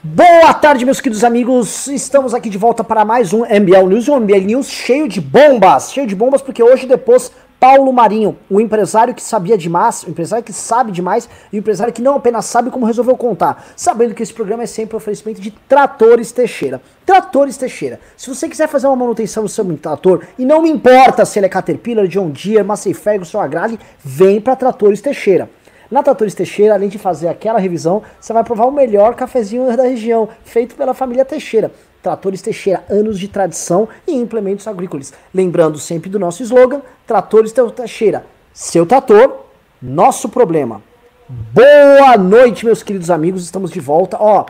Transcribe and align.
Boa 0.00 0.54
tarde, 0.54 0.84
meus 0.84 1.00
queridos 1.00 1.24
amigos. 1.24 1.88
Estamos 1.88 2.32
aqui 2.32 2.48
de 2.48 2.56
volta 2.56 2.84
para 2.84 3.04
mais 3.04 3.32
um 3.32 3.40
MBL 3.40 3.88
News, 3.88 4.08
um 4.08 4.20
MBL 4.20 4.44
News 4.46 4.70
cheio 4.70 5.08
de 5.08 5.20
bombas, 5.20 5.92
cheio 5.92 6.06
de 6.06 6.14
bombas, 6.14 6.40
porque 6.40 6.62
hoje 6.62 6.86
depois 6.86 7.32
Paulo 7.58 7.92
Marinho, 7.92 8.38
o 8.48 8.60
empresário 8.60 9.12
que 9.12 9.20
sabia 9.20 9.58
demais, 9.58 10.04
o 10.04 10.10
empresário 10.10 10.44
que 10.44 10.52
sabe 10.52 10.92
demais 10.92 11.28
e 11.52 11.56
o 11.56 11.58
empresário 11.58 11.92
que 11.92 12.00
não 12.00 12.14
apenas 12.14 12.44
sabe 12.44 12.70
como 12.70 12.86
resolveu 12.86 13.16
contar, 13.16 13.72
sabendo 13.74 14.14
que 14.14 14.22
esse 14.22 14.32
programa 14.32 14.62
é 14.62 14.66
sempre 14.66 14.94
um 14.94 14.98
oferecimento 14.98 15.40
de 15.40 15.50
Tratores 15.50 16.30
Teixeira. 16.30 16.80
Tratores 17.04 17.56
Teixeira. 17.56 17.98
Se 18.16 18.32
você 18.32 18.48
quiser 18.48 18.68
fazer 18.68 18.86
uma 18.86 18.94
manutenção 18.94 19.42
no 19.42 19.48
seu 19.48 19.64
trator 19.78 20.22
e 20.38 20.44
não 20.44 20.62
me 20.62 20.70
importa 20.70 21.24
se 21.24 21.40
ele 21.40 21.46
é 21.46 21.48
Caterpillar, 21.48 22.06
John 22.06 22.30
Deere, 22.30 22.62
Massey 22.62 22.94
Ferguson, 22.94 23.40
Agrale, 23.40 23.80
vem 24.04 24.40
para 24.40 24.54
Tratores 24.54 25.00
Teixeira. 25.00 25.50
Na 25.90 26.02
Tratores 26.02 26.34
Teixeira, 26.34 26.74
além 26.74 26.90
de 26.90 26.98
fazer 26.98 27.28
aquela 27.28 27.58
revisão, 27.58 28.02
você 28.20 28.32
vai 28.32 28.44
provar 28.44 28.66
o 28.66 28.72
melhor 28.72 29.14
cafezinho 29.14 29.74
da 29.74 29.84
região, 29.84 30.28
feito 30.44 30.74
pela 30.74 30.92
família 30.92 31.24
Teixeira. 31.24 31.72
Tratores 32.02 32.42
Teixeira, 32.42 32.84
anos 32.90 33.18
de 33.18 33.26
tradição 33.26 33.88
e 34.06 34.14
implementos 34.14 34.66
agrícolas. 34.66 35.14
Lembrando 35.32 35.78
sempre 35.78 36.10
do 36.10 36.18
nosso 36.18 36.42
slogan: 36.42 36.82
Tratores 37.06 37.52
Teixeira, 37.74 38.26
seu 38.52 38.84
trator, 38.84 39.44
nosso 39.80 40.28
problema. 40.28 40.82
Boa 41.28 42.16
noite, 42.16 42.64
meus 42.64 42.82
queridos 42.82 43.10
amigos, 43.10 43.44
estamos 43.44 43.70
de 43.70 43.80
volta. 43.80 44.16
Ó, 44.20 44.44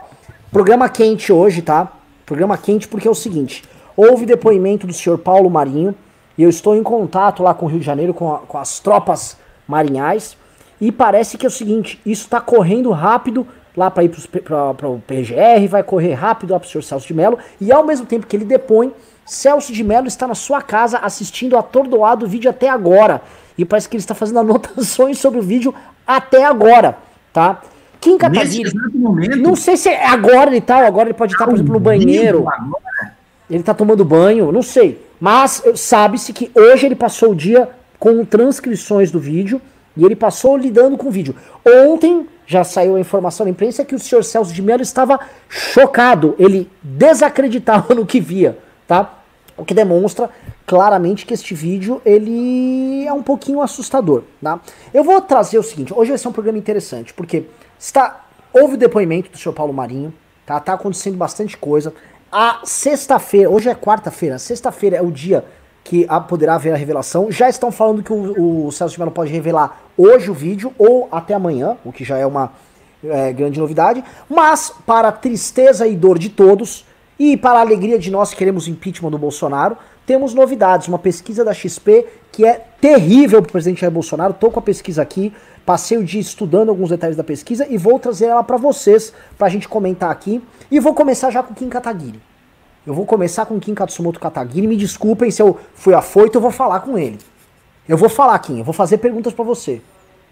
programa 0.53 0.89
quente 0.89 1.33
hoje, 1.33 1.63
tá? 1.63 1.93
Programa 2.25 2.57
quente 2.57 2.87
porque 2.89 3.07
é 3.07 3.11
o 3.11 3.15
seguinte: 3.15 3.65
houve 3.97 4.27
depoimento 4.27 4.87
do 4.87 4.93
senhor 4.93 5.19
Paulo 5.19 5.51
Marinho 5.51 5.95
e 6.37 6.43
eu 6.43 6.49
estou 6.49 6.77
em 6.77 6.83
contato 6.83 7.43
lá 7.43 7.53
com 7.53 7.67
o 7.67 7.69
Rio 7.69 7.81
de 7.81 7.87
Janeiro, 7.87 8.15
com, 8.15 8.33
a, 8.33 8.39
com 8.39 8.59
as 8.59 8.79
tropas 8.79 9.37
marinhais. 9.67 10.37
E 10.81 10.93
parece 10.93 11.37
que 11.37 11.45
é 11.45 11.49
o 11.49 11.53
seguinte, 11.53 12.01
isso 12.07 12.25
está 12.25 12.41
correndo 12.41 12.91
rápido 12.91 13.47
lá 13.77 13.91
para 13.91 14.05
ir 14.05 14.11
para 14.45 14.89
o 14.89 15.01
PGR, 15.07 15.69
vai 15.69 15.83
correr 15.83 16.15
rápido 16.15 16.53
lá 16.53 16.59
para 16.59 16.67
o 16.67 16.69
senhor 16.69 16.83
Celso 16.83 17.07
de 17.07 17.15
Mello, 17.15 17.39
e 17.61 17.71
ao 17.71 17.85
mesmo 17.85 18.07
tempo 18.07 18.27
que 18.27 18.37
ele 18.37 18.45
depõe, 18.45 18.93
Celso 19.25 19.73
de 19.73 19.85
Mello 19.85 20.09
está 20.09 20.27
na 20.27 20.35
sua 20.35 20.61
casa 20.61 20.99
assistindo 20.99 21.57
atordoado 21.57 22.27
o 22.27 22.29
vídeo 22.29 22.51
até 22.51 22.69
agora. 22.69 23.23
E 23.57 23.65
parece 23.65 23.89
que 23.89 23.97
ele 23.97 24.03
está 24.03 24.15
fazendo 24.15 24.41
anotações 24.41 25.19
sobre 25.19 25.39
o 25.39 25.43
vídeo 25.43 25.75
até 26.07 26.45
agora, 26.45 26.97
tá? 27.33 27.61
Kim 28.01 28.17
Kataguiri, 28.17 28.73
não 29.41 29.57
sei 29.57 29.77
se 29.77 29.89
é 29.89 30.07
agora 30.07 30.51
ele 30.51 30.61
tá, 30.61 30.87
agora 30.87 31.09
ele 31.09 31.19
pode 31.19 31.33
estar, 31.33 31.45
por 31.45 31.55
exemplo, 31.55 31.73
no 31.73 31.81
banheiro. 31.81 32.47
Ele 33.51 33.61
está 33.61 33.75
tomando 33.75 34.05
banho, 34.05 34.53
não 34.53 34.63
sei. 34.63 35.05
Mas 35.21 35.63
sabe-se 35.75 36.33
que 36.33 36.51
hoje 36.55 36.87
ele 36.87 36.95
passou 36.95 37.33
o 37.33 37.35
dia 37.35 37.69
com 37.99 38.25
transcrições 38.25 39.11
do 39.11 39.19
vídeo 39.19 39.61
e 39.99 40.05
ele 40.05 40.17
passou 40.17 40.57
lidando 40.57 40.97
com 40.97 41.09
o 41.09 41.11
vídeo. 41.11 41.35
Ontem 41.67 42.27
já 42.47 42.65
saiu 42.65 42.97
a 42.97 43.01
informação 43.01 43.45
na 43.45 43.51
imprensa 43.51 43.85
que 43.85 43.95
o 43.95 43.99
senhor 43.99 44.25
Celso 44.25 44.55
de 44.55 44.63
Mello 44.63 44.81
estava 44.81 45.21
chocado. 45.49 46.35
Ele 46.39 46.71
desacreditava 46.81 47.93
no 47.97 48.07
que 48.07 48.21
via, 48.21 48.57
tá? 48.87 49.19
O 49.57 49.65
que 49.65 49.75
demonstra 49.75 50.31
claramente 50.65 51.27
que 51.27 51.35
este 51.35 51.53
vídeo 51.53 52.01
ele 52.05 53.05
é 53.05 53.13
um 53.13 53.23
pouquinho 53.23 53.61
assustador, 53.61 54.23
tá? 54.41 54.61
Eu 54.95 55.03
vou 55.03 55.21
trazer 55.21 55.59
o 55.59 55.63
seguinte, 55.63 55.93
hoje 55.93 56.11
vai 56.11 56.19
ser 56.19 56.29
um 56.29 56.33
programa 56.33 56.59
interessante, 56.59 57.13
porque 57.13 57.45
está 57.79 58.25
houve 58.53 58.75
o 58.75 58.79
depoimento 58.79 59.31
do 59.31 59.37
senhor 59.37 59.53
Paulo 59.53 59.73
Marinho, 59.73 60.15
tá? 60.47 60.61
Tá 60.61 60.75
acontecendo 60.75 61.17
bastante 61.17 61.57
coisa. 61.57 61.93
A 62.31 62.61
sexta-feira, 62.65 63.51
hoje 63.51 63.69
é 63.69 63.75
quarta-feira, 63.75 64.39
sexta-feira 64.39 64.97
é 64.97 65.03
o 65.03 65.11
dia 65.11 65.45
que 65.89 66.07
poderá 66.29 66.57
haver 66.57 66.75
a 66.75 66.77
revelação. 66.77 67.33
Já 67.33 67.49
estão 67.49 67.73
falando 67.73 68.03
que 68.03 68.13
o, 68.13 68.67
o 68.67 68.71
Celso 68.71 68.93
de 68.93 69.01
Mello 69.01 69.11
pode 69.11 69.33
revelar 69.33 69.81
hoje 69.97 70.31
o 70.31 70.35
vídeo 70.35 70.71
ou 70.77 71.09
até 71.11 71.33
amanhã, 71.33 71.79
o 71.83 71.91
que 71.91 72.05
já 72.05 72.19
é 72.19 72.27
uma 72.27 72.53
é, 73.03 73.33
grande 73.33 73.59
novidade. 73.59 74.05
Mas, 74.29 74.71
para 74.85 75.11
tristeza 75.11 75.87
e 75.87 75.97
dor 75.97 76.19
de 76.19 76.29
todos, 76.29 76.85
e 77.19 77.39
para 77.39 77.59
a 77.59 77.63
alegria 77.63 77.99
de 77.99 78.11
nós 78.11 78.31
que 78.31 78.37
queremos 78.37 78.69
impeachment 78.69 79.11
do 79.11 79.17
Bolsonaro, 79.17 79.79
temos 80.05 80.35
novidades. 80.35 80.89
Uma 80.89 80.99
pesquisa 80.99 81.43
da 81.43 81.55
XP 81.55 82.07
que 82.31 82.45
é 82.45 82.67
terrível 82.83 83.41
para 83.41 83.49
o 83.49 83.53
presidente 83.53 83.81
Jair 83.81 83.91
Bolsonaro. 83.91 84.33
Estou 84.33 84.51
com 84.51 84.59
a 84.59 84.63
pesquisa 84.63 85.01
aqui, 85.01 85.33
passei 85.65 85.97
o 85.97 86.05
dia 86.05 86.21
estudando 86.21 86.69
alguns 86.69 86.91
detalhes 86.91 87.17
da 87.17 87.25
pesquisa 87.25 87.67
e 87.67 87.79
vou 87.79 87.99
trazer 87.99 88.27
ela 88.27 88.45
para 88.45 88.59
vocês, 88.59 89.15
para 89.39 89.47
a 89.47 89.51
gente 89.51 89.67
comentar 89.67 90.11
aqui. 90.11 90.43
E 90.71 90.79
vou 90.79 90.93
começar 90.93 91.31
já 91.31 91.43
com 91.43 91.55
Kim 91.55 91.71
Kataguiri. 91.71 92.28
Eu 92.89 92.95
vou 92.95 93.05
começar 93.05 93.45
com 93.45 93.61
Kim 93.61 93.75
Katsumoto 93.75 94.19
Katagiri. 94.19 94.67
Me 94.67 94.75
desculpem 94.75 95.31
se 95.31 95.43
eu 95.43 95.59
fui 95.75 95.93
afoito, 95.93 96.39
eu 96.39 96.41
vou 96.41 96.51
falar 96.51 96.81
com 96.81 96.97
ele. 96.97 97.19
Eu 97.87 97.99
vou 97.99 98.09
falar, 98.09 98.39
Kim, 98.39 98.61
eu 98.61 98.65
vou 98.65 98.73
fazer 98.73 98.97
perguntas 98.97 99.35
para 99.35 99.45
você. 99.45 99.83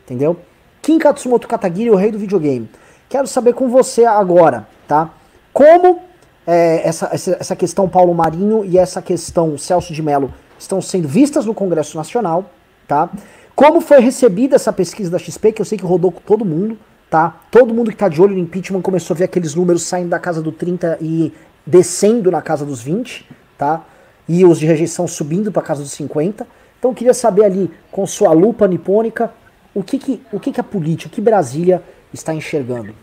Entendeu? 0.02 0.38
Kim 0.80 0.98
Katsumoto 0.98 1.46
Katagiri, 1.46 1.90
o 1.90 1.94
rei 1.94 2.10
do 2.10 2.18
videogame. 2.18 2.66
Quero 3.10 3.26
saber 3.26 3.52
com 3.52 3.68
você 3.68 4.06
agora, 4.06 4.66
tá? 4.88 5.10
Como 5.52 6.00
é, 6.46 6.80
essa, 6.88 7.10
essa 7.12 7.54
questão 7.54 7.90
Paulo 7.90 8.14
Marinho 8.14 8.64
e 8.64 8.78
essa 8.78 9.02
questão 9.02 9.58
Celso 9.58 9.92
de 9.92 10.02
Mello 10.02 10.32
estão 10.58 10.80
sendo 10.80 11.06
vistas 11.06 11.44
no 11.44 11.52
Congresso 11.52 11.94
Nacional, 11.94 12.50
tá? 12.88 13.10
Como 13.54 13.82
foi 13.82 14.00
recebida 14.00 14.56
essa 14.56 14.72
pesquisa 14.72 15.10
da 15.10 15.18
XP, 15.18 15.52
que 15.52 15.60
eu 15.60 15.66
sei 15.66 15.76
que 15.76 15.84
rodou 15.84 16.10
com 16.10 16.20
todo 16.20 16.42
mundo, 16.42 16.78
tá? 17.10 17.38
Todo 17.50 17.74
mundo 17.74 17.90
que 17.90 17.98
tá 17.98 18.08
de 18.08 18.22
olho 18.22 18.32
no 18.32 18.40
impeachment 18.40 18.80
começou 18.80 19.14
a 19.14 19.18
ver 19.18 19.24
aqueles 19.24 19.54
números 19.54 19.82
saindo 19.82 20.08
da 20.08 20.18
casa 20.18 20.40
do 20.40 20.50
30 20.50 20.96
e 21.02 21.34
descendo 21.66 22.30
na 22.30 22.40
casa 22.40 22.64
dos 22.64 22.80
20, 22.80 23.26
tá? 23.58 23.84
E 24.28 24.44
os 24.44 24.58
de 24.58 24.66
rejeição 24.66 25.08
subindo 25.08 25.50
para 25.50 25.62
casa 25.62 25.82
dos 25.82 25.92
50. 25.92 26.46
Então 26.78 26.90
eu 26.90 26.94
queria 26.94 27.14
saber 27.14 27.44
ali, 27.44 27.70
com 27.90 28.06
sua 28.06 28.32
lupa 28.32 28.68
nipônica, 28.68 29.32
o 29.74 29.82
que 29.82 29.98
que, 29.98 30.22
o 30.32 30.38
que 30.38 30.52
que 30.52 30.60
a 30.60 30.64
política, 30.64 31.08
o 31.08 31.12
que 31.12 31.20
Brasília 31.20 31.82
está 32.12 32.32
enxergando? 32.32 32.94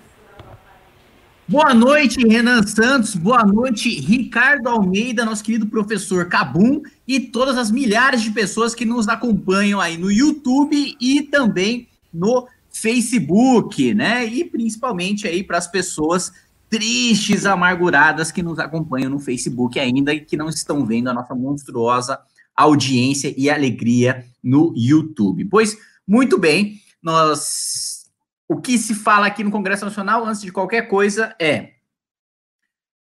Boa 1.45 1.73
noite, 1.73 2.25
Renan 2.25 2.63
Santos. 2.63 3.15
Boa 3.15 3.43
noite, 3.43 3.89
Ricardo 3.99 4.69
Almeida, 4.69 5.25
nosso 5.25 5.43
querido 5.43 5.67
professor 5.67 6.29
Cabum 6.29 6.81
e 7.05 7.19
todas 7.19 7.57
as 7.57 7.69
milhares 7.69 8.21
de 8.21 8.31
pessoas 8.31 8.73
que 8.73 8.85
nos 8.85 9.09
acompanham 9.09 9.81
aí 9.81 9.97
no 9.97 10.09
YouTube 10.09 10.95
e 11.01 11.21
também 11.23 11.89
no 12.13 12.47
Facebook, 12.71 13.93
né? 13.93 14.25
E 14.25 14.45
principalmente 14.45 15.27
aí 15.27 15.43
para 15.43 15.57
as 15.57 15.67
pessoas 15.67 16.31
tristes, 16.73 17.45
amarguradas 17.45 18.31
que 18.31 18.41
nos 18.41 18.57
acompanham 18.57 19.11
no 19.11 19.19
Facebook 19.19 19.79
ainda 19.79 20.11
e 20.11 20.21
que 20.21 20.35
não 20.35 20.49
estão 20.49 20.83
vendo 20.83 21.07
a 21.07 21.13
nossa 21.13 21.35
monstruosa 21.35 22.19
audiência 22.55 23.31
e 23.37 23.47
alegria 23.47 24.25
no 24.43 24.73
YouTube. 24.75 25.45
Pois, 25.45 25.77
muito 26.07 26.35
bem, 26.35 26.79
nós 27.01 28.05
o 28.49 28.59
que 28.59 28.79
se 28.79 28.95
fala 28.95 29.27
aqui 29.27 29.43
no 29.43 29.51
Congresso 29.51 29.85
Nacional 29.85 30.25
antes 30.25 30.41
de 30.41 30.51
qualquer 30.51 30.87
coisa 30.87 31.35
é 31.39 31.73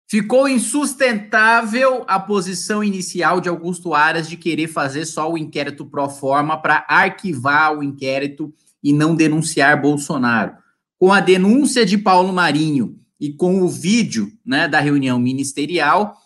Ficou 0.09 0.49
insustentável 0.49 2.03
a 2.07 2.19
posição 2.19 2.83
inicial 2.83 3.39
de 3.39 3.47
Augusto 3.47 3.93
Aras 3.93 4.27
de 4.27 4.35
querer 4.37 4.67
fazer 4.67 5.05
só 5.05 5.31
o 5.31 5.37
inquérito 5.37 5.85
pro 5.85 6.09
forma 6.09 6.59
para 6.59 6.83
arquivar 6.89 7.77
o 7.77 7.83
inquérito 7.83 8.51
e 8.83 8.91
não 8.91 9.15
denunciar 9.15 9.79
Bolsonaro. 9.79 10.57
Com 10.97 11.13
a 11.13 11.21
denúncia 11.21 11.85
de 11.85 11.97
Paulo 11.97 12.33
Marinho 12.33 13.00
e 13.21 13.31
com 13.31 13.61
o 13.61 13.69
vídeo 13.69 14.33
né, 14.43 14.67
da 14.67 14.79
reunião 14.79 15.19
ministerial, 15.19 16.17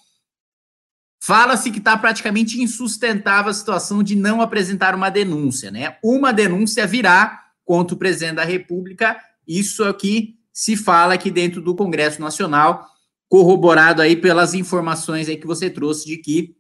fala-se 1.20 1.70
que 1.70 1.80
está 1.80 1.98
praticamente 1.98 2.62
insustentável 2.62 3.52
a 3.52 3.54
situação 3.54 4.02
de 4.02 4.16
não 4.16 4.40
apresentar 4.40 4.96
uma 4.96 5.10
denúncia. 5.10 5.70
Né? 5.70 5.98
Uma 6.02 6.32
denúncia 6.32 6.88
virá 6.88 7.44
contra 7.66 7.94
o 7.94 8.00
presidente 8.00 8.36
da 8.36 8.46
República, 8.46 9.20
isso 9.46 9.84
aqui 9.84 10.40
se 10.54 10.78
fala 10.78 11.16
aqui 11.16 11.30
dentro 11.30 11.62
do 11.62 11.76
Congresso 11.76 12.22
Nacional, 12.22 12.88
corroborado 13.28 14.02
aí 14.02 14.16
pelas 14.16 14.54
informações 14.54 15.28
aí 15.28 15.36
que 15.36 15.48
você 15.48 15.70
trouxe 15.70 16.06
de 16.06 16.18
que 16.18 16.56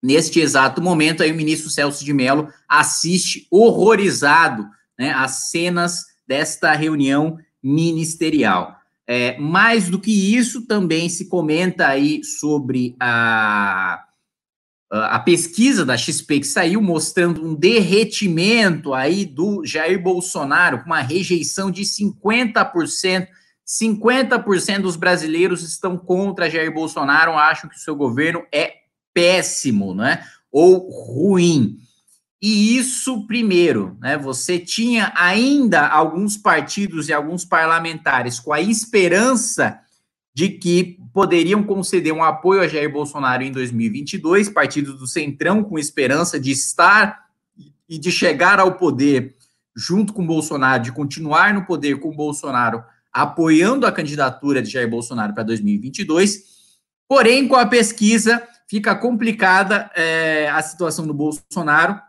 neste 0.00 0.38
exato 0.38 0.80
momento 0.80 1.24
aí 1.24 1.32
o 1.32 1.34
ministro 1.34 1.68
Celso 1.68 2.04
de 2.04 2.12
Mello 2.12 2.48
assiste 2.68 3.48
horrorizado 3.50 4.68
né, 4.96 5.10
às 5.10 5.50
cenas 5.50 6.04
desta 6.24 6.72
reunião 6.72 7.36
ministerial. 7.60 8.81
É, 9.06 9.36
mais 9.38 9.88
do 9.88 9.98
que 9.98 10.36
isso, 10.36 10.66
também 10.66 11.08
se 11.08 11.28
comenta 11.28 11.88
aí 11.88 12.22
sobre 12.22 12.94
a, 13.00 14.04
a 14.90 15.18
pesquisa 15.18 15.84
da 15.84 15.96
XP 15.96 16.40
que 16.40 16.46
saiu 16.46 16.80
mostrando 16.80 17.44
um 17.44 17.54
derretimento 17.54 18.94
aí 18.94 19.24
do 19.24 19.64
Jair 19.64 20.00
Bolsonaro, 20.00 20.80
com 20.80 20.86
uma 20.86 21.00
rejeição 21.00 21.70
de 21.70 21.82
50%. 21.82 23.26
50% 23.66 24.82
dos 24.82 24.96
brasileiros 24.96 25.62
estão 25.62 25.96
contra 25.96 26.50
Jair 26.50 26.72
Bolsonaro, 26.72 27.32
acham 27.32 27.70
que 27.70 27.76
o 27.76 27.80
seu 27.80 27.96
governo 27.96 28.44
é 28.52 28.74
péssimo, 29.14 29.94
né? 29.94 30.24
Ou 30.50 30.90
ruim. 30.90 31.78
E 32.42 32.76
isso, 32.76 33.24
primeiro, 33.24 33.96
né, 34.00 34.18
você 34.18 34.58
tinha 34.58 35.12
ainda 35.14 35.86
alguns 35.86 36.36
partidos 36.36 37.08
e 37.08 37.12
alguns 37.12 37.44
parlamentares 37.44 38.40
com 38.40 38.52
a 38.52 38.60
esperança 38.60 39.78
de 40.34 40.48
que 40.48 40.98
poderiam 41.12 41.62
conceder 41.62 42.12
um 42.12 42.24
apoio 42.24 42.62
a 42.62 42.66
Jair 42.66 42.90
Bolsonaro 42.90 43.44
em 43.44 43.52
2022, 43.52 44.48
partidos 44.48 44.98
do 44.98 45.06
Centrão 45.06 45.62
com 45.62 45.78
esperança 45.78 46.40
de 46.40 46.50
estar 46.50 47.26
e 47.88 47.96
de 47.96 48.10
chegar 48.10 48.58
ao 48.58 48.74
poder 48.74 49.36
junto 49.76 50.12
com 50.12 50.26
Bolsonaro, 50.26 50.82
de 50.82 50.90
continuar 50.90 51.54
no 51.54 51.64
poder 51.64 52.00
com 52.00 52.10
Bolsonaro 52.10 52.82
apoiando 53.12 53.86
a 53.86 53.92
candidatura 53.92 54.62
de 54.62 54.70
Jair 54.70 54.88
Bolsonaro 54.88 55.34
para 55.34 55.44
2022. 55.44 56.40
Porém, 57.06 57.46
com 57.46 57.56
a 57.56 57.66
pesquisa, 57.66 58.42
fica 58.66 58.94
complicada 58.94 59.90
é, 59.94 60.48
a 60.48 60.62
situação 60.62 61.06
do 61.06 61.12
Bolsonaro, 61.12 62.00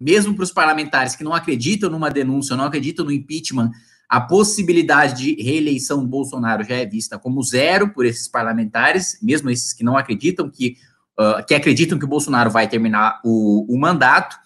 mesmo 0.00 0.34
para 0.34 0.44
os 0.44 0.52
parlamentares 0.52 1.16
que 1.16 1.24
não 1.24 1.34
acreditam 1.34 1.90
numa 1.90 2.10
denúncia, 2.10 2.56
não 2.56 2.64
acreditam 2.64 3.04
no 3.04 3.12
impeachment, 3.12 3.70
a 4.08 4.20
possibilidade 4.20 5.14
de 5.14 5.42
reeleição 5.42 6.00
do 6.00 6.06
Bolsonaro 6.06 6.62
já 6.62 6.76
é 6.76 6.86
vista 6.86 7.18
como 7.18 7.42
zero 7.42 7.92
por 7.92 8.06
esses 8.06 8.28
parlamentares, 8.28 9.18
mesmo 9.20 9.50
esses 9.50 9.72
que 9.72 9.82
não 9.82 9.96
acreditam 9.96 10.48
que, 10.48 10.76
uh, 11.18 11.44
que 11.44 11.54
acreditam 11.54 11.98
que 11.98 12.04
o 12.04 12.08
Bolsonaro 12.08 12.50
vai 12.50 12.68
terminar 12.68 13.20
o, 13.24 13.66
o 13.68 13.78
mandato. 13.78 14.36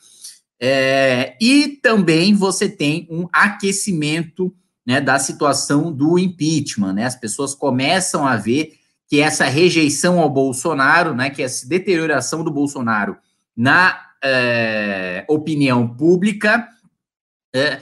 É, 0.58 1.36
e 1.40 1.78
também 1.82 2.34
você 2.34 2.68
tem 2.68 3.06
um 3.10 3.28
aquecimento 3.32 4.54
né, 4.86 5.00
da 5.00 5.18
situação 5.18 5.92
do 5.92 6.18
impeachment. 6.18 6.94
Né? 6.94 7.04
As 7.04 7.16
pessoas 7.16 7.54
começam 7.54 8.26
a 8.26 8.36
ver 8.36 8.72
que 9.08 9.20
essa 9.20 9.44
rejeição 9.44 10.20
ao 10.20 10.30
Bolsonaro, 10.30 11.14
né, 11.14 11.30
que 11.30 11.42
essa 11.42 11.68
deterioração 11.68 12.44
do 12.44 12.50
Bolsonaro 12.50 13.16
na 13.56 14.09
é, 14.22 15.24
opinião 15.28 15.88
pública, 15.88 16.68
é, 17.54 17.80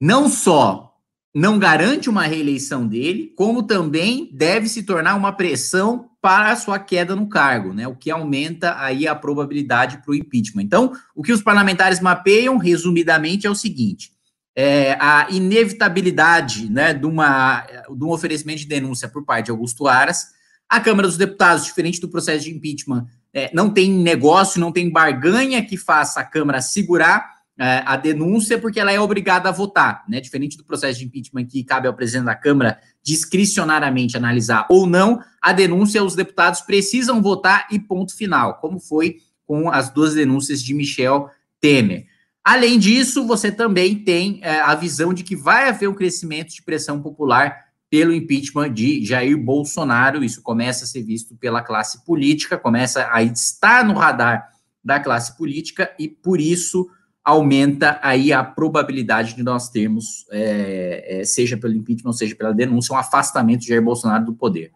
não 0.00 0.28
só 0.28 0.88
não 1.34 1.58
garante 1.58 2.08
uma 2.08 2.22
reeleição 2.22 2.86
dele, 2.86 3.32
como 3.36 3.62
também 3.62 4.30
deve 4.32 4.68
se 4.68 4.82
tornar 4.82 5.14
uma 5.14 5.32
pressão 5.32 6.10
para 6.20 6.50
a 6.50 6.56
sua 6.56 6.78
queda 6.78 7.14
no 7.14 7.28
cargo, 7.28 7.72
né? 7.72 7.86
O 7.86 7.94
que 7.94 8.10
aumenta 8.10 8.76
aí 8.80 9.06
a 9.06 9.14
probabilidade 9.14 9.98
para 9.98 10.10
o 10.10 10.14
impeachment. 10.14 10.62
Então, 10.62 10.92
o 11.14 11.22
que 11.22 11.32
os 11.32 11.42
parlamentares 11.42 12.00
mapeiam, 12.00 12.56
resumidamente, 12.56 13.46
é 13.46 13.50
o 13.50 13.54
seguinte: 13.54 14.12
é, 14.56 14.94
a 15.00 15.28
inevitabilidade 15.30 16.68
né, 16.68 16.92
de, 16.92 17.06
uma, 17.06 17.60
de 17.60 18.04
um 18.04 18.10
oferecimento 18.10 18.58
de 18.58 18.66
denúncia 18.66 19.08
por 19.08 19.24
parte 19.24 19.46
de 19.46 19.50
Augusto 19.52 19.86
Aras. 19.86 20.36
A 20.68 20.80
Câmara 20.80 21.06
dos 21.06 21.16
Deputados, 21.16 21.64
diferente 21.64 22.00
do 22.00 22.08
processo 22.08 22.44
de 22.44 22.50
impeachment, 22.50 23.06
é, 23.32 23.50
não 23.52 23.70
tem 23.70 23.90
negócio, 23.90 24.60
não 24.60 24.72
tem 24.72 24.90
barganha 24.90 25.64
que 25.64 25.76
faça 25.76 26.20
a 26.20 26.24
Câmara 26.24 26.60
segurar 26.60 27.38
é, 27.58 27.82
a 27.84 27.96
denúncia 27.96 28.58
porque 28.58 28.78
ela 28.78 28.92
é 28.92 29.00
obrigada 29.00 29.48
a 29.48 29.52
votar, 29.52 30.04
né? 30.08 30.20
Diferente 30.20 30.56
do 30.56 30.64
processo 30.64 31.00
de 31.00 31.04
impeachment 31.04 31.46
que 31.46 31.64
cabe 31.64 31.88
ao 31.88 31.94
presidente 31.94 32.26
da 32.26 32.34
Câmara 32.34 32.78
discricionariamente 33.02 34.16
analisar 34.16 34.66
ou 34.70 34.86
não, 34.86 35.20
a 35.42 35.52
denúncia 35.52 36.04
os 36.04 36.14
deputados 36.14 36.60
precisam 36.60 37.20
votar 37.20 37.66
e 37.70 37.78
ponto 37.78 38.16
final, 38.16 38.58
como 38.60 38.78
foi 38.78 39.16
com 39.44 39.70
as 39.70 39.90
duas 39.90 40.14
denúncias 40.14 40.62
de 40.62 40.72
Michel 40.72 41.28
Temer. 41.60 42.06
Além 42.44 42.78
disso, 42.78 43.26
você 43.26 43.50
também 43.50 43.96
tem 43.96 44.40
é, 44.42 44.60
a 44.60 44.74
visão 44.74 45.12
de 45.12 45.22
que 45.22 45.34
vai 45.34 45.68
haver 45.68 45.88
um 45.88 45.94
crescimento 45.94 46.54
de 46.54 46.62
pressão 46.62 47.02
popular 47.02 47.67
pelo 47.90 48.12
impeachment 48.12 48.72
de 48.72 49.04
Jair 49.04 49.36
Bolsonaro. 49.36 50.22
Isso 50.22 50.42
começa 50.42 50.84
a 50.84 50.86
ser 50.86 51.02
visto 51.02 51.36
pela 51.36 51.62
classe 51.62 52.04
política, 52.04 52.58
começa 52.58 53.08
a 53.10 53.22
estar 53.22 53.84
no 53.84 53.94
radar 53.94 54.48
da 54.84 55.00
classe 55.00 55.36
política 55.36 55.94
e 55.98 56.08
por 56.08 56.40
isso 56.40 56.88
aumenta 57.24 57.98
aí 58.02 58.32
a 58.32 58.42
probabilidade 58.42 59.34
de 59.34 59.42
nós 59.42 59.68
termos, 59.68 60.26
é, 60.30 61.20
é, 61.20 61.24
seja 61.24 61.58
pelo 61.58 61.74
impeachment, 61.74 62.12
seja 62.12 62.34
pela 62.34 62.54
denúncia, 62.54 62.94
um 62.94 62.98
afastamento 62.98 63.60
de 63.60 63.68
Jair 63.68 63.82
Bolsonaro 63.82 64.24
do 64.24 64.32
poder. 64.32 64.72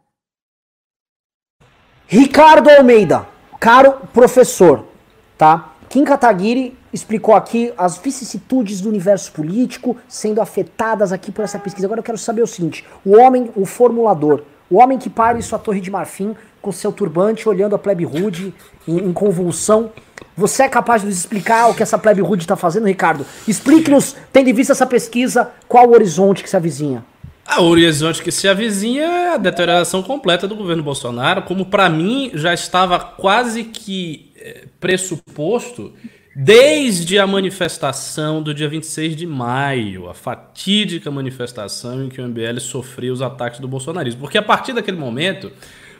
Ricardo 2.06 2.68
Almeida, 2.68 3.26
caro 3.58 4.06
professor, 4.12 4.86
tá? 5.38 5.74
Kim 5.88 6.04
Kataguiri 6.04 6.76
explicou 6.92 7.34
aqui 7.34 7.72
as 7.76 7.98
vicissitudes 7.98 8.80
do 8.80 8.88
universo 8.88 9.32
político 9.32 9.96
sendo 10.08 10.40
afetadas 10.40 11.12
aqui 11.12 11.32
por 11.32 11.44
essa 11.44 11.58
pesquisa. 11.58 11.86
Agora 11.86 12.00
eu 12.00 12.04
quero 12.04 12.18
saber 12.18 12.42
o 12.42 12.46
seguinte: 12.46 12.84
o 13.04 13.16
homem, 13.16 13.50
o 13.56 13.64
formulador, 13.64 14.42
o 14.70 14.78
homem 14.78 14.98
que 14.98 15.10
para 15.10 15.38
em 15.38 15.42
sua 15.42 15.58
torre 15.58 15.80
de 15.80 15.90
marfim 15.90 16.34
com 16.60 16.70
seu 16.70 16.92
turbante, 16.92 17.48
olhando 17.48 17.74
a 17.74 17.78
plebe 17.78 18.04
rude 18.04 18.54
em, 18.86 18.98
em 18.98 19.12
convulsão, 19.12 19.90
você 20.36 20.62
é 20.62 20.68
capaz 20.68 21.02
de 21.02 21.08
nos 21.08 21.18
explicar 21.18 21.68
o 21.68 21.74
que 21.74 21.82
essa 21.82 21.98
plebe 21.98 22.20
rude 22.20 22.44
está 22.44 22.56
fazendo, 22.56 22.86
Ricardo? 22.86 23.26
Explique-nos, 23.46 24.16
tendo 24.32 24.48
em 24.48 24.54
vista 24.54 24.72
essa 24.72 24.86
pesquisa, 24.86 25.50
qual 25.68 25.88
o 25.88 25.92
horizonte 25.92 26.42
que 26.42 26.48
se 26.48 26.56
avizinha? 26.56 27.04
Ah, 27.44 27.60
o 27.60 27.66
horizonte 27.66 28.22
que 28.22 28.30
se 28.30 28.46
avizinha 28.46 29.02
é 29.02 29.34
a 29.34 29.36
deterioração 29.36 30.02
completa 30.02 30.46
do 30.46 30.54
governo 30.54 30.82
Bolsonaro, 30.82 31.42
como 31.42 31.66
para 31.66 31.88
mim 31.88 32.30
já 32.34 32.54
estava 32.54 32.98
quase 32.98 33.64
que 33.64 34.30
é, 34.36 34.64
pressuposto 34.78 35.92
desde 36.34 37.18
a 37.18 37.26
manifestação 37.26 38.42
do 38.42 38.54
dia 38.54 38.68
26 38.68 39.14
de 39.14 39.26
maio, 39.26 40.08
a 40.08 40.14
fatídica 40.14 41.10
manifestação 41.10 42.04
em 42.04 42.08
que 42.08 42.20
o 42.20 42.28
MBL 42.28 42.58
sofreu 42.58 43.12
os 43.12 43.20
ataques 43.20 43.60
do 43.60 43.68
bolsonarismo. 43.68 44.20
Porque 44.20 44.38
a 44.38 44.42
partir 44.42 44.72
daquele 44.72 44.96
momento, 44.96 45.52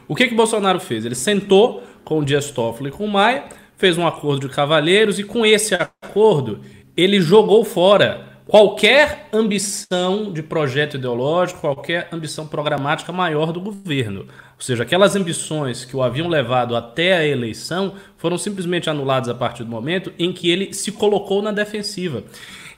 o 0.09 0.15
que 0.15 0.29
que 0.29 0.35
Bolsonaro 0.35 0.81
fez? 0.81 1.05
Ele 1.05 1.15
sentou 1.15 1.83
com 2.05 2.19
o 2.19 2.25
Dias 2.25 2.51
Toffoli 2.51 2.89
e 2.89 2.93
com 2.93 3.05
o 3.05 3.11
Maia, 3.11 3.45
fez 3.77 3.99
um 3.99 4.07
acordo 4.07 4.49
de 4.49 4.55
cavalheiros 4.55 5.19
e 5.19 5.25
com 5.25 5.45
esse 5.45 5.75
acordo 5.75 6.61
ele 6.97 7.21
jogou 7.21 7.65
fora 7.65 8.33
qualquer 8.47 9.29
ambição 9.33 10.33
de 10.33 10.43
projeto 10.43 10.97
ideológico, 10.97 11.61
qualquer 11.61 12.09
ambição 12.13 12.47
programática 12.47 13.13
maior 13.13 13.53
do 13.53 13.61
governo. 13.61 14.27
Ou 14.63 14.67
seja, 14.67 14.85
aquelas 14.85 15.17
ambições 15.17 15.85
que 15.85 15.97
o 15.97 16.05
haviam 16.05 16.29
levado 16.29 16.77
até 16.77 17.15
a 17.17 17.27
eleição 17.27 17.95
foram 18.17 18.39
simplesmente 18.39 18.89
anuladas 18.89 19.29
a 19.29 19.35
partir 19.35 19.65
do 19.65 19.69
momento 19.69 20.13
em 20.17 20.33
que 20.33 20.49
ele 20.49 20.73
se 20.73 20.93
colocou 20.93 21.43
na 21.43 21.51
defensiva. 21.51 22.23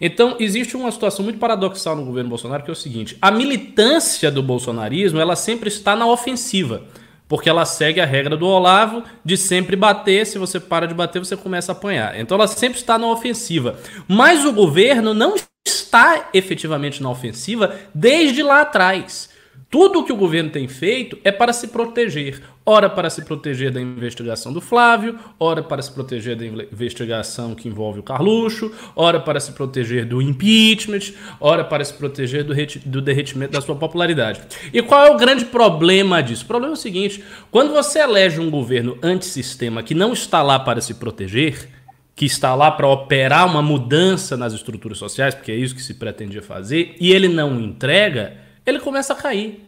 Então, 0.00 0.34
existe 0.40 0.78
uma 0.78 0.90
situação 0.90 1.22
muito 1.22 1.38
paradoxal 1.38 1.94
no 1.94 2.06
governo 2.06 2.30
Bolsonaro, 2.30 2.64
que 2.64 2.70
é 2.70 2.72
o 2.72 2.74
seguinte: 2.74 3.18
a 3.20 3.30
militância 3.30 4.30
do 4.30 4.42
bolsonarismo, 4.42 5.20
ela 5.20 5.36
sempre 5.36 5.68
está 5.68 5.94
na 5.94 6.06
ofensiva 6.06 6.84
porque 7.28 7.50
ela 7.50 7.66
segue 7.66 8.00
a 8.00 8.06
regra 8.06 8.36
do 8.36 8.46
Olavo 8.46 9.02
de 9.24 9.36
sempre 9.36 9.76
bater, 9.76 10.26
se 10.26 10.38
você 10.38 10.60
para 10.60 10.86
de 10.86 10.94
bater, 10.94 11.18
você 11.18 11.36
começa 11.36 11.72
a 11.72 11.74
apanhar. 11.74 12.18
Então 12.18 12.36
ela 12.36 12.46
sempre 12.46 12.78
está 12.78 12.98
na 12.98 13.08
ofensiva. 13.08 13.78
Mas 14.06 14.44
o 14.44 14.52
governo 14.52 15.12
não 15.12 15.34
está 15.66 16.30
efetivamente 16.32 17.02
na 17.02 17.10
ofensiva 17.10 17.74
desde 17.94 18.42
lá 18.42 18.60
atrás. 18.60 19.33
Tudo 19.74 19.98
o 19.98 20.04
que 20.04 20.12
o 20.12 20.16
governo 20.16 20.50
tem 20.50 20.68
feito 20.68 21.18
é 21.24 21.32
para 21.32 21.52
se 21.52 21.66
proteger. 21.66 22.40
Ora 22.64 22.88
para 22.88 23.10
se 23.10 23.24
proteger 23.24 23.72
da 23.72 23.80
investigação 23.80 24.52
do 24.52 24.60
Flávio, 24.60 25.18
ora 25.36 25.64
para 25.64 25.82
se 25.82 25.90
proteger 25.90 26.36
da 26.36 26.46
investigação 26.46 27.56
que 27.56 27.66
envolve 27.66 27.98
o 27.98 28.02
Carluxo, 28.04 28.70
ora 28.94 29.18
para 29.18 29.40
se 29.40 29.50
proteger 29.50 30.06
do 30.06 30.22
impeachment, 30.22 31.12
ora 31.40 31.64
para 31.64 31.84
se 31.84 31.92
proteger 31.92 32.44
do, 32.44 32.54
do 32.86 33.00
derretimento 33.02 33.52
da 33.52 33.60
sua 33.60 33.74
popularidade. 33.74 34.42
E 34.72 34.80
qual 34.80 35.06
é 35.06 35.10
o 35.10 35.16
grande 35.16 35.46
problema 35.46 36.22
disso? 36.22 36.44
O 36.44 36.46
problema 36.46 36.74
é 36.74 36.78
o 36.78 36.80
seguinte: 36.80 37.24
quando 37.50 37.72
você 37.72 37.98
elege 37.98 38.38
um 38.38 38.50
governo 38.50 38.96
antissistema 39.02 39.82
que 39.82 39.92
não 39.92 40.12
está 40.12 40.40
lá 40.40 40.56
para 40.56 40.80
se 40.80 40.94
proteger, 40.94 41.68
que 42.14 42.26
está 42.26 42.54
lá 42.54 42.70
para 42.70 42.86
operar 42.86 43.44
uma 43.44 43.60
mudança 43.60 44.36
nas 44.36 44.52
estruturas 44.52 44.98
sociais, 44.98 45.34
porque 45.34 45.50
é 45.50 45.56
isso 45.56 45.74
que 45.74 45.82
se 45.82 45.94
pretendia 45.94 46.42
fazer, 46.42 46.94
e 47.00 47.10
ele 47.10 47.26
não 47.26 47.60
entrega 47.60 48.44
ele 48.66 48.80
começa 48.80 49.12
a 49.12 49.16
cair. 49.16 49.63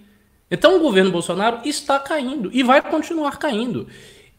Então 0.51 0.77
o 0.77 0.81
governo 0.81 1.11
Bolsonaro 1.11 1.61
está 1.65 1.99
caindo 1.99 2.51
e 2.53 2.63
vai 2.63 2.81
continuar 2.81 3.39
caindo. 3.39 3.87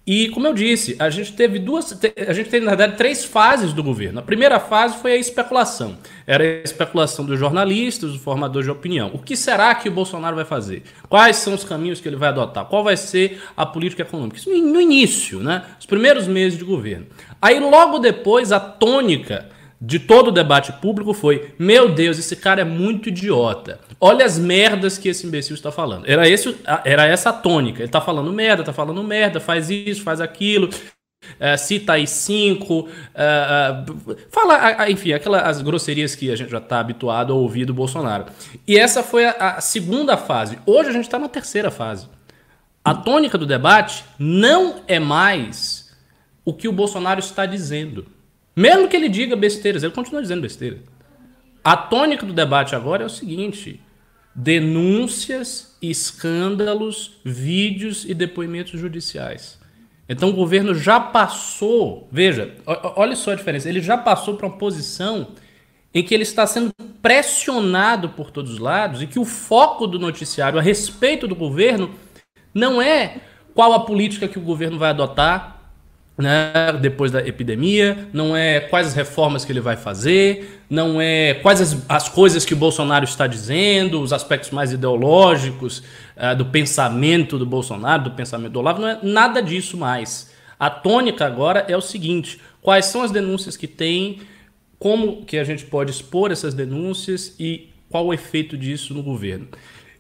E 0.10 0.30
como 0.30 0.48
eu 0.48 0.54
disse, 0.54 0.96
a 1.00 1.10
gente 1.10 1.34
teve 1.34 1.60
duas, 1.60 1.92
a 2.26 2.32
gente 2.32 2.50
teve 2.50 2.66
na 2.66 2.76
verdade 2.76 2.96
três 2.96 3.26
fases 3.26 3.74
do 3.74 3.84
governo. 3.84 4.20
A 4.20 4.22
primeira 4.22 4.58
fase 4.58 4.98
foi 5.00 5.12
a 5.12 5.18
especulação. 5.18 5.98
Era 6.26 6.46
a 6.46 6.48
especulação 6.64 7.26
dos 7.26 7.38
jornalistas, 7.38 8.14
dos 8.14 8.22
formadores 8.22 8.66
de 8.66 8.72
opinião. 8.72 9.12
O 9.14 9.20
que 9.20 9.36
será 9.36 9.76
que 9.76 9.90
o 9.90 9.92
Bolsonaro 9.92 10.34
vai 10.34 10.46
fazer? 10.46 10.84
Quais 11.10 11.36
são 11.36 11.54
os 11.54 11.66
caminhos 11.66 12.00
que 12.00 12.08
ele 12.08 12.16
vai 12.16 12.30
adotar? 12.30 12.64
Qual 12.68 12.86
vai 12.86 12.96
ser 12.96 13.42
a 13.58 13.66
política 13.66 14.04
econômica? 14.04 14.38
Isso 14.38 14.50
no 14.50 14.80
início, 14.80 15.40
né? 15.42 15.66
Os 15.78 15.86
primeiros 15.86 16.26
meses 16.26 16.58
de 16.58 16.64
governo. 16.64 17.08
Aí 17.42 17.60
logo 17.60 18.00
depois 18.00 18.54
a 18.54 18.62
tônica 18.62 19.50
de 19.80 20.00
todo 20.00 20.30
o 20.30 20.32
debate 20.32 20.74
público 20.74 21.14
foi: 21.14 21.54
meu 21.60 21.94
Deus, 21.94 22.18
esse 22.18 22.36
cara 22.36 22.62
é 22.62 22.66
muito 22.66 23.10
idiota. 23.10 23.80
Olha 24.00 24.26
as 24.26 24.38
merdas 24.38 24.98
que 24.98 25.10
esse 25.10 25.26
imbecil 25.26 25.54
está 25.54 25.72
falando. 25.72 26.10
Era, 26.10 26.28
esse, 26.28 26.56
era 26.84 27.06
essa 27.06 27.30
a 27.30 27.34
tônica. 27.34 27.80
Ele 27.80 27.88
está 27.88 28.02
falando 28.02 28.32
merda, 28.34 28.62
está 28.62 28.74
falando 28.74 29.04
merda, 29.04 29.40
faz 29.40 29.70
isso, 29.70 30.04
faz 30.04 30.20
aquilo. 30.20 30.70
É, 31.40 31.58
cita 31.58 31.94
aí 31.94 32.08
cinco, 32.08 32.88
é, 33.14 33.24
é, 33.24 34.16
fala, 34.30 34.90
enfim, 34.90 35.12
aquelas 35.12 35.62
grosserias 35.62 36.16
que 36.16 36.32
a 36.32 36.36
gente 36.36 36.50
já 36.50 36.60
está 36.60 36.80
habituado 36.80 37.34
a 37.34 37.36
ouvir 37.36 37.66
do 37.66 37.74
Bolsonaro. 37.74 38.26
E 38.68 38.78
essa 38.78 39.04
foi 39.04 39.26
a, 39.26 39.56
a 39.58 39.62
segunda 39.62 40.16
fase. 40.16 40.58
Hoje 40.66 40.90
a 40.90 40.94
gente 40.94 41.06
está 41.06 41.20
na 41.20 41.28
terceira 41.28 41.70
fase. 41.70 42.08
A 42.86 42.94
tônica 42.94 43.38
do 43.38 43.46
debate 43.46 44.06
não 44.18 44.82
é 44.88 45.00
mais 45.00 45.92
o 46.46 46.54
que 46.54 46.68
o 46.68 46.72
Bolsonaro 46.72 47.20
está 47.20 47.46
dizendo. 47.46 48.06
Mesmo 48.58 48.88
que 48.88 48.96
ele 48.96 49.08
diga 49.08 49.36
besteiras, 49.36 49.84
ele 49.84 49.94
continua 49.94 50.20
dizendo 50.20 50.42
besteira. 50.42 50.80
A 51.64 51.78
tônica 51.78 52.26
do 52.26 52.34
debate 52.34 52.76
agora 52.76 53.04
é 53.04 53.06
o 53.06 53.10
seguinte: 53.10 53.80
denúncias, 54.34 55.78
escândalos, 55.80 57.20
vídeos 57.24 58.04
e 58.04 58.16
depoimentos 58.16 58.80
judiciais. 58.80 59.60
Então 60.10 60.30
o 60.30 60.34
governo 60.34 60.74
já 60.74 61.00
passou, 61.00 62.08
veja, 62.12 62.56
olha 62.66 63.16
só 63.16 63.32
a 63.32 63.36
diferença, 63.36 63.70
ele 63.70 63.82
já 63.82 63.98
passou 63.98 64.36
para 64.36 64.48
uma 64.48 64.58
posição 64.58 65.28
em 65.94 66.02
que 66.02 66.16
ele 66.16 66.24
está 66.24 66.48
sendo 66.48 66.74
pressionado 67.02 68.10
por 68.10 68.32
todos 68.32 68.54
os 68.54 68.60
lados 68.60 69.04
e 69.04 69.08
que 69.08 69.20
o 69.20 69.26
foco 69.26 69.86
do 69.86 70.00
noticiário 70.00 70.58
a 70.58 70.62
respeito 70.62 71.28
do 71.28 71.36
governo 71.36 71.92
não 72.54 72.82
é 72.82 73.18
qual 73.54 73.74
a 73.74 73.82
política 73.82 74.28
que 74.28 74.40
o 74.40 74.42
governo 74.42 74.80
vai 74.80 74.90
adotar, 74.90 75.57
né, 76.18 76.74
depois 76.82 77.12
da 77.12 77.20
epidemia, 77.26 78.10
não 78.12 78.36
é 78.36 78.60
quais 78.60 78.88
as 78.88 78.94
reformas 78.96 79.46
que 79.46 79.52
ele 79.52 79.62
vai 79.62 79.78
fazer, 79.78 80.62
não 80.68 81.00
é 81.00 81.36
quais 81.36 81.62
as, 81.62 81.78
as 81.88 82.10
coisas 82.10 82.44
que 82.44 82.54
o 82.54 82.58
Bolsonaro 82.58 83.06
está 83.06 83.28
dizendo, 83.28 84.02
os 84.02 84.12
aspectos 84.12 84.50
mais 84.50 84.72
ideológicos 84.72 85.84
uh, 86.18 86.36
do 86.36 86.46
pensamento 86.46 87.38
do 87.38 87.46
Bolsonaro, 87.46 88.06
do 88.06 88.12
pensamento 88.12 88.54
do 88.54 88.60
Olavo, 88.60 88.82
não 88.82 88.88
é 88.88 89.00
nada 89.04 89.42
disso 89.42 89.78
mais. 89.78 90.32
A 90.60 90.72
tônica 90.72 91.24
agora 91.24 91.66
é 91.68 91.78
o 91.78 91.82
seguinte: 91.82 92.42
quais 92.62 92.86
são 92.88 93.04
as 93.04 93.12
denúncias 93.12 93.56
que 93.56 93.68
tem, 93.68 94.22
como 94.80 95.24
que 95.24 95.38
a 95.38 95.44
gente 95.44 95.66
pode 95.66 95.92
expor 95.92 96.32
essas 96.32 96.56
denúncias 96.56 97.36
e 97.40 97.70
qual 97.90 98.08
o 98.08 98.14
efeito 98.14 98.58
disso 98.58 98.94
no 98.94 99.04
governo. 99.04 99.48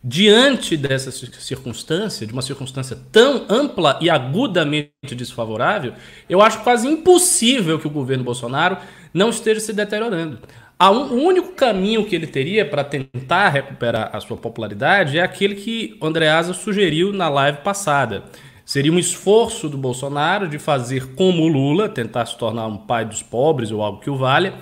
Diante 0.03 0.77
dessa 0.77 1.11
circunstância, 1.11 2.25
de 2.25 2.31
uma 2.31 2.41
circunstância 2.41 2.97
tão 3.11 3.45
ampla 3.49 3.97
e 4.01 4.09
agudamente 4.09 4.91
desfavorável, 5.15 5.93
eu 6.29 6.41
acho 6.41 6.63
quase 6.63 6.87
impossível 6.87 7.79
que 7.79 7.87
o 7.87 7.91
governo 7.91 8.23
Bolsonaro 8.23 8.77
não 9.13 9.29
esteja 9.29 9.59
se 9.59 9.73
deteriorando. 9.73 10.39
O 10.79 11.15
único 11.15 11.53
caminho 11.53 12.05
que 12.05 12.15
ele 12.15 12.27
teria 12.27 12.63
para 12.63 12.83
tentar 12.83 13.49
recuperar 13.49 14.11
a 14.13 14.19
sua 14.19 14.37
popularidade 14.37 15.17
é 15.17 15.21
aquele 15.21 15.55
que 15.55 15.97
Andreasa 16.01 16.53
sugeriu 16.53 17.11
na 17.11 17.27
live 17.27 17.59
passada. 17.59 18.25
Seria 18.63 18.91
um 18.91 18.99
esforço 18.99 19.67
do 19.69 19.77
Bolsonaro 19.77 20.47
de 20.47 20.59
fazer 20.59 21.15
como 21.15 21.43
o 21.43 21.47
Lula, 21.47 21.89
tentar 21.89 22.25
se 22.27 22.37
tornar 22.37 22.67
um 22.67 22.77
pai 22.77 23.05
dos 23.05 23.23
pobres 23.23 23.71
ou 23.71 23.81
algo 23.81 23.99
que 23.99 24.09
o 24.09 24.17
valha, 24.17 24.53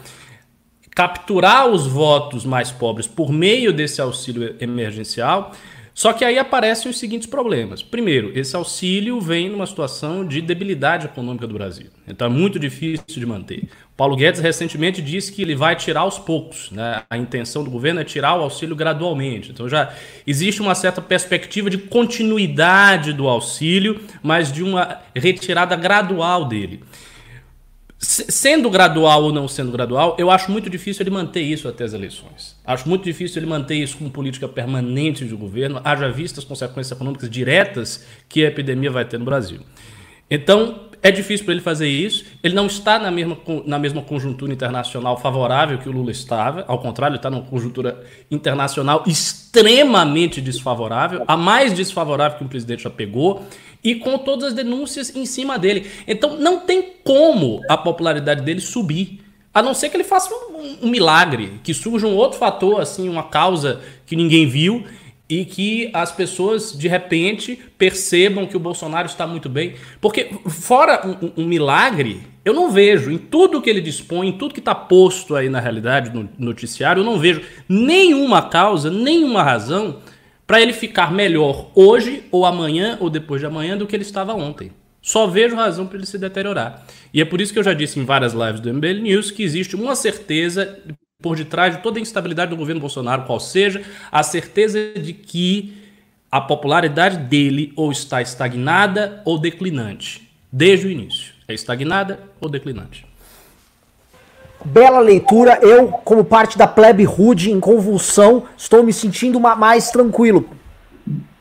capturar 0.95 1.67
os 1.67 1.85
votos 1.85 2.45
mais 2.45 2.71
pobres 2.71 3.05
por 3.05 3.29
meio 3.29 3.73
desse 3.73 4.01
auxílio 4.01 4.55
emergencial. 4.61 5.51
Só 5.93 6.11
que 6.11 6.25
aí 6.25 6.37
aparecem 6.37 6.91
os 6.91 6.99
seguintes 6.99 7.25
problemas. 7.25 7.81
Primeiro, 7.81 8.37
esse 8.37 8.53
auxílio 8.53 9.21
vem 9.21 9.49
numa 9.49 9.65
situação 9.65 10.25
de 10.25 10.41
debilidade 10.41 11.05
econômica 11.05 11.47
do 11.47 11.53
Brasil. 11.53 11.87
Então 12.05 12.27
é 12.27 12.29
muito 12.29 12.59
difícil 12.59 13.05
de 13.07 13.25
manter. 13.25 13.69
Paulo 13.95 14.17
Guedes 14.17 14.41
recentemente 14.41 15.01
disse 15.01 15.31
que 15.31 15.41
ele 15.41 15.55
vai 15.55 15.73
tirar 15.73 16.01
aos 16.01 16.19
poucos. 16.19 16.69
Né? 16.71 17.01
A 17.09 17.17
intenção 17.17 17.63
do 17.63 17.71
governo 17.71 18.01
é 18.01 18.03
tirar 18.03 18.37
o 18.37 18.43
auxílio 18.43 18.75
gradualmente. 18.75 19.51
Então 19.51 19.69
já 19.69 19.93
existe 20.27 20.61
uma 20.61 20.75
certa 20.75 21.01
perspectiva 21.01 21.69
de 21.69 21.77
continuidade 21.77 23.13
do 23.13 23.29
auxílio, 23.29 24.01
mas 24.21 24.51
de 24.51 24.63
uma 24.63 24.99
retirada 25.15 25.77
gradual 25.77 26.43
dele 26.43 26.81
sendo 27.97 28.69
gradual 28.69 29.23
ou 29.23 29.31
não 29.31 29.47
sendo 29.47 29.71
gradual, 29.71 30.15
eu 30.19 30.29
acho 30.29 30.51
muito 30.51 30.69
difícil 30.69 31.03
ele 31.03 31.09
manter 31.09 31.41
isso 31.41 31.67
até 31.67 31.83
as 31.83 31.93
eleições. 31.93 32.55
Acho 32.65 32.87
muito 32.87 33.03
difícil 33.03 33.39
ele 33.39 33.49
manter 33.49 33.75
isso 33.75 33.97
como 33.97 34.09
política 34.09 34.47
permanente 34.47 35.25
de 35.25 35.35
governo, 35.35 35.81
haja 35.83 36.11
vista 36.11 36.39
as 36.39 36.45
consequências 36.45 36.91
econômicas 36.91 37.29
diretas 37.29 38.05
que 38.27 38.43
a 38.43 38.47
epidemia 38.47 38.91
vai 38.91 39.05
ter 39.05 39.17
no 39.17 39.25
Brasil. 39.25 39.61
Então, 40.29 40.85
é 41.05 41.11
difícil 41.11 41.45
para 41.45 41.53
ele 41.53 41.61
fazer 41.61 41.87
isso. 41.87 42.25
Ele 42.41 42.55
não 42.55 42.65
está 42.65 42.97
na 42.97 43.11
mesma, 43.11 43.37
na 43.63 43.77
mesma 43.77 44.01
conjuntura 44.01 44.51
internacional 44.51 45.19
favorável 45.21 45.77
que 45.77 45.87
o 45.87 45.91
Lula 45.91 46.09
estava. 46.09 46.65
Ao 46.67 46.79
contrário, 46.79 47.15
está 47.15 47.29
numa 47.29 47.43
conjuntura 47.43 48.03
internacional 48.31 49.03
extremamente 49.05 50.41
desfavorável, 50.41 51.23
a 51.27 51.37
mais 51.37 51.73
desfavorável 51.73 52.39
que 52.39 52.43
o 52.43 52.47
presidente 52.47 52.83
já 52.83 52.89
pegou 52.89 53.45
e 53.85 53.93
com 53.93 54.17
todas 54.17 54.45
as 54.45 54.53
denúncias 54.53 55.15
em 55.15 55.27
cima 55.27 55.59
dele. 55.59 55.85
Então 56.07 56.37
não 56.37 56.59
tem 56.59 56.95
como 57.03 57.61
a 57.69 57.77
popularidade 57.77 58.41
dele 58.41 58.59
subir. 58.59 59.21
A 59.53 59.61
não 59.61 59.73
ser 59.73 59.89
que 59.89 59.95
ele 59.95 60.03
faça 60.03 60.33
um, 60.33 60.87
um, 60.87 60.89
milagre, 60.89 61.61
que 61.63 61.73
surja 61.73 62.07
um 62.07 62.15
outro 62.15 62.37
fator, 62.37 62.81
assim, 62.81 63.07
uma 63.07 63.23
causa 63.23 63.79
que 64.05 64.15
ninguém 64.15 64.47
viu 64.47 64.83
e 65.29 65.45
que 65.45 65.89
as 65.93 66.11
pessoas 66.11 66.77
de 66.77 66.87
repente 66.87 67.57
percebam 67.77 68.45
que 68.45 68.57
o 68.57 68.59
Bolsonaro 68.59 69.07
está 69.07 69.25
muito 69.25 69.47
bem. 69.47 69.75
Porque, 70.01 70.29
fora 70.49 71.07
um, 71.07 71.43
um 71.43 71.45
milagre, 71.45 72.21
eu 72.43 72.53
não 72.53 72.69
vejo 72.69 73.11
em 73.11 73.17
tudo 73.17 73.61
que 73.61 73.69
ele 73.69 73.81
dispõe, 73.81 74.27
em 74.27 74.37
tudo 74.37 74.53
que 74.53 74.59
está 74.59 74.75
posto 74.75 75.35
aí 75.35 75.47
na 75.47 75.59
realidade, 75.59 76.13
no 76.13 76.27
noticiário, 76.37 76.99
eu 76.99 77.05
não 77.05 77.17
vejo 77.17 77.41
nenhuma 77.69 78.41
causa, 78.49 78.91
nenhuma 78.91 79.41
razão 79.41 80.01
para 80.45 80.61
ele 80.61 80.73
ficar 80.73 81.11
melhor 81.11 81.71
hoje 81.73 82.23
ou 82.31 82.45
amanhã 82.45 82.97
ou 82.99 83.09
depois 83.09 83.41
de 83.41 83.47
amanhã 83.47 83.77
do 83.77 83.87
que 83.87 83.95
ele 83.95 84.03
estava 84.03 84.33
ontem. 84.33 84.71
Só 85.01 85.27
vejo 85.27 85.55
razão 85.55 85.85
para 85.85 85.97
ele 85.97 86.05
se 86.05 86.17
deteriorar. 86.17 86.85
E 87.13 87.21
é 87.21 87.25
por 87.25 87.39
isso 87.39 87.53
que 87.53 87.59
eu 87.59 87.63
já 87.63 87.73
disse 87.73 87.99
em 87.99 88.05
várias 88.05 88.33
lives 88.33 88.59
do 88.59 88.73
MBL 88.73 89.01
News 89.01 89.31
que 89.31 89.43
existe 89.43 89.75
uma 89.75 89.95
certeza 89.95 90.79
por 91.21 91.37
detrás 91.37 91.75
de 91.75 91.81
toda 91.81 91.99
a 91.99 92.01
instabilidade 92.01 92.51
do 92.51 92.57
governo 92.57 92.81
Bolsonaro, 92.81 93.23
qual 93.23 93.39
seja, 93.39 93.83
a 94.11 94.21
certeza 94.21 94.93
de 94.93 95.13
que 95.13 95.73
a 96.31 96.41
popularidade 96.41 97.17
dele 97.17 97.71
ou 97.75 97.91
está 97.91 98.21
estagnada 98.21 99.21
ou 99.25 99.39
declinante, 99.39 100.29
desde 100.51 100.87
o 100.87 100.91
início. 100.91 101.33
É 101.47 101.53
estagnada 101.53 102.19
ou 102.41 102.49
declinante. 102.49 103.05
Bela 104.65 104.99
leitura. 104.99 105.59
Eu, 105.61 105.87
como 105.89 106.25
parte 106.25 106.57
da 106.57 106.67
plebe 106.67 107.03
rude 107.03 107.51
em 107.51 107.59
convulsão, 107.59 108.43
estou 108.57 108.83
me 108.83 108.91
sentindo 108.91 109.39
mais 109.39 109.91
tranquilo. 109.91 110.49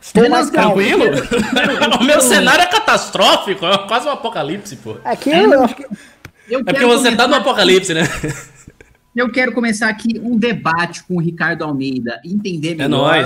Estou 0.01 0.29
mais 0.29 0.51
tranquilo? 0.51 1.05
o 2.01 2.05
meu 2.05 2.21
cenário 2.21 2.63
é 2.63 2.67
catastrófico, 2.67 3.65
é 3.65 3.79
quase 3.89 4.07
um 4.07 4.11
apocalipse, 4.11 4.77
pô. 4.77 4.97
É 5.03 5.17
que 5.17 5.31
eu, 5.31 5.53
eu 5.53 5.65
acho 5.65 5.75
que. 5.75 5.87
Eu 6.49 6.61
é 6.61 6.65
porque 6.65 6.85
você 6.85 7.17
tá 7.17 7.27
no 7.27 7.37
apocalipse, 7.37 7.95
né? 7.95 8.03
Eu 9.17 9.33
quero 9.33 9.53
começar 9.53 9.89
aqui 9.89 10.21
um 10.23 10.37
debate 10.37 11.03
com 11.05 11.17
o 11.17 11.21
Ricardo 11.21 11.63
Almeida, 11.63 12.21
entender 12.25 12.73
é 12.73 12.75
melhor 12.75 13.15
é 13.17 13.25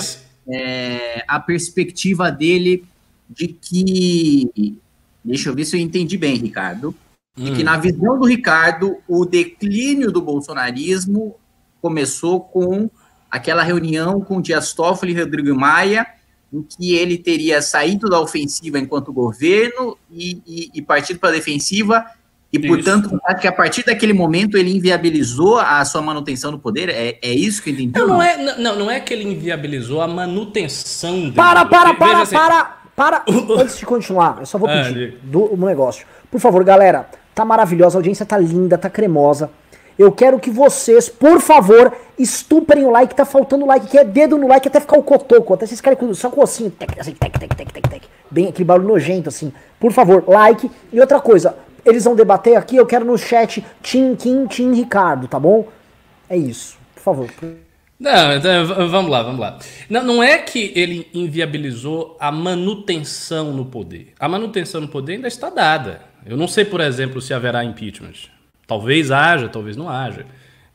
é, 0.49 1.25
a 1.27 1.41
perspectiva 1.41 2.31
dele 2.31 2.85
de 3.29 3.49
que. 3.49 4.79
Deixa 5.25 5.49
eu 5.49 5.55
ver 5.55 5.65
se 5.65 5.77
eu 5.77 5.81
entendi 5.81 6.17
bem, 6.17 6.37
Ricardo 6.37 6.95
de 7.39 7.53
que, 7.53 7.63
hum. 7.63 7.65
na 7.65 7.77
visão 7.77 8.19
do 8.19 8.27
Ricardo, 8.27 8.97
o 9.07 9.25
declínio 9.25 10.11
do 10.11 10.21
bolsonarismo 10.21 11.37
começou 11.81 12.41
com 12.41 12.91
aquela 13.31 13.63
reunião 13.63 14.21
com 14.21 14.41
Dias 14.41 14.73
Toffoli 14.73 15.13
e 15.13 15.21
Rodrigo 15.21 15.55
Maia, 15.55 16.07
em 16.53 16.63
que 16.63 16.95
ele 16.95 17.19
teria 17.19 17.63
saído 17.63 18.09
da 18.09 18.21
ofensiva 18.21 18.79
enquanto 18.79 19.13
governo 19.13 19.97
e, 20.11 20.43
e, 20.47 20.71
e 20.75 20.83
partido 20.83 21.21
para 21.21 21.29
a 21.29 21.33
defensiva, 21.33 22.05
e, 22.51 22.59
portanto, 22.59 23.21
que 23.41 23.47
a 23.47 23.53
partir 23.53 23.85
daquele 23.85 24.15
momento 24.15 24.57
ele 24.57 24.75
inviabilizou 24.75 25.59
a 25.59 25.85
sua 25.85 26.01
manutenção 26.01 26.51
do 26.51 26.59
poder? 26.59 26.89
É, 26.89 27.19
é 27.21 27.31
isso 27.31 27.63
que 27.63 27.69
eu 27.69 27.75
entendi? 27.75 27.99
Não, 27.99 28.07
não, 28.07 28.23
é, 28.23 28.57
não, 28.57 28.79
não 28.79 28.91
é 28.91 29.01
que 29.01 29.13
ele 29.13 29.25
inviabilizou 29.25 30.01
a 30.01 30.09
manutenção 30.09 31.21
dele. 31.21 31.33
Para, 31.33 31.67
para, 31.67 31.93
para, 31.93 32.23
assim, 32.23 32.35
para, 32.35 32.79
para. 32.97 33.25
Antes 33.61 33.79
de 33.79 33.85
continuar, 33.85 34.39
eu 34.41 34.47
só 34.47 34.57
vou 34.57 34.67
ah, 34.67 34.83
pedir 34.83 35.19
do, 35.25 35.55
um 35.55 35.67
negócio. 35.67 36.07
Por 36.31 36.41
favor, 36.41 36.65
galera, 36.65 37.07
Tá 37.39 37.45
maravilhosa, 37.45 37.97
a 37.97 37.99
audiência 38.01 38.27
tá 38.27 38.37
linda, 38.37 38.77
tá 38.77 38.91
cremosa. 38.91 39.49
Eu 39.97 40.11
quero 40.11 40.41
que 40.41 40.51
vocês, 40.51 41.09
por 41.09 41.41
favor, 41.41 41.97
estuprem 42.19 42.85
o 42.85 42.91
like, 42.91 43.15
tá 43.15 43.25
faltando 43.25 43.65
like, 43.65 43.87
que 43.87 43.97
é 43.97 44.03
dedo 44.03 44.37
no 44.37 44.49
like 44.49 44.67
até 44.67 44.81
ficar 44.81 44.99
o 44.99 45.05
cotoco, 45.05 45.55
até 45.55 45.65
vocês 45.65 45.81
querem 45.81 46.15
só 46.15 46.31
com 46.31 46.41
o 46.41 46.43
ossinho, 46.43 46.69
tec, 46.69 46.99
assim, 46.99 47.13
tec, 47.13 47.39
tec, 47.39 47.55
tec, 47.55 47.73
tec, 47.73 47.89
tec, 47.89 48.03
bem 48.29 48.49
aquele 48.49 48.65
barulho 48.65 48.89
nojento 48.89 49.29
assim. 49.29 49.53
Por 49.79 49.93
favor, 49.93 50.25
like. 50.27 50.69
E 50.93 50.99
outra 51.01 51.21
coisa, 51.21 51.55
eles 51.87 52.03
vão 52.03 52.17
debater 52.17 52.57
aqui, 52.57 52.75
eu 52.75 52.85
quero 52.85 53.05
no 53.05 53.17
chat 53.17 53.65
Tim 53.81 54.17
Kim 54.17 54.49
Tim 54.49 54.75
Ricardo, 54.75 55.29
tá 55.29 55.39
bom? 55.39 55.69
É 56.29 56.37
isso. 56.37 56.77
Por 56.97 57.03
favor. 57.05 57.31
Não, 58.01 58.33
então, 58.33 58.67
vamos 58.89 59.11
lá, 59.13 59.23
vamos 59.23 59.39
lá. 59.39 59.59
Não, 59.89 60.03
não 60.03 60.23
é 60.25 60.39
que 60.39 60.73
ele 60.75 61.09
inviabilizou 61.15 62.17
a 62.19 62.33
manutenção 62.33 63.53
no 63.53 63.65
poder. 63.65 64.13
A 64.19 64.29
manutenção 64.29 64.81
no 64.81 64.89
poder 64.89 65.15
ainda 65.15 65.29
está 65.29 65.49
dada. 65.51 66.09
Eu 66.29 66.37
não 66.37 66.47
sei, 66.47 66.65
por 66.65 66.81
exemplo, 66.81 67.21
se 67.21 67.33
haverá 67.33 67.65
impeachment. 67.65 68.29
Talvez 68.67 69.11
haja, 69.11 69.49
talvez 69.49 69.77
não 69.77 69.89
haja. 69.89 70.27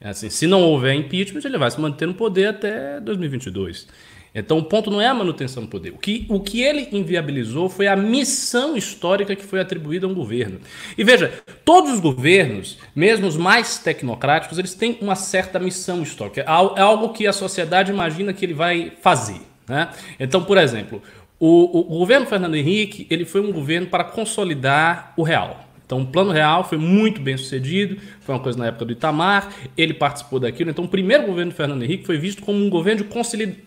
É 0.02 0.10
assim, 0.10 0.30
se 0.30 0.48
não 0.48 0.64
houver 0.64 0.96
impeachment, 0.96 1.42
ele 1.46 1.58
vai 1.58 1.70
se 1.70 1.80
manter 1.80 2.08
no 2.08 2.14
poder 2.14 2.48
até 2.48 3.00
2022. 3.00 3.88
Então 4.36 4.58
o 4.58 4.64
ponto 4.64 4.90
não 4.90 5.00
é 5.00 5.06
a 5.08 5.14
manutenção 5.14 5.64
do 5.64 5.70
poder. 5.70 5.92
O 5.92 5.98
que, 5.98 6.26
o 6.28 6.40
que 6.40 6.62
ele 6.62 6.90
inviabilizou 6.92 7.70
foi 7.70 7.86
a 7.86 7.96
missão 7.96 8.76
histórica 8.76 9.36
que 9.36 9.44
foi 9.44 9.60
atribuída 9.60 10.08
a 10.08 10.10
um 10.10 10.14
governo. 10.14 10.60
E 10.98 11.04
veja, 11.04 11.32
todos 11.64 11.94
os 11.94 12.00
governos, 12.00 12.80
mesmo 12.96 13.28
os 13.28 13.38
mais 13.38 13.78
tecnocráticos, 13.78 14.58
eles 14.58 14.74
têm 14.74 14.98
uma 15.02 15.16
certa 15.16 15.60
missão 15.60 16.02
histórica. 16.02 16.42
É, 16.42 16.46
é 16.46 16.82
algo 16.82 17.10
que 17.10 17.28
a 17.28 17.34
sociedade 17.34 17.92
imagina 17.92 18.34
que 18.34 18.44
ele 18.44 18.56
vai 18.56 18.92
fazer. 19.02 19.40
Né? 19.68 19.90
Então, 20.20 20.44
por 20.44 20.58
exemplo, 20.58 21.02
o, 21.40 21.96
o, 21.96 22.00
governo 22.00 22.26
Fernando 22.26 22.56
Henrique 22.56 23.06
ele 23.10 23.26
foi 23.26 23.42
um 23.42 23.52
governo 23.52 23.88
para 23.88 24.04
consolidar 24.04 25.14
o 25.18 25.24
real. 25.24 25.64
Então, 25.86 26.02
o 26.02 26.08
Plano 26.08 26.32
Real 26.32 26.64
foi 26.64 26.78
muito 26.78 27.22
bem 27.22 27.38
sucedido, 27.38 27.98
foi 28.22 28.34
uma 28.34 28.42
coisa 28.42 28.58
na 28.58 28.68
época 28.68 28.86
do 28.86 28.94
Itamar, 28.94 29.50
ele 29.78 29.94
participou 29.94 30.40
daquilo. 30.40 30.72
Então, 30.72 30.86
o 30.86 30.88
primeiro 30.88 31.26
governo 31.26 31.52
do 31.52 31.56
Fernando 31.56 31.84
Henrique 31.84 32.06
foi 32.06 32.18
visto 32.18 32.42
como 32.42 32.66
um 32.66 32.70
governo 32.70 33.06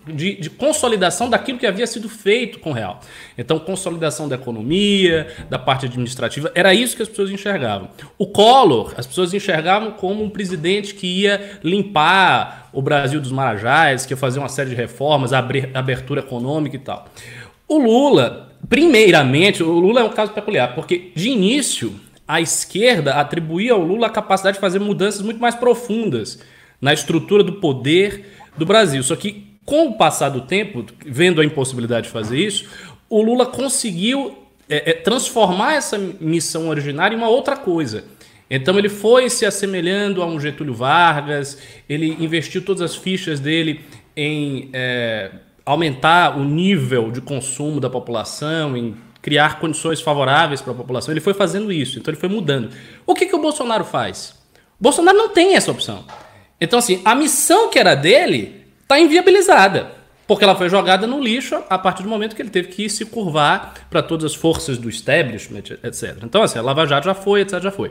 de, 0.09 0.51
consolidação 0.51 1.29
daquilo 1.29 1.59
que 1.59 1.67
havia 1.67 1.87
sido 1.87 2.09
feito 2.09 2.59
com 2.59 2.71
o 2.71 2.73
Real. 2.73 3.01
Então, 3.37 3.59
consolidação 3.59 4.29
da 4.29 4.35
economia, 4.35 5.29
da 5.51 5.59
parte 5.59 5.87
administrativa, 5.87 6.51
era 6.55 6.75
isso 6.75 6.97
que 6.97 7.03
as 7.03 7.09
pessoas 7.09 7.31
enxergavam. 7.31 7.91
O 8.19 8.27
Collor, 8.27 8.95
as 8.97 9.07
pessoas 9.07 9.35
enxergavam 9.35 9.93
como 9.93 10.25
um 10.25 10.31
presidente 10.31 10.95
que 10.95 11.07
ia 11.07 11.59
limpar 11.63 12.71
o 12.73 12.83
Brasil 12.83 13.21
dos 13.21 13.31
Marajás, 13.31 14.05
que 14.05 14.15
ia 14.15 14.17
fazer 14.17 14.39
uma 14.39 14.49
série 14.49 14.71
de 14.71 14.77
reformas, 14.77 15.33
abrir 15.33 15.71
abertura 15.75 16.21
econômica 16.21 16.77
e 16.77 16.81
tal. 16.81 17.07
O 17.69 17.79
Lula, 17.79 18.53
primeiramente, 18.69 19.63
o 19.63 19.79
Lula 19.79 20.01
é 20.01 20.05
um 20.05 20.11
caso 20.11 20.33
peculiar, 20.33 20.75
porque 20.75 21.11
de 21.15 21.31
início 21.31 21.99
a 22.27 22.41
esquerda 22.41 23.15
atribuía 23.15 23.73
ao 23.73 23.81
Lula 23.81 24.07
a 24.07 24.11
capacidade 24.11 24.57
de 24.57 24.61
fazer 24.61 24.79
mudanças 24.79 25.23
muito 25.23 25.41
mais 25.41 25.55
profundas 25.55 26.41
na 26.81 26.93
estrutura 26.93 27.43
do 27.43 27.55
poder 27.55 28.25
do 28.57 28.67
Brasil. 28.67 29.03
Só 29.03 29.17
que 29.17 29.47
com 29.65 29.89
o 29.89 29.95
passar 29.95 30.29
do 30.29 30.43
tempo, 30.43 30.85
vendo 31.05 31.41
a 31.41 31.45
impossibilidade 31.45 32.07
de 32.07 32.13
fazer 32.13 32.39
isso, 32.39 32.69
o 33.09 33.21
Lula 33.21 33.47
conseguiu 33.47 34.37
é, 34.69 34.91
é, 34.91 34.93
transformar 34.93 35.75
essa 35.75 35.99
missão 35.99 36.69
originária 36.69 37.15
em 37.15 37.19
uma 37.19 37.29
outra 37.29 37.57
coisa. 37.57 38.05
Então 38.49 38.79
ele 38.79 38.89
foi 38.89 39.29
se 39.29 39.45
assemelhando 39.45 40.23
a 40.23 40.27
um 40.27 40.39
Getúlio 40.39 40.73
Vargas, 40.73 41.59
ele 41.89 42.17
investiu 42.21 42.63
todas 42.65 42.83
as 42.83 42.95
fichas 42.95 43.41
dele 43.41 43.81
em 44.17 44.71
é, 44.73 45.31
aumentar 45.67 46.39
o 46.39 46.45
nível 46.45 47.11
de 47.11 47.21
consumo 47.21 47.81
da 47.81 47.91
população, 47.91 48.77
em 48.77 48.97
criar 49.21 49.59
condições 49.59 50.01
favoráveis 50.01 50.63
para 50.63 50.73
a 50.73 50.77
população. 50.77 51.13
Ele 51.13 51.21
foi 51.21 51.35
fazendo 51.35 51.73
isso, 51.73 51.99
então 51.99 52.13
ele 52.13 52.21
foi 52.21 52.29
mudando. 52.29 52.71
O 53.05 53.13
que, 53.13 53.27
que 53.27 53.35
o 53.35 53.41
Bolsonaro 53.41 53.85
faz? 53.85 54.37
O 54.79 54.83
Bolsonaro 54.83 55.19
não 55.19 55.31
tem 55.31 55.57
essa 55.57 55.73
opção. 55.73 56.05
Então, 56.61 56.79
assim, 56.79 57.03
a 57.05 57.15
missão 57.17 57.69
que 57.69 57.79
era 57.81 57.97
dele 57.97 58.65
está 58.81 59.01
inviabilizada. 59.01 59.97
Porque 60.29 60.45
ela 60.45 60.57
foi 60.57 60.69
jogada 60.69 61.07
no 61.07 61.21
lixo 61.21 61.63
a 61.69 61.79
partir 61.79 62.03
do 62.03 62.09
momento 62.09 62.35
que 62.35 62.43
ele 62.43 62.51
teve 62.51 62.69
que 62.69 62.89
se 62.89 63.05
curvar 63.05 63.75
para 63.91 64.03
todas 64.03 64.33
as 64.33 64.35
forças 64.35 64.79
do 64.79 64.89
establishment, 64.89 65.79
etc. 65.83 66.19
Então, 66.23 66.43
assim, 66.43 66.59
a 66.59 66.63
Lava 66.63 66.87
Jato 66.87 67.07
já 67.07 67.15
foi, 67.15 67.43
etc. 67.43 67.61
Já 67.61 67.71
foi. 67.71 67.91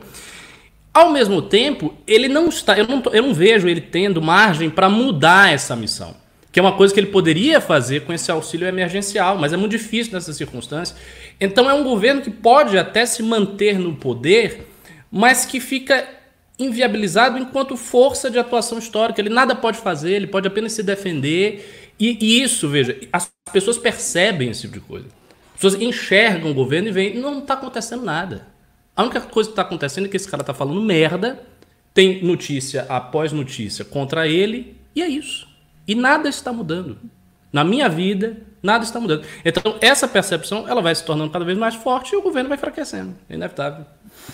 Ao 0.92 1.10
mesmo 1.10 1.42
tempo, 1.42 1.94
ele 2.06 2.28
não 2.28 2.48
está. 2.48 2.78
Eu 2.78 2.86
não, 2.86 3.02
eu 3.12 3.22
não 3.22 3.34
vejo 3.34 3.68
ele 3.68 3.80
tendo 3.80 4.20
margem 4.20 4.68
para 4.68 4.88
mudar 4.88 5.52
essa 5.52 5.76
missão. 5.76 6.14
Que 6.56 6.60
é 6.60 6.62
uma 6.62 6.72
coisa 6.72 6.94
que 6.94 6.98
ele 6.98 7.08
poderia 7.08 7.60
fazer 7.60 8.06
com 8.06 8.14
esse 8.14 8.30
auxílio 8.30 8.66
emergencial, 8.66 9.36
mas 9.36 9.52
é 9.52 9.58
muito 9.58 9.72
difícil 9.72 10.14
nessa 10.14 10.32
circunstância. 10.32 10.96
Então, 11.38 11.68
é 11.68 11.74
um 11.74 11.84
governo 11.84 12.22
que 12.22 12.30
pode 12.30 12.78
até 12.78 13.04
se 13.04 13.22
manter 13.22 13.78
no 13.78 13.94
poder, 13.94 14.66
mas 15.12 15.44
que 15.44 15.60
fica 15.60 16.08
inviabilizado 16.58 17.36
enquanto 17.36 17.76
força 17.76 18.30
de 18.30 18.38
atuação 18.38 18.78
histórica. 18.78 19.20
Ele 19.20 19.28
nada 19.28 19.54
pode 19.54 19.76
fazer, 19.76 20.12
ele 20.12 20.26
pode 20.26 20.48
apenas 20.48 20.72
se 20.72 20.82
defender. 20.82 21.92
E, 22.00 22.16
e 22.18 22.42
isso, 22.42 22.70
veja, 22.70 22.98
as 23.12 23.30
pessoas 23.52 23.76
percebem 23.76 24.48
esse 24.48 24.62
tipo 24.62 24.72
de 24.72 24.80
coisa. 24.80 25.08
As 25.56 25.60
pessoas 25.60 25.74
enxergam 25.74 26.52
o 26.52 26.54
governo 26.54 26.88
e 26.88 26.90
veem, 26.90 27.18
não 27.18 27.40
está 27.40 27.52
acontecendo 27.52 28.02
nada. 28.02 28.46
A 28.96 29.02
única 29.02 29.20
coisa 29.20 29.50
que 29.50 29.52
está 29.52 29.60
acontecendo 29.60 30.06
é 30.06 30.08
que 30.08 30.16
esse 30.16 30.26
cara 30.26 30.42
está 30.42 30.54
falando 30.54 30.80
merda, 30.80 31.38
tem 31.92 32.24
notícia 32.24 32.86
após 32.88 33.30
notícia 33.30 33.84
contra 33.84 34.26
ele, 34.26 34.74
e 34.94 35.02
é 35.02 35.06
isso. 35.06 35.54
E 35.86 35.94
nada 35.94 36.28
está 36.28 36.52
mudando. 36.52 36.98
Na 37.52 37.64
minha 37.64 37.88
vida, 37.88 38.36
nada 38.62 38.84
está 38.84 39.00
mudando. 39.00 39.24
Então, 39.44 39.76
essa 39.80 40.06
percepção 40.08 40.68
ela 40.68 40.82
vai 40.82 40.94
se 40.94 41.04
tornando 41.04 41.30
cada 41.30 41.44
vez 41.44 41.56
mais 41.56 41.74
forte 41.74 42.12
e 42.12 42.16
o 42.16 42.22
governo 42.22 42.48
vai 42.48 42.58
enfraquecendo. 42.58 43.14
É 43.28 43.34
inevitável. 43.34 43.86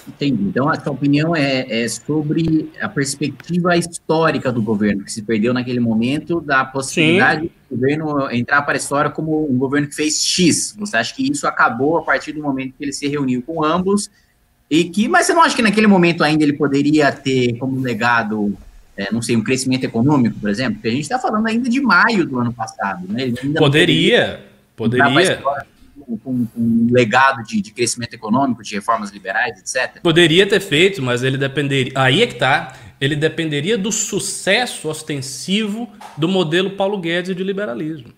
Entendi. 0.08 0.44
Então, 0.44 0.68
a 0.68 0.80
sua 0.80 0.92
opinião 0.92 1.36
é, 1.36 1.84
é, 1.84 1.88
sobre 1.88 2.72
a 2.80 2.88
perspectiva 2.88 3.76
histórica 3.76 4.50
do 4.50 4.62
governo, 4.62 5.04
que 5.04 5.12
se 5.12 5.22
perdeu 5.22 5.52
naquele 5.52 5.80
momento, 5.80 6.40
da 6.40 6.64
possibilidade 6.64 7.42
Sim. 7.42 7.50
do 7.70 7.76
governo 7.76 8.30
entrar 8.30 8.62
para 8.62 8.74
a 8.74 8.76
história 8.76 9.10
como 9.10 9.48
um 9.48 9.58
governo 9.58 9.88
que 9.88 9.94
fez 9.94 10.22
X. 10.22 10.74
Você 10.78 10.96
acha 10.96 11.14
que 11.14 11.30
isso 11.30 11.46
acabou 11.46 11.98
a 11.98 12.02
partir 12.02 12.32
do 12.32 12.42
momento 12.42 12.74
que 12.78 12.84
ele 12.84 12.92
se 12.92 13.06
reuniu 13.06 13.42
com 13.42 13.62
ambos? 13.62 14.10
E 14.70 14.84
que, 14.84 15.06
mas 15.06 15.26
você 15.26 15.34
não 15.34 15.42
acha 15.42 15.54
que 15.54 15.62
naquele 15.62 15.86
momento 15.86 16.24
ainda 16.24 16.42
ele 16.42 16.54
poderia 16.54 17.12
ter 17.12 17.58
como 17.58 17.78
legado, 17.80 18.56
é, 18.96 19.12
não 19.12 19.22
sei, 19.22 19.36
um 19.36 19.42
crescimento 19.42 19.84
econômico, 19.84 20.38
por 20.38 20.50
exemplo? 20.50 20.74
Porque 20.74 20.88
a 20.88 20.90
gente 20.90 21.02
está 21.02 21.18
falando 21.18 21.46
ainda 21.46 21.68
de 21.68 21.80
maio 21.80 22.26
do 22.26 22.38
ano 22.38 22.52
passado, 22.52 23.06
né? 23.08 23.32
poderia, 23.56 24.44
poderia. 24.76 25.36
poderia 25.36 25.72
com, 26.22 26.46
um 26.56 26.88
legado 26.90 27.42
de, 27.44 27.60
de, 27.60 27.70
crescimento 27.70 28.14
econômico, 28.14 28.62
de 28.62 28.74
reformas 28.74 29.10
liberais, 29.10 29.58
etc? 29.58 30.00
Poderia 30.02 30.46
ter 30.46 30.60
feito, 30.60 31.02
mas 31.02 31.22
ele 31.22 31.38
dependeria. 31.38 31.92
Aí 31.94 32.22
é 32.22 32.26
que 32.26 32.34
tá. 32.34 32.76
Ele 33.00 33.16
dependeria 33.16 33.76
do 33.76 33.90
sucesso 33.90 34.88
ostensivo 34.88 35.88
do 36.16 36.28
modelo 36.28 36.70
Paulo 36.70 36.98
Guedes 36.98 37.34
de 37.34 37.42
liberalismo. 37.42 38.12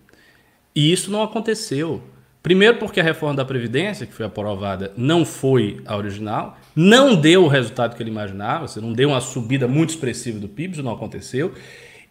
E 0.75 0.91
isso 0.91 1.09
não 1.09 1.23
aconteceu. 1.23 2.03
Primeiro, 2.43 2.77
porque 2.77 2.99
a 2.99 3.03
reforma 3.03 3.35
da 3.35 3.45
Previdência, 3.45 4.05
que 4.05 4.13
foi 4.13 4.25
aprovada, 4.25 4.93
não 4.95 5.25
foi 5.25 5.81
a 5.85 5.97
original, 5.97 6.59
não 6.75 7.15
deu 7.15 7.45
o 7.45 7.47
resultado 7.47 7.95
que 7.95 8.03
ele 8.03 8.09
imaginava, 8.09 8.67
você 8.67 8.81
não 8.81 8.91
deu 8.91 9.09
uma 9.09 9.21
subida 9.21 9.67
muito 9.67 9.91
expressiva 9.91 10.39
do 10.39 10.49
PIB, 10.49 10.73
isso 10.73 10.83
não 10.83 10.91
aconteceu. 10.91 11.53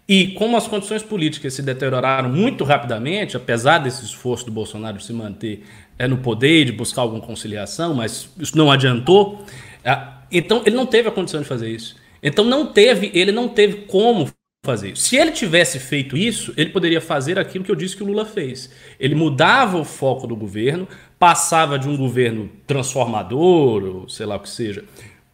E 0.07 0.29
como 0.29 0.57
as 0.57 0.67
condições 0.67 1.03
políticas 1.03 1.55
se 1.55 1.63
deterioraram 1.63 2.29
muito 2.29 2.63
rapidamente, 2.63 3.37
apesar 3.37 3.79
desse 3.79 4.05
esforço 4.05 4.45
do 4.45 4.53
Bolsonaro 4.53 4.99
de 4.99 5.05
se 5.05 5.13
manter 5.13 5.65
é, 5.99 6.07
no 6.07 6.19
poder 6.19 6.67
de 6.67 6.73
buscar 6.73 7.03
alguma 7.03 7.23
conciliação, 7.23 7.95
mas 7.95 8.29
isso 8.39 8.57
não 8.57 8.71
adiantou, 8.71 9.45
é, 9.83 9.99
então 10.31 10.63
ele 10.67 10.77
não 10.77 10.87
teve 10.87 11.09
a 11.09 11.13
condição 11.13 11.41
de 11.41 11.47
fazer 11.47 11.71
isso. 11.71 11.97
Então 12.23 12.45
não 12.45 12.67
teve, 12.67 13.11
ele 13.15 13.33
não 13.33 13.49
teve 13.49 13.83
como 13.83 14.31
fazer 14.65 14.93
isso. 14.93 15.03
Se 15.03 15.17
ele 15.17 15.31
tivesse 15.31 15.79
feito 15.79 16.17
isso, 16.17 16.53
ele 16.57 16.71
poderia 16.71 17.01
fazer 17.01 17.39
aquilo 17.39 17.63
que 17.63 17.71
eu 17.71 17.77
disse 17.77 17.97
que 17.97 18.03
o 18.03 18.07
Lula 18.07 18.25
fez. 18.25 18.71
Ele 18.99 19.15
mudava 19.15 19.79
o 19.79 19.85
foco 19.85 20.27
do 20.27 20.35
governo, 20.35 20.89
passava 21.19 21.79
de 21.79 21.89
um 21.89 21.97
governo 21.97 22.51
transformador, 22.67 23.85
ou 23.85 24.09
sei 24.09 24.27
lá 24.27 24.37
o 24.37 24.41
que 24.41 24.49
seja, 24.49 24.85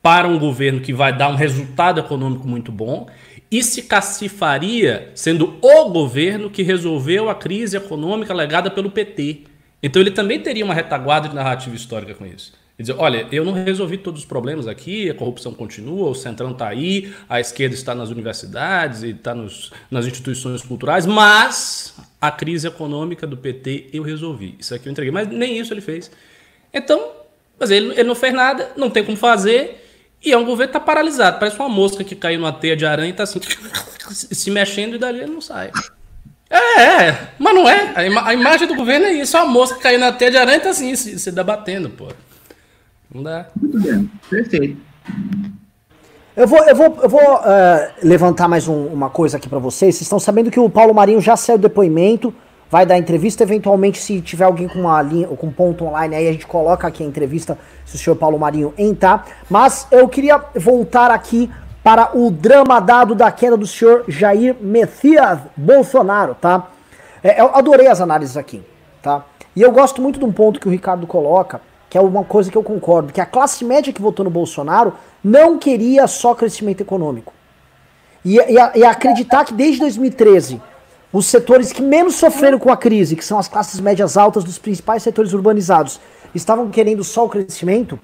para 0.02 0.26
um 0.28 0.38
governo 0.38 0.80
que 0.80 0.92
vai 0.92 1.16
dar 1.16 1.28
um 1.28 1.34
resultado 1.34 2.00
econômico 2.00 2.46
muito 2.46 2.72
bom 2.72 3.06
e 3.50 3.62
se 3.62 3.82
cacifaria 3.82 5.10
sendo 5.14 5.58
o 5.60 5.88
governo 5.90 6.48
que 6.48 6.62
resolveu 6.62 7.28
a 7.28 7.34
crise 7.34 7.76
econômica 7.76 8.32
legada 8.32 8.70
pelo 8.70 8.90
PT. 8.90 9.42
Então 9.82 10.00
ele 10.00 10.10
também 10.10 10.40
teria 10.40 10.64
uma 10.64 10.74
retaguarda 10.74 11.28
de 11.28 11.34
narrativa 11.34 11.74
histórica 11.74 12.14
com 12.14 12.24
isso. 12.24 12.52
Dizer, 12.78 12.94
olha, 12.96 13.26
eu 13.30 13.44
não 13.44 13.52
resolvi 13.52 13.98
todos 13.98 14.20
os 14.20 14.26
problemas 14.26 14.66
aqui, 14.66 15.10
a 15.10 15.14
corrupção 15.14 15.52
continua, 15.52 16.08
o 16.08 16.14
Centrão 16.14 16.52
está 16.52 16.68
aí, 16.68 17.12
a 17.28 17.38
esquerda 17.38 17.74
está 17.74 17.94
nas 17.94 18.08
universidades 18.08 19.02
e 19.02 19.10
está 19.10 19.34
nas 19.34 20.06
instituições 20.06 20.62
culturais, 20.62 21.04
mas 21.04 21.94
a 22.20 22.30
crise 22.30 22.66
econômica 22.66 23.26
do 23.26 23.36
PT 23.36 23.90
eu 23.92 24.02
resolvi. 24.02 24.56
Isso 24.58 24.74
aqui 24.74 24.88
eu 24.88 24.92
entreguei. 24.92 25.10
Mas 25.10 25.28
nem 25.28 25.58
isso 25.58 25.72
ele 25.72 25.80
fez. 25.80 26.10
Então, 26.72 27.12
mas 27.58 27.70
ele, 27.70 27.92
ele 27.92 28.04
não 28.04 28.14
fez 28.14 28.34
nada, 28.34 28.70
não 28.76 28.90
tem 28.90 29.04
como 29.04 29.16
fazer. 29.16 29.86
E 30.22 30.32
é 30.32 30.36
um 30.36 30.44
governo 30.44 30.72
que 30.72 30.78
está 30.78 30.80
paralisado. 30.80 31.38
Parece 31.38 31.56
uma 31.56 31.68
mosca 31.68 32.04
que 32.04 32.14
caiu 32.14 32.38
numa 32.38 32.52
teia 32.52 32.76
de 32.76 32.84
aranha 32.84 33.08
e 33.08 33.12
está 33.12 33.22
assim, 33.22 33.40
se 34.10 34.50
mexendo 34.50 34.96
e 34.96 34.98
dali 34.98 35.20
ele 35.20 35.32
não 35.32 35.40
sai. 35.40 35.70
É, 36.50 36.82
é, 36.82 37.28
mas 37.38 37.54
não 37.54 37.68
é. 37.68 37.92
A, 37.94 38.04
ima 38.04 38.28
a, 38.28 38.34
imagem 38.34 38.66
do 38.66 38.74
governo 38.74 39.06
é 39.06 39.12
isso. 39.12 39.36
Uma 39.36 39.46
mosca 39.46 39.76
que 39.76 39.82
caiu 39.82 39.98
na 39.98 40.12
teia 40.12 40.30
de 40.30 40.36
aranha 40.36 40.56
e 40.56 40.58
está 40.58 40.70
assim, 40.70 40.94
se, 40.94 41.18
se 41.18 41.32
debatendo, 41.32 41.88
pô. 41.88 42.08
Não 43.12 43.22
dá. 43.22 43.48
Muito 43.56 43.80
bem, 43.80 44.10
perfeito. 44.28 44.76
Eu 46.36 46.46
vou, 46.46 46.58
eu 46.60 46.76
vou, 46.76 46.98
eu 47.02 47.08
vou 47.08 47.20
uh, 47.20 47.90
levantar 48.02 48.46
mais 48.46 48.68
um, 48.68 48.86
uma 48.86 49.10
coisa 49.10 49.36
aqui 49.36 49.48
para 49.48 49.58
vocês. 49.58 49.96
Vocês 49.96 50.02
estão 50.02 50.20
sabendo 50.20 50.50
que 50.50 50.60
o 50.60 50.70
Paulo 50.70 50.94
Marinho 50.94 51.20
já 51.20 51.36
saiu 51.36 51.58
depoimento 51.58 52.32
vai 52.70 52.86
dar 52.86 52.96
entrevista. 52.96 53.42
Eventualmente, 53.42 53.98
se 53.98 54.20
tiver 54.20 54.44
alguém 54.44 54.68
com 54.68 54.78
uma 54.78 55.02
linha, 55.02 55.26
com 55.26 55.50
ponto 55.50 55.84
online 55.84 56.14
aí, 56.14 56.28
a 56.28 56.32
gente 56.32 56.46
coloca 56.46 56.86
aqui 56.86 57.02
a 57.02 57.06
entrevista 57.06 57.58
se 57.84 57.96
o 57.96 57.98
senhor 57.98 58.16
Paulo 58.16 58.38
Marinho 58.38 58.72
entrar. 58.78 59.26
Mas 59.50 59.88
eu 59.90 60.08
queria 60.08 60.40
voltar 60.54 61.10
aqui 61.10 61.50
para 61.82 62.16
o 62.16 62.30
drama 62.30 62.78
dado 62.80 63.14
da 63.14 63.32
queda 63.32 63.56
do 63.56 63.66
senhor 63.66 64.04
Jair 64.06 64.54
Messias 64.60 65.40
Bolsonaro, 65.56 66.36
tá? 66.40 66.68
É, 67.24 67.40
eu 67.40 67.54
adorei 67.54 67.88
as 67.88 68.00
análises 68.00 68.36
aqui, 68.36 68.62
tá? 69.02 69.24
E 69.56 69.62
eu 69.62 69.72
gosto 69.72 70.00
muito 70.00 70.18
de 70.18 70.24
um 70.24 70.32
ponto 70.32 70.60
que 70.60 70.68
o 70.68 70.70
Ricardo 70.70 71.06
coloca, 71.06 71.60
que 71.90 71.98
é 71.98 72.00
uma 72.00 72.24
coisa 72.24 72.50
que 72.50 72.56
eu 72.56 72.62
concordo, 72.62 73.12
que 73.12 73.20
a 73.20 73.26
classe 73.26 73.64
média 73.64 73.92
que 73.92 74.00
votou 74.00 74.24
no 74.24 74.30
Bolsonaro 74.30 74.94
não 75.22 75.58
queria 75.58 76.06
só 76.06 76.34
crescimento 76.34 76.80
econômico. 76.80 77.32
E, 78.24 78.38
e, 78.38 78.78
e 78.78 78.84
acreditar 78.84 79.44
que 79.44 79.52
desde 79.52 79.80
2013 79.80 80.62
os 81.12 81.26
setores 81.26 81.72
que 81.72 81.82
menos 81.82 82.14
sofreram 82.14 82.58
com 82.58 82.70
a 82.70 82.76
crise, 82.76 83.16
que 83.16 83.24
são 83.24 83.38
as 83.38 83.48
classes 83.48 83.80
médias 83.80 84.16
altas 84.16 84.44
dos 84.44 84.58
principais 84.58 85.02
setores 85.02 85.32
urbanizados, 85.32 86.00
estavam 86.34 86.70
querendo 86.70 87.02
só 87.02 87.26
o 87.26 87.28
crescimento, 87.28 87.98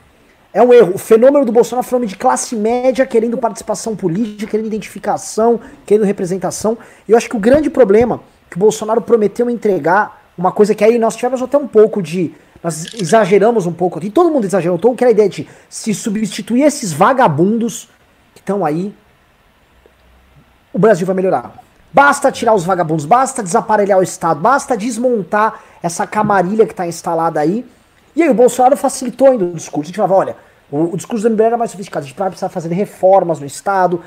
é 0.52 0.62
um 0.62 0.72
erro. 0.72 0.94
O 0.94 0.98
fenômeno 0.98 1.44
do 1.44 1.52
Bolsonaro 1.52 1.86
foi 1.86 2.04
de 2.06 2.16
classe 2.16 2.56
média 2.56 3.06
querendo 3.06 3.36
participação 3.36 3.94
política, 3.94 4.50
querendo 4.50 4.66
identificação, 4.66 5.60
querendo 5.84 6.04
representação. 6.04 6.78
E 7.06 7.12
eu 7.12 7.16
acho 7.16 7.28
que 7.28 7.36
o 7.36 7.38
grande 7.38 7.70
problema 7.70 8.20
que 8.50 8.56
o 8.56 8.60
Bolsonaro 8.60 9.02
prometeu 9.02 9.50
entregar, 9.50 10.24
uma 10.36 10.50
coisa 10.50 10.74
que 10.74 10.82
aí 10.82 10.98
nós 10.98 11.14
tivemos 11.14 11.42
até 11.42 11.56
um 11.56 11.68
pouco 11.68 12.02
de. 12.02 12.34
Nós 12.62 12.94
exageramos 12.94 13.66
um 13.66 13.72
pouco 13.72 13.98
aqui, 13.98 14.10
todo 14.10 14.30
mundo 14.30 14.44
exagerou, 14.44 14.78
todo 14.78 14.96
que 14.96 15.04
era 15.04 15.10
a 15.10 15.12
ideia 15.12 15.28
de 15.28 15.48
se 15.68 15.94
substituir 15.94 16.62
esses 16.62 16.92
vagabundos 16.92 17.88
que 18.34 18.40
estão 18.40 18.64
aí, 18.64 18.94
o 20.72 20.78
Brasil 20.78 21.06
vai 21.06 21.16
melhorar. 21.16 21.54
Basta 21.92 22.30
tirar 22.30 22.54
os 22.54 22.64
vagabundos, 22.64 23.06
basta 23.06 23.42
desaparelhar 23.42 23.98
o 23.98 24.02
Estado, 24.02 24.40
basta 24.40 24.76
desmontar 24.76 25.62
essa 25.82 26.06
camarilha 26.06 26.66
que 26.66 26.72
está 26.72 26.86
instalada 26.86 27.40
aí. 27.40 27.64
E 28.14 28.22
aí 28.22 28.28
o 28.28 28.34
Bolsonaro 28.34 28.76
facilitou 28.76 29.28
ainda 29.30 29.44
o 29.44 29.54
discurso. 29.54 29.86
A 29.86 29.86
gente 29.86 29.96
falava, 29.96 30.14
olha, 30.14 30.36
o, 30.70 30.94
o 30.94 30.96
discurso 30.96 31.28
do 31.28 31.32
MBL 31.32 31.44
era 31.44 31.56
mais 31.56 31.70
sofisticado, 31.70 32.04
a 32.04 32.08
gente 32.08 32.18
vai 32.18 32.28
precisar 32.28 32.48
fazer 32.48 32.72
reformas 32.74 33.40
no 33.40 33.46
Estado, 33.46 34.02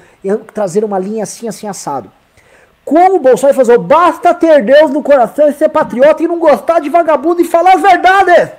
trazer 0.54 0.84
uma 0.84 1.00
linha 1.00 1.24
assim, 1.24 1.48
assim, 1.48 1.68
assado. 1.68 2.12
Como 2.90 3.18
o 3.18 3.20
Bolsonaro 3.20 3.56
fazer, 3.56 3.78
basta 3.78 4.34
ter 4.34 4.66
Deus 4.66 4.90
no 4.90 5.04
coração 5.04 5.48
e 5.48 5.54
ser 5.54 5.70
patriota 5.70 6.24
e 6.24 6.28
não 6.28 6.40
gostar 6.40 6.80
de 6.80 6.90
vagabundo 6.90 7.40
e 7.40 7.46
falar 7.46 7.76
as 7.76 7.82
verdades. 7.84 8.50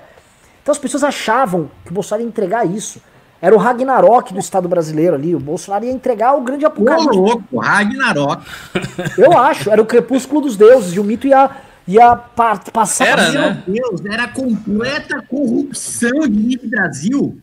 Então 0.62 0.70
as 0.70 0.78
pessoas 0.78 1.02
achavam 1.02 1.68
que 1.84 1.90
o 1.90 1.94
Bolsonaro 1.94 2.22
ia 2.22 2.28
entregar 2.28 2.64
isso. 2.64 3.02
Era 3.42 3.52
o 3.52 3.58
Ragnarok 3.58 4.32
do 4.32 4.38
Estado 4.38 4.68
brasileiro 4.68 5.16
ali. 5.16 5.34
O 5.34 5.40
Bolsonaro 5.40 5.84
ia 5.84 5.90
entregar 5.90 6.36
o 6.36 6.42
grande 6.42 6.64
apocalipse. 6.64 7.18
Ô, 7.18 7.22
louco, 7.22 7.58
Ragnarok. 7.58 8.46
Eu 9.18 9.36
acho, 9.36 9.68
era 9.68 9.82
o 9.82 9.86
crepúsculo 9.86 10.42
dos 10.42 10.56
deuses. 10.56 10.94
E 10.94 11.00
o 11.00 11.04
mito 11.04 11.26
ia, 11.26 11.50
ia 11.88 12.14
pa 12.14 12.56
passar... 12.72 13.08
Era, 13.08 13.32
né? 13.32 13.64
Meu 13.66 13.90
Deus, 13.96 14.04
era 14.04 14.28
completa 14.28 15.24
corrupção 15.28 16.20
de 16.28 16.56
Brasil. 16.68 17.36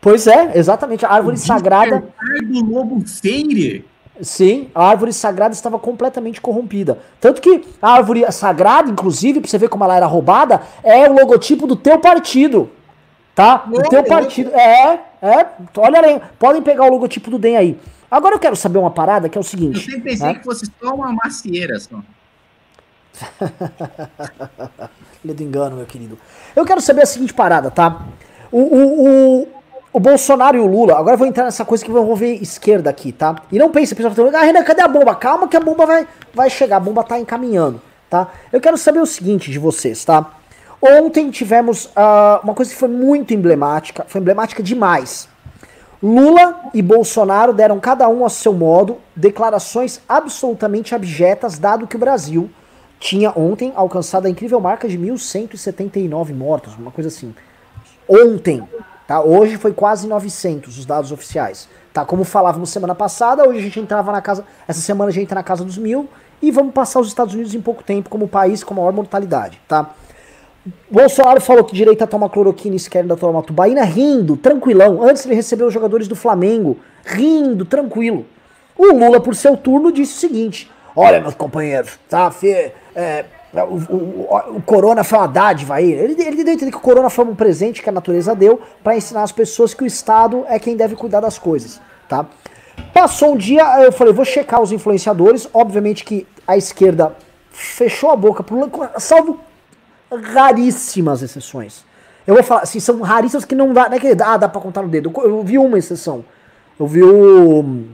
Pois 0.00 0.26
é, 0.26 0.58
exatamente. 0.58 1.06
A 1.06 1.10
árvore 1.10 1.36
o 1.36 1.38
sagrada... 1.38 2.02
do 2.42 2.64
lobo 2.64 3.04
feire 3.06 3.84
Sim, 4.22 4.70
a 4.72 4.88
árvore 4.88 5.12
sagrada 5.12 5.52
estava 5.52 5.80
completamente 5.80 6.40
corrompida. 6.40 7.00
Tanto 7.20 7.42
que 7.42 7.64
a 7.82 7.90
árvore 7.90 8.24
sagrada, 8.30 8.88
inclusive, 8.88 9.40
pra 9.40 9.50
você 9.50 9.58
ver 9.58 9.68
como 9.68 9.82
ela 9.82 9.96
era 9.96 10.06
roubada, 10.06 10.62
é 10.84 11.10
o 11.10 11.12
logotipo 11.12 11.66
do 11.66 11.74
teu 11.74 11.98
partido. 11.98 12.70
Tá? 13.34 13.66
O 13.68 13.82
teu 13.88 14.04
partido. 14.04 14.50
É, 14.54 15.00
é. 15.20 15.46
Olha 15.76 16.00
aí, 16.00 16.22
podem 16.38 16.62
pegar 16.62 16.84
o 16.84 16.90
logotipo 16.90 17.30
do 17.30 17.38
DEM 17.38 17.56
aí. 17.56 17.80
Agora 18.08 18.36
eu 18.36 18.38
quero 18.38 18.54
saber 18.54 18.78
uma 18.78 18.92
parada 18.92 19.28
que 19.28 19.36
é 19.36 19.40
o 19.40 19.44
seguinte. 19.44 19.76
Eu 19.76 19.92
sempre 19.92 20.10
pensei 20.10 20.26
né? 20.28 20.34
que 20.34 20.44
fosse 20.44 20.70
só 20.80 20.94
uma 20.94 21.12
macieira 21.12 21.80
só. 21.80 21.98
Ledo 25.24 25.42
engano, 25.42 25.76
meu 25.76 25.86
querido. 25.86 26.16
Eu 26.54 26.64
quero 26.64 26.80
saber 26.80 27.02
a 27.02 27.06
seguinte 27.06 27.34
parada, 27.34 27.70
tá? 27.70 28.06
O, 28.52 28.60
o, 28.60 29.40
o, 29.40 29.48
o 29.92 30.00
Bolsonaro 30.00 30.56
e 30.56 30.60
o 30.60 30.66
Lula, 30.66 30.98
agora 30.98 31.14
eu 31.14 31.18
vou 31.18 31.26
entrar 31.26 31.44
nessa 31.44 31.64
coisa 31.64 31.84
que 31.84 31.90
vai 31.90 32.00
envolver 32.00 32.34
esquerda 32.40 32.88
aqui, 32.88 33.12
tá? 33.12 33.36
E 33.52 33.58
não 33.58 33.70
pense, 33.70 33.94
pessoal, 33.94 34.14
falando, 34.14 34.34
ah, 34.34 34.42
Renan, 34.42 34.62
cadê 34.62 34.80
a 34.80 34.88
bomba? 34.88 35.14
Calma 35.14 35.46
que 35.46 35.56
a 35.56 35.60
bomba 35.60 35.84
vai, 35.84 36.08
vai 36.32 36.48
chegar, 36.48 36.76
a 36.76 36.80
bomba 36.80 37.04
tá 37.04 37.18
encaminhando, 37.18 37.80
tá? 38.08 38.28
Eu 38.50 38.60
quero 38.60 38.78
saber 38.78 39.00
o 39.00 39.06
seguinte 39.06 39.50
de 39.50 39.58
vocês, 39.58 40.02
tá? 40.04 40.30
Ontem 40.80 41.30
tivemos 41.30 41.86
uh, 41.86 42.42
uma 42.42 42.54
coisa 42.54 42.70
que 42.70 42.76
foi 42.76 42.88
muito 42.88 43.34
emblemática, 43.34 44.04
foi 44.08 44.20
emblemática 44.20 44.62
demais. 44.62 45.28
Lula 46.02 46.62
e 46.74 46.82
Bolsonaro 46.82 47.52
deram 47.52 47.78
cada 47.78 48.08
um 48.08 48.24
a 48.24 48.30
seu 48.30 48.52
modo 48.52 48.98
declarações 49.14 50.00
absolutamente 50.08 50.94
abjetas, 50.94 51.58
dado 51.58 51.86
que 51.86 51.96
o 51.96 51.98
Brasil 51.98 52.50
tinha 52.98 53.32
ontem 53.36 53.72
alcançado 53.76 54.26
a 54.26 54.30
incrível 54.30 54.58
marca 54.58 54.88
de 54.88 54.98
1.179 54.98 56.34
mortos, 56.34 56.74
uma 56.76 56.90
coisa 56.90 57.08
assim. 57.08 57.32
Ontem, 58.08 58.66
Tá? 59.06 59.20
Hoje 59.20 59.56
foi 59.56 59.72
quase 59.72 60.06
900 60.06 60.78
os 60.78 60.86
dados 60.86 61.12
oficiais. 61.12 61.68
Tá? 61.92 62.04
Como 62.04 62.24
falávamos 62.24 62.70
semana 62.70 62.94
passada, 62.94 63.48
hoje 63.48 63.58
a 63.58 63.62
gente 63.62 63.80
entrava 63.80 64.12
na 64.12 64.22
casa, 64.22 64.44
essa 64.66 64.80
semana 64.80 65.10
a 65.10 65.12
gente 65.12 65.24
entra 65.24 65.36
na 65.36 65.42
casa 65.42 65.64
dos 65.64 65.76
mil 65.76 66.08
e 66.40 66.50
vamos 66.50 66.72
passar 66.72 67.00
os 67.00 67.08
Estados 67.08 67.34
Unidos 67.34 67.54
em 67.54 67.60
pouco 67.60 67.82
tempo 67.82 68.08
como 68.08 68.26
país 68.26 68.64
com 68.64 68.74
maior 68.74 68.92
mortalidade. 68.92 69.60
Tá? 69.68 69.90
Bolsonaro 70.90 71.40
falou 71.40 71.64
que 71.64 71.74
direita 71.74 72.06
toma 72.06 72.28
cloroquina 72.28 72.74
e 72.74 72.76
esquerda 72.76 73.16
toma 73.16 73.42
tubaína, 73.42 73.84
rindo, 73.84 74.36
tranquilão. 74.36 75.02
Antes 75.02 75.26
ele 75.26 75.34
recebeu 75.34 75.66
os 75.66 75.74
jogadores 75.74 76.06
do 76.06 76.14
Flamengo, 76.14 76.78
rindo, 77.04 77.64
tranquilo. 77.64 78.24
O 78.76 78.86
Lula, 78.92 79.20
por 79.20 79.34
seu 79.34 79.56
turno, 79.56 79.92
disse 79.92 80.16
o 80.16 80.20
seguinte: 80.20 80.70
Olha, 80.94 81.20
meus 81.20 81.34
companheiros, 81.34 81.98
tá? 82.08 82.30
Fê, 82.30 82.72
é, 82.94 83.24
o, 83.54 83.94
o, 83.94 84.56
o, 84.56 84.62
corona 84.62 85.04
foi 85.04 85.18
uma 85.18 85.28
dádiva 85.28 85.74
aí. 85.74 85.92
Ele, 85.92 86.22
ele 86.22 86.42
deu 86.42 86.54
entender 86.54 86.70
que 86.70 86.76
o 86.76 86.80
corona 86.80 87.10
foi 87.10 87.24
um 87.26 87.34
presente 87.34 87.82
que 87.82 87.88
a 87.88 87.92
natureza 87.92 88.34
deu 88.34 88.60
para 88.82 88.96
ensinar 88.96 89.22
as 89.22 89.32
pessoas 89.32 89.74
que 89.74 89.84
o 89.84 89.86
Estado 89.86 90.44
é 90.48 90.58
quem 90.58 90.74
deve 90.74 90.96
cuidar 90.96 91.20
das 91.20 91.38
coisas, 91.38 91.80
tá? 92.08 92.26
Passou 92.94 93.34
um 93.34 93.36
dia, 93.36 93.82
eu 93.82 93.92
falei, 93.92 94.14
vou 94.14 94.24
checar 94.24 94.62
os 94.62 94.72
influenciadores. 94.72 95.46
Obviamente 95.52 96.04
que 96.04 96.26
a 96.46 96.56
esquerda 96.56 97.14
fechou 97.50 98.10
a 98.10 98.16
boca 98.16 98.42
pro 98.42 98.70
salvo 98.98 99.38
raríssimas 100.10 101.22
exceções. 101.22 101.84
Eu 102.26 102.34
vou 102.34 102.42
falar, 102.42 102.62
assim, 102.62 102.80
são 102.80 103.00
raríssimas 103.00 103.44
que 103.44 103.54
não 103.54 103.72
dá, 103.72 103.88
não 103.88 103.96
é 103.96 104.00
que 104.00 104.14
dá, 104.14 104.36
dá 104.36 104.48
pra 104.48 104.60
contar 104.60 104.82
no 104.82 104.88
dedo. 104.88 105.12
Eu 105.16 105.42
vi 105.42 105.58
uma 105.58 105.78
exceção. 105.78 106.24
Eu 106.78 106.86
vi 106.86 107.02
o, 107.02 107.84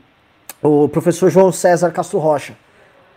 o 0.62 0.88
professor 0.88 1.30
João 1.30 1.50
César 1.50 1.90
Castro 1.90 2.18
Rocha. 2.18 2.56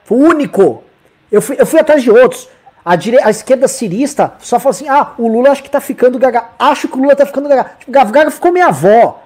Foi 0.06 0.18
o 0.18 0.22
único 0.22 0.84
eu 1.32 1.42
fui, 1.42 1.56
eu 1.58 1.66
fui 1.66 1.80
atrás 1.80 2.04
de 2.04 2.12
outros. 2.12 2.50
A, 2.84 2.96
dire... 2.96 3.20
a 3.22 3.30
esquerda 3.30 3.68
cirista 3.68 4.34
só 4.40 4.60
falou 4.60 4.72
assim: 4.72 4.90
ah, 4.90 5.14
o 5.18 5.28
Lula 5.28 5.52
acho 5.52 5.64
que 5.64 5.70
tá 5.70 5.80
ficando 5.80 6.20
gaga. 6.20 6.50
Acho 6.60 6.88
que 6.88 6.98
o 6.98 7.02
Lula 7.02 7.16
tá 7.16 7.26
ficando 7.26 7.48
gaga. 7.48 7.72
Tipo, 7.80 7.92
gaga 7.92 8.32
ficou 8.32 8.52
minha 8.52 8.68
avó. 8.68 9.24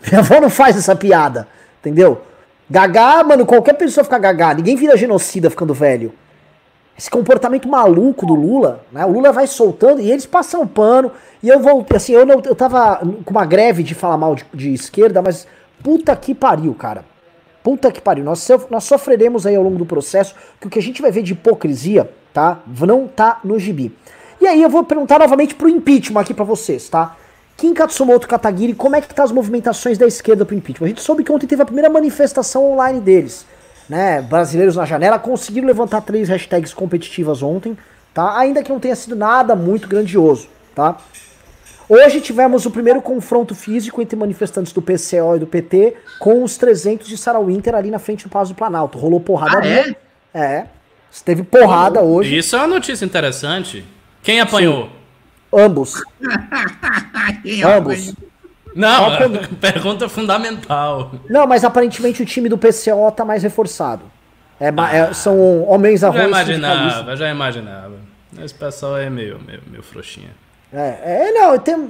Minha 0.08 0.20
avó 0.20 0.40
não 0.40 0.48
faz 0.48 0.78
essa 0.78 0.96
piada. 0.96 1.46
Entendeu? 1.80 2.22
Gaga, 2.70 3.22
mano, 3.22 3.44
qualquer 3.44 3.74
pessoa 3.74 4.02
fica 4.02 4.18
gaga. 4.18 4.54
Ninguém 4.54 4.74
vira 4.74 4.96
genocida 4.96 5.50
ficando 5.50 5.74
velho. 5.74 6.14
Esse 6.96 7.10
comportamento 7.10 7.68
maluco 7.68 8.24
do 8.24 8.34
Lula, 8.34 8.84
né? 8.92 9.04
O 9.04 9.10
Lula 9.10 9.32
vai 9.32 9.46
soltando 9.46 10.00
e 10.00 10.10
eles 10.10 10.24
passam 10.24 10.66
pano. 10.66 11.12
E 11.42 11.48
eu 11.48 11.60
voltei, 11.60 11.96
assim, 11.96 12.12
eu, 12.12 12.24
não, 12.24 12.40
eu 12.44 12.54
tava 12.54 12.96
com 13.24 13.30
uma 13.30 13.44
greve 13.44 13.82
de 13.82 13.94
falar 13.94 14.16
mal 14.16 14.34
de, 14.34 14.46
de 14.54 14.72
esquerda, 14.72 15.20
mas 15.20 15.46
puta 15.82 16.14
que 16.14 16.34
pariu, 16.34 16.74
cara. 16.74 17.04
Puta 17.62 17.92
que 17.92 18.00
pariu. 18.00 18.24
Nós, 18.24 18.48
nós 18.70 18.84
sofreremos 18.84 19.46
aí 19.46 19.54
ao 19.54 19.62
longo 19.62 19.76
do 19.76 19.86
processo 19.86 20.34
que 20.60 20.66
o 20.66 20.70
que 20.70 20.78
a 20.78 20.82
gente 20.82 21.02
vai 21.02 21.10
ver 21.10 21.22
de 21.22 21.32
hipocrisia, 21.32 22.10
tá? 22.32 22.60
Não 22.66 23.06
tá 23.06 23.40
no 23.44 23.58
gibi. 23.58 23.94
E 24.40 24.46
aí 24.46 24.62
eu 24.62 24.70
vou 24.70 24.82
perguntar 24.82 25.18
novamente 25.18 25.54
pro 25.54 25.68
impeachment 25.68 26.20
aqui 26.20 26.32
para 26.32 26.44
vocês, 26.44 26.88
tá? 26.88 27.16
Kim 27.58 27.74
Katsumoto 27.74 28.26
Katagiri, 28.26 28.72
como 28.72 28.96
é 28.96 29.02
que 29.02 29.14
tá 29.14 29.22
as 29.22 29.30
movimentações 29.30 29.98
da 29.98 30.06
esquerda 30.06 30.46
pro 30.46 30.56
impeachment? 30.56 30.86
A 30.86 30.88
gente 30.88 31.02
soube 31.02 31.22
que 31.22 31.30
ontem 31.30 31.46
teve 31.46 31.60
a 31.60 31.66
primeira 31.66 31.90
manifestação 31.90 32.72
online 32.72 33.00
deles, 33.00 33.44
né? 33.86 34.22
Brasileiros 34.22 34.76
na 34.76 34.86
janela 34.86 35.18
conseguiram 35.18 35.66
levantar 35.66 36.00
três 36.00 36.30
hashtags 36.30 36.72
competitivas 36.72 37.42
ontem, 37.42 37.76
tá? 38.14 38.38
Ainda 38.38 38.62
que 38.62 38.72
não 38.72 38.80
tenha 38.80 38.96
sido 38.96 39.14
nada 39.14 39.54
muito 39.54 39.86
grandioso, 39.86 40.48
tá? 40.74 40.96
Hoje 41.90 42.20
tivemos 42.20 42.64
o 42.66 42.70
primeiro 42.70 43.02
confronto 43.02 43.52
físico 43.52 44.00
entre 44.00 44.16
manifestantes 44.16 44.72
do 44.72 44.80
PCO 44.80 45.34
e 45.34 45.40
do 45.40 45.46
PT 45.48 45.96
com 46.20 46.44
os 46.44 46.56
300 46.56 47.08
de 47.08 47.18
Sarah 47.18 47.40
Winter 47.40 47.74
ali 47.74 47.90
na 47.90 47.98
frente 47.98 48.22
do 48.22 48.30
Palácio 48.30 48.54
do 48.54 48.56
Planalto. 48.56 48.96
Rolou 48.96 49.20
porrada 49.20 49.58
ah, 49.58 49.66
é? 49.66 49.96
É. 50.32 50.66
Teve 51.24 51.42
porrada 51.42 52.00
hoje. 52.00 52.38
Isso 52.38 52.54
é 52.54 52.60
uma 52.60 52.68
notícia 52.68 53.04
interessante. 53.04 53.84
Quem 54.22 54.40
apanhou? 54.40 54.84
Sim. 54.84 54.90
Ambos. 55.52 55.94
Ambos. 57.76 58.14
Não, 58.72 59.10
pergunta 59.60 60.08
fundamental. 60.08 61.10
Não, 61.28 61.44
mas 61.44 61.64
aparentemente 61.64 62.22
o 62.22 62.24
time 62.24 62.48
do 62.48 62.56
PCO 62.56 63.10
tá 63.10 63.24
mais 63.24 63.42
reforçado. 63.42 64.04
É, 64.60 64.68
ah, 64.76 64.94
é, 64.94 65.12
são 65.12 65.64
homens 65.64 66.04
arroz. 66.04 66.22
Já 66.22 66.28
imaginava, 66.28 67.16
já 67.16 67.30
imaginava. 67.30 67.94
Esse 68.40 68.54
pessoal 68.54 68.96
é 68.96 69.10
meio, 69.10 69.40
meio, 69.44 69.60
meio 69.68 69.82
frouxinha. 69.82 70.30
É, 70.72 71.28
é 71.28 71.32
não, 71.32 71.58
tem, 71.58 71.88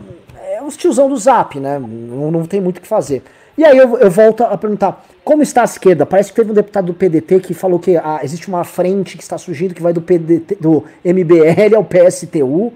é 0.52 0.62
uns 0.62 0.76
tiozão 0.76 1.08
do 1.08 1.16
zap, 1.16 1.58
né? 1.58 1.78
Não, 1.78 2.30
não 2.30 2.46
tem 2.46 2.60
muito 2.60 2.78
o 2.78 2.80
que 2.80 2.88
fazer. 2.88 3.22
E 3.56 3.64
aí 3.64 3.76
eu, 3.76 3.98
eu 3.98 4.10
volto 4.10 4.42
a 4.42 4.56
perguntar, 4.56 5.04
como 5.22 5.42
está 5.42 5.62
a 5.62 5.64
esquerda? 5.64 6.06
Parece 6.06 6.30
que 6.30 6.36
teve 6.36 6.50
um 6.50 6.54
deputado 6.54 6.86
do 6.86 6.94
PDT 6.94 7.40
que 7.40 7.52
falou 7.52 7.78
que 7.78 7.96
ah, 7.96 8.20
existe 8.22 8.48
uma 8.48 8.64
frente 8.64 9.16
que 9.16 9.22
está 9.22 9.36
surgindo 9.36 9.74
que 9.74 9.82
vai 9.82 9.92
do, 9.92 10.00
PDT, 10.00 10.56
do 10.56 10.84
MBL 11.04 11.76
ao 11.76 11.84
PSTU. 11.84 12.72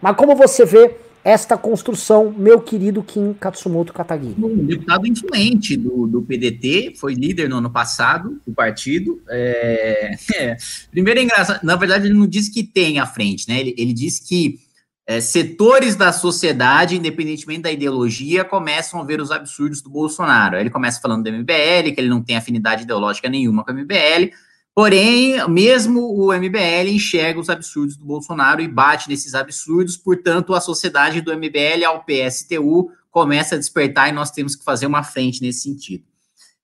Mas 0.00 0.16
como 0.16 0.36
você 0.36 0.64
vê 0.64 0.94
esta 1.24 1.56
construção, 1.56 2.32
meu 2.36 2.60
querido 2.60 3.02
Kim 3.02 3.32
Katsumoto 3.32 3.92
Katagiri? 3.92 4.36
Um 4.38 4.64
deputado 4.66 5.06
influente 5.06 5.76
do, 5.76 6.06
do 6.06 6.22
PDT, 6.22 6.94
foi 6.96 7.14
líder 7.14 7.48
no 7.48 7.56
ano 7.56 7.70
passado 7.70 8.40
do 8.46 8.52
partido. 8.52 9.20
É, 9.28 10.14
é, 10.36 10.56
primeiro 10.90 11.18
é 11.18 11.22
engraçado, 11.24 11.64
na 11.64 11.76
verdade 11.76 12.06
ele 12.06 12.14
não 12.14 12.26
disse 12.26 12.52
que 12.52 12.62
tem 12.62 12.98
a 12.98 13.06
frente, 13.06 13.48
né? 13.48 13.58
Ele, 13.58 13.74
ele 13.76 13.92
disse 13.92 14.22
que 14.22 14.60
é, 15.06 15.20
setores 15.20 15.94
da 15.94 16.12
sociedade, 16.12 16.96
independentemente 16.96 17.62
da 17.62 17.70
ideologia, 17.70 18.44
começam 18.44 19.00
a 19.00 19.04
ver 19.04 19.20
os 19.20 19.30
absurdos 19.30 19.80
do 19.80 19.88
Bolsonaro. 19.88 20.56
Ele 20.56 20.68
começa 20.68 21.00
falando 21.00 21.22
do 21.22 21.32
MBL, 21.32 21.94
que 21.94 22.00
ele 22.00 22.08
não 22.08 22.20
tem 22.20 22.36
afinidade 22.36 22.82
ideológica 22.82 23.28
nenhuma 23.28 23.64
com 23.64 23.70
o 23.70 23.74
MBL, 23.74 24.32
porém, 24.74 25.48
mesmo 25.48 26.00
o 26.00 26.32
MBL 26.32 26.88
enxerga 26.88 27.38
os 27.38 27.48
absurdos 27.48 27.96
do 27.96 28.04
Bolsonaro 28.04 28.60
e 28.60 28.66
bate 28.66 29.08
nesses 29.08 29.34
absurdos, 29.34 29.96
portanto, 29.96 30.54
a 30.54 30.60
sociedade 30.60 31.20
do 31.20 31.32
MBL 31.32 31.84
ao 31.86 32.04
PSTU 32.04 32.90
começa 33.08 33.54
a 33.54 33.58
despertar 33.58 34.08
e 34.08 34.12
nós 34.12 34.32
temos 34.32 34.56
que 34.56 34.64
fazer 34.64 34.86
uma 34.86 35.04
frente 35.04 35.40
nesse 35.40 35.60
sentido. 35.60 36.04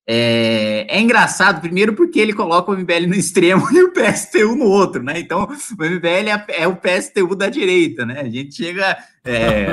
É, 0.04 0.84
é, 0.88 1.00
engraçado, 1.00 1.60
primeiro, 1.60 1.94
porque 1.94 2.18
ele 2.18 2.32
coloca 2.32 2.72
o 2.72 2.76
MBL 2.76 3.06
no 3.06 3.14
extremo 3.18 3.66
e 3.72 3.82
o 3.84 3.92
PSTU 3.92 4.56
no 4.56 4.64
outro, 4.64 5.02
né? 5.02 5.18
Então, 5.18 5.44
o 5.44 5.84
MBL 5.84 6.28
é, 6.28 6.44
é 6.48 6.68
o 6.68 6.76
PSTU 6.76 7.34
da 7.36 7.48
direita, 7.48 8.04
né? 8.04 8.20
A 8.20 8.28
gente 8.28 8.54
chega. 8.54 8.96
É, 9.24 9.68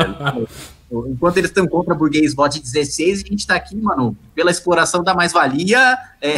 enquanto 1.08 1.38
eles 1.38 1.50
estão 1.50 1.68
contra 1.68 1.96
burguês 1.96 2.34
vote 2.34 2.62
16, 2.62 3.24
a 3.24 3.28
gente 3.28 3.40
está 3.40 3.56
aqui, 3.56 3.76
mano, 3.76 4.16
pela 4.36 4.52
exploração 4.52 5.04
da 5.04 5.16
mais-valia. 5.16 5.98
É, 6.22 6.36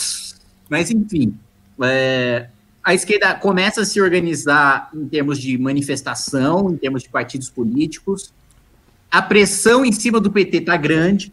mas, 0.68 0.90
enfim. 0.90 1.34
É, 1.80 2.48
a 2.82 2.94
esquerda 2.94 3.34
começa 3.34 3.82
a 3.82 3.84
se 3.84 4.00
organizar 4.00 4.90
em 4.94 5.06
termos 5.06 5.38
de 5.38 5.56
manifestação, 5.58 6.70
em 6.70 6.76
termos 6.76 7.02
de 7.02 7.08
partidos 7.08 7.48
políticos. 7.48 8.32
A 9.10 9.22
pressão 9.22 9.84
em 9.84 9.92
cima 9.92 10.20
do 10.20 10.30
PT 10.30 10.58
está 10.58 10.76
grande 10.76 11.32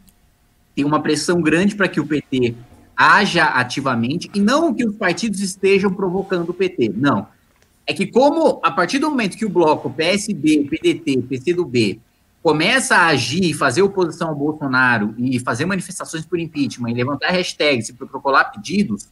tem 0.76 0.84
uma 0.84 1.02
pressão 1.02 1.42
grande 1.42 1.76
para 1.76 1.88
que 1.88 2.00
o 2.00 2.06
PT 2.06 2.56
haja 2.96 3.46
ativamente, 3.46 4.30
e 4.34 4.40
não 4.40 4.74
que 4.74 4.86
os 4.86 4.96
partidos 4.96 5.40
estejam 5.40 5.94
provocando 5.94 6.50
o 6.50 6.54
PT, 6.54 6.94
não. 6.96 7.28
É 7.88 7.94
que 7.94 8.08
como, 8.08 8.60
a 8.64 8.72
partir 8.72 9.00
do 9.00 9.10
momento 9.10 9.38
que 9.38 9.46
o 9.46 9.50
bloco 9.50 9.90
PSB, 9.90 10.68
PDT, 10.70 11.22
PCdoB 11.24 12.00
começa 12.42 12.96
a 12.96 13.08
agir 13.08 13.54
fazer 13.54 13.82
oposição 13.82 14.30
ao 14.30 14.36
Bolsonaro 14.36 15.14
e 15.18 15.40
fazer 15.40 15.66
manifestações 15.66 16.26
por 16.26 16.40
impeachment, 16.40 16.92
e 16.92 16.94
levantar 16.94 17.32
hashtags 17.32 17.90
e 17.90 17.94
protocolar 17.94 18.52
pedidos, 18.52 19.08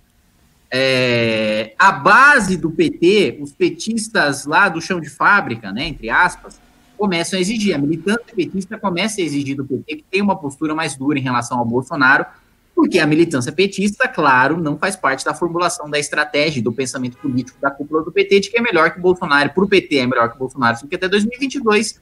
é, 0.72 1.74
a 1.78 1.92
base 1.92 2.58
do 2.58 2.72
PT, 2.72 3.38
os 3.40 3.52
petistas 3.52 4.46
lá 4.46 4.70
do 4.70 4.82
chão 4.82 5.00
de 5.00 5.10
fábrica, 5.10 5.72
né, 5.72 5.88
entre 5.88 6.10
aspas, 6.10 6.60
começam 7.04 7.38
a 7.38 7.42
exigir, 7.42 7.76
a 7.76 7.78
militância 7.78 8.24
petista 8.34 8.78
começa 8.78 9.20
a 9.20 9.24
exigir 9.26 9.58
do 9.58 9.66
PT 9.66 9.96
que 9.98 10.06
tenha 10.10 10.24
uma 10.24 10.40
postura 10.40 10.74
mais 10.74 10.96
dura 10.96 11.20
em 11.20 11.22
relação 11.22 11.60
ao 11.60 11.66
Bolsonaro, 11.66 12.26
porque 12.74 12.98
a 12.98 13.06
militância 13.06 13.52
petista, 13.52 14.08
claro, 14.08 14.56
não 14.56 14.78
faz 14.78 14.96
parte 14.96 15.26
da 15.26 15.34
formulação 15.34 15.90
da 15.90 16.00
estratégia 16.00 16.64
do 16.64 16.72
pensamento 16.72 17.18
político 17.18 17.60
da 17.60 17.70
cúpula 17.70 18.04
do 18.04 18.10
PT 18.10 18.40
de 18.40 18.50
que 18.50 18.58
é 18.58 18.62
melhor 18.62 18.94
que 18.94 19.02
Bolsonaro, 19.02 19.50
para 19.50 19.64
o 19.66 19.68
PT 19.68 19.98
é 19.98 20.08
melhor 20.08 20.32
que 20.32 20.40
Bolsonaro, 20.40 20.88
que 20.88 20.96
até 20.96 21.10
2022, 21.10 22.00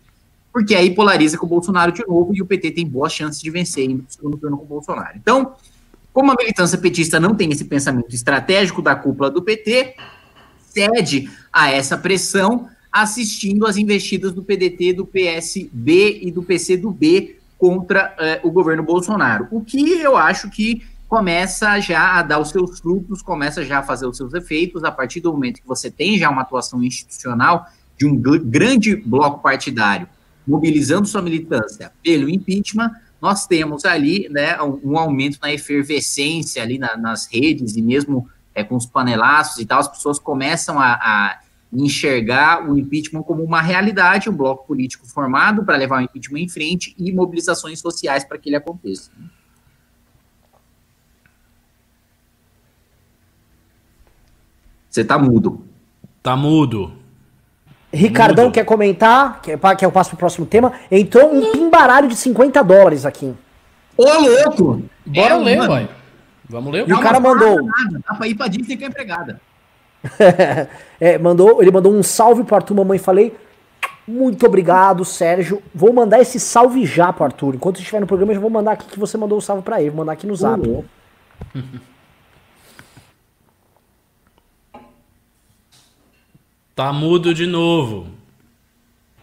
porque 0.54 0.76
aí 0.76 0.94
polariza 0.94 1.36
com 1.36 1.48
o 1.48 1.50
Bolsonaro 1.50 1.92
de 1.92 2.06
novo 2.08 2.32
e 2.36 2.40
o 2.40 2.46
PT 2.46 2.70
tem 2.70 2.88
boas 2.88 3.12
chances 3.12 3.42
de 3.42 3.50
vencer 3.50 3.90
indo 3.90 4.04
para 4.04 4.10
o 4.10 4.14
segundo 4.14 4.38
turno 4.38 4.58
com 4.60 4.66
o 4.66 4.68
Bolsonaro. 4.68 5.18
Então, 5.18 5.56
como 6.14 6.32
a 6.32 6.36
militância 6.36 6.78
petista 6.78 7.20
não 7.20 7.34
tem 7.34 7.52
esse 7.52 7.66
pensamento 7.66 8.14
estratégico 8.14 8.84
da 8.84 8.96
cúpula 8.96 9.32
do 9.32 9.42
PT, 9.42 9.96
cede 10.70 11.28
a 11.52 11.72
essa 11.72 11.98
pressão 11.98 12.70
assistindo 12.92 13.66
às 13.66 13.78
investidas 13.78 14.34
do 14.34 14.44
PDT, 14.44 14.94
do 14.94 15.06
PSB 15.06 16.20
e 16.22 16.32
do 16.32 16.44
PCdoB 16.44 17.38
contra 17.58 18.14
eh, 18.20 18.42
o 18.44 18.52
governo 18.52 18.84
Bolsonaro. 18.84 19.48
O 19.52 19.62
que 19.62 19.92
eu 20.00 20.18
acho 20.18 20.50
que 20.50 20.82
começa 21.08 21.80
já 21.80 22.20
a 22.20 22.22
dar 22.22 22.40
os 22.40 22.50
seus 22.50 22.80
frutos, 22.80 23.22
começa 23.22 23.64
já 23.64 23.80
a 23.80 23.84
fazer 23.84 24.08
os 24.08 24.18
seus 24.18 24.34
efeitos, 24.34 24.84
a 24.84 24.92
partir 24.92 25.20
do 25.20 25.32
momento 25.32 25.62
que 25.62 25.68
você 25.68 25.92
tem 25.92 26.18
já 26.18 26.30
uma 26.30 26.42
atuação 26.42 26.84
institucional 26.84 27.66
de 27.98 28.06
um 28.06 28.16
grande 28.16 28.96
bloco 28.96 29.42
partidário 29.42 30.08
mobilizando 30.48 31.08
sua 31.08 31.22
militância 31.22 31.92
pelo 32.04 32.30
impeachment, 32.30 32.92
nós 33.22 33.46
temos 33.46 33.86
ali 33.86 34.28
né, 34.30 34.58
um, 34.62 34.98
aumento 34.98 35.38
na 35.42 35.54
efervescência 35.54 36.64
ali 36.64 36.80
na, 36.80 36.98
nas 36.98 37.28
redes 37.32 37.76
e 37.76 37.82
mesmo 37.82 38.28
é, 38.56 38.64
com 38.64 38.76
os 38.76 38.86
panelaços 38.86 39.62
e 39.62 39.66
tal, 39.66 39.80
as 39.80 39.88
pessoas 39.88 40.18
começam 40.18 40.80
a, 40.80 40.94
a 40.94 41.40
enxergar 41.72 42.70
o 42.70 42.78
impeachment 42.78 43.24
como 43.24 43.44
uma 43.44 43.62
realidade, 43.62 44.30
um 44.30 44.36
bloco 44.36 44.68
político 44.68 45.08
formado 45.08 45.64
para 45.64 45.78
levar 45.78 46.00
o 46.00 46.04
impeachment 46.04 46.40
em 46.40 46.50
frente 46.50 46.94
e 46.98 47.12
mobilizações 47.12 47.80
sociais 47.80 48.26
para 48.26 48.38
que 48.38 48.50
ele 48.50 48.58
aconteça. 48.58 49.10
Você 54.90 55.06
tá 55.06 55.18
mudo. 55.18 55.66
Tá 56.22 56.36
mudo. 56.36 56.94
Ricardão 57.94 58.46
mudo. 58.46 58.54
quer 58.54 58.66
comentar, 58.66 59.42
quer 59.42 59.58
eu 59.82 59.92
passo 59.92 60.10
pro 60.12 60.20
próximo 60.20 60.46
tema. 60.46 60.74
Entrou 60.92 61.34
um 61.34 61.52
pimbaralho 61.52 62.10
de 62.10 62.16
50 62.16 62.62
dólares 62.62 63.06
aqui. 63.06 63.34
Ô, 63.96 64.04
louco! 64.04 64.84
Bora 65.06 65.36
é, 65.36 65.38
ler, 65.38 65.58
mano. 65.58 65.90
Vamos 66.50 66.74
ler. 66.74 66.88
E 66.88 66.94
o 66.94 67.00
cara 67.00 67.20
mandou. 67.20 67.70
Dá 68.06 68.16
pra 68.16 68.28
ir 68.28 68.36
pra 68.36 68.48
Disney 68.48 68.76
que 68.76 68.84
é 68.84 68.88
empregada. 68.88 69.40
é, 71.00 71.18
mandou, 71.18 71.62
ele 71.62 71.72
mandou 71.72 71.94
um 71.94 72.04
salve 72.04 72.44
pro 72.44 72.56
Arthur, 72.56 72.76
mamãe. 72.76 72.98
Falei, 72.98 73.36
muito 74.08 74.46
obrigado, 74.46 75.06
Sérgio. 75.06 75.62
Vou 75.74 75.94
mandar 75.94 76.20
esse 76.20 76.40
salve 76.40 76.86
já 76.86 77.14
pro 77.14 77.26
Arthur. 77.26 77.56
Enquanto 77.56 77.80
estiver 77.80 78.00
no 78.00 78.08
programa, 78.08 78.32
eu 78.32 78.36
já 78.36 78.42
vou 78.42 78.50
mandar 78.50 78.74
aqui 78.74 78.88
que 78.88 79.00
você 79.00 79.18
mandou 79.18 79.38
o 79.38 79.42
salve 79.42 79.62
para 79.64 79.80
ele. 79.80 79.92
Vou 79.92 80.00
mandar 80.00 80.14
aqui 80.14 80.26
no 80.28 80.36
zap. 80.36 80.62
tá 86.76 86.92
mudo 86.92 87.34
de 87.34 87.46
novo. 87.46 88.08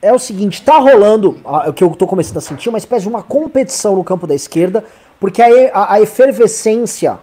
É 0.01 0.13
o 0.13 0.19
seguinte, 0.19 0.63
tá 0.63 0.79
rolando, 0.79 1.41
o 1.45 1.73
que 1.73 1.83
eu 1.83 1.91
tô 1.91 2.07
começando 2.07 2.37
a 2.37 2.41
sentir, 2.41 2.69
uma 2.69 2.79
espécie 2.79 3.03
de 3.03 3.09
uma 3.09 3.21
competição 3.21 3.97
no 3.97 4.05
campo 4.05 4.29
da 4.29 4.35
esquerda, 4.35 4.85
porque 5.19 5.43
a, 5.43 5.49
a, 5.75 5.95
a 5.95 6.01
efervescência 6.01 7.19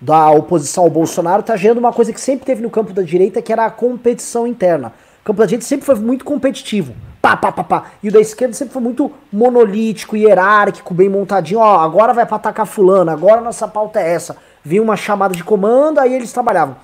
da 0.00 0.30
oposição 0.30 0.84
ao 0.84 0.90
Bolsonaro 0.90 1.40
está 1.40 1.56
gerando 1.56 1.78
uma 1.78 1.92
coisa 1.92 2.12
que 2.12 2.20
sempre 2.20 2.46
teve 2.46 2.62
no 2.62 2.70
campo 2.70 2.92
da 2.92 3.02
direita, 3.02 3.42
que 3.42 3.52
era 3.52 3.66
a 3.66 3.70
competição 3.70 4.46
interna. 4.46 4.92
O 5.20 5.24
campo 5.24 5.40
da 5.40 5.46
direita 5.46 5.66
sempre 5.66 5.84
foi 5.84 5.94
muito 5.96 6.24
competitivo. 6.24 6.94
Pá, 7.20 7.36
pá, 7.36 7.52
pá, 7.52 7.62
pá. 7.62 7.84
E 8.02 8.08
o 8.08 8.12
da 8.12 8.20
esquerda 8.20 8.54
sempre 8.54 8.72
foi 8.72 8.80
muito 8.80 9.12
monolítico, 9.30 10.16
hierárquico, 10.16 10.94
bem 10.94 11.08
montadinho. 11.08 11.60
Ó, 11.60 11.80
agora 11.80 12.14
vai 12.14 12.24
pra 12.24 12.36
atacar 12.36 12.66
fulano, 12.66 13.10
agora 13.10 13.42
nossa 13.42 13.68
pauta 13.68 14.00
é 14.00 14.12
essa. 14.14 14.38
Vinha 14.64 14.82
uma 14.82 14.96
chamada 14.96 15.34
de 15.34 15.44
comando, 15.44 15.98
aí 15.98 16.14
eles 16.14 16.32
trabalhavam. 16.32 16.76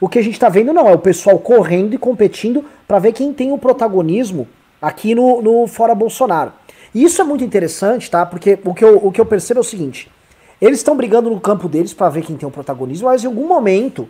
O 0.00 0.08
que 0.08 0.18
a 0.18 0.22
gente 0.22 0.38
tá 0.38 0.48
vendo 0.48 0.72
não, 0.72 0.88
é 0.88 0.94
o 0.94 0.98
pessoal 0.98 1.38
correndo 1.38 1.94
e 1.94 1.98
competindo 1.98 2.64
para 2.86 3.00
ver 3.00 3.12
quem 3.12 3.32
tem 3.32 3.52
o 3.52 3.58
protagonismo 3.58 4.46
aqui 4.80 5.14
no, 5.14 5.42
no 5.42 5.66
Fora 5.66 5.94
Bolsonaro. 5.94 6.52
E 6.94 7.04
isso 7.04 7.20
é 7.20 7.24
muito 7.24 7.44
interessante, 7.44 8.10
tá? 8.10 8.24
Porque 8.24 8.58
o 8.64 8.72
que 8.72 8.84
eu, 8.84 8.96
o 9.04 9.12
que 9.12 9.20
eu 9.20 9.26
percebo 9.26 9.58
é 9.58 9.62
o 9.62 9.64
seguinte. 9.64 10.10
Eles 10.60 10.78
estão 10.78 10.96
brigando 10.96 11.30
no 11.30 11.40
campo 11.40 11.68
deles 11.68 11.94
para 11.94 12.08
ver 12.10 12.22
quem 12.22 12.36
tem 12.36 12.48
o 12.48 12.52
protagonismo, 12.52 13.08
mas 13.08 13.24
em 13.24 13.26
algum 13.26 13.48
momento, 13.48 14.08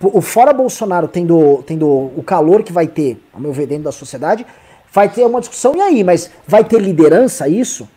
o 0.00 0.20
fora 0.20 0.52
Bolsonaro 0.52 1.06
tendo, 1.06 1.62
tendo 1.64 1.86
o 1.88 2.22
calor 2.26 2.62
que 2.62 2.72
vai 2.72 2.86
ter, 2.86 3.22
ao 3.32 3.40
meu 3.40 3.52
ver, 3.52 3.66
dentro 3.66 3.84
da 3.84 3.92
sociedade, 3.92 4.44
vai 4.92 5.08
ter 5.08 5.24
uma 5.24 5.40
discussão, 5.40 5.76
e 5.76 5.80
aí, 5.80 6.04
mas 6.04 6.30
vai 6.46 6.64
ter 6.64 6.80
liderança 6.80 7.48
isso? 7.48 7.88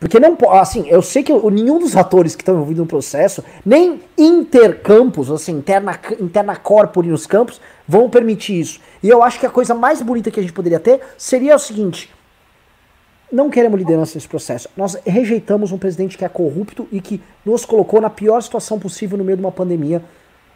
Porque 0.00 0.18
não 0.18 0.34
assim, 0.52 0.88
eu 0.88 1.02
sei 1.02 1.22
que 1.22 1.30
nenhum 1.50 1.78
dos 1.78 1.94
atores 1.94 2.34
que 2.34 2.40
estão 2.40 2.54
envolvidos 2.54 2.80
no 2.80 2.86
processo, 2.86 3.44
nem 3.64 4.00
intercampos, 4.16 5.30
assim, 5.30 5.52
interna, 5.52 6.00
interna 6.18 6.56
corpore 6.56 7.08
nos 7.08 7.26
campos, 7.26 7.60
vão 7.86 8.08
permitir 8.08 8.58
isso. 8.58 8.80
E 9.02 9.10
eu 9.10 9.22
acho 9.22 9.38
que 9.38 9.44
a 9.44 9.50
coisa 9.50 9.74
mais 9.74 10.00
bonita 10.00 10.30
que 10.30 10.40
a 10.40 10.42
gente 10.42 10.54
poderia 10.54 10.80
ter 10.80 11.02
seria 11.18 11.54
o 11.54 11.58
seguinte: 11.58 12.10
não 13.32 13.48
queremos 13.48 13.78
liderança 13.78 14.14
nesse 14.14 14.28
processo. 14.28 14.68
Nós 14.76 14.96
rejeitamos 15.06 15.72
um 15.72 15.78
presidente 15.78 16.18
que 16.18 16.24
é 16.24 16.28
corrupto 16.28 16.88
e 16.90 17.00
que 17.00 17.22
nos 17.44 17.64
colocou 17.64 18.00
na 18.00 18.10
pior 18.10 18.40
situação 18.40 18.78
possível 18.78 19.16
no 19.16 19.24
meio 19.24 19.36
de 19.36 19.44
uma 19.44 19.52
pandemia, 19.52 20.02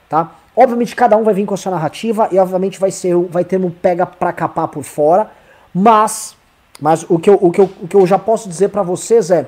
tá? 0.08 0.32
Obviamente 0.56 0.94
cada 0.94 1.16
um 1.16 1.22
vai 1.22 1.34
vir 1.34 1.46
com 1.46 1.54
a 1.54 1.56
sua 1.56 1.72
narrativa 1.72 2.28
e 2.30 2.38
obviamente 2.38 2.78
vai 2.78 2.90
ser 2.90 3.16
vai 3.16 3.44
ter 3.44 3.58
um 3.58 3.70
pega 3.70 4.06
pra 4.06 4.32
capar 4.32 4.68
por 4.68 4.82
fora, 4.82 5.30
mas 5.72 6.36
mas 6.80 7.06
o 7.08 7.18
que 7.18 7.30
eu, 7.30 7.38
o 7.40 7.50
que 7.50 7.60
eu, 7.60 7.70
o 7.82 7.88
que 7.88 7.96
eu 7.96 8.06
já 8.06 8.18
posso 8.18 8.48
dizer 8.48 8.68
para 8.68 8.82
vocês 8.82 9.30
é 9.30 9.46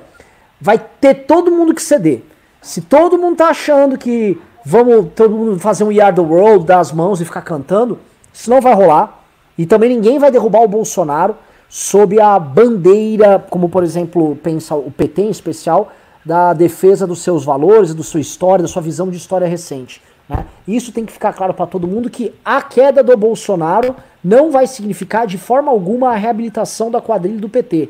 vai 0.59 0.79
ter 0.99 1.13
todo 1.25 1.51
mundo 1.51 1.73
que 1.73 1.81
ceder. 1.81 2.23
Se 2.61 2.81
todo 2.81 3.17
mundo 3.17 3.37
tá 3.37 3.49
achando 3.49 3.97
que 3.97 4.39
vamos 4.65 5.11
todo 5.15 5.35
mundo 5.35 5.59
fazer 5.59 5.83
um 5.83 5.91
Yard 5.91 6.15
the 6.15 6.25
World, 6.25 6.65
dar 6.65 6.79
as 6.79 6.91
mãos 6.91 7.21
e 7.21 7.25
ficar 7.25 7.41
cantando, 7.41 7.99
isso 8.33 8.49
não 8.49 8.61
vai 8.61 8.73
rolar. 8.73 9.23
E 9.57 9.65
também 9.65 9.89
ninguém 9.89 10.19
vai 10.19 10.31
derrubar 10.31 10.61
o 10.61 10.67
Bolsonaro 10.67 11.35
sob 11.69 12.19
a 12.19 12.39
bandeira, 12.39 13.43
como 13.49 13.69
por 13.69 13.83
exemplo 13.83 14.37
pensa 14.41 14.75
o 14.75 14.91
PT 14.91 15.21
em 15.23 15.29
especial, 15.29 15.91
da 16.25 16.53
defesa 16.53 17.07
dos 17.07 17.19
seus 17.19 17.45
valores, 17.45 17.93
da 17.93 18.03
sua 18.03 18.19
história, 18.19 18.63
da 18.63 18.67
sua 18.67 18.81
visão 18.81 19.09
de 19.09 19.17
história 19.17 19.47
recente. 19.47 20.01
Né? 20.27 20.45
Isso 20.67 20.91
tem 20.91 21.05
que 21.05 21.13
ficar 21.13 21.33
claro 21.33 21.53
para 21.53 21.65
todo 21.65 21.87
mundo 21.87 22.09
que 22.09 22.33
a 22.43 22.61
queda 22.61 23.01
do 23.01 23.15
Bolsonaro 23.15 23.95
não 24.23 24.51
vai 24.51 24.67
significar 24.67 25.25
de 25.25 25.37
forma 25.37 25.71
alguma 25.71 26.09
a 26.09 26.15
reabilitação 26.15 26.91
da 26.91 27.01
quadrilha 27.01 27.39
do 27.39 27.47
PT. 27.47 27.89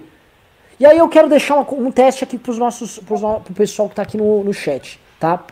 E 0.79 0.85
aí 0.85 0.97
eu 0.97 1.09
quero 1.09 1.27
deixar 1.27 1.57
um 1.73 1.91
teste 1.91 2.23
aqui 2.23 2.37
para 2.37 2.53
nossos, 2.53 2.99
pro 2.99 3.41
pessoal 3.55 3.87
que 3.87 3.93
está 3.93 4.03
aqui 4.03 4.15
no, 4.17 4.43
no 4.43 4.53
chat, 4.53 4.99
tá? 5.19 5.43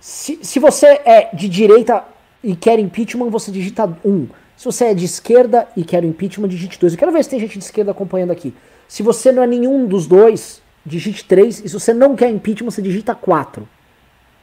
Se, 0.00 0.38
se 0.42 0.58
você 0.58 0.86
é 1.04 1.28
de 1.34 1.48
direita 1.48 2.02
e 2.42 2.56
quer 2.56 2.78
impeachment, 2.78 3.28
você 3.28 3.50
digita 3.50 3.84
1. 4.02 4.10
Um. 4.10 4.28
Se 4.58 4.64
você 4.64 4.86
é 4.86 4.94
de 4.94 5.04
esquerda 5.04 5.68
e 5.76 5.84
quer 5.84 6.02
o 6.02 6.06
impeachment, 6.06 6.48
digite 6.48 6.80
2. 6.80 6.92
Eu 6.92 6.98
quero 6.98 7.12
ver 7.12 7.22
se 7.22 7.30
tem 7.30 7.38
gente 7.38 7.56
de 7.56 7.64
esquerda 7.64 7.92
acompanhando 7.92 8.32
aqui. 8.32 8.52
Se 8.88 9.04
você 9.04 9.30
não 9.30 9.40
é 9.40 9.46
nenhum 9.46 9.86
dos 9.86 10.08
dois, 10.08 10.60
digite 10.84 11.24
3. 11.24 11.60
E 11.64 11.68
se 11.68 11.78
você 11.78 11.94
não 11.94 12.16
quer 12.16 12.28
impeachment, 12.28 12.72
você 12.72 12.82
digita 12.82 13.14
4. 13.14 13.68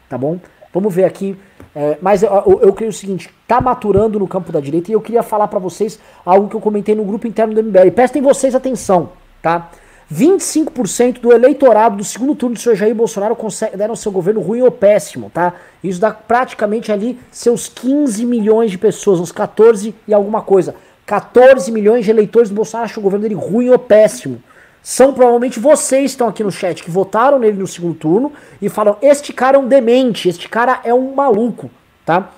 Tá 0.08 0.18
bom? 0.18 0.40
Vamos 0.74 0.96
ver 0.96 1.04
aqui. 1.04 1.38
É, 1.76 1.98
mas 2.02 2.24
eu, 2.24 2.32
eu, 2.62 2.72
creio 2.72 2.92
o 2.92 2.94
seguinte: 2.94 3.30
tá 3.46 3.60
maturando 3.60 4.18
no 4.18 4.26
campo 4.26 4.54
da 4.54 4.62
direita 4.62 4.90
e 4.90 4.94
eu 4.94 5.02
queria 5.02 5.22
falar 5.22 5.50
para 5.50 5.60
vocês 5.60 6.00
algo 6.26 6.48
que 6.48 6.56
eu 6.56 6.62
comentei 6.62 6.96
no 6.96 7.04
grupo 7.04 7.28
interno 7.28 7.54
do 7.54 7.62
MBL. 7.62 7.92
Prestem 7.94 8.22
vocês 8.22 8.56
atenção, 8.56 9.10
tá? 9.42 9.70
25% 10.12 11.20
do 11.20 11.34
eleitorado 11.34 11.98
do 11.98 12.04
segundo 12.04 12.36
turno 12.36 12.56
do 12.56 12.62
senhor 12.62 12.76
Jair 12.76 12.94
Bolsonaro 12.94 13.36
deram 13.76 13.96
seu 13.96 14.12
governo 14.12 14.40
ruim 14.40 14.62
ou 14.62 14.72
péssimo, 14.72 15.32
tá? 15.34 15.54
Isso 15.84 16.00
dá 16.00 16.12
praticamente 16.12 16.92
ali 16.92 17.20
seus 17.32 17.68
15 17.68 18.26
milhões 18.26 18.70
de 18.70 18.78
pessoas, 18.78 19.20
uns 19.20 19.32
14 19.32 19.96
e 20.08 20.14
alguma 20.14 20.42
coisa. 20.42 20.76
14 21.06 21.72
milhões 21.72 22.06
de 22.06 22.12
eleitores 22.12 22.50
do 22.50 22.56
Bolsonaro 22.56 22.86
acham 22.86 23.02
o 23.02 23.04
governo 23.04 23.24
dele 23.24 23.36
ruim 23.36 23.70
ou 23.70 23.80
péssimo. 23.80 24.42
São 24.82 25.14
provavelmente 25.14 25.60
vocês 25.60 26.02
que 26.02 26.06
estão 26.12 26.28
aqui 26.28 26.44
no 26.44 26.52
chat 26.52 26.84
que 26.84 26.92
votaram 26.92 27.40
nele 27.40 27.58
no 27.58 27.66
segundo 27.66 27.96
turno 27.96 28.32
e 28.62 28.70
falam: 28.70 28.98
este 29.02 29.34
cara 29.34 29.58
é 29.58 29.60
um 29.60 29.68
demente, 29.68 30.30
este 30.30 30.48
cara 30.48 30.82
é 30.84 30.94
um 30.94 31.16
maluco, 31.16 31.72
tá? 32.06 32.30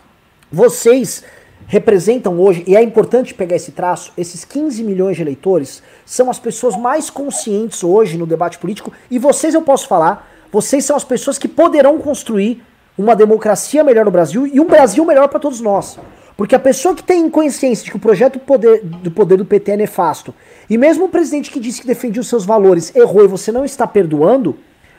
Vocês 0.50 1.26
representam 1.68 2.40
hoje, 2.40 2.64
e 2.66 2.76
é 2.76 2.82
importante 2.82 3.34
pegar 3.34 3.58
esse 3.58 3.74
traço, 3.74 4.14
esses 4.18 4.46
15 4.46 4.82
milhões 4.84 5.18
de 5.18 5.22
eleitores 5.22 5.84
são 6.06 6.30
as 6.30 6.40
pessoas 6.40 6.78
mais 6.78 7.10
conscientes 7.10 7.84
hoje 7.84 8.18
no 8.18 8.26
debate 8.26 8.58
político, 8.58 8.92
e 9.12 9.20
vocês 9.20 9.54
eu 9.54 9.62
posso 9.62 9.88
falar, 9.88 10.32
vocês 10.52 10.86
são 10.86 10.96
as 10.96 11.04
pessoas 11.04 11.38
que 11.38 11.48
poderão 11.48 12.00
construir 12.00 12.64
uma 12.98 13.16
democracia 13.16 13.84
melhor 13.84 14.06
no 14.06 14.12
Brasil 14.12 14.48
e 14.48 14.60
um 14.60 14.66
Brasil 14.66 15.06
melhor 15.06 15.28
para 15.28 15.40
todos 15.40 15.60
nós. 15.60 16.00
Porque 16.38 16.56
a 16.56 16.60
pessoa 16.60 16.96
que 16.96 17.04
tem 17.04 17.30
consciência 17.30 17.84
de 17.84 17.92
que 17.92 17.98
o 17.98 18.00
projeto 18.00 18.34
do 18.34 18.40
poder, 18.40 18.82
do 18.84 19.12
poder 19.12 19.38
do 19.38 19.46
PT 19.46 19.72
é 19.72 19.78
nefasto, 19.78 20.34
e 20.70 20.78
mesmo 20.78 21.06
o 21.06 21.10
presidente 21.10 21.52
que 21.52 21.60
disse 21.60 21.82
que 21.82 21.88
defendia 21.88 22.22
os 22.22 22.30
seus 22.30 22.46
valores 22.46 22.96
errou 22.96 23.26
e 23.26 23.28
você 23.28 23.52
não 23.52 23.66
está 23.66 23.86
perdoando, 23.86 24.58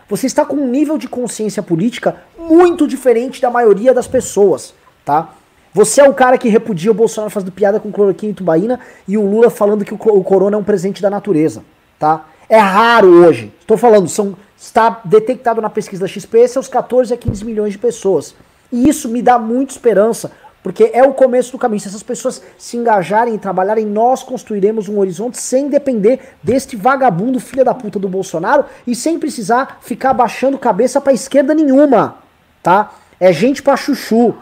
você 0.08 0.26
está 0.26 0.44
com 0.44 0.56
um 0.56 0.68
nível 0.68 0.98
de 0.98 1.08
consciência 1.08 1.62
política 1.62 2.16
muito 2.38 2.86
diferente 2.86 3.40
da 3.40 3.50
maioria 3.50 3.94
das 3.94 4.06
pessoas, 4.06 4.74
tá? 5.04 5.34
Você 5.72 6.00
é 6.00 6.08
o 6.08 6.14
cara 6.14 6.38
que 6.38 6.48
repudia 6.48 6.90
o 6.90 6.94
Bolsonaro 6.94 7.30
fazendo 7.30 7.52
piada 7.52 7.78
com 7.78 7.92
cloroquina 7.92 8.32
e 8.32 8.34
tubaína 8.34 8.80
e 9.06 9.16
o 9.18 9.24
Lula 9.24 9.50
falando 9.50 9.84
que 9.84 9.94
o, 9.94 9.96
o 9.96 10.24
corona 10.24 10.56
é 10.56 10.58
um 10.58 10.64
presente 10.64 11.02
da 11.02 11.10
natureza, 11.10 11.62
tá? 11.98 12.26
É 12.48 12.58
raro 12.58 13.08
hoje. 13.08 13.52
Estou 13.60 13.76
falando, 13.76 14.08
são, 14.08 14.34
está 14.56 15.00
detectado 15.04 15.60
na 15.60 15.68
pesquisa 15.68 16.02
da 16.02 16.08
XP, 16.08 16.48
seus 16.48 16.68
14 16.68 17.12
a 17.12 17.16
15 17.16 17.44
milhões 17.44 17.72
de 17.72 17.78
pessoas. 17.78 18.34
E 18.72 18.88
isso 18.88 19.08
me 19.08 19.20
dá 19.22 19.38
muita 19.38 19.72
esperança 19.72 20.32
porque 20.62 20.90
é 20.92 21.02
o 21.02 21.14
começo 21.14 21.52
do 21.52 21.58
caminho. 21.58 21.80
Se 21.80 21.88
essas 21.88 22.02
pessoas 22.02 22.42
se 22.56 22.76
engajarem 22.76 23.34
e 23.34 23.38
trabalharem, 23.38 23.86
nós 23.86 24.22
construiremos 24.22 24.88
um 24.88 24.98
horizonte 24.98 25.38
sem 25.38 25.68
depender 25.68 26.20
deste 26.42 26.76
vagabundo 26.76 27.40
filha 27.40 27.64
da 27.64 27.74
puta 27.74 27.98
do 27.98 28.08
Bolsonaro 28.08 28.64
e 28.86 28.94
sem 28.94 29.18
precisar 29.18 29.78
ficar 29.80 30.12
baixando 30.12 30.58
cabeça 30.58 31.00
pra 31.00 31.12
esquerda 31.12 31.54
nenhuma, 31.54 32.16
tá? 32.62 32.92
É 33.20 33.32
gente 33.32 33.62
pra 33.62 33.76
chuchu, 33.76 34.34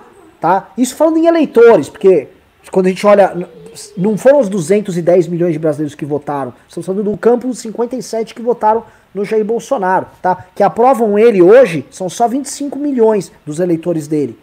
tá? 0.46 0.70
Isso 0.78 0.94
falando 0.94 1.16
em 1.16 1.26
eleitores, 1.26 1.88
porque 1.88 2.28
quando 2.70 2.87
a 2.87 2.88
gente 2.90 3.04
olha, 3.04 3.48
não 3.96 4.16
foram 4.16 4.38
os 4.38 4.48
210 4.48 5.26
milhões 5.26 5.52
de 5.52 5.59
brasileiros 5.59 5.96
que 5.96 6.04
votaram, 6.04 6.54
estamos 6.68 6.87
falando 6.87 7.02
do 7.02 7.16
campo 7.16 7.48
dos 7.48 7.59
57 7.59 8.32
que 8.32 8.40
votaram 8.40 8.85
no 9.12 9.24
Jair 9.24 9.44
Bolsonaro, 9.44 10.06
tá? 10.22 10.46
Que 10.54 10.62
aprovam 10.62 11.18
ele 11.18 11.42
hoje, 11.42 11.85
são 11.90 12.09
só 12.09 12.28
25 12.28 12.78
milhões 12.78 13.32
dos 13.44 13.59
eleitores 13.59 14.06
dele. 14.06 14.38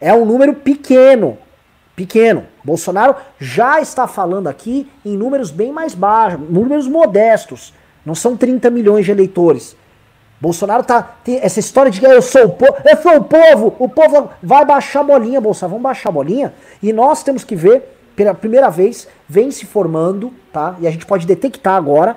É 0.00 0.14
um 0.14 0.24
número 0.24 0.54
pequeno. 0.54 1.36
Pequeno. 1.94 2.46
Bolsonaro 2.64 3.14
já 3.38 3.78
está 3.78 4.08
falando 4.08 4.46
aqui 4.46 4.88
em 5.04 5.18
números 5.18 5.50
bem 5.50 5.70
mais 5.70 5.94
baixos, 5.94 6.40
números 6.48 6.88
modestos. 6.88 7.74
Não 8.06 8.14
são 8.14 8.38
30 8.38 8.70
milhões 8.70 9.04
de 9.04 9.10
eleitores. 9.10 9.76
Bolsonaro 10.42 10.82
tá. 10.82 11.00
Tem 11.22 11.38
essa 11.40 11.60
história 11.60 11.88
de 11.88 12.00
que 12.00 12.04
eu 12.04 12.20
sou 12.20 12.46
o 12.46 12.48
povo. 12.48 12.74
Eu 12.84 13.00
sou 13.00 13.16
o 13.16 13.22
povo! 13.22 13.76
O 13.78 13.88
povo 13.88 14.28
vai 14.42 14.64
baixar 14.64 14.98
a 14.98 15.04
bolinha, 15.04 15.40
Bolsonaro. 15.40 15.74
Vamos 15.74 15.84
baixar 15.84 16.08
a 16.08 16.12
bolinha. 16.12 16.52
E 16.82 16.92
nós 16.92 17.22
temos 17.22 17.44
que 17.44 17.54
ver, 17.54 17.96
pela 18.16 18.34
primeira 18.34 18.68
vez, 18.68 19.06
vem 19.28 19.52
se 19.52 19.64
formando, 19.64 20.34
tá? 20.52 20.74
E 20.80 20.88
a 20.88 20.90
gente 20.90 21.06
pode 21.06 21.28
detectar 21.28 21.76
agora 21.76 22.16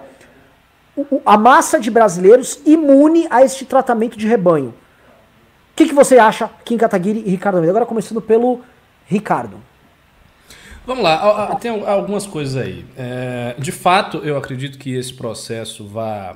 a 1.23 1.37
massa 1.37 1.79
de 1.79 1.91
brasileiros 1.91 2.59
imune 2.65 3.27
a 3.29 3.43
este 3.43 3.63
tratamento 3.63 4.17
de 4.17 4.27
rebanho. 4.27 4.69
O 4.69 5.75
que, 5.75 5.85
que 5.85 5.93
você 5.93 6.17
acha, 6.17 6.49
Kim 6.63 6.77
Kataguiri 6.77 7.21
e 7.27 7.29
Ricardo 7.29 7.57
Almeida? 7.57 7.73
Agora 7.73 7.85
começando 7.85 8.21
pelo 8.21 8.61
Ricardo. 9.05 9.57
Vamos 10.83 11.03
lá, 11.03 11.55
tem 11.61 11.69
algumas 11.85 12.25
coisas 12.25 12.55
aí. 12.55 12.85
É, 12.97 13.55
de 13.59 13.71
fato, 13.71 14.17
eu 14.19 14.35
acredito 14.35 14.79
que 14.79 14.95
esse 14.95 15.13
processo 15.13 15.85
vai 15.87 16.35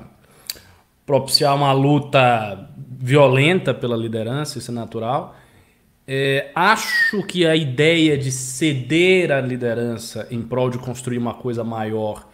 propiciar 1.10 1.56
uma 1.56 1.72
luta 1.72 2.70
violenta 2.98 3.74
pela 3.74 3.96
liderança, 3.96 4.58
isso 4.58 4.70
é 4.70 4.74
natural. 4.74 5.34
É, 6.06 6.50
acho 6.54 7.22
que 7.24 7.44
a 7.44 7.56
ideia 7.56 8.16
de 8.16 8.30
ceder 8.30 9.32
a 9.32 9.40
liderança 9.40 10.28
em 10.30 10.40
prol 10.40 10.70
de 10.70 10.78
construir 10.78 11.18
uma 11.18 11.34
coisa 11.34 11.64
maior 11.64 12.28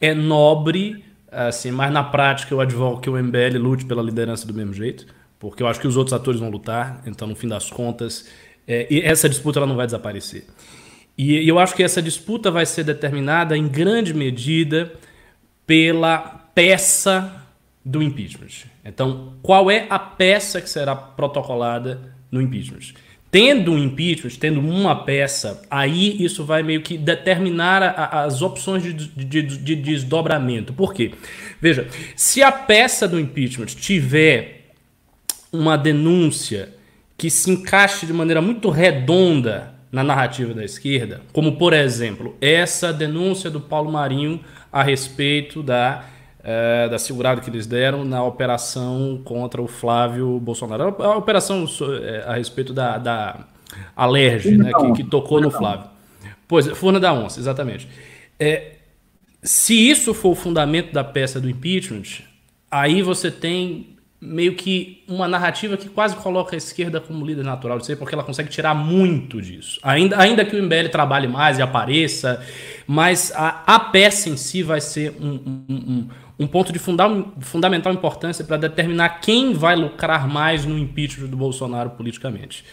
é 0.00 0.14
nobre, 0.14 1.04
assim, 1.30 1.72
mas 1.72 1.92
na 1.92 2.04
prática 2.04 2.54
eu 2.54 2.60
advogo 2.60 3.00
que 3.00 3.10
o 3.10 3.20
MBL 3.20 3.58
lute 3.58 3.84
pela 3.84 4.02
liderança 4.02 4.46
do 4.46 4.54
mesmo 4.54 4.72
jeito 4.72 5.06
porque 5.40 5.62
eu 5.62 5.66
acho 5.66 5.80
que 5.80 5.88
os 5.88 5.96
outros 5.96 6.12
atores 6.12 6.38
vão 6.38 6.50
lutar, 6.50 7.02
então 7.06 7.26
no 7.26 7.34
fim 7.34 7.48
das 7.48 7.70
contas, 7.70 8.28
é, 8.68 8.86
essa 9.02 9.26
disputa 9.26 9.58
ela 9.58 9.66
não 9.66 9.74
vai 9.74 9.86
desaparecer. 9.86 10.44
E, 11.16 11.38
e 11.38 11.48
eu 11.48 11.58
acho 11.58 11.74
que 11.74 11.82
essa 11.82 12.02
disputa 12.02 12.50
vai 12.50 12.66
ser 12.66 12.84
determinada 12.84 13.56
em 13.56 13.66
grande 13.66 14.12
medida 14.12 14.92
pela 15.66 16.18
peça 16.54 17.39
do 17.84 18.02
impeachment. 18.02 18.66
Então, 18.84 19.34
qual 19.42 19.70
é 19.70 19.86
a 19.88 19.98
peça 19.98 20.60
que 20.60 20.68
será 20.68 20.94
protocolada 20.94 22.14
no 22.30 22.40
impeachment? 22.40 22.94
Tendo 23.30 23.72
um 23.72 23.78
impeachment, 23.78 24.32
tendo 24.40 24.60
uma 24.60 25.04
peça, 25.04 25.62
aí 25.70 26.22
isso 26.22 26.44
vai 26.44 26.62
meio 26.62 26.82
que 26.82 26.98
determinar 26.98 27.82
a, 27.82 28.24
as 28.24 28.42
opções 28.42 28.82
de, 28.82 28.92
de, 28.92 29.42
de, 29.42 29.76
desdobramento. 29.76 30.72
Por 30.72 30.92
quê? 30.92 31.12
Veja, 31.60 31.86
se 32.16 32.42
a 32.42 32.50
peça 32.50 33.06
do 33.06 33.20
impeachment 33.20 33.66
tiver 33.66 34.72
uma 35.52 35.76
denúncia 35.78 36.74
que 37.16 37.30
se 37.30 37.50
encaixe 37.50 38.04
de 38.04 38.12
maneira 38.12 38.42
muito 38.42 38.68
redonda 38.68 39.74
na 39.92 40.02
narrativa 40.02 40.52
da 40.52 40.64
esquerda, 40.64 41.22
como 41.32 41.56
por 41.56 41.72
exemplo 41.72 42.36
essa 42.40 42.92
denúncia 42.92 43.50
do 43.50 43.60
Paulo 43.60 43.92
Marinho 43.92 44.40
a 44.72 44.82
respeito 44.82 45.62
da 45.62 46.04
é, 46.42 46.88
da 46.88 46.98
segurada 46.98 47.40
que 47.40 47.50
eles 47.50 47.66
deram 47.66 48.04
na 48.04 48.22
operação 48.22 49.20
contra 49.24 49.60
o 49.60 49.68
Flávio 49.68 50.38
Bolsonaro, 50.40 50.96
a 50.98 51.16
operação 51.16 51.66
é, 52.02 52.24
a 52.26 52.34
respeito 52.34 52.72
da, 52.72 52.98
da 52.98 53.40
Alerge, 53.94 54.56
né, 54.56 54.72
que, 54.72 54.92
que, 54.92 55.04
tocou 55.04 55.40
no 55.40 55.50
Flávio. 55.50 55.86
Pois, 56.48 56.66
Furna 56.68 56.98
da 56.98 57.12
Onça, 57.12 57.38
exatamente. 57.38 57.88
É, 58.38 58.76
se 59.42 59.74
isso 59.74 60.12
for 60.12 60.30
o 60.30 60.34
fundamento 60.34 60.92
da 60.92 61.04
peça 61.04 61.40
do 61.40 61.48
impeachment, 61.48 62.22
aí 62.70 63.02
você 63.02 63.30
tem 63.30 63.96
meio 64.20 64.54
que 64.54 65.02
uma 65.08 65.26
narrativa 65.26 65.78
que 65.78 65.88
quase 65.88 66.14
coloca 66.16 66.54
a 66.54 66.58
esquerda 66.58 67.00
como 67.00 67.24
líder 67.24 67.42
natural 67.42 67.78
de 67.78 67.86
ser, 67.86 67.96
porque 67.96 68.14
ela 68.14 68.22
consegue 68.22 68.50
tirar 68.50 68.74
muito 68.74 69.40
disso. 69.40 69.80
Ainda, 69.82 70.20
ainda 70.20 70.44
que 70.44 70.54
o 70.54 70.62
MBL 70.62 70.90
trabalhe 70.90 71.26
mais 71.26 71.58
e 71.58 71.62
apareça, 71.62 72.44
mas 72.86 73.32
a, 73.34 73.62
a 73.66 73.80
peça 73.80 74.28
em 74.28 74.36
si 74.36 74.62
vai 74.62 74.80
ser 74.80 75.16
um, 75.18 75.64
um, 75.68 75.74
um, 75.74 76.08
um 76.40 76.46
ponto 76.46 76.72
de 76.72 76.78
funda 76.78 77.04
fundamental 77.40 77.92
importância 77.92 78.42
para 78.42 78.56
determinar 78.56 79.20
quem 79.20 79.52
vai 79.52 79.76
lucrar 79.76 80.26
mais 80.26 80.64
no 80.64 80.78
impeachment 80.78 81.28
do 81.28 81.36
Bolsonaro 81.36 81.90
politicamente. 81.90 82.64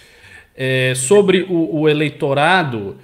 É, 0.55 0.93
sobre 0.95 1.43
o, 1.43 1.81
o 1.81 1.89
eleitorado, 1.89 2.95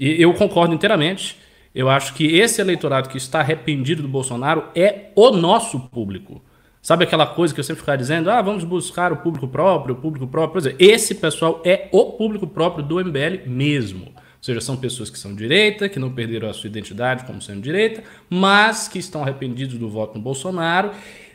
eu 0.00 0.32
concordo 0.32 0.74
inteiramente. 0.74 1.36
Eu 1.74 1.90
acho 1.90 2.14
que 2.14 2.24
esse 2.38 2.58
eleitorado 2.58 3.10
que 3.10 3.18
está 3.18 3.40
arrependido 3.40 4.00
do 4.00 4.08
Bolsonaro 4.08 4.64
é 4.74 5.10
o 5.14 5.30
nosso 5.30 5.78
público. 5.78 6.42
Sabe 6.80 7.04
aquela 7.04 7.26
coisa 7.26 7.52
que 7.52 7.60
eu 7.60 7.64
sempre 7.64 7.80
ficava 7.80 7.98
dizendo? 7.98 8.30
Ah, 8.30 8.40
vamos 8.40 8.64
buscar 8.64 9.12
o 9.12 9.18
público 9.18 9.46
próprio, 9.46 9.94
o 9.94 9.98
público 9.98 10.26
próprio. 10.26 10.52
Por 10.52 10.58
exemplo, 10.58 10.78
esse 10.80 11.14
pessoal 11.16 11.60
é 11.66 11.86
o 11.92 12.12
público 12.12 12.46
próprio 12.46 12.82
do 12.82 12.96
MBL 12.98 13.46
mesmo. 13.46 14.10
Ou 14.38 14.44
seja, 14.44 14.60
são 14.60 14.76
pessoas 14.76 15.10
que 15.10 15.18
são 15.18 15.34
direita, 15.34 15.88
que 15.88 15.98
não 15.98 16.12
perderam 16.12 16.48
a 16.48 16.54
sua 16.54 16.68
identidade 16.68 17.24
como 17.24 17.42
sendo 17.42 17.60
direita, 17.60 18.04
mas 18.30 18.86
que 18.86 18.98
estão 18.98 19.22
arrependidos 19.22 19.76
do 19.76 19.88
voto 19.88 20.16
no 20.16 20.22
Bolsonaro. 20.22 20.92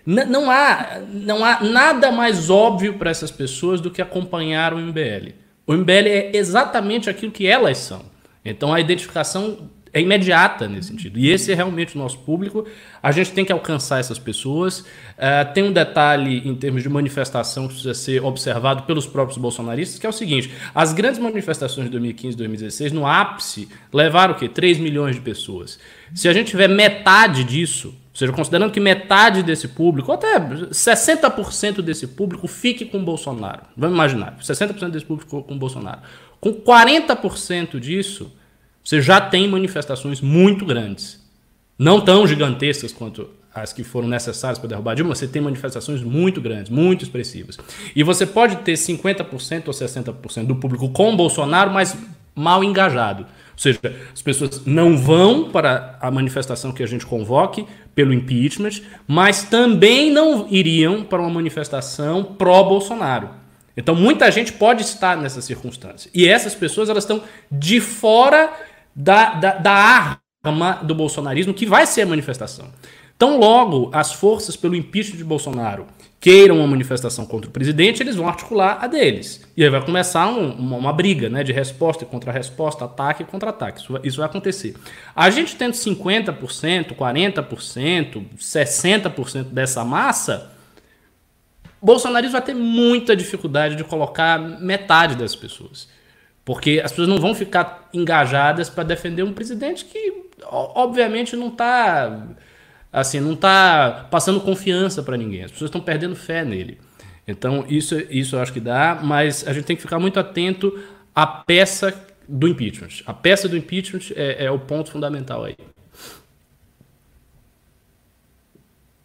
N 0.07 0.23
não 0.25 0.49
há, 0.49 1.01
não 1.11 1.43
há 1.43 1.61
nada 1.61 2.11
mais 2.11 2.49
óbvio 2.49 2.93
para 2.93 3.11
essas 3.11 3.29
pessoas 3.29 3.81
do 3.81 3.91
que 3.91 4.01
acompanhar 4.01 4.73
o 4.73 4.77
MBL. 4.77 5.33
O 5.67 5.73
MBL 5.73 6.07
é 6.07 6.31
exatamente 6.33 7.09
aquilo 7.09 7.31
que 7.31 7.45
elas 7.45 7.77
são. 7.77 8.05
Então 8.43 8.73
a 8.73 8.79
identificação 8.79 9.69
é 9.93 10.01
imediata 10.01 10.67
nesse 10.67 10.87
sentido. 10.87 11.19
E 11.19 11.29
esse 11.29 11.51
é 11.51 11.55
realmente 11.55 11.95
o 11.95 11.99
nosso 11.99 12.17
público. 12.17 12.65
A 13.01 13.11
gente 13.11 13.31
tem 13.31 13.45
que 13.45 13.51
alcançar 13.51 13.99
essas 13.99 14.17
pessoas. 14.17 14.79
Uh, 14.79 15.53
tem 15.53 15.63
um 15.63 15.71
detalhe 15.71 16.41
em 16.47 16.55
termos 16.55 16.81
de 16.81 16.89
manifestação 16.89 17.67
que 17.67 17.75
precisa 17.75 17.93
ser 17.93 18.23
observado 18.23 18.83
pelos 18.83 19.05
próprios 19.05 19.37
bolsonaristas, 19.37 19.99
que 19.99 20.05
é 20.07 20.09
o 20.09 20.13
seguinte: 20.13 20.51
as 20.73 20.93
grandes 20.93 21.19
manifestações 21.19 21.85
de 21.85 21.91
2015 21.91 22.33
e 22.33 22.37
2016, 22.37 22.91
no 22.91 23.05
ápice, 23.05 23.69
levaram 23.93 24.33
o 24.33 24.37
quê? 24.37 24.49
3 24.49 24.79
milhões 24.79 25.15
de 25.15 25.21
pessoas. 25.21 25.79
Se 26.15 26.27
a 26.27 26.33
gente 26.33 26.49
tiver 26.49 26.67
metade 26.67 27.43
disso, 27.43 27.89
ou 27.89 28.17
seja, 28.17 28.31
considerando 28.31 28.71
que 28.71 28.79
metade 28.79 29.43
desse 29.43 29.67
público, 29.67 30.11
ou 30.11 30.15
até 30.15 30.39
60% 30.39 31.81
desse 31.81 32.07
público, 32.07 32.47
fique 32.47 32.85
com 32.85 33.03
Bolsonaro. 33.03 33.61
Vamos 33.77 33.95
imaginar, 33.95 34.37
60% 34.39 34.89
desse 34.89 35.05
público 35.05 35.43
com 35.43 35.57
Bolsonaro. 35.57 36.01
Com 36.39 36.51
40% 36.51 37.79
disso 37.79 38.31
você 38.83 39.01
já 39.01 39.21
tem 39.21 39.47
manifestações 39.47 40.19
muito 40.19 40.65
grandes. 40.65 41.21
Não 41.77 42.01
tão 42.01 42.27
gigantescas 42.27 42.91
quanto 42.91 43.29
as 43.53 43.71
que 43.71 43.83
foram 43.83 44.07
necessárias 44.07 44.57
para 44.57 44.69
derrubar 44.69 44.95
Dilma, 44.95 45.13
você 45.13 45.27
tem 45.27 45.41
manifestações 45.41 46.01
muito 46.01 46.41
grandes, 46.41 46.71
muito 46.71 47.03
expressivas. 47.03 47.57
E 47.95 48.01
você 48.01 48.25
pode 48.25 48.57
ter 48.57 48.73
50% 48.73 49.67
ou 49.67 49.73
60% 49.73 50.45
do 50.45 50.55
público 50.55 50.89
com 50.89 51.15
Bolsonaro, 51.15 51.71
mas 51.71 51.95
mal 52.35 52.63
engajado. 52.63 53.23
Ou 53.23 53.59
seja, 53.59 53.79
as 54.11 54.21
pessoas 54.21 54.65
não 54.65 54.97
vão 54.97 55.51
para 55.51 55.97
a 56.01 56.09
manifestação 56.09 56.71
que 56.71 56.81
a 56.81 56.87
gente 56.87 57.05
convoque 57.05 57.67
pelo 57.93 58.11
impeachment, 58.11 58.81
mas 59.07 59.43
também 59.43 60.11
não 60.11 60.47
iriam 60.49 61.03
para 61.03 61.21
uma 61.21 61.29
manifestação 61.29 62.23
pró-Bolsonaro. 62.23 63.29
Então 63.77 63.95
muita 63.95 64.31
gente 64.31 64.53
pode 64.53 64.81
estar 64.81 65.15
nessa 65.17 65.41
circunstância. 65.41 66.09
E 66.13 66.27
essas 66.27 66.55
pessoas 66.55 66.89
elas 66.89 67.03
estão 67.03 67.21
de 67.51 67.79
fora 67.79 68.51
da, 68.95 69.35
da, 69.35 69.51
da 69.57 69.71
arma 69.71 70.73
do 70.83 70.93
bolsonarismo 70.93 71.53
que 71.53 71.65
vai 71.65 71.85
ser 71.85 72.01
a 72.01 72.05
manifestação. 72.05 72.67
Então, 73.15 73.37
logo 73.39 73.89
as 73.93 74.11
forças 74.11 74.55
pelo 74.55 74.75
impeachment 74.75 75.17
de 75.17 75.23
Bolsonaro 75.23 75.87
queiram 76.19 76.57
uma 76.57 76.67
manifestação 76.67 77.25
contra 77.25 77.49
o 77.49 77.53
presidente, 77.53 78.01
eles 78.01 78.15
vão 78.15 78.27
articular 78.27 78.79
a 78.81 78.87
deles. 78.87 79.45
E 79.57 79.63
aí 79.63 79.69
vai 79.69 79.83
começar 79.83 80.27
um, 80.27 80.51
uma, 80.53 80.77
uma, 80.77 80.93
briga 80.93 81.29
né, 81.29 81.43
de 81.43 81.51
resposta 81.51 82.05
contra 82.05 82.31
resposta, 82.31 82.85
ataque 82.85 83.25
contra 83.25 83.49
ataque. 83.49 83.81
Isso, 83.81 83.99
isso 84.03 84.17
vai 84.17 84.25
acontecer. 84.25 84.73
A 85.13 85.29
gente 85.29 85.55
tendo 85.57 85.73
50%, 85.73 86.95
40%, 86.95 88.23
60% 88.37 89.43
dessa 89.43 89.83
massa, 89.83 90.49
Bolsonaro 91.81 92.29
vai 92.29 92.41
ter 92.41 92.53
muita 92.53 93.17
dificuldade 93.17 93.75
de 93.75 93.83
colocar 93.83 94.39
metade 94.39 95.15
das 95.15 95.35
pessoas. 95.35 95.89
Porque 96.45 96.81
as 96.83 96.91
pessoas 96.91 97.07
não 97.07 97.19
vão 97.19 97.33
ficar 97.33 97.89
engajadas 97.93 98.69
para 98.69 98.83
defender 98.83 99.23
um 99.23 99.33
presidente 99.33 99.85
que, 99.85 100.29
obviamente, 100.45 101.35
não 101.35 101.47
está 101.47 102.27
assim, 102.91 103.19
não 103.19 103.33
está 103.33 104.07
passando 104.11 104.41
confiança 104.41 105.01
para 105.01 105.17
ninguém. 105.17 105.43
As 105.43 105.51
pessoas 105.51 105.69
estão 105.69 105.81
perdendo 105.81 106.15
fé 106.15 106.43
nele. 106.43 106.79
Então, 107.27 107.65
isso, 107.69 107.97
isso 108.09 108.35
eu 108.35 108.41
acho 108.41 108.51
que 108.51 108.59
dá, 108.59 108.99
mas 109.01 109.47
a 109.47 109.53
gente 109.53 109.65
tem 109.65 109.75
que 109.75 109.81
ficar 109.81 109.97
muito 109.97 110.19
atento 110.19 110.77
à 111.15 111.25
peça 111.25 111.93
do 112.27 112.47
impeachment. 112.47 113.03
A 113.05 113.13
peça 113.13 113.47
do 113.47 113.57
impeachment 113.57 114.11
é, 114.15 114.45
é 114.45 114.51
o 114.51 114.59
ponto 114.59 114.91
fundamental 114.91 115.45
aí. 115.45 115.55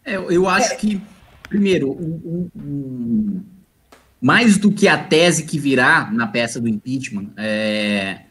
É, 0.03 0.15
eu 0.15 0.47
acho 0.47 0.77
que, 0.77 1.01
primeiro, 1.47 1.91
um, 1.91 2.49
um, 2.55 3.45
mais 4.21 4.57
do 4.57 4.71
que 4.71 4.87
a 4.87 4.97
tese 4.97 5.43
que 5.43 5.57
virá 5.57 6.09
na 6.11 6.27
peça 6.27 6.59
do 6.59 6.67
impeachment, 6.67 7.29
é, 7.37 8.21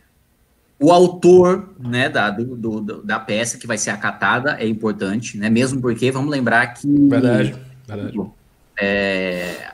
o 0.79 0.93
autor 0.93 1.75
né, 1.79 2.09
da, 2.09 2.31
do, 2.31 2.57
do, 2.57 3.03
da 3.03 3.19
peça 3.19 3.59
que 3.59 3.67
vai 3.67 3.79
ser 3.79 3.91
acatada 3.91 4.57
é 4.61 4.67
importante, 4.67 5.37
né? 5.37 5.51
Mesmo 5.51 5.81
porque 5.81 6.11
vamos 6.11 6.31
lembrar 6.31 6.67
que. 6.69 6.87
Verdade, 7.09 7.57
verdade. 7.87 8.21
É, 8.81 9.73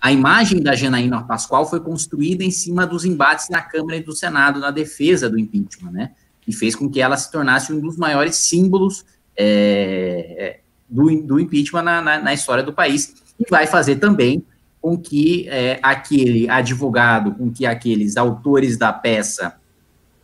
a 0.00 0.12
imagem 0.12 0.62
da 0.62 0.74
Janaína 0.74 1.22
Pascoal 1.24 1.68
foi 1.68 1.80
construída 1.80 2.44
em 2.44 2.50
cima 2.50 2.86
dos 2.86 3.04
embates 3.04 3.48
na 3.50 3.60
Câmara 3.60 3.96
e 3.96 4.02
do 4.02 4.14
Senado 4.14 4.60
na 4.60 4.70
defesa 4.70 5.28
do 5.28 5.38
impeachment, 5.38 5.90
né? 5.90 6.12
E 6.46 6.52
fez 6.52 6.74
com 6.74 6.88
que 6.88 7.00
ela 7.00 7.16
se 7.16 7.30
tornasse 7.30 7.72
um 7.72 7.80
dos 7.80 7.96
maiores 7.96 8.36
símbolos 8.36 9.04
é, 9.36 10.34
é 10.38 10.60
do, 10.88 11.04
do 11.22 11.38
impeachment 11.40 11.82
na, 11.82 12.00
na, 12.00 12.22
na, 12.22 12.32
história 12.32 12.62
do 12.62 12.72
país. 12.72 13.14
E 13.38 13.44
vai 13.50 13.66
fazer 13.66 13.96
também 13.96 14.42
com 14.80 14.96
que 14.96 15.48
é, 15.48 15.78
aquele 15.82 16.48
advogado, 16.48 17.34
com 17.34 17.50
que 17.50 17.66
aqueles 17.66 18.16
autores 18.16 18.76
da 18.76 18.92
peça 18.92 19.56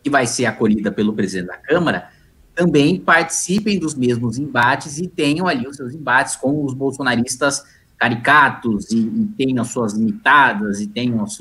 que 0.03 0.09
vai 0.09 0.25
ser 0.25 0.45
acolhida 0.45 0.91
pelo 0.91 1.13
presidente 1.13 1.47
da 1.47 1.57
Câmara, 1.57 2.09
também 2.53 2.99
participem 2.99 3.77
dos 3.77 3.95
mesmos 3.95 4.37
embates 4.37 4.97
e 4.97 5.07
tenham 5.07 5.47
ali 5.47 5.67
os 5.67 5.75
seus 5.75 5.93
embates 5.93 6.35
com 6.35 6.63
os 6.63 6.73
bolsonaristas 6.73 7.63
caricatos 7.97 8.91
e, 8.91 8.97
e 8.97 9.29
tenham 9.37 9.61
as 9.61 9.69
suas 9.69 9.93
limitadas 9.93 10.79
e 10.79 10.87
tenham 10.87 11.23
os 11.23 11.37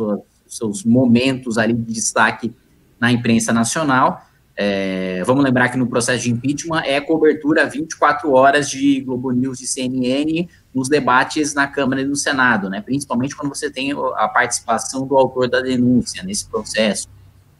seus 0.46 0.84
momentos 0.84 1.56
ali 1.56 1.72
de 1.72 1.92
destaque 1.92 2.52
na 2.98 3.12
imprensa 3.12 3.52
nacional. 3.52 4.26
É, 4.56 5.22
vamos 5.24 5.44
lembrar 5.44 5.68
que 5.68 5.76
no 5.76 5.86
processo 5.86 6.24
de 6.24 6.30
impeachment 6.30 6.82
é 6.84 7.00
cobertura 7.00 7.66
24 7.66 8.32
horas 8.32 8.70
de 8.70 9.00
Globo 9.00 9.30
News 9.32 9.60
e 9.60 9.66
CNN 9.66 10.48
nos 10.74 10.88
debates 10.88 11.54
na 11.54 11.66
Câmara 11.66 12.02
e 12.02 12.04
no 12.04 12.16
Senado, 12.16 12.68
né? 12.68 12.80
Principalmente 12.80 13.36
quando 13.36 13.54
você 13.54 13.70
tem 13.70 13.92
a 13.92 14.28
participação 14.28 15.06
do 15.06 15.16
autor 15.16 15.48
da 15.48 15.60
denúncia 15.60 16.22
nesse 16.22 16.46
processo 16.46 17.08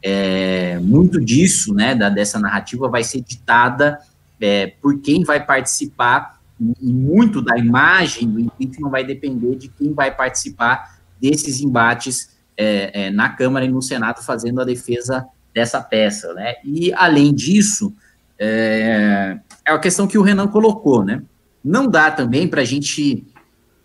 é, 0.07 0.77
muito 0.77 1.19
disso, 1.19 1.73
né, 1.73 1.95
da, 1.95 2.09
dessa 2.09 2.39
narrativa 2.39 2.87
vai 2.87 3.03
ser 3.03 3.21
ditada 3.21 3.97
é, 4.39 4.67
por 4.79 4.99
quem 4.99 5.23
vai 5.23 5.43
participar 5.43 6.39
e 6.79 6.93
muito 6.93 7.41
da 7.41 7.57
imagem 7.57 8.29
do 8.29 8.39
impeachment 8.39 8.91
vai 8.91 9.03
depender 9.03 9.55
de 9.55 9.67
quem 9.67 9.93
vai 9.93 10.15
participar 10.15 10.99
desses 11.19 11.59
embates 11.59 12.37
é, 12.55 13.05
é, 13.05 13.09
na 13.09 13.29
Câmara 13.29 13.65
e 13.65 13.69
no 13.69 13.81
Senado 13.81 14.23
fazendo 14.23 14.61
a 14.61 14.63
defesa 14.63 15.25
dessa 15.53 15.81
peça, 15.81 16.33
né? 16.35 16.53
E 16.63 16.93
além 16.93 17.33
disso, 17.33 17.91
é, 18.37 19.39
é 19.67 19.71
a 19.71 19.79
questão 19.79 20.05
que 20.05 20.19
o 20.19 20.21
Renan 20.21 20.47
colocou, 20.47 21.03
né? 21.03 21.23
Não 21.65 21.87
dá 21.87 22.11
também 22.11 22.47
para 22.47 22.61
a 22.61 22.65
gente 22.65 23.25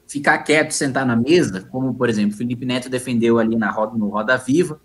ficar 0.06 0.36
quieto, 0.38 0.72
sentar 0.72 1.06
na 1.06 1.16
mesa, 1.16 1.66
como 1.70 1.94
por 1.94 2.10
exemplo, 2.10 2.36
Felipe 2.36 2.66
Neto 2.66 2.90
defendeu 2.90 3.38
ali 3.38 3.56
na 3.56 3.70
roda 3.70 3.96
no 3.96 4.08
Roda 4.08 4.36
Viva, 4.36 4.78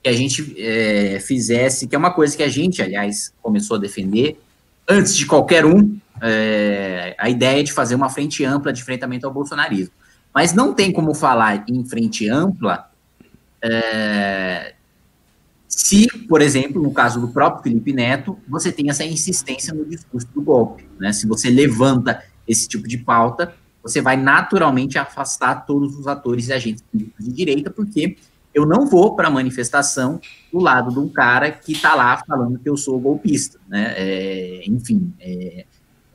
que 0.00 0.08
a 0.08 0.12
gente 0.12 0.54
é, 0.56 1.18
fizesse, 1.18 1.88
que 1.88 1.96
é 1.96 1.98
uma 1.98 2.12
coisa 2.12 2.36
que 2.36 2.42
a 2.44 2.48
gente, 2.48 2.80
aliás, 2.80 3.34
começou 3.42 3.76
a 3.76 3.80
defender, 3.80 4.40
antes 4.88 5.16
de 5.16 5.26
qualquer 5.26 5.66
um, 5.66 5.98
é, 6.22 7.16
a 7.18 7.28
ideia 7.28 7.64
de 7.64 7.72
fazer 7.72 7.96
uma 7.96 8.08
frente 8.08 8.44
ampla 8.44 8.72
de 8.72 8.82
enfrentamento 8.82 9.26
ao 9.26 9.32
bolsonarismo. 9.32 9.92
Mas 10.32 10.52
não 10.52 10.72
tem 10.72 10.92
como 10.92 11.14
falar 11.14 11.64
em 11.68 11.84
frente 11.84 12.28
ampla 12.28 12.88
é, 13.60 14.74
se, 15.78 16.08
por 16.26 16.42
exemplo, 16.42 16.82
no 16.82 16.90
caso 16.92 17.20
do 17.20 17.28
próprio 17.28 17.62
Felipe 17.62 17.92
Neto, 17.92 18.36
você 18.48 18.72
tem 18.72 18.90
essa 18.90 19.04
insistência 19.04 19.72
no 19.72 19.84
discurso 19.84 20.26
do 20.34 20.42
golpe. 20.42 20.84
Né? 20.98 21.12
Se 21.12 21.24
você 21.24 21.48
levanta 21.48 22.20
esse 22.48 22.66
tipo 22.66 22.88
de 22.88 22.98
pauta, 22.98 23.54
você 23.80 24.00
vai 24.02 24.16
naturalmente 24.16 24.98
afastar 24.98 25.64
todos 25.64 25.96
os 25.96 26.08
atores 26.08 26.48
e 26.48 26.52
agentes 26.52 26.82
políticos 26.82 27.24
de 27.24 27.32
direita, 27.32 27.70
porque 27.70 28.16
eu 28.52 28.66
não 28.66 28.88
vou 28.88 29.14
para 29.14 29.28
a 29.28 29.30
manifestação 29.30 30.20
do 30.52 30.58
lado 30.58 30.90
de 30.90 30.98
um 30.98 31.08
cara 31.08 31.52
que 31.52 31.70
está 31.70 31.94
lá 31.94 32.20
falando 32.26 32.58
que 32.58 32.68
eu 32.68 32.76
sou 32.76 32.98
golpista, 32.98 33.60
né? 33.68 33.94
É, 33.96 34.62
enfim, 34.66 35.12
é, 35.20 35.64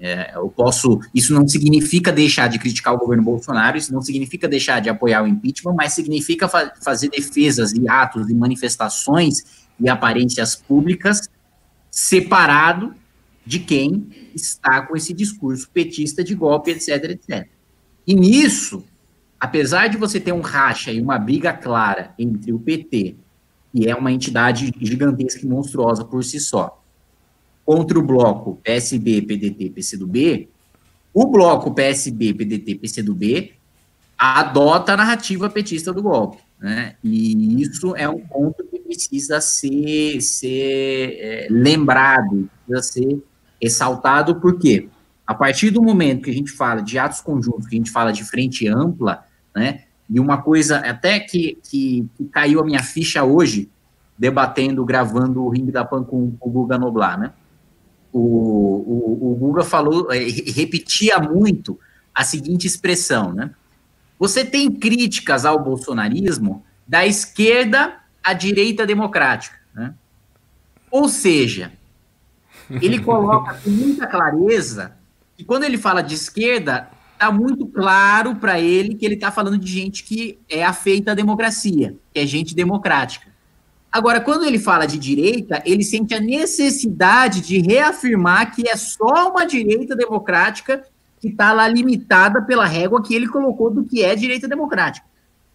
é, 0.03 0.33
eu 0.35 0.49
posso. 0.49 0.99
Isso 1.15 1.33
não 1.33 1.47
significa 1.47 2.11
deixar 2.11 2.49
de 2.49 2.59
criticar 2.59 2.93
o 2.93 2.97
governo 2.97 3.23
Bolsonaro, 3.23 3.77
isso 3.77 3.93
não 3.93 4.01
significa 4.01 4.49
deixar 4.49 4.81
de 4.81 4.89
apoiar 4.89 5.23
o 5.23 5.27
impeachment, 5.27 5.73
mas 5.73 5.93
significa 5.93 6.49
fa 6.49 6.73
fazer 6.83 7.09
defesas 7.09 7.71
e 7.71 7.87
atos 7.87 8.29
e 8.29 8.33
manifestações 8.33 9.63
e 9.79 9.87
aparências 9.87 10.57
públicas 10.57 11.29
separado 11.89 12.93
de 13.45 13.59
quem 13.59 14.09
está 14.35 14.81
com 14.81 14.97
esse 14.97 15.13
discurso 15.13 15.69
petista 15.69 16.21
de 16.21 16.35
golpe, 16.35 16.71
etc, 16.71 17.11
etc. 17.11 17.47
E 18.05 18.13
nisso, 18.13 18.83
apesar 19.39 19.87
de 19.87 19.95
você 19.95 20.19
ter 20.19 20.33
um 20.33 20.41
racha 20.41 20.91
e 20.91 20.99
uma 20.99 21.17
briga 21.17 21.53
clara 21.53 22.13
entre 22.19 22.51
o 22.51 22.59
PT, 22.59 23.15
que 23.71 23.87
é 23.87 23.95
uma 23.95 24.11
entidade 24.11 24.73
gigantesca 24.81 25.45
e 25.45 25.47
monstruosa 25.47 26.03
por 26.03 26.25
si 26.25 26.41
só, 26.41 26.82
contra 27.65 27.97
o 27.97 28.03
bloco 28.03 28.59
PSB, 28.63 29.21
PDT, 29.21 29.69
PCdoB, 29.69 30.49
o 31.13 31.27
bloco 31.27 31.73
PSB, 31.73 32.33
PDT, 32.33 32.75
PCdoB 32.75 33.53
adota 34.17 34.93
a 34.93 34.97
narrativa 34.97 35.49
petista 35.49 35.93
do 35.93 36.01
golpe. 36.01 36.37
Né? 36.59 36.95
E 37.03 37.61
isso 37.61 37.95
é 37.95 38.07
um 38.07 38.19
ponto 38.19 38.63
que 38.63 38.79
precisa 38.79 39.41
ser, 39.41 40.21
ser 40.21 41.17
é, 41.19 41.47
lembrado, 41.49 42.49
precisa 42.65 42.93
ser 42.93 43.23
ressaltado, 43.61 44.39
porque 44.39 44.87
a 45.25 45.33
partir 45.33 45.69
do 45.69 45.81
momento 45.81 46.23
que 46.23 46.29
a 46.29 46.33
gente 46.33 46.51
fala 46.51 46.81
de 46.81 46.97
atos 46.97 47.21
conjuntos, 47.21 47.67
que 47.67 47.75
a 47.75 47.77
gente 47.77 47.91
fala 47.91 48.11
de 48.11 48.23
frente 48.23 48.67
ampla, 48.67 49.25
né? 49.55 49.83
E 50.09 50.19
uma 50.19 50.41
coisa 50.41 50.77
até 50.77 51.19
que, 51.19 51.57
que, 51.63 52.07
que 52.15 52.25
caiu 52.25 52.59
a 52.59 52.65
minha 52.65 52.83
ficha 52.83 53.23
hoje, 53.23 53.69
debatendo, 54.17 54.83
gravando 54.85 55.43
o 55.43 55.49
Ring 55.49 55.71
da 55.71 55.85
Pan 55.85 56.03
com, 56.03 56.31
com 56.31 56.49
o 56.49 56.51
Guga 56.51 56.77
Noblar, 56.77 57.17
né? 57.17 57.31
O, 58.13 58.19
o, 58.19 59.51
o 59.57 59.63
falou, 59.63 60.11
é, 60.11 60.19
repetia 60.19 61.17
muito 61.19 61.79
a 62.13 62.23
seguinte 62.23 62.67
expressão, 62.67 63.33
né? 63.33 63.51
Você 64.19 64.45
tem 64.45 64.71
críticas 64.71 65.45
ao 65.45 65.61
bolsonarismo 65.61 66.63
da 66.87 67.05
esquerda 67.05 67.95
à 68.23 68.33
direita 68.33 68.85
democrática, 68.85 69.57
né? 69.73 69.93
Ou 70.91 71.09
seja, 71.09 71.73
ele 72.69 72.99
coloca 72.99 73.55
com 73.55 73.69
muita 73.69 74.05
clareza 74.05 74.95
que 75.35 75.43
quando 75.43 75.63
ele 75.63 75.77
fala 75.77 76.01
de 76.01 76.13
esquerda, 76.13 76.89
está 77.13 77.31
muito 77.31 77.65
claro 77.65 78.35
para 78.35 78.59
ele 78.59 78.95
que 78.95 79.05
ele 79.05 79.15
está 79.15 79.31
falando 79.31 79.57
de 79.57 79.71
gente 79.71 80.03
que 80.03 80.37
é 80.47 80.63
afeita 80.63 81.11
à 81.11 81.15
democracia, 81.15 81.95
que 82.13 82.19
é 82.19 82.25
gente 82.25 82.53
democrática. 82.53 83.32
Agora, 83.93 84.19
quando 84.19 84.43
ele 84.43 84.57
fala 84.57 84.87
de 84.87 84.97
direita, 84.97 85.61
ele 85.63 85.83
sente 85.83 86.15
a 86.15 86.19
necessidade 86.19 87.41
de 87.41 87.59
reafirmar 87.59 88.55
que 88.55 88.67
é 88.67 88.75
só 88.75 89.29
uma 89.29 89.45
direita 89.45 89.95
democrática 89.95 90.83
que 91.21 91.27
está 91.27 91.53
lá 91.53 91.67
limitada 91.67 92.41
pela 92.41 92.65
régua 92.65 93.03
que 93.03 93.13
ele 93.13 93.27
colocou 93.27 93.69
do 93.69 93.83
que 93.83 94.03
é 94.03 94.15
direita 94.15 94.47
democrática. 94.47 95.05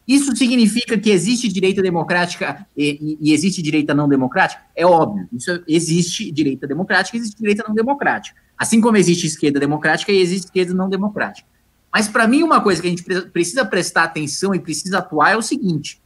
Isso 0.06 0.36
significa 0.36 0.96
que 0.96 1.10
existe 1.10 1.48
direita 1.48 1.82
democrática 1.82 2.64
e, 2.76 3.18
e, 3.20 3.32
existe 3.32 3.60
direita 3.60 3.92
não 3.92 4.08
democrática? 4.08 4.62
É 4.76 4.86
óbvio. 4.86 5.28
Isso 5.32 5.60
existe 5.66 6.30
direita 6.30 6.64
democrática 6.64 7.16
e 7.16 7.20
existe 7.20 7.38
direita 7.38 7.64
não 7.66 7.74
democrática. 7.74 8.38
Assim 8.56 8.80
como 8.80 8.96
existe 8.96 9.26
esquerda 9.26 9.58
democrática 9.58 10.12
e 10.12 10.20
existe 10.20 10.44
esquerda 10.44 10.72
não 10.72 10.88
democrática. 10.88 11.46
Mas, 11.92 12.06
para 12.06 12.28
mim, 12.28 12.44
uma 12.44 12.60
coisa 12.60 12.80
que 12.80 12.86
a 12.86 12.90
gente 12.90 13.02
precisa 13.02 13.64
prestar 13.64 14.04
atenção 14.04 14.54
e 14.54 14.60
precisa 14.60 14.98
atuar 14.98 15.32
é 15.32 15.36
o 15.36 15.42
seguinte: 15.42 16.00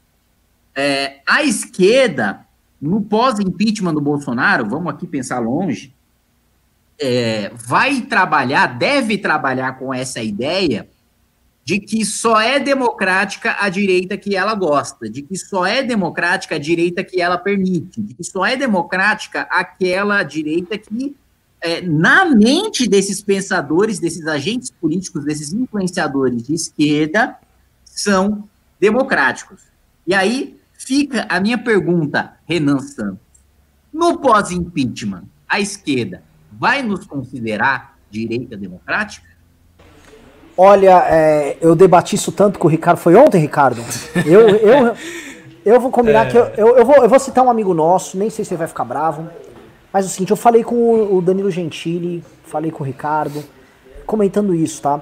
é, 0.75 1.20
a 1.27 1.43
esquerda, 1.43 2.47
no 2.81 3.01
pós-impeachment 3.01 3.95
do 3.95 4.01
Bolsonaro, 4.01 4.68
vamos 4.68 4.93
aqui 4.93 5.07
pensar 5.07 5.39
longe, 5.39 5.95
é, 7.01 7.51
vai 7.55 8.03
trabalhar, 8.03 8.79
deve 8.79 9.18
trabalhar 9.18 9.79
com 9.79 9.93
essa 9.93 10.23
ideia 10.23 10.89
de 11.64 11.79
que 11.79 12.05
só 12.05 12.41
é 12.41 12.59
democrática 12.59 13.57
a 13.61 13.68
direita 13.68 14.16
que 14.16 14.35
ela 14.35 14.55
gosta, 14.55 15.09
de 15.09 15.23
que 15.23 15.37
só 15.37 15.64
é 15.64 15.83
democrática 15.83 16.57
a 16.57 16.59
direita 16.59 17.05
que 17.05 17.20
ela 17.20 17.39
permite, 17.39 18.01
de 18.01 18.14
que 18.14 18.25
só 18.25 18.45
é 18.45 18.57
democrática 18.57 19.43
aquela 19.43 20.23
direita 20.25 20.77
que, 20.77 21.14
é, 21.61 21.81
na 21.81 22.25
mente 22.25 22.89
desses 22.89 23.23
pensadores, 23.23 24.01
desses 24.01 24.27
agentes 24.27 24.70
políticos, 24.70 25.25
desses 25.25 25.53
influenciadores 25.53 26.43
de 26.43 26.55
esquerda, 26.55 27.37
são 27.85 28.49
democráticos. 28.81 29.61
E 30.05 30.14
aí 30.14 30.59
fica 30.85 31.26
a 31.28 31.41
minha 31.41 31.59
pergunta, 31.59 32.35
Renan 32.47 32.80
Santos. 32.80 33.18
No 33.93 34.18
pós-impeachment, 34.18 35.24
a 35.49 35.61
esquerda 35.61 36.22
vai 36.51 36.83
nos 36.83 37.07
considerar 37.07 37.97
direita 38.11 38.57
democrática? 38.57 39.26
Olha, 40.57 41.05
é, 41.07 41.57
eu 41.61 41.74
debati 41.74 42.14
isso 42.14 42.30
tanto 42.30 42.59
com 42.59 42.68
o 42.68 42.70
Ricardo. 42.70 42.99
Foi 42.99 43.14
ontem, 43.14 43.41
Ricardo? 43.41 43.83
Eu, 44.26 44.49
eu, 44.49 44.97
eu 45.64 45.80
vou 45.80 45.91
combinar 45.91 46.26
é... 46.26 46.30
que 46.30 46.37
eu, 46.37 46.45
eu, 46.57 46.76
eu, 46.78 46.85
vou, 46.85 46.97
eu 46.97 47.09
vou 47.09 47.18
citar 47.18 47.45
um 47.45 47.51
amigo 47.51 47.72
nosso, 47.72 48.18
nem 48.18 48.28
sei 48.28 48.45
se 48.45 48.53
ele 48.53 48.59
vai 48.59 48.68
ficar 48.68 48.85
bravo. 48.85 49.28
Mas 49.93 50.05
é 50.05 50.09
o 50.09 50.11
seguinte, 50.11 50.30
eu 50.30 50.37
falei 50.37 50.62
com 50.64 51.14
o 51.14 51.20
Danilo 51.20 51.51
Gentili, 51.51 52.24
falei 52.45 52.70
com 52.70 52.83
o 52.83 52.87
Ricardo, 52.87 53.43
comentando 54.07 54.55
isso, 54.55 54.80
tá? 54.80 55.01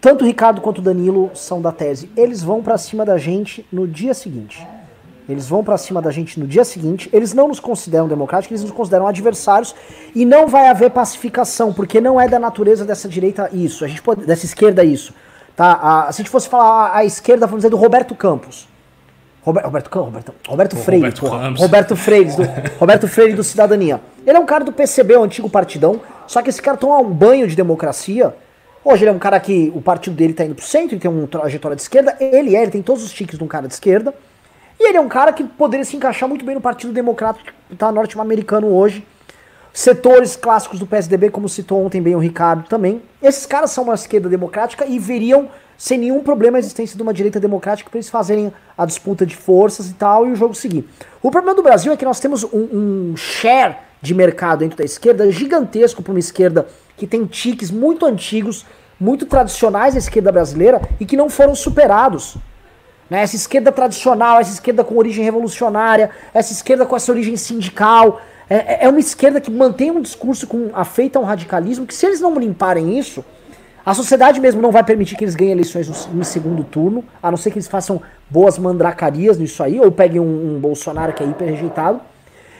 Tanto 0.00 0.24
o 0.24 0.26
Ricardo 0.26 0.60
quanto 0.60 0.78
o 0.78 0.82
Danilo 0.82 1.30
são 1.34 1.60
da 1.60 1.70
tese. 1.70 2.10
Eles 2.16 2.42
vão 2.42 2.62
para 2.62 2.78
cima 2.78 3.04
da 3.04 3.18
gente 3.18 3.66
no 3.70 3.86
dia 3.86 4.14
seguinte. 4.14 4.66
Eles 5.28 5.48
vão 5.48 5.62
para 5.62 5.76
cima 5.76 6.00
da 6.00 6.10
gente 6.10 6.40
no 6.40 6.46
dia 6.46 6.64
seguinte. 6.64 7.08
Eles 7.12 7.34
não 7.34 7.48
nos 7.48 7.60
consideram 7.60 8.08
democráticos, 8.08 8.52
eles 8.52 8.62
nos 8.62 8.76
consideram 8.76 9.06
adversários 9.06 9.74
e 10.14 10.24
não 10.24 10.48
vai 10.48 10.68
haver 10.68 10.90
pacificação, 10.90 11.72
porque 11.72 12.00
não 12.00 12.20
é 12.20 12.26
da 12.26 12.38
natureza 12.38 12.84
dessa 12.84 13.08
direita 13.08 13.48
isso. 13.52 13.84
A 13.84 13.88
gente 13.88 14.02
pode, 14.02 14.24
dessa 14.24 14.46
esquerda 14.46 14.82
isso. 14.82 15.14
Tá? 15.54 15.78
A, 15.80 16.12
se 16.12 16.20
a 16.20 16.24
gente 16.24 16.30
fosse 16.30 16.48
falar 16.48 16.96
a, 16.96 17.04
esquerda, 17.04 17.46
vamos 17.46 17.60
dizer 17.60 17.70
do 17.70 17.76
Roberto 17.76 18.14
Campos. 18.14 18.66
Roberto, 19.42 19.66
Roberto, 19.66 19.98
Roberto, 19.98 20.34
Roberto 20.48 20.76
Freire, 20.76 21.02
Roberto, 21.02 21.20
porra, 21.20 21.50
Roberto 21.50 21.96
Freire, 21.96 22.36
do, 22.36 22.42
Roberto 22.80 23.08
Freire 23.08 23.32
do 23.34 23.44
Cidadania. 23.44 24.00
Ele 24.26 24.36
é 24.36 24.40
um 24.40 24.46
cara 24.46 24.64
do 24.64 24.72
PCB, 24.72 25.16
o 25.16 25.22
antigo 25.22 25.48
partidão, 25.48 26.00
só 26.26 26.42
que 26.42 26.50
esse 26.50 26.60
cara 26.60 26.76
toma 26.76 26.98
um 26.98 27.10
banho 27.10 27.46
de 27.46 27.54
democracia. 27.54 28.34
Hoje 28.82 29.02
ele 29.02 29.10
é 29.10 29.12
um 29.12 29.18
cara 29.18 29.38
que 29.38 29.70
o 29.74 29.82
partido 29.82 30.16
dele 30.16 30.32
tá 30.32 30.44
indo 30.44 30.54
pro 30.54 30.64
centro, 30.64 30.94
ele 30.94 31.00
tem 31.00 31.10
uma 31.10 31.26
trajetória 31.26 31.76
de 31.76 31.82
esquerda, 31.82 32.16
ele 32.18 32.56
é, 32.56 32.62
ele 32.62 32.70
tem 32.70 32.82
todos 32.82 33.04
os 33.04 33.12
tiques 33.12 33.36
de 33.36 33.44
um 33.44 33.46
cara 33.46 33.68
de 33.68 33.74
esquerda. 33.74 34.14
E 34.78 34.88
ele 34.88 34.96
é 34.96 35.00
um 35.00 35.08
cara 35.08 35.34
que 35.34 35.44
poderia 35.44 35.84
se 35.84 35.94
encaixar 35.94 36.26
muito 36.26 36.44
bem 36.44 36.54
no 36.54 36.60
Partido 36.60 36.92
Democrático 36.92 37.52
tá 37.76 37.92
norte-americano 37.92 38.68
hoje. 38.68 39.06
Setores 39.72 40.34
clássicos 40.34 40.78
do 40.78 40.86
PSDB, 40.86 41.28
como 41.30 41.48
citou 41.48 41.84
ontem 41.84 42.00
bem 42.00 42.16
o 42.16 42.18
Ricardo 42.18 42.66
também. 42.66 43.02
Esses 43.22 43.44
caras 43.44 43.70
são 43.70 43.84
uma 43.84 43.94
esquerda 43.94 44.28
democrática 44.30 44.86
e 44.86 44.98
veriam 44.98 45.50
sem 45.76 45.98
nenhum 45.98 46.22
problema 46.22 46.56
a 46.56 46.60
existência 46.60 46.96
de 46.96 47.02
uma 47.02 47.12
direita 47.12 47.38
democrática 47.38 47.88
para 47.88 47.98
eles 47.98 48.08
fazerem 48.08 48.52
a 48.76 48.86
disputa 48.86 49.26
de 49.26 49.36
forças 49.36 49.90
e 49.90 49.94
tal 49.94 50.26
e 50.26 50.32
o 50.32 50.36
jogo 50.36 50.54
seguir. 50.54 50.88
O 51.22 51.30
problema 51.30 51.54
do 51.54 51.62
Brasil 51.62 51.92
é 51.92 51.96
que 51.96 52.04
nós 52.04 52.18
temos 52.18 52.44
um, 52.44 53.12
um 53.12 53.16
share 53.16 53.76
de 54.00 54.14
mercado 54.14 54.60
dentro 54.60 54.78
da 54.78 54.84
esquerda 54.84 55.30
gigantesco 55.30 56.02
para 56.02 56.12
uma 56.12 56.18
esquerda 56.18 56.66
que 57.00 57.06
tem 57.06 57.24
tiques 57.24 57.70
muito 57.70 58.04
antigos, 58.04 58.66
muito 59.00 59.24
tradicionais 59.24 59.94
da 59.94 59.98
esquerda 59.98 60.30
brasileira 60.30 60.82
e 61.00 61.06
que 61.06 61.16
não 61.16 61.30
foram 61.30 61.54
superados. 61.54 62.36
Né? 63.08 63.22
Essa 63.22 63.36
esquerda 63.36 63.72
tradicional, 63.72 64.38
essa 64.38 64.52
esquerda 64.52 64.84
com 64.84 64.98
origem 64.98 65.24
revolucionária, 65.24 66.10
essa 66.34 66.52
esquerda 66.52 66.84
com 66.84 66.94
essa 66.94 67.10
origem 67.10 67.38
sindical. 67.38 68.20
É, 68.50 68.54
é, 68.54 68.78
é 68.82 68.88
uma 68.90 69.00
esquerda 69.00 69.40
que 69.40 69.50
mantém 69.50 69.90
um 69.90 70.02
discurso 70.02 70.46
com 70.46 70.68
afeita 70.74 71.18
a 71.18 71.22
um 71.22 71.24
radicalismo 71.24 71.86
que, 71.86 71.94
se 71.94 72.04
eles 72.04 72.20
não 72.20 72.38
limparem 72.38 72.98
isso, 72.98 73.24
a 73.86 73.94
sociedade 73.94 74.38
mesmo 74.38 74.60
não 74.60 74.70
vai 74.70 74.84
permitir 74.84 75.16
que 75.16 75.24
eles 75.24 75.34
ganhem 75.34 75.52
eleições 75.52 75.88
no, 76.12 76.24
segundo 76.24 76.62
turno, 76.62 77.02
a 77.22 77.30
não 77.30 77.38
ser 77.38 77.50
que 77.50 77.56
eles 77.56 77.68
façam 77.68 78.02
boas 78.28 78.58
mandracarias 78.58 79.38
nisso 79.38 79.62
aí, 79.62 79.80
ou 79.80 79.90
peguem 79.90 80.20
um, 80.20 80.56
um 80.56 80.60
Bolsonaro 80.60 81.14
que 81.14 81.22
é 81.22 81.26
hiper 81.26 81.48
rejeitado. 81.48 81.98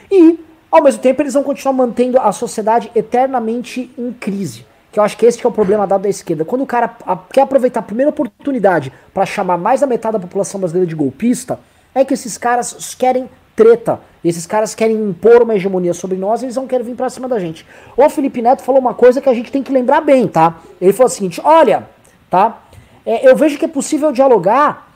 E, 0.09 0.39
ao 0.71 0.81
mesmo 0.81 1.01
tempo, 1.01 1.21
eles 1.21 1.33
vão 1.33 1.43
continuar 1.43 1.73
mantendo 1.73 2.17
a 2.19 2.31
sociedade 2.31 2.89
eternamente 2.95 3.91
em 3.97 4.13
crise. 4.13 4.65
Que 4.91 4.99
eu 4.99 5.03
acho 5.03 5.17
que 5.17 5.25
esse 5.25 5.37
que 5.37 5.45
é 5.45 5.49
o 5.49 5.53
problema 5.53 5.85
dado 5.85 6.01
da 6.01 6.09
esquerda. 6.09 6.45
Quando 6.45 6.61
o 6.61 6.65
cara 6.65 6.95
quer 7.31 7.41
aproveitar 7.41 7.81
a 7.81 7.83
primeira 7.83 8.09
oportunidade 8.09 8.91
para 9.13 9.25
chamar 9.25 9.57
mais 9.57 9.81
da 9.81 9.87
metade 9.87 10.13
da 10.13 10.19
população 10.19 10.59
brasileira 10.59 10.87
de 10.87 10.95
golpista, 10.95 11.59
é 11.93 12.05
que 12.05 12.13
esses 12.13 12.37
caras 12.37 12.95
querem 12.95 13.29
treta. 13.55 13.99
Esses 14.23 14.45
caras 14.45 14.75
querem 14.75 14.95
impor 14.95 15.41
uma 15.41 15.55
hegemonia 15.55 15.93
sobre 15.93 16.17
nós 16.17 16.41
e 16.41 16.45
eles 16.45 16.55
não 16.55 16.67
querem 16.67 16.85
vir 16.85 16.95
pra 16.95 17.09
cima 17.09 17.27
da 17.27 17.39
gente. 17.39 17.65
O 17.97 18.09
Felipe 18.09 18.41
Neto 18.41 18.61
falou 18.61 18.79
uma 18.79 18.93
coisa 18.93 19.21
que 19.21 19.29
a 19.29 19.33
gente 19.33 19.51
tem 19.51 19.63
que 19.63 19.71
lembrar 19.71 20.01
bem, 20.01 20.27
tá? 20.27 20.59
Ele 20.79 20.93
falou 20.93 21.07
o 21.07 21.13
seguinte: 21.13 21.41
olha, 21.43 21.87
tá? 22.29 22.61
É, 23.05 23.27
eu 23.27 23.35
vejo 23.35 23.57
que 23.57 23.65
é 23.65 23.67
possível 23.67 24.11
dialogar 24.11 24.91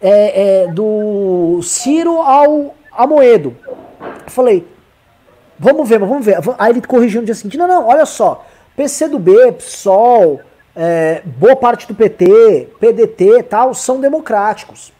é, 0.00 0.64
é, 0.64 0.66
do 0.68 1.60
Ciro 1.62 2.20
ao 2.20 2.74
Amoedo. 2.92 3.56
Eu 4.00 4.30
falei, 4.30 4.66
vamos 5.58 5.88
ver, 5.88 5.98
vamos 5.98 6.24
ver. 6.24 6.38
Aí 6.58 6.72
ele 6.72 6.82
corrigiu 6.82 7.20
no 7.20 7.26
dia 7.26 7.34
seguinte: 7.34 7.58
não, 7.58 7.66
não, 7.66 7.86
olha 7.86 8.06
só. 8.06 8.44
PCdoB, 8.76 9.52
PSOL, 9.52 10.40
é, 10.74 11.22
boa 11.24 11.56
parte 11.56 11.88
do 11.88 11.94
PT, 11.94 12.68
PDT 12.78 13.42
tal, 13.44 13.72
são 13.72 14.00
democráticos. 14.00 14.92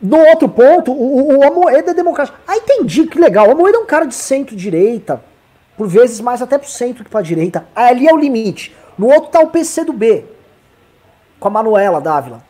No 0.00 0.18
outro 0.18 0.48
ponto, 0.48 0.92
o, 0.92 1.38
o 1.38 1.68
é 1.68 1.82
democrático. 1.82 2.38
Ah, 2.46 2.56
entendi, 2.56 3.06
que 3.06 3.18
legal. 3.18 3.48
O 3.48 3.50
Amoedo 3.50 3.78
é 3.78 3.80
um 3.80 3.86
cara 3.86 4.06
de 4.06 4.14
centro-direita, 4.14 5.22
por 5.76 5.88
vezes 5.88 6.20
mais 6.20 6.40
até 6.40 6.56
pro 6.56 6.68
centro 6.68 7.04
que 7.04 7.10
pra 7.10 7.20
direita. 7.20 7.66
Ali 7.74 8.08
é 8.08 8.14
o 8.14 8.16
limite. 8.16 8.74
No 8.96 9.08
outro 9.08 9.30
tá 9.30 9.40
o 9.40 9.48
PCdoB, 9.48 10.24
com 11.38 11.48
a 11.48 11.50
Manuela 11.50 12.00
Dávila. 12.00 12.47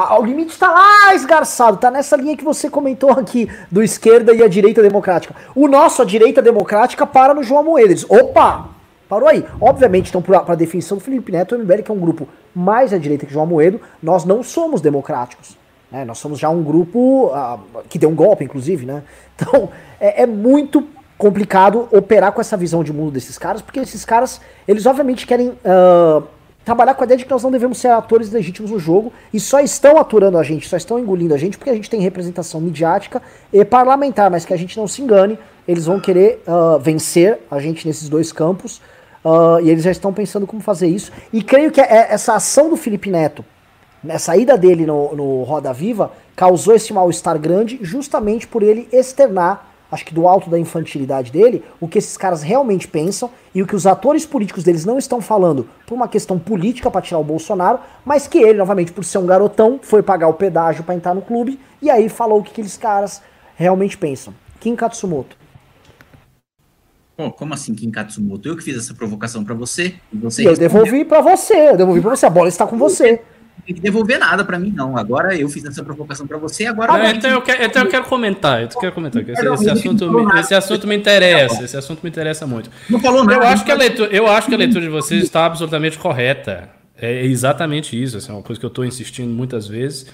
Ah, 0.00 0.16
o 0.20 0.24
limite 0.24 0.52
está 0.52 0.70
lá 0.70 1.12
esgarçado, 1.12 1.76
tá 1.76 1.90
nessa 1.90 2.16
linha 2.16 2.36
que 2.36 2.44
você 2.44 2.70
comentou 2.70 3.10
aqui, 3.10 3.50
do 3.68 3.82
esquerda 3.82 4.32
e 4.32 4.44
a 4.44 4.46
direita 4.46 4.80
democrática. 4.80 5.34
O 5.56 5.66
nosso, 5.66 6.02
a 6.02 6.04
direita 6.04 6.40
democrática, 6.40 7.04
para 7.04 7.34
no 7.34 7.42
João 7.42 7.62
Amoedo. 7.62 7.90
Eles, 7.90 8.06
opa, 8.08 8.68
Parou 9.08 9.28
aí. 9.28 9.44
Obviamente, 9.60 10.10
então, 10.10 10.22
para 10.22 10.44
a 10.46 10.54
definição 10.54 10.98
do 10.98 11.02
Felipe 11.02 11.32
Neto, 11.32 11.56
o 11.56 11.58
MBL, 11.58 11.82
que 11.82 11.90
é 11.90 11.94
um 11.94 11.98
grupo 11.98 12.28
mais 12.54 12.92
à 12.92 12.98
direita 12.98 13.26
que 13.26 13.32
João 13.32 13.46
Moedo, 13.46 13.80
nós 14.00 14.24
não 14.24 14.42
somos 14.42 14.80
democráticos. 14.80 15.56
Né? 15.90 16.04
Nós 16.04 16.18
somos 16.18 16.38
já 16.38 16.48
um 16.48 16.62
grupo 16.62 17.32
uh, 17.34 17.58
que 17.88 17.98
deu 17.98 18.10
um 18.10 18.14
golpe, 18.14 18.44
inclusive, 18.44 18.86
né? 18.86 19.02
Então, 19.34 19.70
é, 19.98 20.22
é, 20.22 20.26
muito 20.26 20.86
complicado 21.16 21.88
operar 21.90 22.32
com 22.32 22.40
essa 22.40 22.56
visão 22.56 22.84
de 22.84 22.92
mundo 22.92 23.10
desses 23.10 23.38
caras, 23.38 23.62
porque 23.62 23.80
esses 23.80 24.04
caras, 24.04 24.40
eles 24.66 24.84
obviamente 24.84 25.26
querem 25.26 25.48
uh, 25.48 26.22
trabalhar 26.68 26.92
com 26.92 27.02
a 27.02 27.06
ideia 27.06 27.16
de 27.16 27.24
que 27.24 27.30
nós 27.30 27.42
não 27.42 27.50
devemos 27.50 27.78
ser 27.78 27.88
atores 27.88 28.30
legítimos 28.30 28.70
no 28.70 28.78
jogo 28.78 29.10
e 29.32 29.40
só 29.40 29.58
estão 29.58 29.96
aturando 29.96 30.36
a 30.36 30.42
gente, 30.42 30.68
só 30.68 30.76
estão 30.76 30.98
engolindo 30.98 31.32
a 31.32 31.38
gente 31.38 31.56
porque 31.56 31.70
a 31.70 31.74
gente 31.74 31.88
tem 31.88 31.98
representação 32.00 32.60
midiática 32.60 33.22
e 33.50 33.64
parlamentar, 33.64 34.30
mas 34.30 34.44
que 34.44 34.52
a 34.52 34.56
gente 34.56 34.76
não 34.76 34.86
se 34.86 35.00
engane, 35.00 35.38
eles 35.66 35.86
vão 35.86 35.98
querer 35.98 36.42
uh, 36.46 36.78
vencer 36.78 37.38
a 37.50 37.58
gente 37.58 37.86
nesses 37.86 38.08
dois 38.08 38.32
campos 38.32 38.82
Uh, 39.24 39.60
e 39.62 39.68
eles 39.68 39.82
já 39.82 39.90
estão 39.90 40.12
pensando 40.12 40.46
como 40.46 40.62
fazer 40.62 40.86
isso. 40.86 41.10
E 41.32 41.42
creio 41.42 41.72
que 41.72 41.80
é, 41.80 42.06
essa 42.08 42.34
ação 42.34 42.70
do 42.70 42.76
Felipe 42.76 43.10
Neto, 43.10 43.44
essa 44.06 44.36
ida 44.36 44.56
dele 44.56 44.86
no, 44.86 45.14
no 45.14 45.42
Roda 45.42 45.72
Viva, 45.72 46.12
causou 46.36 46.74
esse 46.74 46.92
mal-estar 46.92 47.36
grande 47.36 47.80
justamente 47.82 48.46
por 48.46 48.62
ele 48.62 48.88
externar, 48.92 49.67
acho 49.90 50.04
que 50.04 50.14
do 50.14 50.26
alto 50.28 50.50
da 50.50 50.58
infantilidade 50.58 51.32
dele, 51.32 51.64
o 51.80 51.88
que 51.88 51.98
esses 51.98 52.16
caras 52.16 52.42
realmente 52.42 52.86
pensam 52.86 53.30
e 53.54 53.62
o 53.62 53.66
que 53.66 53.74
os 53.74 53.86
atores 53.86 54.26
políticos 54.26 54.64
deles 54.64 54.84
não 54.84 54.98
estão 54.98 55.20
falando 55.20 55.68
por 55.86 55.94
uma 55.94 56.08
questão 56.08 56.38
política 56.38 56.90
para 56.90 57.00
tirar 57.00 57.18
o 57.18 57.24
Bolsonaro, 57.24 57.80
mas 58.04 58.26
que 58.26 58.38
ele, 58.38 58.58
novamente, 58.58 58.92
por 58.92 59.04
ser 59.04 59.18
um 59.18 59.26
garotão, 59.26 59.80
foi 59.82 60.02
pagar 60.02 60.28
o 60.28 60.34
pedágio 60.34 60.84
para 60.84 60.94
entrar 60.94 61.14
no 61.14 61.22
clube 61.22 61.58
e 61.80 61.90
aí 61.90 62.08
falou 62.08 62.40
o 62.40 62.42
que 62.42 62.50
aqueles 62.50 62.76
caras 62.76 63.22
realmente 63.56 63.96
pensam. 63.96 64.34
Kim 64.60 64.76
Katsumoto. 64.76 65.36
Pô, 67.16 67.32
como 67.32 67.52
assim, 67.52 67.74
Kim 67.74 67.90
Katsumoto? 67.90 68.48
Eu 68.48 68.56
que 68.56 68.62
fiz 68.62 68.76
essa 68.76 68.94
provocação 68.94 69.42
para 69.42 69.54
você. 69.54 69.96
Você 70.12 70.46
eu 70.46 70.56
devolvi 70.56 71.04
para 71.04 71.20
você, 71.20 71.70
eu 71.70 71.76
devolvi 71.76 72.00
para 72.00 72.10
você. 72.10 72.26
A 72.26 72.30
bola 72.30 72.48
está 72.48 72.64
com 72.64 72.78
você. 72.78 73.20
Não 73.58 73.64
tem 73.66 73.74
que 73.74 73.80
devolver 73.80 74.18
nada 74.18 74.44
para 74.44 74.58
mim, 74.58 74.72
não. 74.74 74.96
Agora 74.96 75.36
eu 75.36 75.48
fiz 75.48 75.64
essa 75.64 75.82
provocação 75.82 76.26
para 76.26 76.38
você, 76.38 76.66
agora. 76.66 76.92
Ah, 76.92 77.10
então, 77.10 77.30
eu 77.30 77.42
quero, 77.42 77.64
então 77.64 77.82
eu 77.82 77.88
quero 77.88 78.04
comentar. 78.04 78.62
Eu 78.62 78.68
quero 78.68 78.92
comentar. 78.92 79.22
Esse, 79.22 79.32
esse, 79.32 79.70
assunto, 79.70 80.30
esse 80.38 80.54
assunto 80.54 80.86
me 80.86 80.96
interessa. 80.96 81.64
Esse 81.64 81.76
assunto 81.76 82.00
me 82.02 82.08
interessa 82.08 82.46
muito. 82.46 82.70
Não 82.88 83.00
falou 83.00 83.24
nada. 83.24 83.42
Eu 83.44 83.48
acho, 83.48 83.64
que 83.64 83.72
a 83.72 83.74
leitura, 83.74 84.10
eu 84.14 84.26
acho 84.26 84.48
que 84.48 84.54
a 84.54 84.58
leitura 84.58 84.84
de 84.84 84.90
vocês 84.90 85.22
está 85.24 85.44
absolutamente 85.44 85.98
correta. 85.98 86.70
É 86.96 87.24
exatamente 87.24 88.00
isso. 88.00 88.16
Essa 88.16 88.32
é 88.32 88.34
uma 88.34 88.42
coisa 88.42 88.58
que 88.58 88.66
eu 88.66 88.68
estou 88.68 88.84
insistindo 88.84 89.32
muitas 89.32 89.66
vezes. 89.66 90.06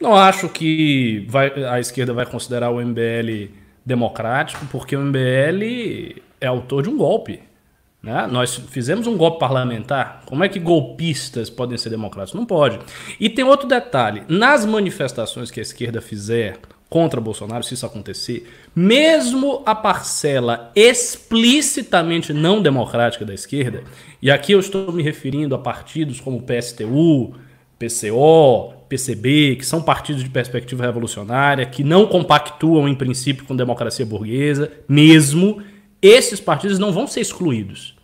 Não 0.00 0.16
acho 0.16 0.48
que 0.48 1.26
vai, 1.28 1.52
a 1.64 1.78
esquerda 1.78 2.12
vai 2.12 2.26
considerar 2.26 2.70
o 2.70 2.80
MBL 2.80 3.52
democrático, 3.84 4.64
porque 4.66 4.96
o 4.96 5.00
MBL 5.00 6.20
é 6.40 6.46
autor 6.46 6.82
de 6.82 6.88
um 6.88 6.96
golpe. 6.96 7.40
Né? 8.02 8.26
Nós 8.26 8.56
fizemos 8.56 9.06
um 9.06 9.16
golpe 9.16 9.38
parlamentar. 9.38 10.22
Como 10.26 10.42
é 10.42 10.48
que 10.48 10.58
golpistas 10.58 11.48
podem 11.48 11.78
ser 11.78 11.90
democráticos? 11.90 12.38
Não 12.38 12.44
pode. 12.44 12.78
E 13.20 13.30
tem 13.30 13.44
outro 13.44 13.68
detalhe: 13.68 14.24
nas 14.28 14.66
manifestações 14.66 15.50
que 15.50 15.60
a 15.60 15.62
esquerda 15.62 16.00
fizer 16.00 16.58
contra 16.90 17.20
Bolsonaro, 17.22 17.64
se 17.64 17.72
isso 17.72 17.86
acontecer, 17.86 18.46
mesmo 18.76 19.62
a 19.64 19.74
parcela 19.74 20.70
explicitamente 20.76 22.34
não 22.34 22.60
democrática 22.60 23.24
da 23.24 23.32
esquerda, 23.32 23.82
e 24.20 24.30
aqui 24.30 24.52
eu 24.52 24.60
estou 24.60 24.92
me 24.92 25.02
referindo 25.02 25.54
a 25.54 25.58
partidos 25.58 26.20
como 26.20 26.42
PSTU, 26.42 27.34
PCO, 27.78 28.74
PCB, 28.90 29.56
que 29.56 29.64
são 29.64 29.80
partidos 29.80 30.22
de 30.22 30.28
perspectiva 30.28 30.84
revolucionária, 30.84 31.64
que 31.64 31.82
não 31.82 32.04
compactuam 32.04 32.86
em 32.86 32.94
princípio 32.94 33.46
com 33.46 33.56
democracia 33.56 34.04
burguesa, 34.04 34.70
mesmo, 34.86 35.62
esses 36.02 36.40
partidos 36.40 36.78
não 36.78 36.92
vão 36.92 37.06
ser 37.06 37.20
excluídos. 37.20 37.94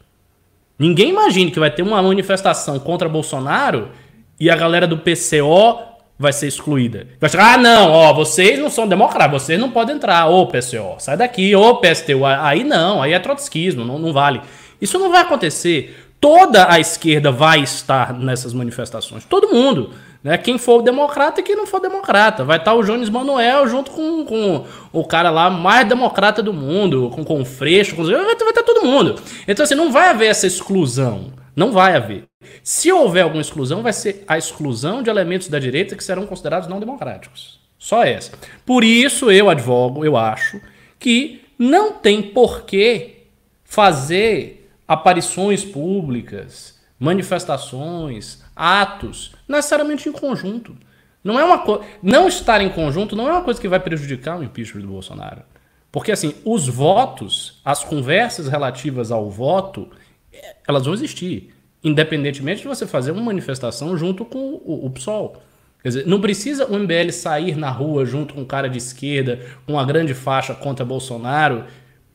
Ninguém 0.79 1.11
imagine 1.11 1.51
que 1.51 1.59
vai 1.59 1.71
ter 1.71 1.83
uma 1.83 2.01
manifestação 2.01 2.79
contra 2.79 3.09
Bolsonaro 3.09 3.91
e 4.39 4.49
a 4.49 4.57
galera 4.57 4.87
do 4.87 4.99
PCO 4.99 5.81
vai 6.17 6.33
ser 6.33 6.47
excluída. 6.47 7.09
Vai 7.21 7.29
chegar, 7.29 7.55
ah, 7.55 7.59
não, 7.59 7.91
ó, 7.91 8.13
vocês 8.13 8.59
não 8.59 8.71
são 8.71 8.87
democratas, 8.87 9.43
vocês 9.43 9.59
não 9.59 9.71
podem 9.71 9.97
entrar, 9.97 10.27
ô 10.29 10.47
PCO, 10.47 10.97
sai 10.99 11.17
daqui, 11.17 11.55
ô 11.57 11.77
PSTU. 11.77 12.25
Aí 12.25 12.63
não, 12.63 13.03
aí 13.03 13.13
é 13.13 13.19
trotskismo, 13.19 13.85
não, 13.85 13.99
não 13.99 14.13
vale. 14.13 14.41
Isso 14.81 14.99
não 14.99 15.11
vai 15.11 15.23
acontecer. 15.23 16.07
Toda 16.21 16.71
a 16.73 16.81
esquerda 16.81 17.31
vai 17.31 17.61
estar 17.61 18.13
nessas 18.13 18.53
manifestações. 18.53 19.25
Todo 19.25 19.53
mundo. 19.53 19.91
Né? 20.29 20.37
Quem 20.37 20.59
for 20.59 20.83
democrata 20.83 21.41
e 21.41 21.43
quem 21.43 21.57
não 21.57 21.67
for 21.67 21.81
democrata. 21.81 22.45
Vai 22.45 22.59
estar 22.59 22.75
o 22.75 22.83
Jones 22.83 23.09
Manuel 23.09 23.67
junto 23.67 23.91
com, 23.91 24.27
com 24.27 24.67
o 24.93 25.03
cara 25.03 25.31
lá 25.31 25.49
mais 25.49 25.89
democrata 25.89 26.43
do 26.43 26.53
mundo, 26.53 27.09
com, 27.15 27.25
com 27.25 27.41
o 27.41 27.47
Freixo, 27.47 27.97
com... 27.97 28.05
Vai, 28.05 28.33
estar 28.33 28.63
todo 28.63 28.85
mundo. 28.85 29.15
Então, 29.49 29.65
assim, 29.65 29.75
não 29.75 29.91
vai 29.91 30.11
haver 30.11 30.27
essa 30.27 30.47
exclusão. 30.47 31.33
Não 31.57 31.73
vai 31.73 31.97
haver. 31.97 32.25
Se 32.63 32.93
houver 32.93 33.23
alguma 33.23 33.41
exclusão, 33.41 33.83
vai 33.83 33.95
ser 33.95 34.23
a 34.29 34.37
exclusão 34.37 35.03
de 35.03 35.09
elementos 35.09 35.49
da 35.49 35.59
direita 35.59 35.97
que 35.97 36.05
serão 36.05 36.27
considerados 36.27 36.69
não 36.69 36.79
democráticos. 36.79 37.59
Só 37.79 38.05
essa. 38.05 38.33
Por 38.67 38.85
isso 38.85 39.31
eu 39.31 39.49
advogo, 39.49 40.05
eu 40.05 40.15
acho, 40.15 40.61
que 40.99 41.41
não 41.59 41.95
tem 41.95 42.21
porquê 42.21 43.23
fazer 43.65 44.71
aparições 44.87 45.65
públicas, 45.65 46.79
manifestações, 47.01 48.45
atos, 48.55 49.38
necessariamente 49.49 50.09
em 50.09 50.13
conjunto. 50.13 50.77
Não 51.23 51.39
é 51.39 51.45
uma 51.45 51.59
co... 51.59 51.83
não 52.03 52.29
estar 52.29 52.61
em 52.61 52.69
conjunto 52.69 53.17
não 53.17 53.29
é 53.29 53.33
uma 53.33 53.43
coisa 53.43 53.61
que 53.61 53.69
vai 53.69 53.81
prejudicar 53.81 54.39
o 54.39 54.43
impeachment 54.45 54.83
do 54.83 54.89
Bolsonaro. 54.89 55.43
Porque 55.91 56.13
assim, 56.13 56.35
os 56.45 56.69
votos, 56.69 57.61
as 57.65 57.83
conversas 57.83 58.47
relativas 58.49 59.11
ao 59.11 59.31
voto, 59.31 59.89
elas 60.67 60.85
vão 60.85 60.95
existir, 60.95 61.55
independentemente 61.83 62.63
de 62.63 62.69
você 62.69 62.87
fazer 62.87 63.11
uma 63.11 63.23
manifestação 63.23 63.97
junto 63.97 64.25
com 64.25 64.61
o, 64.65 64.87
o 64.87 64.91
PSOL. 64.91 65.43
Quer 65.83 65.89
dizer, 65.89 66.07
não 66.07 66.21
precisa 66.21 66.67
o 66.67 66.79
MBL 66.79 67.11
sair 67.13 67.57
na 67.57 67.71
rua 67.71 68.05
junto 68.05 68.35
com 68.35 68.41
um 68.41 68.45
cara 68.45 68.69
de 68.69 68.79
esquerda, 68.79 69.41
com 69.65 69.75
uma 69.75 69.85
grande 69.85 70.13
faixa 70.13 70.55
contra 70.55 70.85
Bolsonaro, 70.85 71.65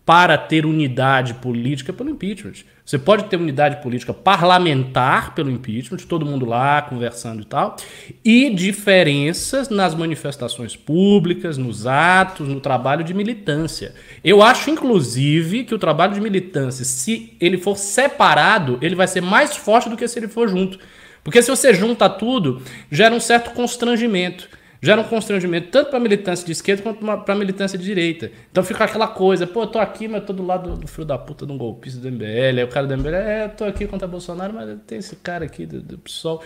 para 0.06 0.38
ter 0.38 0.66
unidade 0.66 1.34
política 1.36 1.94
pelo 1.94 2.10
impeachment. 2.10 2.66
Você 2.86 3.00
pode 3.00 3.26
ter 3.26 3.38
unidade 3.38 3.82
política 3.82 4.14
parlamentar 4.14 5.34
pelo 5.34 5.50
impeachment, 5.50 6.00
todo 6.00 6.26
mundo 6.26 6.46
lá 6.46 6.82
conversando 6.82 7.42
e 7.42 7.46
tal, 7.46 7.78
e 8.24 8.50
diferenças 8.50 9.70
nas 9.70 9.96
manifestações 9.96 10.76
públicas, 10.76 11.58
nos 11.58 11.88
atos, 11.88 12.48
no 12.48 12.60
trabalho 12.60 13.04
de 13.04 13.14
militância. 13.14 13.96
Eu 14.22 14.44
acho, 14.44 14.70
inclusive, 14.70 15.64
que 15.64 15.74
o 15.74 15.80
trabalho 15.80 16.14
de 16.14 16.20
militância, 16.20 16.84
se 16.84 17.38
ele 17.40 17.58
for 17.58 17.78
separado, 17.78 18.78
ele 18.82 18.96
vai 18.96 19.08
ser 19.08 19.22
mais 19.22 19.56
forte 19.56 19.90
do 19.90 19.96
que 19.96 20.08
se 20.08 20.20
ele 20.20 20.28
for 20.28 20.50
junto. 20.50 20.78
Porque 21.24 21.42
se 21.42 21.50
você 21.50 21.74
junta 21.74 22.10
tudo, 22.10 22.62
gera 22.92 23.16
um 23.16 23.20
certo 23.20 23.52
constrangimento 23.52 24.50
gera 24.84 25.00
um 25.00 25.06
constrangimento 25.06 25.70
tanto 25.70 25.90
para 25.90 25.98
militância 25.98 26.46
de 26.46 26.52
esquerda 26.52 26.84
quanto 26.84 27.24
para 27.24 27.36
militância 27.36 27.78
de 27.78 27.86
direita. 27.86 28.30
Então 28.52 28.62
fica 28.66 28.84
aquela 28.84 29.08
coisa, 29.08 29.48
pô, 29.48 29.64
eu 29.64 29.68
tô 29.68 29.80
aqui, 29.80 30.10
mas 30.10 30.26
tô 30.26 30.34
do 30.34 30.46
lado 30.46 30.76
do, 30.76 30.88
filho 30.88 31.06
da 31.06 31.18
puta 31.18 31.46
de 31.46 31.54
um 31.54 31.58
golpista 31.58 32.02
do 32.02 32.12
MBL. 32.12 32.58
Aí 32.58 32.64
o 32.66 32.68
cara 32.68 32.86
do 32.86 32.98
MBL, 32.98 33.16
é, 33.16 33.46
eu 33.46 33.50
tô 33.50 33.64
aqui 33.64 33.88
contra 33.88 34.06
Bolsonaro, 34.06 34.54
mas 34.54 34.78
tem 34.86 34.98
esse 34.98 35.16
cara 35.16 35.46
aqui 35.46 35.66
do, 35.66 35.82
do 35.82 35.98
PSOL. 36.00 36.44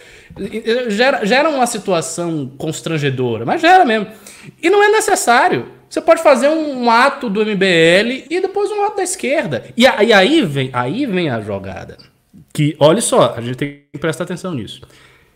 Gera, 0.88 1.26
gera 1.26 1.50
uma 1.50 1.66
situação 1.66 2.52
constrangedora, 2.60 3.44
mas 3.44 3.60
gera 3.60 3.84
mesmo. 3.84 4.08
E 4.62 4.70
não 4.70 4.84
é 4.84 4.90
necessário. 4.90 5.72
Você 5.90 6.00
pode 6.00 6.22
fazer 6.22 6.48
um, 6.48 6.84
um 6.84 6.92
ato 6.92 7.32
do 7.32 7.44
MBL 7.44 8.28
e 8.30 8.40
depois 8.40 8.70
um 8.70 8.84
ato 8.84 8.98
da 8.98 9.04
esquerda. 9.04 9.66
E, 9.76 9.82
e 9.82 10.14
aí, 10.14 10.44
vem, 10.46 10.70
aí 10.74 11.08
vem 11.08 11.32
a 11.32 11.42
jogada. 11.42 11.98
Que, 12.54 12.76
olha 12.80 13.02
só, 13.02 13.34
a 13.36 13.42
gente 13.42 13.56
tem 13.56 13.82
que 13.92 13.98
prestar 13.98 14.26
atenção 14.26 14.54
nisso. 14.54 14.82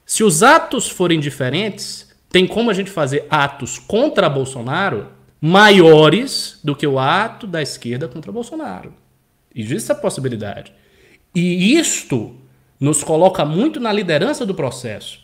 Se 0.05 0.23
os 0.23 0.43
atos 0.43 0.87
forem 0.87 1.19
diferentes, 1.19 2.10
tem 2.31 2.47
como 2.47 2.69
a 2.69 2.73
gente 2.73 2.89
fazer 2.89 3.25
atos 3.29 3.77
contra 3.77 4.29
Bolsonaro 4.29 5.09
maiores 5.41 6.59
do 6.63 6.75
que 6.75 6.85
o 6.85 6.99
ato 6.99 7.47
da 7.47 7.61
esquerda 7.61 8.07
contra 8.07 8.31
Bolsonaro. 8.31 8.93
Existe 9.53 9.91
essa 9.91 9.95
possibilidade. 9.95 10.71
E 11.33 11.75
isto 11.77 12.35
nos 12.79 13.03
coloca 13.03 13.43
muito 13.43 13.79
na 13.79 13.91
liderança 13.91 14.45
do 14.45 14.53
processo. 14.53 15.19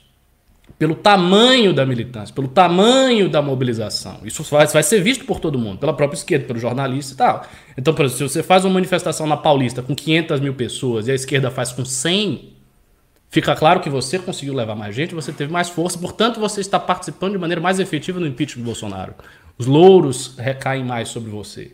Pelo 0.78 0.96
tamanho 0.96 1.74
da 1.74 1.86
militância, 1.86 2.36
pelo 2.36 2.48
tamanho 2.48 3.30
da 3.30 3.42
mobilização. 3.42 4.20
Isso 4.26 4.44
vai, 4.44 4.68
vai 4.68 4.84
ser 4.84 5.02
visto 5.02 5.24
por 5.24 5.40
todo 5.40 5.58
mundo, 5.58 5.78
pela 5.78 5.94
própria 5.94 6.18
esquerda, 6.18 6.46
pelo 6.46 6.60
jornalista 6.60 7.14
e 7.14 7.18
tal. 7.18 7.48
Então, 7.78 7.94
por 7.94 8.06
exemplo, 8.06 8.28
se 8.28 8.34
você 8.34 8.44
faz 8.44 8.66
uma 8.66 8.74
manifestação 8.74 9.26
na 9.26 9.38
Paulista 9.38 9.82
com 9.82 9.96
500 9.96 10.40
mil 10.40 10.54
pessoas 10.56 11.08
e 11.08 11.12
a 11.12 11.16
esquerda 11.16 11.50
faz 11.50 11.72
com 11.72 11.86
100, 11.86 12.57
Fica 13.30 13.56
claro 13.56 13.82
que 13.82 13.90
você 13.90 14.18
conseguiu 14.18 14.54
levar 14.54 14.76
mais 14.76 14.96
gente, 14.96 15.14
você 15.14 15.34
teve 15.34 15.52
mais 15.52 15.70
força, 15.70 15.98
portanto 15.98 16.40
você 16.40 16.62
está 16.62 16.80
participando 16.80 17.34
de 17.34 17.38
maneira 17.38 17.60
mais 17.60 17.80
efetiva 17.80 18.20
no 18.20 18.28
impeachment 18.28 18.64
do 18.64 18.66
Bolsonaro. 18.66 19.14
Os 19.58 19.66
louros 19.66 20.36
recaem 20.38 20.84
mais 20.84 21.10
sobre 21.10 21.30
você. 21.30 21.72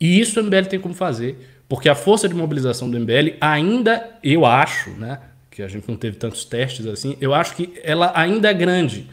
E 0.00 0.20
isso 0.20 0.38
o 0.38 0.44
MBL 0.44 0.66
tem 0.68 0.78
como 0.78 0.94
fazer, 0.94 1.62
porque 1.68 1.88
a 1.88 1.94
força 1.94 2.28
de 2.28 2.34
mobilização 2.34 2.90
do 2.90 2.98
MBL 2.98 3.36
ainda, 3.40 4.18
eu 4.22 4.44
acho, 4.44 4.90
né, 4.90 5.20
que 5.50 5.62
a 5.62 5.68
gente 5.68 5.88
não 5.88 5.96
teve 5.96 6.16
tantos 6.16 6.44
testes 6.44 6.86
assim, 6.86 7.16
eu 7.20 7.32
acho 7.34 7.56
que 7.56 7.72
ela 7.82 8.12
ainda 8.14 8.50
é 8.50 8.54
grande. 8.54 9.08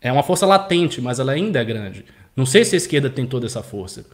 É 0.00 0.10
uma 0.10 0.22
força 0.22 0.46
latente, 0.46 1.00
mas 1.00 1.18
ela 1.18 1.32
ainda 1.32 1.60
é 1.60 1.64
grande. 1.64 2.04
Não 2.34 2.44
sei 2.44 2.64
se 2.64 2.74
a 2.74 2.78
esquerda 2.78 3.08
tem 3.08 3.26
toda 3.26 3.46
essa 3.46 3.62
força. 3.62 4.04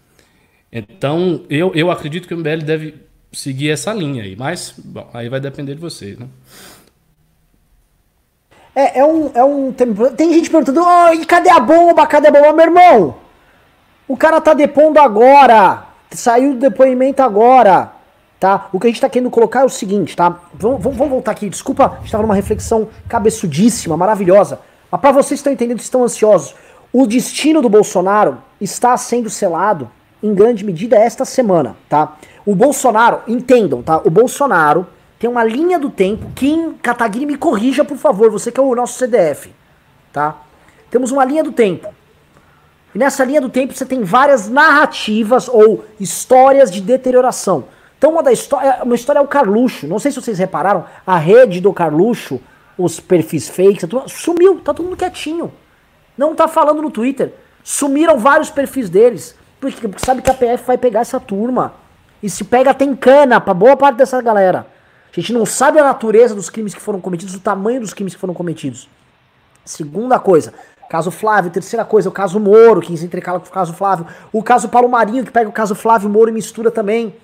Então, 0.71 1.45
eu, 1.49 1.73
eu 1.75 1.91
acredito 1.91 2.29
que 2.29 2.35
o 2.35 2.37
MBL 2.37 2.63
deve 2.65 2.95
seguir 3.33 3.71
essa 3.71 3.93
linha 3.93 4.23
aí. 4.23 4.37
Mas, 4.37 4.75
bom, 4.77 5.09
aí 5.13 5.29
vai 5.29 5.41
depender 5.41 5.75
de 5.75 5.81
vocês, 5.81 6.19
né? 6.19 6.27
É, 8.75 9.01
é 9.01 9.05
um, 9.05 9.31
é 9.35 9.45
um. 9.45 9.73
Tem, 9.73 9.93
tem 10.17 10.33
gente 10.33 10.51
perguntando, 10.51 10.83
oh, 10.83 11.13
e 11.13 11.25
cadê 11.27 11.51
a 11.51 11.61
bomba? 11.61 12.07
Cadê 12.07 12.29
a 12.29 12.31
bomba? 12.31 12.53
Meu 12.53 12.67
irmão, 12.67 13.17
o 14.07 14.17
cara 14.17 14.41
tá 14.41 14.55
depondo 14.55 15.01
agora. 15.01 15.87
Saiu 16.11 16.55
do 16.55 16.61
depoimento 16.61 17.23
agora. 17.23 17.93
Tá? 18.39 18.69
O 18.73 18.81
que 18.81 18.87
a 18.87 18.91
gente 18.91 19.01
tá 19.01 19.09
querendo 19.09 19.31
colocar 19.31 19.61
é 19.61 19.65
o 19.65 19.69
seguinte, 19.69 20.17
tá? 20.17 20.41
Vamos, 20.55 20.83
vamos, 20.83 21.09
voltar 21.11 21.33
aqui. 21.33 21.51
Desculpa, 21.51 21.93
a 21.99 22.01
gente 22.01 22.11
tava 22.11 22.23
numa 22.23 22.35
reflexão 22.35 22.89
cabeçudíssima, 23.07 23.99
maravilhosa. 23.99 24.61
Mas 24.91 25.01
pra 25.01 25.13
vocês 25.13 25.29
que 25.29 25.35
estão 25.35 25.53
entendendo, 25.53 25.79
estão 25.79 26.03
ansiosos. 26.03 26.55
O 26.91 27.07
destino 27.07 27.61
do 27.61 27.69
Bolsonaro 27.69 28.39
está 28.59 28.97
sendo 28.97 29.29
selado, 29.29 29.91
em 30.23 30.35
grande 30.35 30.65
medida, 30.65 30.97
esta 30.97 31.25
semana, 31.25 31.77
tá? 31.89 32.17
O 32.45 32.55
Bolsonaro, 32.55 33.21
entendam, 33.29 33.83
tá? 33.83 33.99
O 34.05 34.11
Bolsonaro 34.11 34.87
tem 35.19 35.29
uma 35.29 35.45
linha 35.45 35.79
do 35.79 35.91
tempo. 35.91 36.31
Kim 36.35 36.73
Kataguiri 36.75 37.27
me 37.27 37.37
corrija, 37.37 37.85
por 37.85 37.97
favor, 37.97 38.31
você 38.31 38.51
que 38.51 38.59
é 38.59 38.63
o 38.63 38.75
nosso 38.75 38.99
CDF, 38.99 39.53
tá? 40.13 40.37
Temos 40.91 41.11
uma 41.11 41.25
linha 41.25 41.45
do 41.45 41.53
tempo. 41.53 41.89
E 42.95 42.99
nessa 42.99 43.25
linha 43.25 43.41
do 43.41 43.49
tempo 43.49 43.75
você 43.75 43.87
tem 43.87 44.03
várias 44.03 44.49
narrativas 44.49 45.49
ou 45.49 45.85
histórias 46.01 46.71
de 46.71 46.81
deterioração. 46.81 47.65
Então 47.97 48.13
uma 48.13 48.23
da 48.23 48.33
história, 48.33 48.81
uma 48.83 48.95
história 48.95 49.19
é 49.19 49.23
o 49.23 49.29
Carluxo. 49.29 49.87
Não 49.87 49.99
sei 49.99 50.11
se 50.11 50.21
vocês 50.21 50.39
repararam, 50.39 50.85
a 51.07 51.17
rede 51.17 51.61
do 51.61 51.73
Carluxo, 51.73 52.41
os 52.77 52.99
perfis 52.99 53.49
fakes, 53.49 53.87
sumiu, 54.09 54.59
tá 54.61 54.73
todo 54.73 54.87
mundo 54.87 54.97
quietinho. 54.97 55.53
Não 56.17 56.35
tá 56.35 56.49
falando 56.49 56.83
no 56.83 56.91
Twitter. 56.91 57.33
Sumiram 57.63 58.19
vários 58.19 58.51
perfis 58.51 58.91
deles. 58.91 59.37
Porque 59.61 59.89
sabe 59.99 60.23
que 60.23 60.31
a 60.31 60.35
PF 60.35 60.65
vai 60.67 60.79
pegar 60.79 61.01
essa 61.01 61.21
turma. 61.21 61.75
E 62.23 62.29
se 62.29 62.45
pega, 62.45 62.75
tem 62.75 62.95
cana 62.95 63.41
pra 63.41 63.55
boa 63.55 63.77
parte 63.77 63.97
dessa 63.97 64.21
galera. 64.21 64.67
A 65.11 65.21
gente 65.21 65.33
não 65.33 65.45
sabe 65.45 65.79
a 65.79 65.85
natureza 65.85 66.35
dos 66.35 66.49
crimes 66.49 66.75
que 66.75 66.81
foram 66.81 67.01
cometidos, 67.01 67.35
o 67.35 67.41
tamanho 67.41 67.81
dos 67.81 67.93
crimes 67.93 68.15
que 68.15 68.21
foram 68.21 68.35
cometidos. 68.35 68.89
Segunda 69.65 70.19
coisa, 70.19 70.55
caso 70.89 71.11
Flávio. 71.11 71.51
Terceira 71.51 71.85
coisa, 71.85 72.09
o 72.09 72.13
caso 72.13 72.39
Moro, 72.39 72.81
que 72.81 72.97
se 72.97 73.05
intercala 73.05 73.41
com 73.41 73.47
o 73.47 73.51
caso 73.51 73.73
Flávio. 73.73 74.07
O 74.33 74.43
caso 74.43 74.69
Paulo 74.69 74.89
Marinho, 74.89 75.25
que 75.25 75.31
pega 75.31 75.49
o 75.49 75.53
caso 75.53 75.75
Flávio 75.75 76.09
Moro 76.09 76.31
e 76.31 76.33
mistura 76.33 76.71
também. 76.71 77.15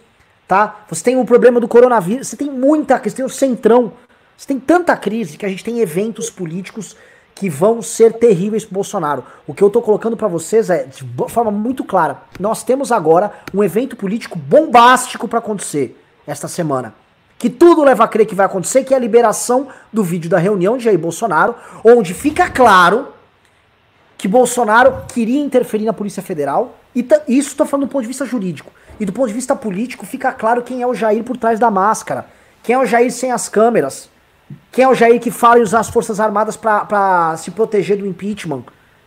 Tá? 0.49 0.85
Você 0.89 1.03
tem 1.03 1.17
o 1.17 1.25
problema 1.25 1.61
do 1.61 1.67
coronavírus, 1.67 2.29
você 2.29 2.37
tem 2.37 2.51
muita 2.51 2.99
questão, 3.01 3.27
tem 3.27 3.27
o 3.27 3.37
centrão. 3.37 3.93
Você 4.37 4.47
tem 4.47 4.61
tanta 4.61 4.97
crise 4.97 5.37
que 5.37 5.47
a 5.47 5.49
gente 5.49 5.65
tem 5.65 5.81
eventos 5.81 6.31
políticos 6.31 6.97
que 7.37 7.51
vão 7.51 7.83
ser 7.83 8.15
terríveis 8.15 8.65
pro 8.65 8.75
Bolsonaro. 8.75 9.23
O 9.47 9.53
que 9.53 9.63
eu 9.63 9.69
tô 9.69 9.83
colocando 9.83 10.17
para 10.17 10.27
vocês 10.27 10.71
é 10.71 10.85
de 10.85 11.05
forma 11.29 11.51
muito 11.51 11.85
clara. 11.85 12.23
Nós 12.41 12.65
temos 12.65 12.91
agora 12.91 13.31
um 13.53 13.63
evento 13.63 13.95
político 13.95 14.39
bombástico 14.39 15.29
para 15.29 15.39
acontecer 15.39 16.03
esta 16.27 16.49
semana. 16.49 16.95
Que 17.39 17.51
tudo 17.51 17.85
leva 17.85 18.05
a 18.05 18.09
crer 18.09 18.27
que 18.27 18.35
vai 18.35 18.47
acontecer, 18.47 18.85
que 18.85 18.95
é 18.95 18.97
a 18.97 19.01
liberação 19.01 19.69
do 19.93 20.03
vídeo 20.03 20.31
da 20.31 20.39
reunião 20.39 20.79
de 20.79 20.85
Jair 20.85 20.99
Bolsonaro, 20.99 21.55
onde 21.85 22.15
fica 22.15 22.49
claro 22.49 23.09
que 24.17 24.27
Bolsonaro 24.27 25.05
queria 25.07 25.43
interferir 25.43 25.85
na 25.85 25.93
Polícia 25.93 26.23
Federal, 26.23 26.75
e 26.95 27.07
isso 27.29 27.51
estou 27.51 27.67
falando 27.67 27.87
do 27.87 27.93
ponto 27.93 28.01
de 28.01 28.09
vista 28.09 28.25
jurídico. 28.25 28.73
E 28.99 29.05
do 29.05 29.13
ponto 29.13 29.29
de 29.29 29.35
vista 29.35 29.55
político, 29.55 30.07
fica 30.07 30.33
claro 30.33 30.63
quem 30.63 30.81
é 30.81 30.87
o 30.87 30.95
Jair 30.95 31.23
por 31.23 31.37
trás 31.37 31.61
da 31.61 31.71
máscara. 31.71 32.25
Quem 32.63 32.75
é 32.75 32.79
o 32.79 32.87
Jair 32.87 33.13
sem 33.13 33.31
as 33.31 33.47
câmeras. 33.47 34.09
Quem 34.71 34.85
é 34.85 34.89
o 34.89 34.95
Jair 34.95 35.21
que 35.21 35.31
fala 35.31 35.59
em 35.59 35.63
usar 35.63 35.81
as 35.81 35.89
Forças 35.89 36.21
Armadas 36.21 36.57
para 36.57 37.37
se 37.37 37.51
proteger 37.51 37.99
do 37.99 38.07
impeachment. 38.07 38.65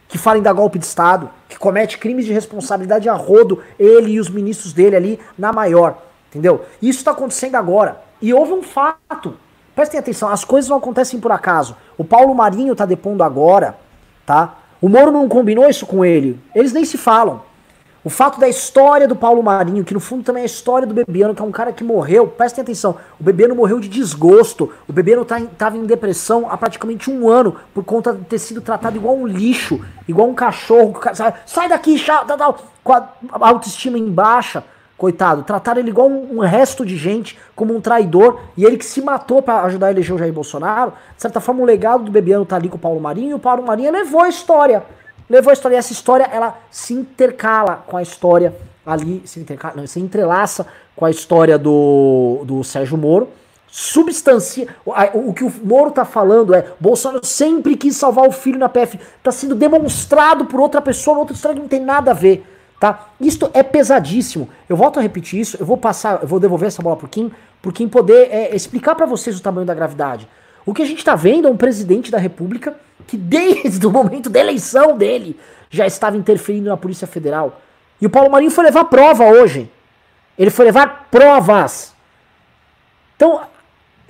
Que 0.08 0.18
fala 0.18 0.40
em 0.40 0.42
dar 0.42 0.54
golpe 0.54 0.80
de 0.80 0.86
Estado. 0.86 1.30
Que 1.48 1.58
comete 1.58 1.98
crimes 1.98 2.26
de 2.26 2.34
responsabilidade 2.34 3.08
a 3.08 3.14
rodo, 3.14 3.62
ele 3.78 4.14
e 4.14 4.20
os 4.20 4.30
ministros 4.30 4.74
dele 4.74 4.96
ali, 4.96 5.20
na 5.38 5.54
maior. 5.54 5.98
Entendeu? 6.30 6.66
Isso 6.82 7.00
está 7.00 7.12
acontecendo 7.12 7.56
agora. 7.56 8.02
E 8.22 8.34
houve 8.34 8.54
um 8.54 8.64
fato. 8.64 9.36
Prestem 9.76 10.00
atenção, 10.00 10.30
as 10.30 10.44
coisas 10.44 10.70
não 10.70 10.78
acontecem 10.78 11.20
por 11.20 11.32
acaso. 11.32 11.76
O 11.98 12.04
Paulo 12.04 12.36
Marinho 12.36 12.74
está 12.74 12.86
depondo 12.86 13.24
agora, 13.24 13.78
tá? 14.26 14.58
O 14.82 14.90
Moro 14.90 15.12
não 15.12 15.30
combinou 15.30 15.70
isso 15.70 15.86
com 15.86 16.04
ele. 16.04 16.40
Eles 16.54 16.74
nem 16.74 16.84
se 16.84 16.98
falam. 16.98 17.42
O 18.02 18.10
fato 18.10 18.40
da 18.40 18.48
história 18.48 19.10
do 19.10 19.16
Paulo 19.16 19.44
Marinho, 19.44 19.84
que 19.84 19.94
no 19.94 20.00
fundo 20.00 20.24
também 20.24 20.42
é 20.42 20.44
a 20.44 20.46
história 20.46 20.88
do 20.88 20.94
Bebiano, 20.94 21.36
que 21.36 21.42
é 21.42 21.46
um 21.46 21.52
cara 21.52 21.74
que 21.74 21.84
morreu, 21.84 22.28
prestem 22.28 22.62
atenção, 22.62 22.96
o 23.20 23.24
Bebiano 23.24 23.54
morreu 23.54 23.78
de 23.78 23.90
desgosto, 23.90 24.72
o 24.88 24.94
Bebiano 24.94 25.26
tá 25.26 25.38
estava 25.38 25.76
em 25.76 25.86
depressão 25.86 26.48
há 26.50 26.58
praticamente 26.58 27.12
um 27.12 27.28
ano, 27.28 27.58
por 27.74 27.84
conta 27.84 28.14
de 28.14 28.24
ter 28.24 28.40
sido 28.40 28.62
tratado 28.62 28.96
igual 28.96 29.18
um 29.18 29.28
lixo, 29.28 29.84
igual 30.08 30.30
um 30.30 30.34
cachorro, 30.34 30.98
sai 31.46 31.68
daqui, 31.68 32.02
com 32.82 32.94
a 32.94 33.10
autoestima 33.42 33.98
em 33.98 34.10
baixa, 34.10 34.64
coitado, 34.98 35.44
trataram 35.44 35.82
ele 35.82 35.90
igual 35.90 36.10
um, 36.10 36.38
um 36.38 36.40
resto 36.40 36.86
de 36.86 36.96
gente, 36.96 37.38
como 37.54 37.76
um 37.76 37.82
traidor, 37.82 38.40
e 38.56 38.64
ele 38.64 38.78
que 38.78 38.86
se 38.86 39.02
matou 39.02 39.42
para 39.42 39.64
ajudar 39.64 39.88
a 39.88 39.92
eleger 39.92 40.16
o 40.16 40.18
Jair 40.18 40.32
Bolsonaro, 40.32 40.94
de 41.16 41.22
certa 41.22 41.42
forma 41.42 41.62
o 41.62 41.66
legado 41.66 42.06
do 42.06 42.12
Bebiano 42.12 42.46
tá 42.46 42.56
ali 42.56 42.70
com 42.70 42.78
o 42.78 42.80
Paulo 42.80 43.00
Marinho, 43.02 43.32
e 43.32 43.34
o 43.34 43.40
Paulo 43.40 43.64
Marinho 43.64 43.92
levou 43.92 44.22
a 44.22 44.30
história, 44.30 44.84
levou 45.30 45.52
a 45.52 45.54
história. 45.54 45.76
E 45.76 45.78
essa 45.78 45.94
história, 45.94 46.30
ela 46.32 46.58
se 46.72 46.94
intercala 46.94 47.84
com 47.88 47.96
a 47.96 48.02
história 48.02 48.54
ali, 48.86 49.22
se, 49.26 49.46
não, 49.76 49.86
se 49.86 50.00
entrelaça 50.00 50.66
com 50.96 51.06
a 51.06 51.12
história 51.12 51.58
do, 51.58 52.44
do 52.46 52.64
Sérgio 52.64 52.98
Moro. 52.98 53.30
Substancia. 53.72 54.68
O, 54.84 54.92
o 55.30 55.34
que 55.34 55.44
o 55.44 55.54
Moro 55.64 55.92
tá 55.92 56.04
falando 56.04 56.56
é: 56.56 56.74
Bolsonaro 56.80 57.26
sempre 57.26 57.78
quis 57.78 57.96
salvar 57.96 58.28
o 58.28 58.32
filho 58.32 58.58
na 58.58 58.68
PF. 58.68 59.00
Tá 59.22 59.32
sendo 59.32 59.54
demonstrado 59.54 60.46
por 60.46 60.60
outra 60.60 60.82
pessoa, 60.82 61.20
outra 61.20 61.36
história 61.36 61.56
que 61.56 61.62
não 61.62 61.70
tem 61.70 61.82
nada 61.82 62.12
a 62.12 62.14
ver. 62.14 62.44
Tá? 62.80 63.10
Isto 63.20 63.52
é 63.54 63.62
pesadíssimo. 63.62 64.50
Eu 64.68 64.78
volto 64.78 65.00
a 65.00 65.02
repetir 65.02 65.40
isso, 65.40 65.58
eu 65.60 65.66
vou 65.66 65.78
passar, 65.78 66.22
eu 66.22 66.28
vou 66.28 66.40
devolver 66.40 66.68
essa 66.68 66.82
bola 66.82 66.96
pro 66.96 67.10
Kim, 67.10 67.30
pro 67.62 67.74
Kim 67.74 67.90
poder 67.90 68.30
é, 68.32 68.56
explicar 68.56 68.96
para 68.96 69.06
vocês 69.06 69.38
o 69.38 69.42
tamanho 69.42 69.68
da 69.68 69.74
gravidade. 69.74 70.28
O 70.66 70.74
que 70.74 70.82
a 70.82 70.86
gente 70.86 71.04
tá 71.04 71.14
vendo 71.14 71.48
é 71.48 71.52
um 71.52 71.58
presidente 71.58 72.10
da 72.10 72.18
república 72.18 72.76
que 73.10 73.18
desde 73.18 73.86
o 73.88 73.92
momento 73.92 74.30
da 74.30 74.40
eleição 74.40 74.96
dele 74.96 75.38
já 75.70 75.88
estava 75.88 76.16
interferindo 76.16 76.70
na 76.70 76.78
Polícia 76.78 77.08
Federal. 77.08 77.62
E 78.00 78.06
o 78.06 78.10
Paulo 78.10 78.30
Marinho 78.30 78.52
foi 78.52 78.64
levar 78.64 78.86
prova 78.86 79.26
hoje. 79.26 79.70
Ele 80.38 80.50
foi 80.50 80.66
levar 80.66 81.08
provas. 81.12 81.94
Então, 83.16 83.42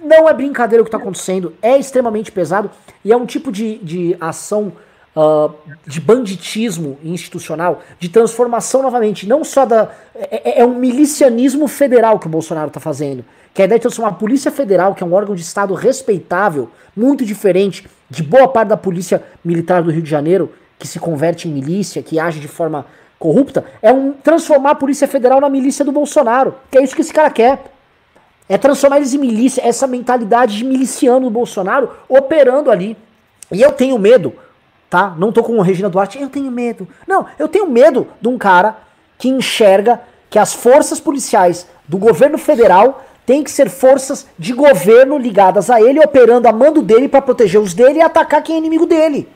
não 0.01 0.29
é 0.29 0.33
brincadeira 0.33 0.81
o 0.81 0.85
que 0.85 0.89
está 0.89 0.97
acontecendo, 0.97 1.53
é 1.61 1.77
extremamente 1.77 2.31
pesado 2.31 2.69
e 3.03 3.11
é 3.11 3.17
um 3.17 3.25
tipo 3.25 3.51
de, 3.51 3.77
de 3.79 4.15
ação 4.19 4.71
uh, 5.15 5.53
de 5.85 5.99
banditismo 5.99 6.97
institucional, 7.03 7.81
de 7.99 8.09
transformação 8.09 8.83
novamente, 8.83 9.27
não 9.27 9.43
só 9.43 9.65
da. 9.65 9.91
É, 10.13 10.59
é, 10.59 10.61
é 10.61 10.65
um 10.65 10.75
milicianismo 10.75 11.67
federal 11.67 12.19
que 12.19 12.27
o 12.27 12.29
Bolsonaro 12.29 12.67
está 12.67 12.79
fazendo. 12.79 13.25
Que 13.53 13.61
a 13.61 13.65
ideia 13.65 13.79
de 13.79 13.83
transformar 13.83 14.11
a 14.11 14.13
Polícia 14.13 14.51
Federal, 14.51 14.93
que 14.93 15.03
é 15.03 15.07
um 15.07 15.13
órgão 15.13 15.35
de 15.35 15.41
Estado 15.41 15.73
respeitável, 15.73 16.69
muito 16.95 17.25
diferente 17.25 17.87
de 18.09 18.23
boa 18.23 18.47
parte 18.47 18.69
da 18.69 18.77
Polícia 18.77 19.23
Militar 19.43 19.83
do 19.83 19.91
Rio 19.91 20.01
de 20.01 20.09
Janeiro, 20.09 20.51
que 20.77 20.87
se 20.87 20.99
converte 20.99 21.47
em 21.47 21.51
milícia, 21.51 22.01
que 22.01 22.19
age 22.19 22.39
de 22.39 22.47
forma 22.47 22.85
corrupta, 23.19 23.65
é 23.81 23.91
um 23.91 24.13
transformar 24.13 24.71
a 24.71 24.75
Polícia 24.75 25.07
Federal 25.07 25.41
na 25.41 25.49
milícia 25.49 25.83
do 25.83 25.91
Bolsonaro. 25.91 26.55
Que 26.71 26.77
é 26.77 26.83
isso 26.83 26.95
que 26.95 27.01
esse 27.01 27.13
cara 27.13 27.29
quer. 27.29 27.65
É 28.47 28.57
transformar 28.57 28.97
eles 28.97 29.13
em 29.13 29.19
milícia, 29.19 29.61
essa 29.61 29.85
mentalidade 29.85 30.57
de 30.57 30.63
miliciano 30.63 31.25
do 31.25 31.29
Bolsonaro 31.29 31.91
operando 32.07 32.71
ali. 32.71 32.97
E 33.51 33.61
eu 33.61 33.71
tenho 33.73 33.99
medo, 33.99 34.33
tá? 34.89 35.13
Não 35.17 35.31
tô 35.31 35.43
com 35.43 35.57
o 35.57 35.61
Regina 35.61 35.89
Duarte, 35.89 36.19
eu 36.19 36.29
tenho 36.29 36.49
medo. 36.49 36.87
Não, 37.05 37.25
eu 37.37 37.47
tenho 37.47 37.69
medo 37.69 38.07
de 38.19 38.27
um 38.27 38.37
cara 38.37 38.77
que 39.17 39.27
enxerga 39.27 40.01
que 40.29 40.39
as 40.39 40.53
forças 40.53 40.99
policiais 40.99 41.67
do 41.87 41.97
governo 41.97 42.37
federal 42.37 43.03
tem 43.29 43.43
que 43.43 43.51
ser 43.51 43.69
forças 43.69 44.25
de 44.39 44.53
governo 44.53 45.15
ligadas 45.15 45.69
a 45.69 45.79
ele, 45.79 45.99
operando 45.99 46.47
a 46.47 46.51
mando 46.51 46.81
dele 46.81 47.07
para 47.07 47.21
proteger 47.21 47.61
os 47.61 47.75
dele 47.75 47.99
e 47.99 48.01
atacar 48.01 48.41
quem 48.41 48.55
é 48.55 48.57
inimigo 48.57 48.87
dele. 48.87 49.29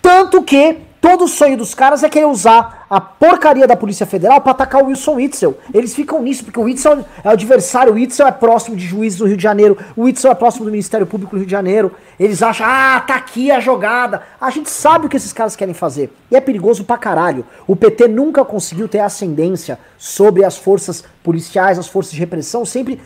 Tanto 0.00 0.42
que 0.42 0.78
todo 1.02 1.24
o 1.24 1.28
sonho 1.28 1.56
dos 1.56 1.74
caras 1.74 2.04
é 2.04 2.08
querer 2.08 2.26
usar 2.26 2.86
a 2.88 3.00
porcaria 3.00 3.66
da 3.66 3.76
Polícia 3.76 4.06
Federal 4.06 4.40
para 4.40 4.52
atacar 4.52 4.84
o 4.84 4.86
Wilson 4.86 5.16
Witzel. 5.16 5.58
Eles 5.74 5.92
ficam 5.96 6.22
nisso, 6.22 6.44
porque 6.44 6.60
o 6.60 6.62
Witzel 6.62 7.04
é 7.24 7.28
o 7.28 7.32
adversário, 7.32 7.92
o 7.92 7.96
Witzel 7.96 8.28
é 8.28 8.30
próximo 8.30 8.76
de 8.76 8.86
juízes 8.86 9.18
do 9.18 9.26
Rio 9.26 9.36
de 9.36 9.42
Janeiro, 9.42 9.76
o 9.96 10.02
Witzel 10.04 10.30
é 10.30 10.34
próximo 10.36 10.64
do 10.64 10.70
Ministério 10.70 11.04
Público 11.04 11.34
do 11.34 11.38
Rio 11.38 11.46
de 11.46 11.50
Janeiro. 11.50 11.92
Eles 12.20 12.40
acham, 12.40 12.64
ah, 12.68 13.02
tá 13.04 13.16
aqui 13.16 13.50
a 13.50 13.58
jogada. 13.58 14.22
A 14.40 14.48
gente 14.50 14.70
sabe 14.70 15.06
o 15.06 15.08
que 15.08 15.16
esses 15.16 15.32
caras 15.32 15.56
querem 15.56 15.74
fazer. 15.74 16.12
E 16.30 16.36
é 16.36 16.40
perigoso 16.40 16.84
pra 16.84 16.96
caralho. 16.96 17.44
O 17.66 17.74
PT 17.74 18.06
nunca 18.06 18.44
conseguiu 18.44 18.86
ter 18.86 19.00
ascendência 19.00 19.80
sobre 19.98 20.44
as 20.44 20.56
forças 20.56 21.02
policiais, 21.24 21.80
as 21.80 21.88
forças 21.88 22.12
de 22.12 22.20
repressão, 22.20 22.64
sempre 22.64 23.00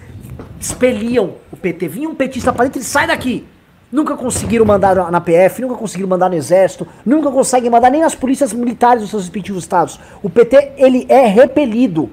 expeliam 0.61 1.37
o 1.51 1.57
PT. 1.57 1.89
Vinha 1.89 2.11
um 2.11 2.15
petista 2.15 2.53
pra 2.53 2.65
dentro 2.65 2.81
e 2.81 2.85
sai 2.85 3.07
daqui. 3.07 3.47
Nunca 3.91 4.17
conseguiram 4.17 4.65
mandar 4.65 5.11
na 5.13 5.21
PF, 5.21 5.63
nunca 5.63 5.77
conseguiram 5.77 6.09
mandar 6.09 6.29
no 6.29 6.35
exército, 6.35 6.87
nunca 7.05 7.31
conseguem 7.31 7.71
mandar 7.71 7.89
nem 7.89 8.01
nas 8.01 8.17
polícias 8.17 8.53
militares 8.53 9.03
dos 9.03 9.11
seus 9.11 9.23
respectivos 9.23 9.63
estados. 9.63 10.01
O 10.23 10.29
PT, 10.29 10.73
ele 10.77 11.07
é 11.09 11.27
repelido. 11.27 12.11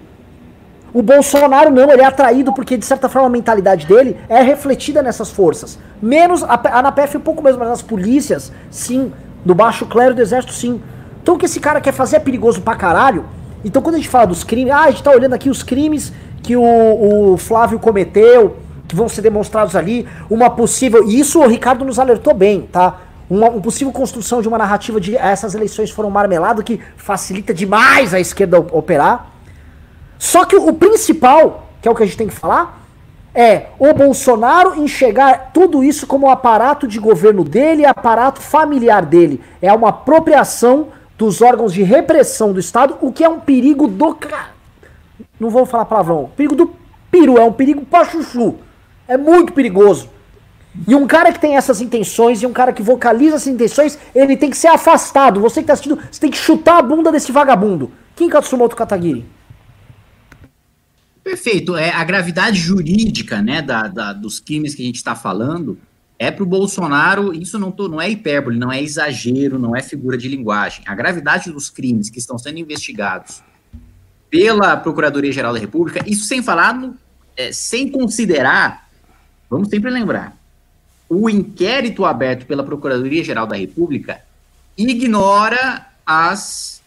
O 0.94 1.02
Bolsonaro 1.02 1.72
não, 1.72 1.92
ele 1.92 2.04
é 2.04 2.06
atraído 2.06 2.54
porque, 2.54 2.78
de 2.78 2.86
certa 2.86 3.10
forma, 3.10 3.28
a 3.28 3.32
mentalidade 3.32 3.88
dele 3.88 4.16
é 4.30 4.44
refletida 4.44 5.02
nessas 5.02 5.32
forças. 5.32 5.80
Menos 6.00 6.44
a, 6.44 6.54
a 6.54 6.92
PF 6.92 7.18
um 7.18 7.22
pouco 7.22 7.42
mesmo, 7.42 7.60
mas 7.60 7.70
as 7.70 7.82
polícias, 7.82 8.52
sim. 8.70 9.12
Do 9.44 9.56
baixo 9.56 9.88
clero 9.88 10.14
do 10.14 10.22
exército, 10.22 10.54
sim. 10.54 10.80
Então 11.24 11.36
o 11.36 11.38
que 11.38 11.46
esse 11.46 11.60
cara 11.60 11.82
quer 11.82 11.92
fazer 11.92 12.18
é 12.18 12.20
perigoso 12.20 12.62
pra 12.62 12.76
caralho. 12.76 13.26
Então 13.66 13.82
quando 13.82 13.96
a 13.96 13.98
gente 13.98 14.10
fala 14.10 14.28
dos 14.28 14.44
crimes, 14.44 14.72
ah, 14.72 14.84
a 14.84 14.92
gente 14.92 15.02
tá 15.02 15.10
olhando 15.10 15.34
aqui 15.34 15.50
os 15.50 15.64
crimes 15.64 16.14
que 16.44 16.56
o, 16.56 17.34
o 17.34 17.38
Flávio 17.38 17.80
cometeu, 17.80 18.58
que 18.94 18.98
vão 18.98 19.10
ser 19.10 19.24
demonstrados 19.24 19.76
ali, 19.76 20.08
uma 20.30 20.50
possível. 20.52 21.04
E 21.10 21.20
isso 21.20 21.40
o 21.40 21.48
Ricardo 21.48 21.84
nos 21.84 21.98
alertou 21.98 22.34
bem, 22.34 22.62
tá? 22.72 23.00
Uma, 23.28 23.50
uma 23.50 23.62
possível 23.62 23.92
construção 23.92 24.42
de 24.42 24.48
uma 24.48 24.58
narrativa 24.58 25.02
de 25.02 25.18
essas 25.18 25.56
eleições 25.56 25.90
foram 25.90 26.12
marmelado 26.12 26.64
que 26.64 26.80
facilita 26.96 27.54
demais 27.54 28.14
a 28.14 28.20
esquerda 28.20 28.60
operar. 28.60 29.32
Só 30.20 30.46
que 30.46 30.56
o 30.56 30.72
principal, 30.74 31.68
que 31.82 31.88
é 31.88 31.92
o 31.92 31.96
que 31.96 32.04
a 32.04 32.06
gente 32.06 32.18
tem 32.18 32.28
que 32.28 32.34
falar, 32.34 32.82
é 33.34 33.70
o 33.80 33.92
Bolsonaro 33.94 34.80
enxergar 34.80 35.50
tudo 35.52 35.84
isso 35.84 36.06
como 36.06 36.30
aparato 36.30 36.88
de 36.88 37.00
governo 37.00 37.44
dele, 37.44 37.84
aparato 37.84 38.40
familiar 38.40 39.04
dele. 39.04 39.42
É 39.60 39.74
uma 39.74 39.90
apropriação 39.90 40.90
dos 41.18 41.42
órgãos 41.42 41.74
de 41.74 41.82
repressão 41.82 42.54
do 42.54 42.60
Estado, 42.60 42.96
o 43.02 43.12
que 43.12 43.24
é 43.24 43.30
um 43.30 43.40
perigo 43.40 43.88
do. 43.88 44.16
Não 45.40 45.50
vou 45.50 45.66
falar 45.66 45.86
palavrão. 45.86 46.30
Perigo 46.36 46.56
do 46.56 46.76
piru, 47.10 47.38
é 47.38 47.44
um 47.44 47.54
perigo 47.54 47.86
pra 47.86 48.06
chuchu. 48.06 48.56
É 49.08 49.18
muito 49.18 49.54
perigoso. 49.54 50.10
E 50.88 50.96
um 50.96 51.06
cara 51.06 51.32
que 51.32 51.40
tem 51.40 51.56
essas 51.56 51.82
intenções 51.82 52.42
e 52.42 52.48
um 52.48 52.54
cara 52.54 52.74
que 52.74 52.82
vocaliza 52.82 53.36
essas 53.36 53.48
intenções, 53.48 53.98
ele 54.16 54.36
tem 54.36 54.50
que 54.50 54.58
ser 54.58 54.68
afastado. 54.68 55.40
Você 55.40 55.62
que 55.62 55.68
tá 55.68 55.74
assistindo, 55.74 56.00
você 56.12 56.20
tem 56.20 56.32
que 56.32 56.38
chutar 56.38 56.80
a 56.80 56.82
bunda 56.82 57.12
desse 57.12 57.32
vagabundo. 57.32 57.92
Quem 58.16 58.30
Katsumoto 58.30 58.76
Katagiri? 58.76 59.26
Perfeito. 61.24 61.76
É, 61.78 61.90
a 61.92 62.04
gravidade 62.04 62.60
jurídica 62.60 63.42
né, 63.42 63.62
da, 63.62 63.88
da 63.88 64.14
dos 64.14 64.40
crimes 64.40 64.74
que 64.76 64.82
a 64.82 64.86
gente 64.86 64.96
está 64.96 65.16
falando 65.16 65.78
é 66.18 66.32
para 66.32 66.44
o 66.44 66.48
Bolsonaro, 66.48 67.34
isso 67.34 67.60
não, 67.60 67.72
tô, 67.72 67.88
não 67.88 68.02
é 68.02 68.10
hipérbole, 68.10 68.58
não 68.58 68.72
é 68.72 68.82
exagero, 68.82 69.60
não 69.60 69.76
é 69.76 69.82
figura 69.82 70.18
de 70.18 70.28
linguagem. 70.28 70.84
A 70.88 70.96
gravidade 70.96 71.52
dos 71.52 71.70
crimes 71.70 72.10
que 72.10 72.20
estão 72.20 72.38
sendo 72.38 72.60
investigados 72.60 73.44
pela 74.30 74.78
Procuradoria-Geral 74.78 75.54
da 75.54 75.60
República, 75.60 76.04
isso 76.08 76.26
sem 76.26 76.42
falar, 76.42 76.74
no, 76.74 76.96
é, 77.36 77.52
sem 77.52 77.90
considerar 77.90 78.83
Vamos 79.54 79.70
sempre 79.70 79.92
lembrar: 79.92 80.36
o 81.08 81.30
inquérito 81.30 82.06
aberto 82.06 82.48
pela 82.48 82.64
Procuradoria-Geral 82.64 83.46
da 83.46 83.56
República 83.56 84.24
ignora 84.76 85.88
as 86.04 86.82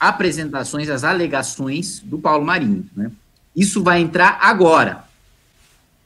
apresentações, 0.00 0.88
as 0.88 1.04
alegações 1.04 2.00
do 2.00 2.18
Paulo 2.18 2.46
Marinho. 2.46 2.88
Né? 2.96 3.10
Isso 3.54 3.82
vai 3.82 4.00
entrar 4.00 4.38
agora. 4.40 5.04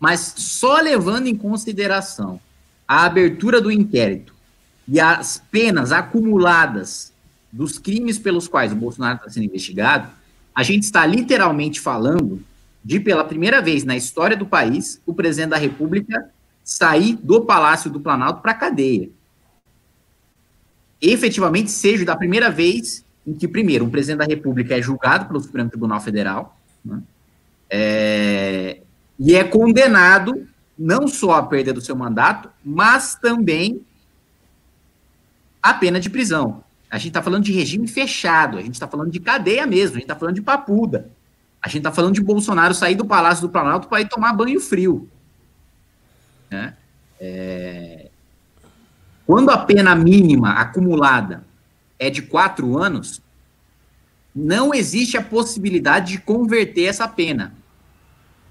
Mas 0.00 0.34
só 0.36 0.80
levando 0.80 1.28
em 1.28 1.36
consideração 1.36 2.40
a 2.88 3.05
abertura 3.05 3.61
do 3.61 3.70
inquérito 3.70 4.34
e 4.88 4.98
as 4.98 5.40
penas 5.53 5.92
acumuladas 5.92 7.12
dos 7.53 7.78
crimes 7.78 8.18
pelos 8.18 8.48
quais 8.48 8.72
o 8.72 8.76
Bolsonaro 8.76 9.18
está 9.18 9.30
sendo 9.30 9.44
investigado, 9.44 10.09
a 10.53 10.64
gente 10.64 10.82
está 10.82 11.07
literalmente 11.07 11.80
falando 11.80 12.42
de, 12.85 12.99
pela 12.99 13.24
primeira 13.24 13.61
vez 13.61 13.85
na 13.85 13.97
história 13.97 14.37
do 14.37 14.47
país, 14.47 15.01
o 15.07 15.14
presidente 15.14 15.51
da 15.51 15.57
República 15.57 16.30
sair 16.64 17.16
do 17.16 17.45
Palácio 17.45 17.91
do 17.91 18.01
Planalto 18.01 18.41
para 18.41 18.53
a 18.53 18.57
cadeia. 18.57 19.11
efetivamente 21.01 21.70
seja 21.70 22.05
da 22.05 22.14
primeira 22.14 22.49
vez 22.51 23.05
em 23.26 23.35
que, 23.35 23.49
primeiro, 23.49 23.85
um 23.85 23.91
presidente 23.91 24.18
da 24.18 24.24
República 24.24 24.76
é 24.76 24.83
julgado 24.83 25.26
pelo 25.26 25.41
Supremo 25.41 25.68
Tribunal 25.68 26.01
Federal 26.01 26.57
né, 26.85 27.03
é, 27.68 28.80
e 29.18 29.35
é 29.35 29.43
condenado 29.43 30.47
não 30.78 31.07
só 31.07 31.35
à 31.35 31.43
perda 31.43 31.72
do 31.72 31.80
seu 31.80 31.95
mandato, 31.97 32.51
mas 32.64 33.14
também 33.14 33.85
à 35.62 35.74
pena 35.74 36.01
de 36.01 36.11
prisão. 36.11 36.64
A 36.91 36.99
gente 36.99 37.09
está 37.09 37.22
falando 37.22 37.45
de 37.45 37.53
regime 37.53 37.89
fechado, 37.89 38.59
a 38.59 38.62
gente 38.62 38.74
está 38.74 38.87
falando 38.87 39.11
de 39.11 39.20
cadeia 39.20 39.66
mesmo, 39.66 39.97
a 39.97 39.99
gente 39.99 40.05
está 40.05 40.16
falando 40.16 40.35
de 40.35 40.43
papuda. 40.43 41.11
A 41.62 41.68
gente 41.68 41.78
está 41.78 41.92
falando 41.92 42.14
de 42.14 42.22
Bolsonaro 42.22 42.74
sair 42.74 42.96
do 42.96 43.04
Palácio 43.04 43.46
do 43.46 43.52
Planalto 43.52 43.86
para 43.88 44.00
ir 44.00 44.08
tomar 44.08 44.32
banho 44.32 44.60
frio. 44.60 45.08
Né? 46.50 46.74
É... 47.20 48.10
Quando 49.24 49.50
a 49.50 49.58
pena 49.58 49.94
mínima 49.94 50.54
acumulada 50.54 51.44
é 51.98 52.10
de 52.10 52.22
quatro 52.22 52.76
anos, 52.76 53.22
não 54.34 54.74
existe 54.74 55.16
a 55.16 55.22
possibilidade 55.22 56.12
de 56.12 56.18
converter 56.18 56.86
essa 56.86 57.06
pena 57.06 57.54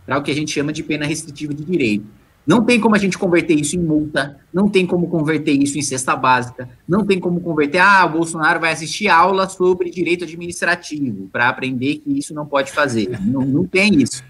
para 0.06 0.18
o 0.18 0.24
que 0.24 0.32
a 0.32 0.36
gente 0.36 0.52
chama 0.52 0.72
de 0.72 0.82
pena 0.82 1.06
restritiva 1.06 1.54
de 1.54 1.66
direito. 1.66 2.06
Não 2.52 2.66
tem 2.66 2.82
como 2.82 2.94
a 2.94 2.98
gente 2.98 3.18
converter 3.18 3.54
isso 3.54 3.78
em 3.78 3.80
multa, 3.80 4.38
não 4.54 4.68
tem 4.68 4.86
como 4.86 5.08
converter 5.08 5.54
isso 5.54 5.78
em 5.78 5.82
cesta 5.82 6.18
básica, 6.18 6.68
não 6.86 7.06
tem 7.06 7.18
como 7.18 7.40
converter, 7.40 7.78
ah, 7.78 8.06
o 8.06 8.10
Bolsonaro 8.10 8.60
vai 8.60 8.74
assistir 8.74 9.08
aula 9.08 9.48
sobre 9.48 9.90
direito 9.90 10.26
administrativo 10.26 11.30
para 11.32 11.48
aprender 11.48 12.00
que 12.00 12.12
isso 12.12 12.34
não 12.34 12.46
pode 12.46 12.74
fazer. 12.74 13.18
Não, 13.22 13.46
não 13.46 13.66
tem 13.66 14.02
isso. 14.02 14.22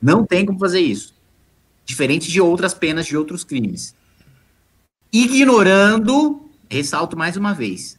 Não 0.00 0.24
tem 0.24 0.46
como 0.46 0.58
fazer 0.58 0.80
isso. 0.80 1.14
Diferente 1.84 2.30
de 2.30 2.40
outras 2.40 2.72
penas 2.72 3.04
de 3.04 3.14
outros 3.14 3.44
crimes. 3.44 3.94
Ignorando, 5.12 6.48
ressalto 6.66 7.14
mais 7.14 7.36
uma 7.36 7.52
vez, 7.52 7.98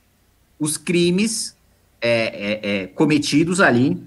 os 0.60 0.76
crimes 0.76 1.56
é, 2.02 2.10
é, 2.10 2.60
é, 2.64 2.88
cometidos 2.88 3.62
ali 3.62 4.02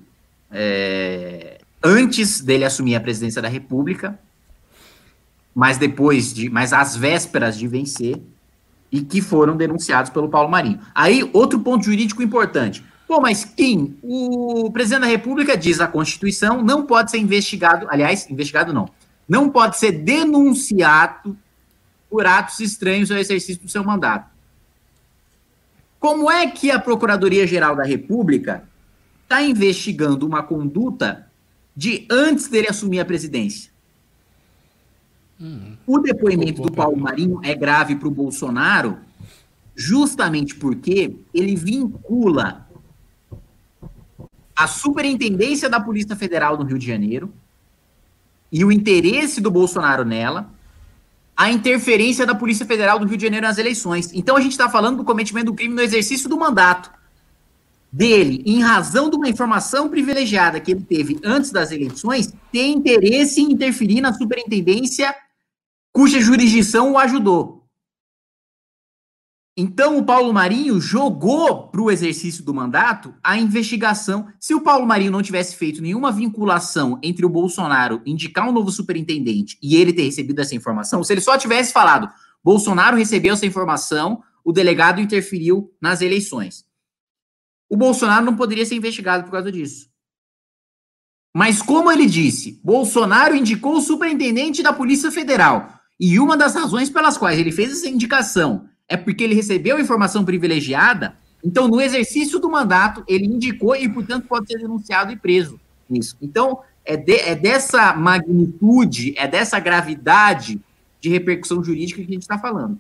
é, 0.51 1.61
antes 1.81 2.41
dele 2.41 2.65
assumir 2.65 2.97
a 2.97 3.01
presidência 3.01 3.41
da 3.41 3.49
República, 3.49 4.19
mas 5.57 5.79
depois 5.79 6.35
de, 6.35 6.51
mas 6.51 6.75
às 6.75 6.95
vésperas 6.95 7.57
de 7.57 7.67
vencer, 7.67 8.21
e 8.93 9.01
que 9.01 9.23
foram 9.23 9.57
denunciados 9.57 10.11
pelo 10.11 10.29
Paulo 10.29 10.51
Marinho. 10.51 10.81
Aí, 10.95 11.29
outro 11.33 11.61
ponto 11.61 11.83
jurídico 11.83 12.23
importante. 12.23 12.85
Pô, 13.09 13.23
mas 13.23 13.43
Kim, 13.45 13.97
o 14.03 14.71
presidente 14.71 15.01
da 15.01 15.07
República 15.07 15.57
diz 15.57 15.81
a 15.81 15.87
Constituição 15.87 16.63
não 16.63 16.85
pode 16.85 17.11
ser 17.11 17.19
investigado, 17.19 17.87
aliás, 17.89 18.29
investigado 18.31 18.71
não, 18.71 18.87
não 19.27 19.49
pode 19.49 19.79
ser 19.79 19.93
denunciado 19.93 21.37
por 22.11 22.27
atos 22.27 22.61
estranhos 22.61 23.11
ao 23.11 23.17
exercício 23.17 23.63
do 23.63 23.69
seu 23.69 23.83
mandato. 23.83 24.31
Como 25.99 26.31
é 26.31 26.47
que 26.49 26.71
a 26.71 26.79
Procuradoria-Geral 26.79 27.75
da 27.75 27.83
República 27.83 28.63
está 29.23 29.41
investigando 29.43 30.27
uma 30.27 30.43
conduta 30.43 31.31
de 31.75 32.07
antes 32.11 32.47
dele 32.47 32.69
assumir 32.69 33.01
a 33.01 33.07
presidência? 33.07 33.75
Hum. 35.41 35.77
O 35.87 35.99
depoimento 35.99 36.63
do 36.63 36.73
Paulo 36.73 36.97
Marinho 36.97 37.41
é 37.43 37.55
grave 37.55 37.97
para 37.97 38.09
o 38.09 38.11
Bolsonaro, 38.11 38.99
justamente 39.75 40.55
porque 40.55 41.17
ele 41.35 41.55
vincula 41.55 42.67
a 44.57 44.67
superintendência 44.67 45.69
da 45.69 45.79
Polícia 45.79 46.17
Federal 46.17 46.57
no 46.57 46.65
Rio 46.65 46.79
de 46.79 46.87
Janeiro 46.87 47.31
e 48.51 48.65
o 48.65 48.73
interesse 48.73 49.41
do 49.41 49.51
Bolsonaro 49.51 50.05
nela, 50.05 50.51
a 51.37 51.51
interferência 51.51 52.25
da 52.25 52.35
Polícia 52.35 52.65
Federal 52.65 52.99
do 52.99 53.07
Rio 53.07 53.19
de 53.19 53.25
Janeiro 53.25 53.47
nas 53.47 53.59
eleições. 53.59 54.11
Então 54.15 54.37
a 54.37 54.41
gente 54.41 54.53
está 54.53 54.71
falando 54.71 54.97
do 54.97 55.05
cometimento 55.05 55.47
do 55.47 55.55
crime 55.55 55.75
no 55.75 55.83
exercício 55.83 56.29
do 56.29 56.39
mandato 56.39 56.91
dele, 57.93 58.43
em 58.47 58.63
razão 58.63 59.11
de 59.11 59.17
uma 59.17 59.29
informação 59.29 59.89
privilegiada 59.91 60.59
que 60.59 60.71
ele 60.71 60.83
teve 60.83 61.19
antes 61.23 61.51
das 61.51 61.71
eleições, 61.71 62.33
tem 62.51 62.75
interesse 62.75 63.43
em 63.43 63.53
interferir 63.53 64.01
na 64.01 64.15
superintendência 64.15 65.15
cuja 65.97 66.21
jurisdição 66.21 66.93
o 66.93 66.99
ajudou. 66.99 67.67
Então, 69.57 69.97
o 69.97 70.05
Paulo 70.05 70.31
Marinho 70.31 70.79
jogou 70.79 71.69
para 71.69 71.81
o 71.81 71.91
exercício 71.91 72.45
do 72.45 72.53
mandato 72.53 73.15
a 73.25 73.39
investigação. 73.39 74.31
Se 74.39 74.55
o 74.55 74.61
Paulo 74.61 74.87
Marinho 74.87 75.11
não 75.11 75.23
tivesse 75.23 75.57
feito 75.57 75.81
nenhuma 75.81 76.13
vinculação 76.13 77.01
entre 77.03 77.25
o 77.25 77.31
Bolsonaro 77.31 78.03
indicar 78.05 78.47
um 78.47 78.53
novo 78.53 78.71
superintendente 78.71 79.57
e 79.63 79.75
ele 79.75 79.91
ter 79.91 80.03
recebido 80.03 80.39
essa 80.39 80.55
informação, 80.55 81.03
se 81.03 81.15
ele 81.15 81.23
só 81.23 81.39
tivesse 81.39 81.73
falado, 81.73 82.11
Bolsonaro 82.45 82.95
recebeu 82.95 83.33
essa 83.33 83.47
informação, 83.47 84.23
o 84.45 84.53
delegado 84.53 85.01
interferiu 85.01 85.75
nas 85.81 86.03
eleições. 86.03 86.67
O 87.71 87.77
Bolsonaro 87.77 88.27
não 88.27 88.37
poderia 88.37 88.67
ser 88.67 88.75
investigado 88.75 89.25
por 89.25 89.33
causa 89.33 89.51
disso. 89.51 89.89
Mas, 91.35 91.63
como 91.63 91.91
ele 91.91 92.05
disse, 92.05 92.61
Bolsonaro 92.63 93.35
indicou 93.35 93.77
o 93.77 93.81
superintendente 93.81 94.63
da 94.63 94.75
Polícia 94.75 95.11
Federal. 95.11 95.76
E 95.99 96.19
uma 96.19 96.37
das 96.37 96.55
razões 96.55 96.91
pelas 96.91 97.17
quais 97.17 97.39
ele 97.39 97.51
fez 97.51 97.73
essa 97.73 97.89
indicação 97.89 98.69
é 98.89 98.97
porque 98.97 99.25
ele 99.25 99.35
recebeu 99.35 99.81
informação 99.81 100.25
privilegiada. 100.25 101.17
Então, 101.43 101.69
no 101.69 101.81
exercício 101.81 102.39
do 102.39 102.51
mandato, 102.51 103.03
ele 103.09 103.27
indicou 103.27 103.75
e, 103.75 103.89
portanto, 103.89 104.27
pode 104.29 104.47
ser 104.47 104.59
denunciado 104.59 105.13
e 105.13 105.17
preso. 105.17 105.59
Isso. 105.91 106.17
Então, 106.21 106.61
é, 106.85 106.97
de, 106.97 107.17
é 107.17 107.35
dessa 107.35 107.95
magnitude, 107.95 109.15
é 109.17 109.27
dessa 109.27 109.59
gravidade 109.59 110.61
de 111.01 111.09
repercussão 111.09 111.63
jurídica 111.63 112.01
que 112.01 112.09
a 112.09 112.13
gente 112.13 112.23
está 112.23 112.39
falando. 112.39 112.79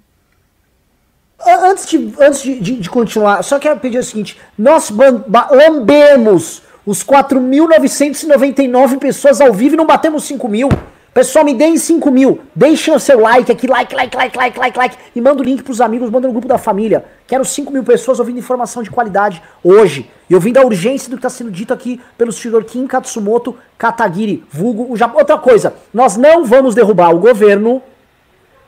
Antes, 1.44 1.88
de, 1.88 2.14
antes 2.18 2.42
de, 2.42 2.58
de, 2.60 2.76
de, 2.80 2.90
continuar, 2.90 3.42
só 3.42 3.58
quero 3.58 3.78
pedir 3.78 3.98
o 3.98 4.02
seguinte: 4.02 4.38
nós 4.56 4.90
lambemos 4.90 6.62
os 6.84 7.04
4.999 7.04 8.98
pessoas 8.98 9.40
ao 9.40 9.52
vivo 9.52 9.74
e 9.74 9.76
não 9.76 9.86
batemos 9.86 10.24
5 10.24 10.48
mil. 10.48 10.68
Pessoal, 11.16 11.46
me 11.46 11.54
deem 11.54 11.78
5 11.78 12.10
mil. 12.10 12.40
Deixem 12.54 12.94
o 12.94 13.00
seu 13.00 13.18
like 13.18 13.50
aqui, 13.50 13.66
like, 13.66 13.94
like, 13.94 14.14
like, 14.14 14.36
like, 14.36 14.58
like, 14.58 14.78
like. 14.78 14.98
E 15.14 15.20
manda 15.22 15.40
o 15.40 15.42
link 15.42 15.62
pros 15.62 15.80
amigos, 15.80 16.10
manda 16.10 16.26
no 16.26 16.32
grupo 16.34 16.46
da 16.46 16.58
família. 16.58 17.06
Quero 17.26 17.42
5 17.42 17.72
mil 17.72 17.82
pessoas 17.82 18.18
ouvindo 18.18 18.38
informação 18.38 18.82
de 18.82 18.90
qualidade 18.90 19.42
hoje. 19.64 20.10
E 20.28 20.34
ouvindo 20.34 20.58
a 20.58 20.62
urgência 20.62 21.08
do 21.08 21.16
que 21.16 21.20
está 21.20 21.30
sendo 21.30 21.50
dito 21.50 21.72
aqui 21.72 21.98
pelo 22.18 22.30
senhor 22.30 22.62
Kim 22.64 22.86
Katsumoto 22.86 23.56
Katagiri, 23.78 24.44
vulgo 24.50 24.92
o 24.92 24.94
Japão. 24.94 25.16
Outra 25.16 25.38
coisa, 25.38 25.72
nós 25.90 26.18
não 26.18 26.44
vamos 26.44 26.74
derrubar 26.74 27.14
o 27.14 27.18
governo 27.18 27.82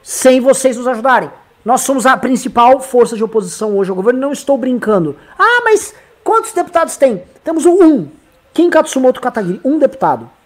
sem 0.02 0.40
vocês 0.40 0.74
nos 0.74 0.88
ajudarem. 0.88 1.30
Nós 1.62 1.82
somos 1.82 2.06
a 2.06 2.16
principal 2.16 2.80
força 2.80 3.14
de 3.14 3.22
oposição 3.22 3.76
hoje 3.76 3.90
ao 3.90 3.96
governo, 3.96 4.20
não 4.20 4.32
estou 4.32 4.56
brincando. 4.56 5.16
Ah, 5.38 5.60
mas 5.64 5.94
quantos 6.24 6.54
deputados 6.54 6.96
tem? 6.96 7.22
Temos 7.44 7.66
um. 7.66 8.08
Kim 8.54 8.70
Katsumoto 8.70 9.20
Katagiri, 9.20 9.60
um 9.62 9.78
deputado. 9.78 10.37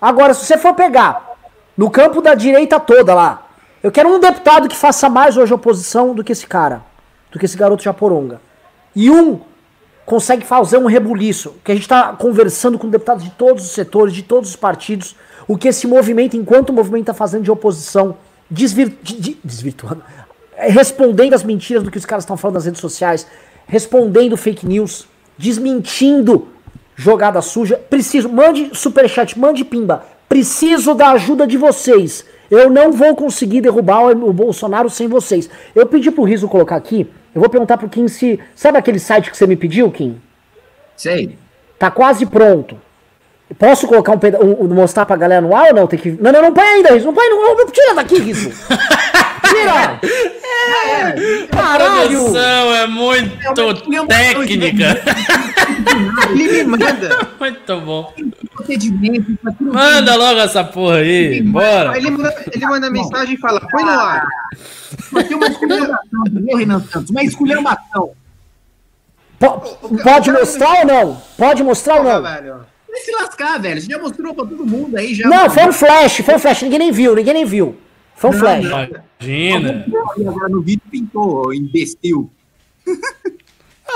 Agora, 0.00 0.34
se 0.34 0.44
você 0.44 0.58
for 0.58 0.74
pegar 0.74 1.36
no 1.76 1.90
campo 1.90 2.20
da 2.20 2.34
direita 2.34 2.78
toda 2.78 3.14
lá, 3.14 3.46
eu 3.82 3.90
quero 3.90 4.08
um 4.08 4.18
deputado 4.18 4.68
que 4.68 4.76
faça 4.76 5.08
mais 5.08 5.36
hoje 5.36 5.52
oposição 5.52 6.14
do 6.14 6.24
que 6.24 6.32
esse 6.32 6.46
cara, 6.46 6.82
do 7.30 7.38
que 7.38 7.44
esse 7.44 7.56
garoto 7.56 7.82
japoronga. 7.82 8.40
E 8.94 9.10
um 9.10 9.40
consegue 10.04 10.46
fazer 10.46 10.78
um 10.78 10.86
rebuliço, 10.86 11.56
que 11.64 11.72
a 11.72 11.74
gente 11.74 11.84
está 11.84 12.12
conversando 12.12 12.78
com 12.78 12.88
deputados 12.88 13.24
de 13.24 13.30
todos 13.30 13.64
os 13.64 13.72
setores, 13.72 14.14
de 14.14 14.22
todos 14.22 14.50
os 14.50 14.56
partidos, 14.56 15.16
o 15.48 15.58
que 15.58 15.68
esse 15.68 15.86
movimento, 15.86 16.36
enquanto 16.36 16.70
o 16.70 16.72
movimento 16.72 17.02
está 17.02 17.14
fazendo 17.14 17.42
de 17.42 17.50
oposição, 17.50 18.16
de, 18.50 18.66
desvirtuando, 19.42 20.02
é, 20.56 20.68
respondendo 20.68 21.34
as 21.34 21.42
mentiras 21.42 21.82
do 21.82 21.90
que 21.90 21.98
os 21.98 22.06
caras 22.06 22.22
estão 22.22 22.36
falando 22.36 22.54
nas 22.54 22.64
redes 22.64 22.80
sociais, 22.80 23.26
respondendo 23.66 24.36
fake 24.36 24.64
news, 24.64 25.08
desmentindo 25.36 26.48
jogada 26.96 27.40
suja. 27.42 27.76
Preciso, 27.76 28.28
mande 28.28 28.70
superchat, 28.72 29.38
mande 29.38 29.64
pimba. 29.64 30.04
Preciso 30.28 30.94
da 30.94 31.10
ajuda 31.10 31.46
de 31.46 31.56
vocês. 31.56 32.24
Eu 32.50 32.70
não 32.70 32.90
vou 32.90 33.14
conseguir 33.14 33.60
derrubar 33.60 34.10
o 34.10 34.32
Bolsonaro 34.32 34.88
sem 34.88 35.06
vocês. 35.06 35.48
Eu 35.74 35.86
pedi 35.86 36.10
pro 36.10 36.24
Riso 36.24 36.48
colocar 36.48 36.76
aqui. 36.76 37.08
Eu 37.34 37.40
vou 37.40 37.50
perguntar 37.50 37.76
pro 37.76 37.88
Kim 37.88 38.08
se. 38.08 38.40
Sabe 38.54 38.78
aquele 38.78 38.98
site 38.98 39.30
que 39.30 39.36
você 39.36 39.46
me 39.46 39.56
pediu, 39.56 39.90
Kim? 39.90 40.20
Sei. 40.96 41.36
Tá 41.78 41.90
quase 41.90 42.24
pronto. 42.24 42.80
Posso 43.58 43.86
colocar 43.86 44.12
um 44.12 44.18
pedaço. 44.18 44.44
Um, 44.44 44.66
mostrar 44.68 45.06
pra 45.06 45.16
galera 45.16 45.40
no 45.40 45.54
ar 45.54 45.68
ou 45.68 45.74
não? 45.74 45.86
Tem 45.86 45.98
que. 45.98 46.10
Não, 46.12 46.32
não, 46.32 46.42
não 46.42 46.52
põe 46.52 46.64
ainda, 46.64 46.94
Riso. 46.94 47.06
Não 47.06 47.14
põe, 47.14 47.28
não. 47.28 47.56
não 47.56 47.66
tira 47.66 47.94
daqui, 47.94 48.18
Riso. 48.18 48.50
Tira! 49.42 50.00
É, 50.02 51.46
Caralho! 51.46 52.36
A 52.36 52.76
é 52.76 52.86
muito 52.86 53.36
técnica. 54.08 55.02
Ele 56.30 56.64
me 56.64 56.64
manda. 56.64 57.28
Muito 57.38 57.80
bom. 57.80 58.12
Manda 59.60 60.16
logo 60.16 60.40
essa 60.40 60.64
porra 60.64 60.96
aí. 60.96 61.42
Bora. 61.42 61.96
Ele 61.96 62.10
manda, 62.10 62.34
ele 62.52 62.66
manda 62.66 62.90
mensagem 62.90 63.34
e 63.34 63.38
fala: 63.38 63.60
põe 63.60 63.84
no 63.84 63.90
ar. 63.90 64.26
Mas 65.12 65.28
tem 65.28 65.36
uma 65.36 65.46
esculhambação, 65.46 66.26
entendeu, 66.26 66.56
Renan 66.56 66.80
Santos? 66.80 67.10
Uma 67.10 67.22
esculhambação. 67.22 68.12
Pode 70.02 70.30
mostrar 70.32 70.80
ou 70.80 70.86
não? 70.86 71.22
Pode 71.36 71.62
mostrar 71.62 71.96
ou 71.96 72.04
não? 72.04 72.22
Vai 72.22 73.00
se 73.00 73.12
lascar, 73.12 73.60
velho. 73.60 73.80
Você 73.80 73.92
já 73.92 73.98
mostrou 73.98 74.34
pra 74.34 74.46
todo 74.46 74.66
mundo 74.66 74.96
aí. 74.96 75.14
Já 75.14 75.28
não, 75.28 75.50
foi 75.50 75.64
um 75.66 75.72
flash, 75.72 76.16
foi 76.24 76.34
um 76.34 76.38
flash. 76.38 76.62
Ninguém 76.62 76.78
nem 76.78 76.92
viu, 76.92 77.14
ninguém 77.14 77.34
nem 77.34 77.44
viu. 77.44 77.76
Foi 78.16 78.30
um 78.30 78.32
flash. 78.32 78.64
Imagina. 79.20 79.86
Agora 80.18 80.48
no 80.48 80.62
vídeo 80.62 80.82
pintou, 80.90 81.52
imbecil. 81.54 82.30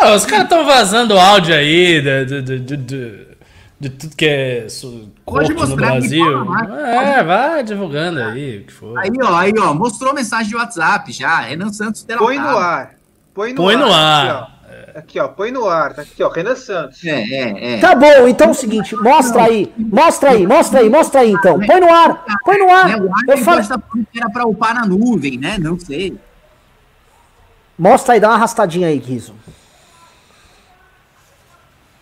Ah, 0.01 0.14
os 0.14 0.25
caras 0.25 0.45
estão 0.45 0.64
vazando 0.64 1.18
áudio 1.18 1.53
aí 1.53 2.01
de, 2.01 2.25
de, 2.25 2.43
de, 2.43 2.59
de, 2.61 2.77
de, 2.77 3.27
de 3.81 3.91
tudo 3.91 4.16
que 4.16 4.25
é 4.25 4.66
corpo 5.25 5.66
no 5.66 5.77
Brasil. 5.77 6.55
É, 6.79 7.23
vai 7.25 7.64
divulgando 7.64 8.23
aí 8.23 8.59
o 8.59 8.64
que 8.66 8.73
for. 8.73 8.97
Aí, 8.97 9.11
ó, 9.21 9.35
aí, 9.35 9.53
ó, 9.59 9.75
mostrou 9.75 10.14
mensagem 10.14 10.49
de 10.49 10.57
WhatsApp 10.57 11.11
já. 11.11 11.41
Renan 11.41 11.73
Santos 11.73 12.05
delatado. 12.05 12.29
Põe 12.29 12.39
no 12.39 12.57
ar. 12.57 12.95
Põe 13.35 13.51
no 13.51 13.57
Põe 13.57 13.75
ar. 13.75 14.60
Aqui, 15.01 15.19
ó. 15.19 15.29
Põe 15.29 15.51
no 15.51 15.67
ar. 15.67 15.95
Tá 15.95 16.03
aqui, 16.03 16.23
ó. 16.23 16.29
Renan 16.29 16.55
Santos. 16.55 17.03
É, 17.05 17.23
é, 17.23 17.75
é. 17.75 17.81
Tá 17.81 17.95
bom, 17.95 18.29
então 18.29 18.49
é 18.49 18.51
o 18.51 18.55
seguinte, 18.55 18.95
mostra 18.95 19.45
aí, 19.45 19.73
mostra 19.77 20.31
aí, 20.31 20.47
mostra 20.47 20.81
aí, 20.81 20.91
mostra 20.91 21.21
aí 21.21 21.33
então. 21.33 21.59
Põe 21.59 21.81
no 21.81 21.93
ar, 21.93 22.25
põe 22.45 22.59
no 22.59 22.71
ar. 22.71 22.89
Né, 22.89 22.97
o 22.97 23.11
ar 23.13 23.23
Eu 23.29 23.39
falo, 23.39 23.61
era 24.15 24.31
pra 24.31 24.47
upar 24.47 24.75
na 24.75 24.85
nuvem, 24.87 25.39
né? 25.39 25.57
Não 25.59 25.79
sei. 25.79 26.19
mostra 27.79 28.15
aí, 28.15 28.21
dá 28.21 28.29
uma 28.29 28.35
arrastadinha 28.37 28.89
aí, 28.89 28.99
Riso. 28.99 29.35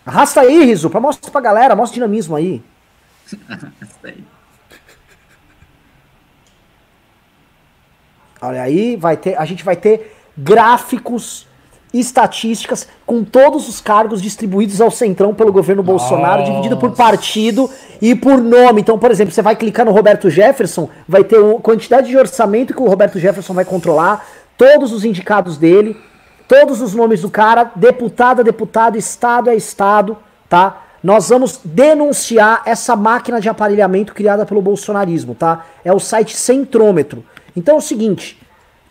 Arrasta 0.05 0.41
aí, 0.41 0.65
Riso, 0.65 0.89
pra 0.89 0.99
mostrar 0.99 1.31
pra 1.31 1.39
galera, 1.39 1.75
mostra 1.75 1.93
o 1.93 1.95
dinamismo 1.95 2.35
aí. 2.35 2.61
Olha 8.41 8.61
aí, 8.61 8.95
vai 8.95 9.17
ter, 9.17 9.37
a 9.37 9.45
gente 9.45 9.63
vai 9.65 9.75
ter 9.75 10.15
gráficos, 10.37 11.48
estatísticas 11.93 12.87
com 13.05 13.23
todos 13.23 13.67
os 13.67 13.81
cargos 13.81 14.21
distribuídos 14.21 14.79
ao 14.79 14.91
centrão 14.91 15.33
pelo 15.33 15.51
governo 15.51 15.81
Bolsonaro, 15.81 16.43
dividido 16.43 16.77
por 16.77 16.91
partido 16.91 17.69
e 18.01 18.13
por 18.13 18.39
nome. 18.39 18.81
Então, 18.81 18.99
por 18.99 19.09
exemplo, 19.09 19.33
você 19.33 19.41
vai 19.41 19.55
clicar 19.55 19.85
no 19.85 19.91
Roberto 19.91 20.29
Jefferson, 20.29 20.89
vai 21.07 21.23
ter 21.23 21.37
a 21.37 21.59
quantidade 21.59 22.07
de 22.07 22.17
orçamento 22.17 22.73
que 22.73 22.81
o 22.81 22.87
Roberto 22.87 23.19
Jefferson 23.19 23.53
vai 23.53 23.65
controlar, 23.65 24.25
todos 24.57 24.91
os 24.91 25.03
indicados 25.03 25.57
dele, 25.57 25.97
todos 26.47 26.81
os 26.81 26.93
nomes 26.93 27.21
do 27.21 27.29
cara, 27.29 27.71
deputado 27.75 28.41
a 28.41 28.43
deputado, 28.43 28.97
estado 28.97 29.49
a 29.49 29.55
estado, 29.55 30.17
tá? 30.47 30.83
Nós 31.01 31.29
vamos 31.29 31.61
denunciar 31.63 32.61
essa 32.65 32.95
máquina 32.95 33.39
de 33.39 33.47
aparelhamento 33.47 34.13
criada 34.13 34.45
pelo 34.45 34.61
bolsonarismo, 34.61 35.33
tá? 35.33 35.65
É 35.83 35.93
o 35.93 35.99
site 35.99 36.35
Centrômetro. 36.35 37.23
Então 37.55 37.75
é 37.75 37.77
o 37.77 37.81
seguinte, 37.81 38.37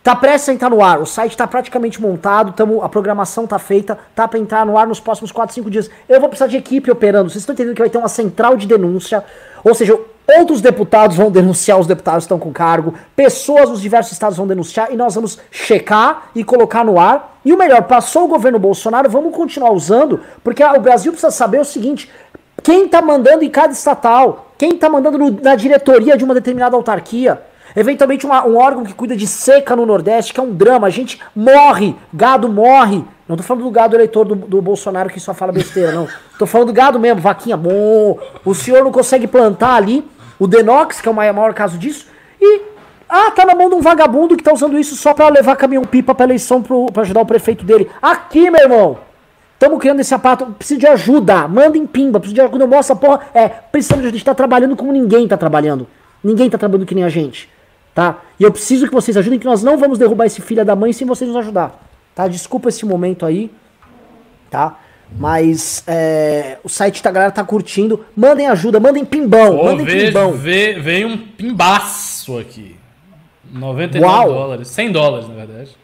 tá 0.09 0.15
prestes 0.15 0.49
a 0.49 0.53
entrar 0.53 0.71
no 0.71 0.83
ar, 0.83 0.99
o 0.99 1.05
site 1.05 1.37
tá 1.37 1.45
praticamente 1.45 2.01
montado, 2.01 2.51
tamo, 2.53 2.81
a 2.81 2.89
programação 2.89 3.45
tá 3.45 3.59
feita, 3.59 3.95
tá 4.15 4.27
pra 4.27 4.39
entrar 4.39 4.65
no 4.65 4.75
ar 4.75 4.87
nos 4.87 4.99
próximos 4.99 5.31
4, 5.31 5.53
5 5.53 5.69
dias. 5.69 5.87
Eu 6.07 6.19
vou 6.19 6.27
precisar 6.27 6.47
de 6.47 6.57
equipe 6.57 6.89
operando, 6.89 7.29
vocês 7.29 7.43
estão 7.43 7.53
entendendo 7.53 7.75
que 7.75 7.81
vai 7.83 7.91
ter 7.91 7.99
uma 7.99 8.07
central 8.07 8.57
de 8.57 8.65
denúncia, 8.65 9.23
ou 9.63 9.75
seja, 9.75 9.99
outros 10.39 10.61
deputados 10.61 11.15
vão 11.15 11.29
denunciar 11.29 11.79
os 11.79 11.85
deputados 11.85 12.23
que 12.23 12.25
estão 12.25 12.39
com 12.39 12.51
cargo, 12.51 12.95
pessoas 13.15 13.69
nos 13.69 13.81
diversos 13.81 14.11
estados 14.13 14.35
vão 14.35 14.47
denunciar 14.47 14.91
e 14.91 14.97
nós 14.97 15.13
vamos 15.13 15.37
checar 15.51 16.31
e 16.33 16.43
colocar 16.43 16.83
no 16.83 16.99
ar. 16.99 17.37
E 17.45 17.53
o 17.53 17.57
melhor, 17.57 17.83
passou 17.83 18.25
o 18.25 18.27
governo 18.27 18.57
Bolsonaro, 18.57 19.07
vamos 19.11 19.35
continuar 19.35 19.71
usando, 19.73 20.21
porque 20.43 20.63
ah, 20.63 20.73
o 20.73 20.79
Brasil 20.79 21.11
precisa 21.11 21.29
saber 21.29 21.61
o 21.61 21.65
seguinte: 21.65 22.11
quem 22.63 22.87
tá 22.87 22.99
mandando 22.99 23.43
em 23.43 23.49
cada 23.49 23.73
estatal, 23.73 24.47
quem 24.57 24.75
tá 24.75 24.89
mandando 24.89 25.19
no- 25.19 25.39
na 25.39 25.55
diretoria 25.55 26.17
de 26.17 26.23
uma 26.23 26.33
determinada 26.33 26.75
autarquia. 26.75 27.43
Eventualmente 27.75 28.25
uma- 28.25 28.45
um 28.45 28.57
órgão 28.57 28.83
que 28.83 28.93
cuida 28.93 29.15
de 29.15 29.27
seca 29.27 29.75
no 29.75 29.85
Nordeste, 29.85 30.33
que 30.33 30.39
é 30.39 30.43
um 30.43 30.51
drama, 30.53 30.87
a 30.87 30.89
gente 30.89 31.19
morre, 31.35 31.95
gado 32.13 32.49
morre. 32.49 33.03
Não 33.27 33.37
tô 33.37 33.43
falando 33.43 33.63
do 33.63 33.71
gado 33.71 33.95
eleitor 33.95 34.25
do, 34.25 34.35
do 34.35 34.61
Bolsonaro 34.61 35.09
que 35.09 35.19
só 35.19 35.33
fala 35.33 35.51
besteira, 35.51 35.91
não. 35.91 36.07
Tô 36.39 36.45
falando 36.45 36.67
do 36.67 36.73
gado 36.73 36.99
mesmo, 36.99 37.21
vaquinha, 37.21 37.55
bom. 37.57 38.17
O 38.45 38.55
senhor 38.55 38.83
não 38.83 38.91
consegue 38.91 39.27
plantar 39.27 39.75
ali 39.75 40.03
o 40.39 40.47
Denox, 40.47 41.01
que 41.01 41.07
é 41.07 41.11
o 41.11 41.13
maior, 41.13 41.53
caso 41.53 41.77
disso, 41.77 42.07
e. 42.41 42.61
Ah, 43.11 43.31
tá 43.31 43.43
na 43.43 43.55
mão 43.55 43.69
de 43.69 43.75
um 43.75 43.81
vagabundo 43.81 44.37
que 44.37 44.43
tá 44.43 44.53
usando 44.53 44.77
isso 44.77 44.95
só 44.95 45.13
pra 45.15 45.29
levar 45.29 45.55
caminhão-pipa 45.55 46.13
pra 46.13 46.25
eleição 46.25 46.61
pro, 46.61 46.85
pra 46.87 47.01
ajudar 47.01 47.21
o 47.21 47.25
prefeito 47.25 47.65
dele. 47.65 47.89
Aqui, 48.01 48.49
meu 48.51 48.61
irmão! 48.61 48.97
Estamos 49.55 49.79
criando 49.79 49.99
esse 49.99 50.13
aparato, 50.13 50.45
preciso 50.57 50.79
de 50.79 50.87
ajuda, 50.87 51.47
manda 51.47 51.77
em 51.77 51.85
pimba, 51.85 52.19
preciso 52.19 52.35
de 52.35 52.41
ajuda, 52.41 52.65
mostra, 52.67 52.95
porra, 52.95 53.21
é, 53.33 53.49
precisamos 53.49 54.03
de 54.03 54.07
ajuda, 54.07 54.15
a 54.15 54.17
gente 54.19 54.25
tá 54.25 54.33
trabalhando 54.35 54.75
como 54.75 54.91
ninguém 54.91 55.27
tá 55.27 55.35
trabalhando. 55.35 55.85
Ninguém 56.23 56.49
tá 56.49 56.57
trabalhando 56.57 56.85
que 56.85 56.93
nem 56.95 57.03
a 57.03 57.09
gente, 57.09 57.49
tá? 57.93 58.19
E 58.39 58.43
eu 58.43 58.51
preciso 58.51 58.87
que 58.87 58.93
vocês 58.93 59.15
ajudem, 59.17 59.39
que 59.39 59.45
nós 59.45 59.63
não 59.63 59.77
vamos 59.77 59.97
derrubar 59.99 60.25
esse 60.25 60.41
filho 60.41 60.63
da 60.65 60.75
mãe 60.75 60.93
sem 60.93 61.05
vocês 61.07 61.27
nos 61.27 61.37
ajudar, 61.37 61.79
tá? 62.15 62.27
Desculpa 62.27 62.69
esse 62.69 62.85
momento 62.85 63.25
aí, 63.25 63.51
tá? 64.49 64.77
Mas 65.17 65.83
é, 65.87 66.57
o 66.63 66.69
site 66.69 67.01
da 67.01 67.09
galera 67.11 67.31
tá 67.31 67.43
curtindo, 67.43 68.05
mandem 68.15 68.47
ajuda, 68.47 68.79
mandem 68.79 69.03
pimbão, 69.03 69.57
Pô, 69.57 69.63
mandem 69.65 69.85
vejo, 69.85 70.05
pimbão. 70.07 70.33
vê, 70.33 70.73
veio 70.79 71.07
um 71.07 71.17
pimbaço 71.17 72.37
aqui. 72.37 72.75
99 73.51 74.05
Uau. 74.05 74.27
dólares. 74.33 74.67
100 74.67 74.91
dólares, 74.91 75.27
na 75.27 75.33
verdade. 75.33 75.75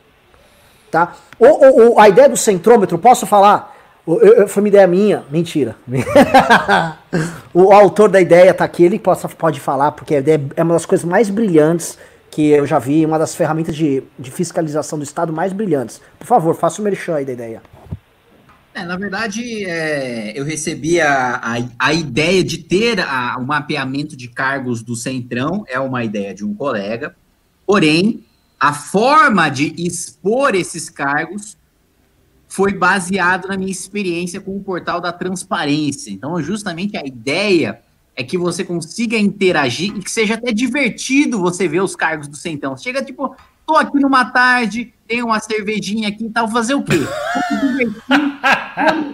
tá? 0.92 1.14
O, 1.40 1.46
o- 1.48 1.94
o- 1.96 2.00
a 2.00 2.08
ideia 2.08 2.30
do 2.30 2.38
centrômetro, 2.38 2.98
posso 3.00 3.26
falar? 3.26 3.75
Eu- 4.08 4.20
eu- 4.22 4.48
foi 4.48 4.62
uma 4.62 4.70
ideia 4.70 4.86
minha, 4.88 5.24
mentira. 5.32 5.76
o 7.54 7.72
autor 7.72 8.10
da 8.10 8.22
ideia 8.22 8.54
tá 8.54 8.64
aqui, 8.64 8.84
ele 8.84 9.00
possa, 9.00 9.28
pode 9.28 9.60
falar, 9.60 9.92
porque 9.94 10.16
a 10.16 10.20
ideia 10.20 10.42
é 10.56 10.64
uma 10.64 10.74
das 10.74 10.86
coisas 10.86 11.06
mais 11.06 11.30
brilhantes 11.30 11.98
que 12.30 12.50
eu 12.50 12.66
já 12.68 12.78
vi, 12.80 13.06
uma 13.06 13.18
das 13.18 13.34
ferramentas 13.34 13.76
de, 13.76 14.04
de 14.20 14.30
fiscalização 14.30 15.00
do 15.00 15.04
Estado 15.04 15.32
mais 15.32 15.54
brilhantes. 15.54 16.02
Por 16.20 16.28
favor, 16.28 16.54
faça 16.56 16.82
o 16.82 16.84
merchan 16.84 17.16
aí 17.16 17.26
da 17.26 17.32
ideia. 17.34 17.62
É, 18.74 18.84
na 18.84 18.98
verdade, 18.98 19.64
é, 19.66 20.38
eu 20.38 20.44
recebi 20.44 21.00
a, 21.00 21.36
a, 21.42 21.54
a 21.80 21.94
ideia 21.94 22.44
de 22.44 22.58
ter 22.58 23.00
a- 23.00 23.38
o 23.40 23.46
mapeamento 23.46 24.18
de 24.18 24.28
cargos 24.28 24.84
do 24.84 24.96
Centrão, 24.98 25.64
é 25.70 25.80
uma 25.80 26.04
ideia 26.04 26.34
de 26.36 26.44
um 26.44 26.54
colega, 26.54 27.16
porém, 27.66 28.24
a 28.60 28.74
forma 28.74 29.48
de 29.48 29.74
expor 29.78 30.56
esses 30.56 30.90
cargos 30.90 31.56
foi 32.48 32.74
baseado 32.74 33.48
na 33.48 33.58
minha 33.58 33.72
experiência 33.72 34.40
com 34.40 34.56
o 34.56 34.64
portal 34.64 35.02
da 35.02 35.12
transparência. 35.12 36.12
Então, 36.12 36.42
justamente 36.42 36.96
a 36.98 37.06
ideia 37.06 37.82
é 38.16 38.24
que 38.24 38.38
você 38.38 38.64
consiga 38.64 39.18
interagir 39.18 39.96
e 39.96 40.02
que 40.02 40.10
seja 40.10 40.36
até 40.36 40.52
divertido 40.52 41.40
você 41.40 41.68
ver 41.68 41.82
os 41.82 41.96
cargos 41.96 42.28
do 42.28 42.36
Centrão. 42.36 42.78
Chega 42.78 43.04
tipo, 43.04 43.36
tô 43.66 43.76
aqui 43.76 44.00
numa 44.00 44.26
tarde, 44.26 44.94
tem 45.08 45.22
uma 45.22 45.40
cervejinha 45.40 46.08
aqui 46.08 46.26
e 46.26 46.30
tal, 46.30 46.50
fazer 46.50 46.76
o 46.76 46.84
quê? 46.84 47.00
Divertir, 47.62 48.04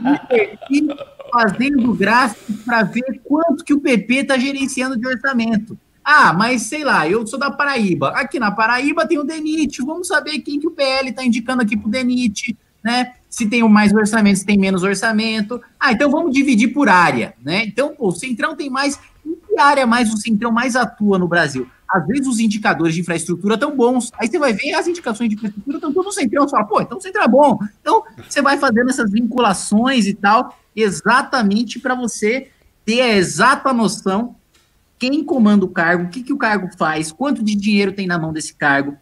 divertir 0.03 1.11
fazendo 1.31 1.93
gráficos 1.93 2.57
para 2.63 2.83
ver 2.83 3.21
quanto 3.23 3.63
que 3.63 3.73
o 3.73 3.79
PP 3.79 4.15
está 4.15 4.37
gerenciando 4.37 4.97
de 4.97 5.07
orçamento. 5.07 5.77
Ah, 6.03 6.33
mas 6.33 6.63
sei 6.63 6.83
lá, 6.83 7.07
eu 7.07 7.25
sou 7.25 7.39
da 7.39 7.49
Paraíba. 7.49 8.09
Aqui 8.09 8.39
na 8.39 8.51
Paraíba 8.51 9.07
tem 9.07 9.17
o 9.17 9.23
DENIT. 9.23 9.81
Vamos 9.83 10.07
saber 10.07 10.39
quem 10.39 10.59
que 10.59 10.67
o 10.67 10.71
PL 10.71 11.09
está 11.09 11.23
indicando 11.23 11.61
aqui 11.61 11.77
para 11.77 11.87
o 11.87 11.91
DENIT, 11.91 12.57
né? 12.83 13.13
Se 13.31 13.47
tem 13.47 13.67
mais 13.67 13.93
orçamento, 13.93 14.39
se 14.39 14.45
tem 14.45 14.57
menos 14.57 14.83
orçamento. 14.83 15.61
Ah, 15.79 15.93
então 15.93 16.11
vamos 16.11 16.33
dividir 16.33 16.73
por 16.73 16.89
área, 16.89 17.33
né? 17.41 17.63
Então, 17.63 17.95
pô, 17.95 18.09
o 18.09 18.11
Centrão 18.11 18.55
tem 18.55 18.69
mais. 18.69 18.99
Em 19.25 19.35
que 19.35 19.57
área 19.57 19.87
mais 19.87 20.13
o 20.13 20.17
Centrão 20.17 20.51
mais 20.51 20.75
atua 20.75 21.17
no 21.17 21.29
Brasil? 21.29 21.65
Às 21.89 22.05
vezes 22.05 22.27
os 22.27 22.39
indicadores 22.39 22.93
de 22.93 22.99
infraestrutura 22.99 23.53
estão 23.55 23.75
bons. 23.75 24.11
Aí 24.19 24.27
você 24.27 24.37
vai 24.37 24.51
ver 24.51 24.73
as 24.73 24.85
indicações 24.85 25.29
de 25.29 25.35
infraestrutura 25.35 25.77
estão 25.77 25.93
todos 25.93 26.13
no 26.13 26.21
Centrão. 26.21 26.43
Você 26.43 26.51
fala, 26.51 26.65
pô, 26.65 26.81
então 26.81 26.97
o 26.97 27.01
Centrão 27.01 27.23
é 27.23 27.27
bom. 27.27 27.57
Então 27.79 28.03
você 28.29 28.41
vai 28.41 28.57
fazendo 28.57 28.89
essas 28.89 29.09
vinculações 29.09 30.05
e 30.07 30.13
tal, 30.13 30.57
exatamente 30.75 31.79
para 31.79 31.95
você 31.95 32.49
ter 32.85 33.01
a 33.01 33.15
exata 33.15 33.73
noção 33.73 34.35
quem 35.01 35.23
comanda 35.23 35.65
o 35.65 35.67
cargo, 35.67 36.03
o 36.03 36.09
que, 36.09 36.21
que 36.21 36.31
o 36.31 36.37
cargo 36.37 36.69
faz, 36.77 37.11
quanto 37.11 37.43
de 37.43 37.55
dinheiro 37.55 37.91
tem 37.91 38.05
na 38.05 38.19
mão 38.19 38.31
desse 38.31 38.53
cargo, 38.53 38.95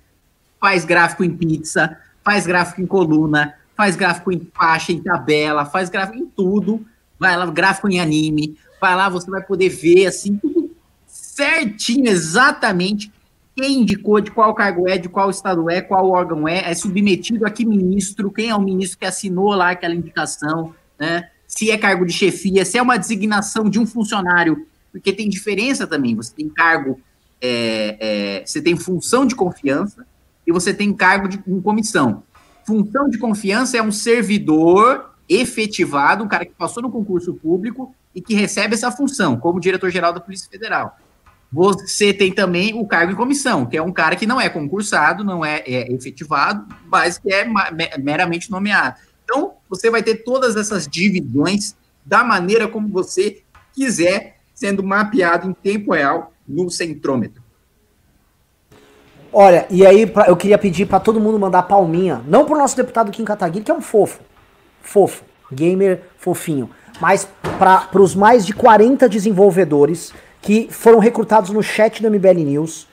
faz 0.57 0.85
gráfico 0.85 1.25
em 1.25 1.35
pizza, 1.35 1.97
faz 2.23 2.47
gráfico 2.47 2.81
em 2.81 2.85
coluna, 2.85 3.53
faz 3.79 3.95
gráfico 3.95 4.29
em 4.29 4.45
faixa, 4.53 4.91
em 4.91 5.01
tabela, 5.01 5.63
faz 5.63 5.89
gráfico 5.89 6.17
em 6.17 6.25
tudo, 6.25 6.85
vai 7.17 7.37
lá, 7.37 7.45
gráfico 7.45 7.87
em 7.87 8.01
anime, 8.01 8.57
vai 8.81 8.93
lá, 8.93 9.07
você 9.07 9.31
vai 9.31 9.41
poder 9.41 9.69
ver, 9.69 10.05
assim, 10.05 10.35
tudo 10.35 10.69
certinho, 11.07 12.09
exatamente, 12.09 13.09
quem 13.55 13.79
indicou, 13.79 14.19
de 14.19 14.31
qual 14.31 14.53
cargo 14.53 14.85
é, 14.85 14.97
de 14.97 15.07
qual 15.07 15.29
estado 15.29 15.69
é, 15.69 15.79
qual 15.81 16.09
órgão 16.09 16.45
é, 16.45 16.69
é 16.69 16.73
submetido 16.73 17.45
a 17.45 17.49
que 17.49 17.65
ministro, 17.65 18.29
quem 18.29 18.49
é 18.49 18.55
o 18.55 18.61
ministro 18.61 18.99
que 18.99 19.05
assinou 19.05 19.51
lá 19.51 19.69
aquela 19.69 19.95
indicação, 19.95 20.75
né? 20.99 21.29
Se 21.47 21.71
é 21.71 21.77
cargo 21.77 22.05
de 22.05 22.11
chefia, 22.11 22.65
se 22.65 22.77
é 22.77 22.81
uma 22.81 22.97
designação 22.97 23.69
de 23.69 23.79
um 23.79 23.85
funcionário, 23.85 24.67
porque 24.91 25.13
tem 25.13 25.29
diferença 25.29 25.87
também. 25.87 26.15
Você 26.15 26.33
tem 26.35 26.49
cargo, 26.49 26.99
é, 27.41 27.95
é, 28.41 28.45
você 28.45 28.61
tem 28.61 28.75
função 28.75 29.25
de 29.25 29.35
confiança 29.35 30.05
e 30.45 30.51
você 30.51 30.73
tem 30.73 30.93
cargo 30.93 31.29
de 31.29 31.41
em 31.47 31.61
comissão. 31.61 32.23
Função 32.69 33.09
de 33.09 33.17
confiança 33.17 33.77
é 33.77 33.81
um 33.81 33.91
servidor 33.91 35.15
efetivado, 35.27 36.23
um 36.23 36.27
cara 36.27 36.45
que 36.45 36.53
passou 36.53 36.83
no 36.83 36.91
concurso 36.91 37.33
público 37.33 37.95
e 38.13 38.21
que 38.21 38.35
recebe 38.35 38.75
essa 38.75 38.91
função, 38.91 39.39
como 39.39 39.59
diretor-geral 39.59 40.13
da 40.13 40.19
Polícia 40.19 40.47
Federal. 40.47 40.95
Você 41.51 42.13
tem 42.13 42.31
também 42.31 42.79
o 42.79 42.85
cargo 42.85 43.11
em 43.11 43.15
comissão, 43.15 43.65
que 43.65 43.75
é 43.75 43.81
um 43.81 43.91
cara 43.91 44.15
que 44.15 44.27
não 44.27 44.39
é 44.39 44.47
concursado, 44.49 45.23
não 45.23 45.43
é, 45.43 45.63
é 45.65 45.91
efetivado, 45.91 46.63
mas 46.85 47.17
que 47.17 47.33
é 47.33 47.43
meramente 47.97 48.51
nomeado. 48.51 48.99
Então, 49.23 49.53
você 49.67 49.89
vai 49.89 50.03
ter 50.03 50.17
todas 50.17 50.55
essas 50.55 50.87
divisões 50.87 51.75
da 52.05 52.23
maneira 52.23 52.67
como 52.67 52.87
você 52.87 53.41
quiser, 53.73 54.37
sendo 54.53 54.83
mapeado 54.83 55.49
em 55.49 55.53
tempo 55.53 55.93
real 55.93 56.31
no 56.47 56.69
centrômetro. 56.69 57.41
Olha, 59.31 59.65
e 59.69 59.85
aí 59.85 60.05
pra- 60.07 60.27
eu 60.27 60.35
queria 60.35 60.57
pedir 60.57 60.85
pra 60.85 60.99
todo 60.99 61.19
mundo 61.19 61.37
mandar 61.39 61.63
palminha, 61.63 62.21
não 62.27 62.45
pro 62.45 62.57
nosso 62.57 62.75
deputado 62.75 63.11
Kim 63.11 63.23
Kataguiri, 63.23 63.63
que 63.63 63.71
é 63.71 63.73
um 63.73 63.81
fofo, 63.81 64.19
fofo, 64.81 65.23
gamer 65.51 66.01
fofinho, 66.17 66.69
mas 66.99 67.27
para 67.59 67.87
os 68.01 68.15
mais 68.15 68.45
de 68.45 68.53
40 68.53 69.07
desenvolvedores 69.07 70.11
que 70.41 70.67
foram 70.71 70.99
recrutados 70.99 71.51
no 71.51 71.61
chat 71.61 72.01
do 72.01 72.07
MBL 72.09 72.43
News. 72.43 72.87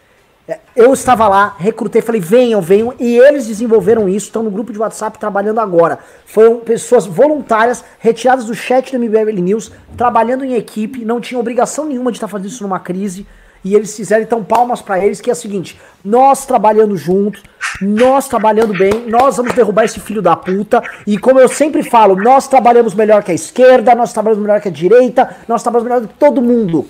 É, 0.49 0.59
Eu 0.77 0.93
estava 0.93 1.27
lá, 1.27 1.57
recrutei, 1.59 2.01
falei, 2.03 2.21
venham, 2.21 2.61
venham, 2.61 2.93
e 3.01 3.17
eles 3.19 3.47
desenvolveram 3.47 4.09
isso, 4.09 4.27
estão 4.27 4.43
no 4.45 4.51
grupo 4.51 4.73
de 4.73 4.79
WhatsApp 4.79 5.19
trabalhando 5.19 5.59
agora. 5.59 5.99
Foram 6.25 6.61
pessoas 6.61 7.05
voluntárias, 7.07 7.83
retiradas 7.99 8.45
do 8.45 8.55
chat 8.55 8.93
do 8.93 8.99
MBL 9.03 9.41
News, 9.41 9.73
trabalhando 9.97 10.45
em 10.45 10.55
equipe, 10.55 11.05
não 11.05 11.21
tinham 11.21 11.41
obrigação 11.41 11.87
nenhuma 11.87 12.13
de 12.13 12.19
estar 12.19 12.29
fazendo 12.29 12.49
isso 12.49 12.63
numa 12.63 12.79
crise, 12.79 13.27
e 13.65 13.75
eles 13.75 13.97
fizeram, 13.97 14.23
então, 14.23 14.43
palmas 14.45 14.81
pra 14.81 15.05
eles, 15.05 15.21
que 15.21 15.31
é 15.31 15.33
o 15.33 15.37
seguinte, 15.37 15.79
nós 16.05 16.47
trabalhando 16.47 16.97
juntos, 16.97 17.43
nós 17.81 18.29
trabalhando 18.29 18.73
bem, 18.73 19.07
nós 19.09 19.37
vamos 19.37 19.55
derrubar 19.55 19.85
esse 19.85 20.01
filho 20.01 20.23
da 20.23 20.37
puta, 20.37 20.83
e 21.07 21.19
como 21.19 21.41
eu 21.41 21.49
sempre 21.49 21.83
falo, 21.83 22.17
nós 22.17 22.49
trabalhamos 22.49 22.95
melhor 22.95 23.23
que 23.23 23.33
a 23.33 23.35
esquerda, 23.35 23.95
nós 23.95 24.13
trabalhamos 24.13 24.45
melhor 24.45 24.61
que 24.61 24.69
a 24.69 24.73
direita, 24.73 25.37
nós 25.49 25.63
trabalhamos 25.63 25.93
melhor 25.93 26.09
que 26.09 26.15
todo 26.19 26.41
mundo 26.41 26.87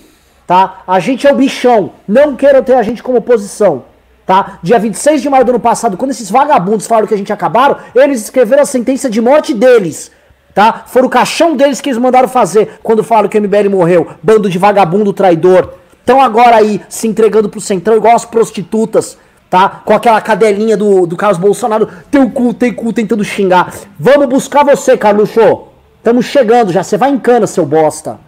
tá? 0.47 0.83
A 0.87 0.99
gente 0.99 1.27
é 1.27 1.31
o 1.31 1.35
bichão, 1.35 1.91
não 2.07 2.35
queiram 2.35 2.63
ter 2.63 2.73
a 2.73 2.81
gente 2.81 3.03
como 3.03 3.17
oposição, 3.17 3.83
tá? 4.25 4.59
Dia 4.63 4.79
26 4.79 5.21
de 5.21 5.29
maio 5.29 5.43
do 5.43 5.49
ano 5.49 5.59
passado, 5.59 5.97
quando 5.97 6.11
esses 6.11 6.31
vagabundos 6.31 6.87
falaram 6.87 7.05
que 7.05 7.13
a 7.13 7.17
gente 7.17 7.33
acabaram, 7.33 7.77
eles 7.93 8.21
escreveram 8.21 8.63
a 8.63 8.65
sentença 8.65 9.09
de 9.09 9.19
morte 9.19 9.53
deles, 9.53 10.09
tá? 10.55 10.85
Foi 10.87 11.03
o 11.03 11.09
caixão 11.09 11.57
deles 11.57 11.81
que 11.81 11.89
eles 11.89 12.01
mandaram 12.01 12.29
fazer 12.29 12.79
quando 12.81 13.03
falaram 13.03 13.27
que 13.27 13.37
o 13.37 13.41
MBL 13.41 13.69
morreu, 13.69 14.07
bando 14.23 14.49
de 14.49 14.57
vagabundo 14.57 15.11
traidor. 15.11 15.73
Estão 16.07 16.21
agora 16.21 16.55
aí 16.55 16.81
se 16.87 17.05
entregando 17.05 17.49
pro 17.49 17.59
centrão 17.59 17.97
igual 17.97 18.15
as 18.15 18.23
prostitutas, 18.23 19.17
tá? 19.49 19.67
Com 19.83 19.93
aquela 19.93 20.21
cadelinha 20.21 20.77
do, 20.77 21.05
do 21.05 21.17
Carlos 21.17 21.37
Bolsonaro, 21.37 21.85
teu 22.09 22.29
cu, 22.29 22.53
tem 22.53 22.73
cu, 22.73 22.93
tentando 22.93 23.25
xingar. 23.25 23.73
Vamos 23.99 24.25
buscar 24.29 24.63
você, 24.63 24.95
Carluxo. 24.95 25.67
Tamo 26.01 26.23
chegando 26.23 26.71
já, 26.71 26.81
você 26.81 26.95
vai 26.95 27.09
em 27.09 27.19
cana, 27.19 27.45
seu 27.45 27.65
bosta. 27.65 28.21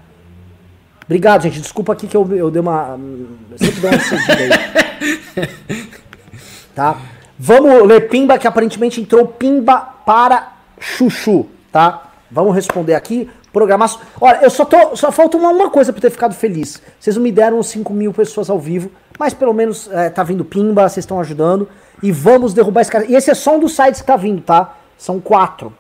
Obrigado, 1.06 1.44
gente. 1.44 1.62
Desculpa 1.62 1.94
aqui 1.94 2.06
que 2.06 2.18
eu, 2.18 2.30
eu 2.36 2.52
dei 2.52 2.62
uma. 2.62 3.00
Eu 3.50 3.58
sempre 3.58 3.80
dou 3.80 3.90
uma 3.90 4.00
cedida 4.00 4.34
aí. 5.38 5.50
Tá? 6.76 6.98
Vamos 7.38 7.86
ler 7.88 8.08
Pimba, 8.10 8.38
que 8.38 8.48
aparentemente 8.48 9.02
entrou 9.02 9.26
Pimba 9.26 9.80
para 10.06 10.54
Chuchu, 10.80 11.46
tá? 11.72 12.10
Vamos 12.32 12.56
responder 12.56 12.96
aqui. 12.96 13.30
Programar. 13.52 13.90
Olha, 14.22 14.40
eu 14.42 14.50
só 14.50 14.66
tô. 14.66 14.96
Só 14.96 15.12
falta 15.12 15.38
uma, 15.38 15.50
uma 15.50 15.70
coisa 15.70 15.92
pra 15.92 15.98
eu 15.98 16.02
ter 16.04 16.12
ficado 16.12 16.34
feliz. 16.34 16.82
Vocês 17.00 17.16
não 17.16 17.24
me 17.24 17.32
deram 17.32 17.62
5 17.62 17.92
mil 17.94 18.14
pessoas 18.14 18.50
ao 18.50 18.60
vivo, 18.60 18.92
mas 19.18 19.34
pelo 19.34 19.54
menos 19.54 19.90
é, 19.92 20.10
tá 20.10 20.24
vindo 20.24 20.46
Pimba, 20.46 20.88
vocês 20.88 21.04
estão 21.04 21.20
ajudando. 21.20 21.68
E 22.02 22.12
vamos 22.12 22.54
derrubar 22.54 22.82
esse 22.82 22.92
cara. 22.92 23.06
E 23.06 23.16
esse 23.16 23.30
é 23.32 23.34
só 23.34 23.56
um 23.56 23.60
dos 23.60 23.76
sites 23.76 24.02
que 24.02 24.08
tá 24.08 24.16
vindo, 24.16 24.42
tá? 24.42 24.76
São 24.98 25.20
quatro. 25.20 25.74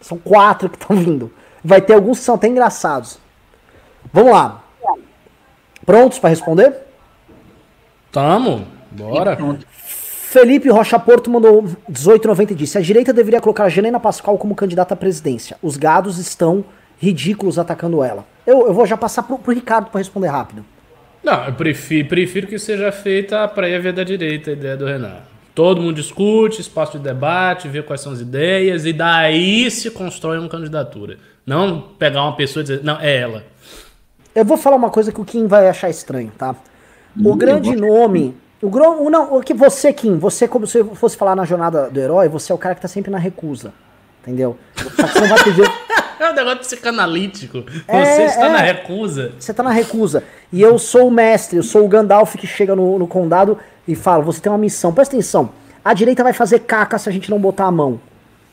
São 0.00 0.18
quatro 0.18 0.68
que 0.68 0.76
estão 0.76 0.96
vindo. 0.96 1.32
Vai 1.62 1.80
ter 1.80 1.94
alguns 1.94 2.18
que 2.18 2.24
são 2.24 2.34
até 2.34 2.48
engraçados. 2.48 3.18
Vamos 4.12 4.32
lá. 4.32 4.62
Prontos 5.84 6.18
para 6.18 6.30
responder? 6.30 6.74
Tamo, 8.10 8.66
bora. 8.90 9.38
Felipe 10.32 10.70
Rocha 10.70 10.98
Porto 10.98 11.30
mandou 11.30 11.64
18,90 11.90 12.52
e 12.52 12.54
disse: 12.54 12.78
A 12.78 12.80
direita 12.80 13.12
deveria 13.12 13.40
colocar 13.40 13.64
a 13.64 13.68
Janena 13.68 14.00
Pascoal 14.00 14.38
como 14.38 14.54
candidata 14.54 14.94
à 14.94 14.96
presidência. 14.96 15.58
Os 15.62 15.76
gados 15.76 16.18
estão 16.18 16.64
ridículos 17.02 17.58
atacando 17.58 18.04
ela. 18.04 18.24
Eu, 18.46 18.68
eu 18.68 18.72
vou 18.72 18.86
já 18.86 18.96
passar 18.96 19.24
pro, 19.24 19.36
pro 19.36 19.52
Ricardo 19.52 19.90
para 19.90 19.98
responder 19.98 20.28
rápido. 20.28 20.64
Não, 21.22 21.46
eu 21.46 21.52
prefiro, 21.52 22.08
prefiro 22.08 22.46
que 22.46 22.58
seja 22.60 22.92
feita 22.92 23.42
a 23.42 23.48
prévia 23.48 23.92
da 23.92 24.04
direita, 24.04 24.50
a 24.50 24.52
ideia 24.52 24.76
do 24.76 24.86
Renan. 24.86 25.16
Todo 25.52 25.80
mundo 25.82 25.96
discute, 25.96 26.60
espaço 26.60 26.98
de 26.98 27.04
debate, 27.04 27.66
vê 27.68 27.82
quais 27.82 28.00
são 28.00 28.12
as 28.12 28.20
ideias, 28.20 28.86
e 28.86 28.92
daí 28.92 29.68
se 29.70 29.90
constrói 29.90 30.38
uma 30.38 30.48
candidatura. 30.48 31.18
Não 31.44 31.80
pegar 31.98 32.22
uma 32.22 32.36
pessoa 32.36 32.62
e 32.62 32.64
dizer, 32.66 32.84
não, 32.84 32.98
é 33.00 33.16
ela. 33.16 33.44
Eu 34.34 34.44
vou 34.44 34.56
falar 34.56 34.76
uma 34.76 34.88
coisa 34.90 35.10
que 35.12 35.20
o 35.20 35.24
Kim 35.24 35.46
vai 35.46 35.68
achar 35.68 35.90
estranho, 35.90 36.32
tá? 36.38 36.54
O 37.22 37.34
grande 37.34 37.74
nome. 37.76 38.34
O, 38.62 38.70
gro- 38.70 39.02
o, 39.04 39.10
não, 39.10 39.36
o 39.36 39.42
que 39.42 39.52
você, 39.52 39.92
Kim, 39.92 40.16
você, 40.16 40.46
como 40.46 40.66
se 40.68 40.78
eu 40.78 40.94
fosse 40.94 41.16
falar 41.16 41.34
na 41.34 41.44
jornada 41.44 41.90
do 41.90 41.98
herói, 42.00 42.28
você 42.28 42.52
é 42.52 42.54
o 42.54 42.58
cara 42.58 42.76
que 42.76 42.80
tá 42.80 42.88
sempre 42.88 43.10
na 43.10 43.18
recusa. 43.18 43.72
Entendeu? 44.22 44.56
Só 44.76 44.84
que 44.88 45.12
você 45.12 45.20
não 45.20 45.28
vai 45.28 45.44
pedir. 45.44 45.70
É 46.22 46.30
um 46.30 46.34
negócio 46.34 46.60
psicanalítico. 46.60 47.64
É, 47.88 48.04
Você 48.04 48.22
está 48.22 48.46
é. 48.46 48.50
na 48.50 48.58
recusa. 48.58 49.32
Você 49.36 49.52
tá 49.52 49.62
na 49.64 49.72
recusa. 49.72 50.22
E 50.52 50.62
eu 50.62 50.78
sou 50.78 51.08
o 51.08 51.10
mestre, 51.10 51.56
eu 51.56 51.64
sou 51.64 51.84
o 51.84 51.88
Gandalf 51.88 52.36
que 52.36 52.46
chega 52.46 52.76
no, 52.76 52.96
no 52.96 53.08
condado 53.08 53.58
e 53.88 53.96
fala: 53.96 54.22
você 54.22 54.40
tem 54.40 54.52
uma 54.52 54.58
missão. 54.58 54.92
Presta 54.92 55.16
atenção. 55.16 55.50
A 55.84 55.92
direita 55.92 56.22
vai 56.22 56.32
fazer 56.32 56.60
caca 56.60 56.96
se 56.96 57.08
a 57.08 57.12
gente 57.12 57.28
não 57.28 57.40
botar 57.40 57.64
a 57.64 57.72
mão. 57.72 58.00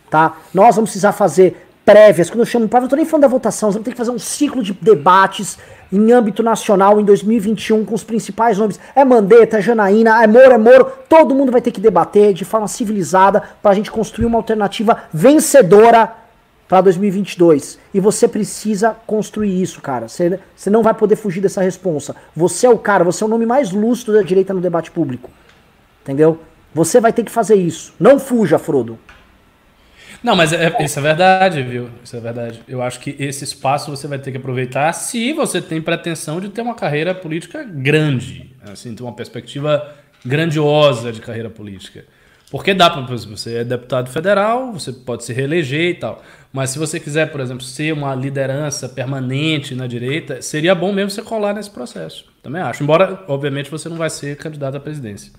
Tá? 0.09 0.37
Nós 0.51 0.75
vamos 0.75 0.89
precisar 0.89 1.11
fazer 1.11 1.63
prévias. 1.85 2.27
Quando 2.31 2.39
eu 2.39 2.45
chamo 2.47 2.67
prévia, 2.67 2.85
eu 2.85 2.89
tô 2.89 2.95
nem 2.95 3.05
falando 3.05 3.21
da 3.21 3.27
votação. 3.27 3.67
Nós 3.67 3.75
vamos 3.75 3.85
ter 3.85 3.91
que 3.91 3.97
fazer 3.97 4.09
um 4.09 4.17
ciclo 4.17 4.63
de 4.63 4.73
debates 4.73 5.59
em 5.93 6.11
âmbito 6.11 6.41
nacional 6.41 6.99
em 6.99 7.05
2021 7.05 7.85
com 7.85 7.93
os 7.93 8.03
principais 8.03 8.57
nomes. 8.57 8.79
É 8.95 9.05
Mandetta, 9.05 9.59
é 9.59 9.61
Janaína, 9.61 10.23
é 10.23 10.25
Moro, 10.25 10.53
é 10.53 10.57
Moro. 10.57 10.91
Todo 11.07 11.35
mundo 11.35 11.51
vai 11.51 11.61
ter 11.61 11.69
que 11.69 11.79
debater 11.79 12.33
de 12.33 12.45
forma 12.45 12.67
civilizada 12.67 13.43
pra 13.61 13.75
gente 13.75 13.91
construir 13.91 14.25
uma 14.25 14.39
alternativa 14.39 15.03
vencedora 15.13 16.28
para 16.69 16.81
2022. 16.81 17.79
E 17.91 17.99
você 17.99 18.27
precisa 18.27 18.95
construir 19.07 19.59
isso, 19.59 19.81
cara. 19.81 20.07
Você, 20.07 20.39
não 20.69 20.83
vai 20.83 20.93
poder 20.93 21.15
fugir 21.15 21.41
dessa 21.41 21.61
responsa. 21.63 22.15
Você 22.35 22.67
é 22.67 22.69
o 22.69 22.77
cara, 22.77 23.03
você 23.03 23.23
é 23.23 23.27
o 23.27 23.29
nome 23.29 23.45
mais 23.45 23.71
lúcido 23.71 24.13
da 24.13 24.21
direita 24.21 24.53
no 24.53 24.61
debate 24.61 24.91
público. 24.91 25.31
Entendeu? 26.03 26.39
Você 26.73 27.01
vai 27.01 27.11
ter 27.11 27.23
que 27.23 27.31
fazer 27.31 27.55
isso. 27.55 27.93
Não 27.99 28.19
fuja, 28.19 28.59
Frodo. 28.59 28.99
Não, 30.21 30.35
mas 30.35 30.53
é- 30.53 30.75
isso 30.83 30.99
é 30.99 31.01
verdade, 31.01 31.63
viu? 31.63 31.89
Isso 32.03 32.15
é 32.15 32.19
verdade. 32.19 32.61
Eu 32.67 32.83
acho 32.83 32.99
que 32.99 33.15
esse 33.17 33.43
espaço 33.43 33.89
você 33.89 34.07
vai 34.07 34.19
ter 34.19 34.31
que 34.31 34.37
aproveitar 34.37 34.93
se 34.93 35.33
você 35.33 35.61
tem 35.61 35.81
pretensão 35.81 36.39
de 36.39 36.49
ter 36.49 36.61
uma 36.61 36.75
carreira 36.75 37.15
política 37.15 37.63
grande. 37.63 38.53
Assim, 38.61 38.93
ter 38.93 39.01
uma 39.01 39.13
perspectiva 39.13 39.95
grandiosa 40.23 41.11
de 41.11 41.21
carreira 41.21 41.49
política. 41.49 42.05
Porque 42.51 42.73
dá 42.73 42.89
para 42.89 43.01
você 43.01 43.57
é 43.57 43.63
deputado 43.63 44.09
federal, 44.09 44.73
você 44.73 44.91
pode 44.91 45.23
se 45.23 45.31
reeleger 45.31 45.91
e 45.91 45.93
tal. 45.93 46.21
Mas 46.51 46.71
se 46.71 46.79
você 46.79 46.99
quiser, 46.99 47.31
por 47.31 47.39
exemplo, 47.41 47.61
ser 47.63 47.93
uma 47.93 48.15
liderança 48.15 48.89
permanente 48.89 49.75
na 49.75 49.85
direita, 49.85 50.41
seria 50.41 50.73
bom 50.73 50.91
mesmo 50.91 51.11
você 51.11 51.21
colar 51.21 51.53
nesse 51.53 51.69
processo. 51.69 52.25
Também 52.41 52.61
acho. 52.61 52.81
Embora, 52.81 53.23
obviamente, 53.27 53.69
você 53.69 53.87
não 53.87 53.97
vai 53.97 54.09
ser 54.09 54.35
candidato 54.35 54.75
à 54.75 54.79
presidência. 54.79 55.31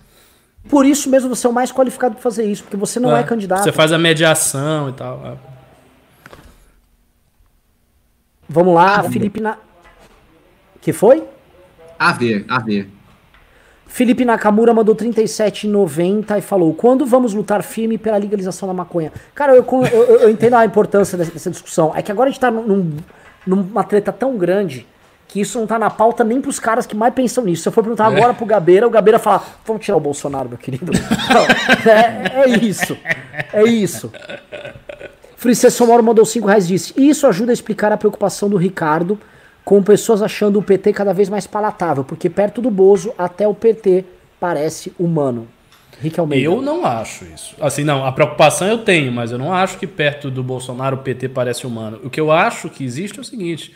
Por 0.68 0.86
isso 0.86 1.10
mesmo 1.10 1.28
você 1.28 1.46
é 1.46 1.50
o 1.50 1.52
mais 1.52 1.72
qualificado 1.72 2.14
para 2.14 2.22
fazer 2.22 2.44
isso, 2.44 2.62
porque 2.62 2.76
você 2.76 3.00
não 3.00 3.16
é, 3.16 3.24
candidato. 3.24 3.64
Você 3.64 3.72
faz 3.72 3.92
a 3.92 3.98
mediação 3.98 4.88
e 4.90 4.92
tal. 4.92 5.20
é. 5.26 5.50
Vamos 8.48 8.74
lá, 8.74 9.02
Felipe 9.04 9.40
na 9.40 9.56
Que 10.80 10.92
foi? 10.92 11.24
A 11.98 12.12
ver, 12.12 12.44
a 12.48 12.58
ver. 12.58 12.90
Felipe 13.92 14.24
Nakamura 14.24 14.72
mandou 14.72 14.94
37,90 14.94 16.38
e 16.38 16.40
falou: 16.40 16.72
Quando 16.72 17.04
vamos 17.04 17.34
lutar 17.34 17.60
firme 17.62 17.98
pela 17.98 18.16
legalização 18.16 18.68
da 18.68 18.72
maconha? 18.72 19.12
Cara, 19.34 19.52
eu, 19.54 19.66
eu, 19.92 20.02
eu- 20.20 20.30
entendo 20.30 20.54
a 20.54 20.64
importância 20.64 21.18
dessa, 21.18 21.32
dessa 21.32 21.50
discussão. 21.50 21.92
É 21.94 22.00
que 22.00 22.10
agora 22.12 22.28
a 22.28 22.30
gente 22.32 22.40
tá 22.40 22.50
num- 22.52 22.96
numa 23.46 23.82
treta 23.82 24.12
tão 24.12 24.36
grande 24.36 24.86
que 25.26 25.40
isso 25.40 25.58
não 25.58 25.66
tá 25.66 25.76
na 25.78 25.90
pauta 25.90 26.22
nem 26.22 26.40
pros 26.40 26.58
caras 26.60 26.86
que 26.86 26.94
mais 26.96 27.12
pensam 27.12 27.44
nisso. 27.44 27.62
Se 27.64 27.68
eu 27.68 27.72
for 27.72 27.82
perguntar 27.82 28.06
agora 28.06 28.32
pro 28.32 28.46
Gabeira, 28.46 28.86
o 28.86 28.90
Gabeira 28.90 29.18
fala: 29.18 29.42
Vamos 29.66 29.84
tirar 29.84 29.96
o 29.96 30.00
Bolsonaro, 30.00 30.48
meu 30.48 30.58
querido. 30.58 30.92
Não, 30.92 31.90
é, 31.92 32.44
é 32.44 32.48
isso. 32.64 32.96
É 33.52 33.64
isso. 33.64 34.12
Fricê 35.36 35.68
Somoro 35.68 36.02
mandou 36.02 36.24
5 36.24 36.46
reais 36.46 36.64
e 36.66 36.68
disse: 36.68 36.94
Isso 36.96 37.26
ajuda 37.26 37.50
a 37.50 37.54
explicar 37.54 37.90
a 37.92 37.96
preocupação 37.96 38.48
do 38.48 38.56
Ricardo 38.56 39.18
com 39.70 39.80
pessoas 39.84 40.20
achando 40.20 40.58
o 40.58 40.62
PT 40.64 40.92
cada 40.92 41.14
vez 41.14 41.28
mais 41.28 41.46
palatável, 41.46 42.02
porque 42.02 42.28
perto 42.28 42.60
do 42.60 42.72
Bozo 42.72 43.14
até 43.16 43.46
o 43.46 43.54
PT 43.54 44.04
parece 44.40 44.92
humano. 44.98 45.46
Rick 46.00 46.18
Almeida. 46.18 46.44
Eu 46.44 46.60
não 46.60 46.84
acho 46.84 47.24
isso. 47.24 47.54
Assim, 47.60 47.84
não, 47.84 48.04
a 48.04 48.10
preocupação 48.10 48.66
eu 48.66 48.78
tenho, 48.78 49.12
mas 49.12 49.30
eu 49.30 49.38
não 49.38 49.54
acho 49.54 49.78
que 49.78 49.86
perto 49.86 50.28
do 50.28 50.42
Bolsonaro 50.42 50.96
o 50.96 50.98
PT 50.98 51.28
parece 51.28 51.68
humano. 51.68 52.00
O 52.02 52.10
que 52.10 52.20
eu 52.20 52.32
acho 52.32 52.68
que 52.68 52.82
existe 52.82 53.16
é 53.18 53.20
o 53.20 53.24
seguinte: 53.24 53.72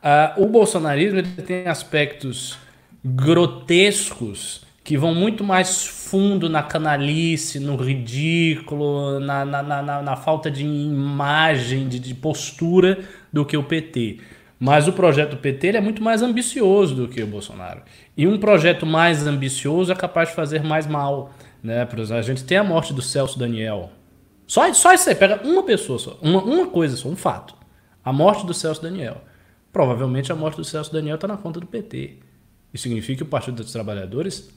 ah, 0.00 0.34
o 0.36 0.46
bolsonarismo 0.46 1.18
ele 1.18 1.28
tem 1.42 1.66
aspectos 1.66 2.56
grotescos 3.04 4.62
que 4.84 4.96
vão 4.96 5.12
muito 5.16 5.42
mais 5.42 5.84
fundo 5.84 6.48
na 6.48 6.62
canalice, 6.62 7.58
no 7.58 7.74
ridículo, 7.74 9.18
na, 9.18 9.44
na, 9.44 9.62
na, 9.64 9.82
na- 9.82 10.02
na 10.02 10.14
falta 10.16 10.48
de 10.48 10.64
imagem, 10.64 11.88
de, 11.88 11.98
de 11.98 12.14
postura 12.14 13.00
do 13.32 13.44
que 13.44 13.56
o 13.56 13.64
PT. 13.64 14.20
Mas 14.64 14.88
o 14.88 14.94
projeto 14.94 15.32
do 15.32 15.36
PT 15.36 15.76
é 15.76 15.80
muito 15.82 16.02
mais 16.02 16.22
ambicioso 16.22 16.94
do 16.94 17.06
que 17.06 17.22
o 17.22 17.26
Bolsonaro. 17.26 17.82
E 18.16 18.26
um 18.26 18.38
projeto 18.38 18.86
mais 18.86 19.26
ambicioso 19.26 19.92
é 19.92 19.94
capaz 19.94 20.30
de 20.30 20.34
fazer 20.34 20.62
mais 20.62 20.86
mal. 20.86 21.34
Né? 21.62 21.84
Por 21.84 21.98
exemplo, 21.98 22.20
a 22.20 22.22
gente 22.22 22.44
tem 22.44 22.56
a 22.56 22.64
morte 22.64 22.94
do 22.94 23.02
Celso 23.02 23.38
Daniel. 23.38 23.92
Só, 24.46 24.72
só 24.72 24.94
isso 24.94 25.10
aí, 25.10 25.14
pega 25.14 25.42
uma 25.44 25.62
pessoa 25.64 25.98
só, 25.98 26.18
uma, 26.22 26.42
uma 26.42 26.66
coisa 26.66 26.96
só, 26.96 27.10
um 27.10 27.14
fato. 27.14 27.54
A 28.02 28.10
morte 28.10 28.46
do 28.46 28.54
Celso 28.54 28.80
Daniel. 28.80 29.20
Provavelmente 29.70 30.32
a 30.32 30.34
morte 30.34 30.56
do 30.56 30.64
Celso 30.64 30.90
Daniel 30.90 31.16
está 31.16 31.28
na 31.28 31.36
conta 31.36 31.60
do 31.60 31.66
PT. 31.66 32.20
Isso 32.72 32.84
significa 32.84 33.18
que 33.18 33.22
o 33.22 33.26
Partido 33.26 33.62
dos 33.62 33.70
Trabalhadores 33.70 34.48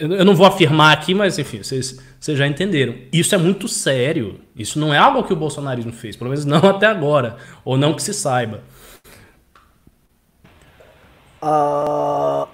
eu 0.00 0.24
não 0.24 0.34
vou 0.34 0.46
afirmar 0.46 0.92
aqui, 0.92 1.12
mas 1.12 1.38
enfim, 1.38 1.62
vocês 1.62 1.98
já 2.20 2.46
entenderam. 2.46 2.94
Isso 3.12 3.34
é 3.34 3.38
muito 3.38 3.66
sério. 3.66 4.40
Isso 4.54 4.78
não 4.78 4.94
é 4.94 4.98
algo 4.98 5.24
que 5.24 5.32
o 5.32 5.36
bolsonarismo 5.36 5.92
fez, 5.92 6.14
pelo 6.14 6.30
menos 6.30 6.44
não 6.44 6.58
até 6.70 6.86
agora, 6.86 7.36
ou 7.64 7.76
não 7.76 7.94
que 7.94 8.02
se 8.02 8.14
saiba. 8.14 8.62
Uh, 11.42 12.48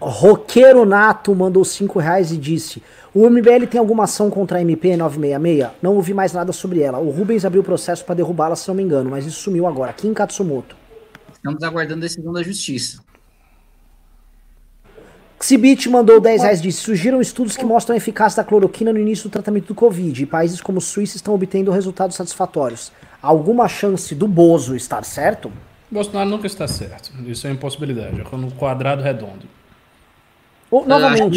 Roqueiro 0.00 0.86
Nato 0.86 1.34
mandou 1.34 1.64
5 1.64 1.98
reais 1.98 2.32
e 2.32 2.36
disse: 2.36 2.82
O 3.14 3.28
MBL 3.28 3.66
tem 3.70 3.78
alguma 3.78 4.04
ação 4.04 4.30
contra 4.30 4.58
a 4.58 4.60
MP 4.62 4.96
966? 4.96 5.78
Não 5.82 5.94
ouvi 5.94 6.14
mais 6.14 6.32
nada 6.32 6.52
sobre 6.52 6.80
ela. 6.80 6.98
O 6.98 7.10
Rubens 7.10 7.44
abriu 7.44 7.60
o 7.60 7.64
processo 7.64 8.04
para 8.04 8.14
derrubá-la, 8.14 8.56
se 8.56 8.66
não 8.68 8.74
me 8.74 8.82
engano, 8.82 9.10
mas 9.10 9.26
isso 9.26 9.42
sumiu 9.42 9.66
agora. 9.66 9.92
Kim 9.92 10.14
Katsumoto. 10.14 10.74
Estamos 11.32 11.62
aguardando 11.62 12.00
a 12.00 12.08
decisão 12.08 12.32
da 12.32 12.42
justiça. 12.42 13.02
Xibit 15.42 15.88
mandou 15.88 16.20
10 16.20 16.42
reais 16.42 16.62
disse: 16.62 16.80
Surgiram 16.80 17.20
estudos 17.20 17.56
que 17.56 17.64
mostram 17.64 17.94
a 17.94 17.96
eficácia 17.96 18.42
da 18.42 18.48
cloroquina 18.48 18.92
no 18.92 18.98
início 18.98 19.28
do 19.28 19.32
tratamento 19.32 19.68
do 19.68 19.74
Covid. 19.74 20.22
E 20.22 20.26
países 20.26 20.60
como 20.60 20.80
Suíça 20.80 21.16
estão 21.16 21.34
obtendo 21.34 21.70
resultados 21.70 22.16
satisfatórios. 22.16 22.92
Alguma 23.22 23.68
chance 23.68 24.14
do 24.14 24.26
Bozo 24.26 24.74
estar 24.74 25.04
certo? 25.04 25.52
Bolsonaro 25.90 26.30
nunca 26.30 26.46
está 26.46 26.68
certo. 26.68 27.12
Isso 27.26 27.46
é 27.46 27.50
impossibilidade. 27.50 28.20
É 28.20 28.36
no 28.36 28.50
quadrado 28.52 29.02
redondo. 29.02 29.48
Ou, 30.70 30.86
novamente. 30.86 31.36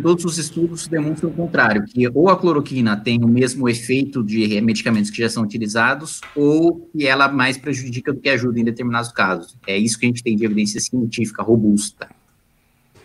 Todos 0.00 0.24
os 0.24 0.38
estudos 0.38 0.86
demonstram 0.86 1.30
o 1.30 1.32
contrário, 1.32 1.84
que 1.84 2.08
ou 2.14 2.28
a 2.28 2.36
cloroquina 2.36 2.96
tem 2.96 3.22
o 3.24 3.26
mesmo 3.26 3.68
efeito 3.68 4.22
de 4.22 4.60
medicamentos 4.60 5.10
que 5.10 5.18
já 5.18 5.28
são 5.28 5.42
utilizados, 5.42 6.20
ou 6.36 6.88
que 6.92 7.04
ela 7.04 7.26
mais 7.28 7.58
prejudica 7.58 8.12
do 8.12 8.20
que 8.20 8.28
ajuda 8.28 8.60
em 8.60 8.64
determinados 8.64 9.10
casos. 9.10 9.56
É 9.66 9.76
isso 9.76 9.98
que 9.98 10.06
a 10.06 10.08
gente 10.08 10.22
tem 10.22 10.36
de 10.36 10.44
evidência 10.44 10.80
científica 10.80 11.42
robusta. 11.42 12.08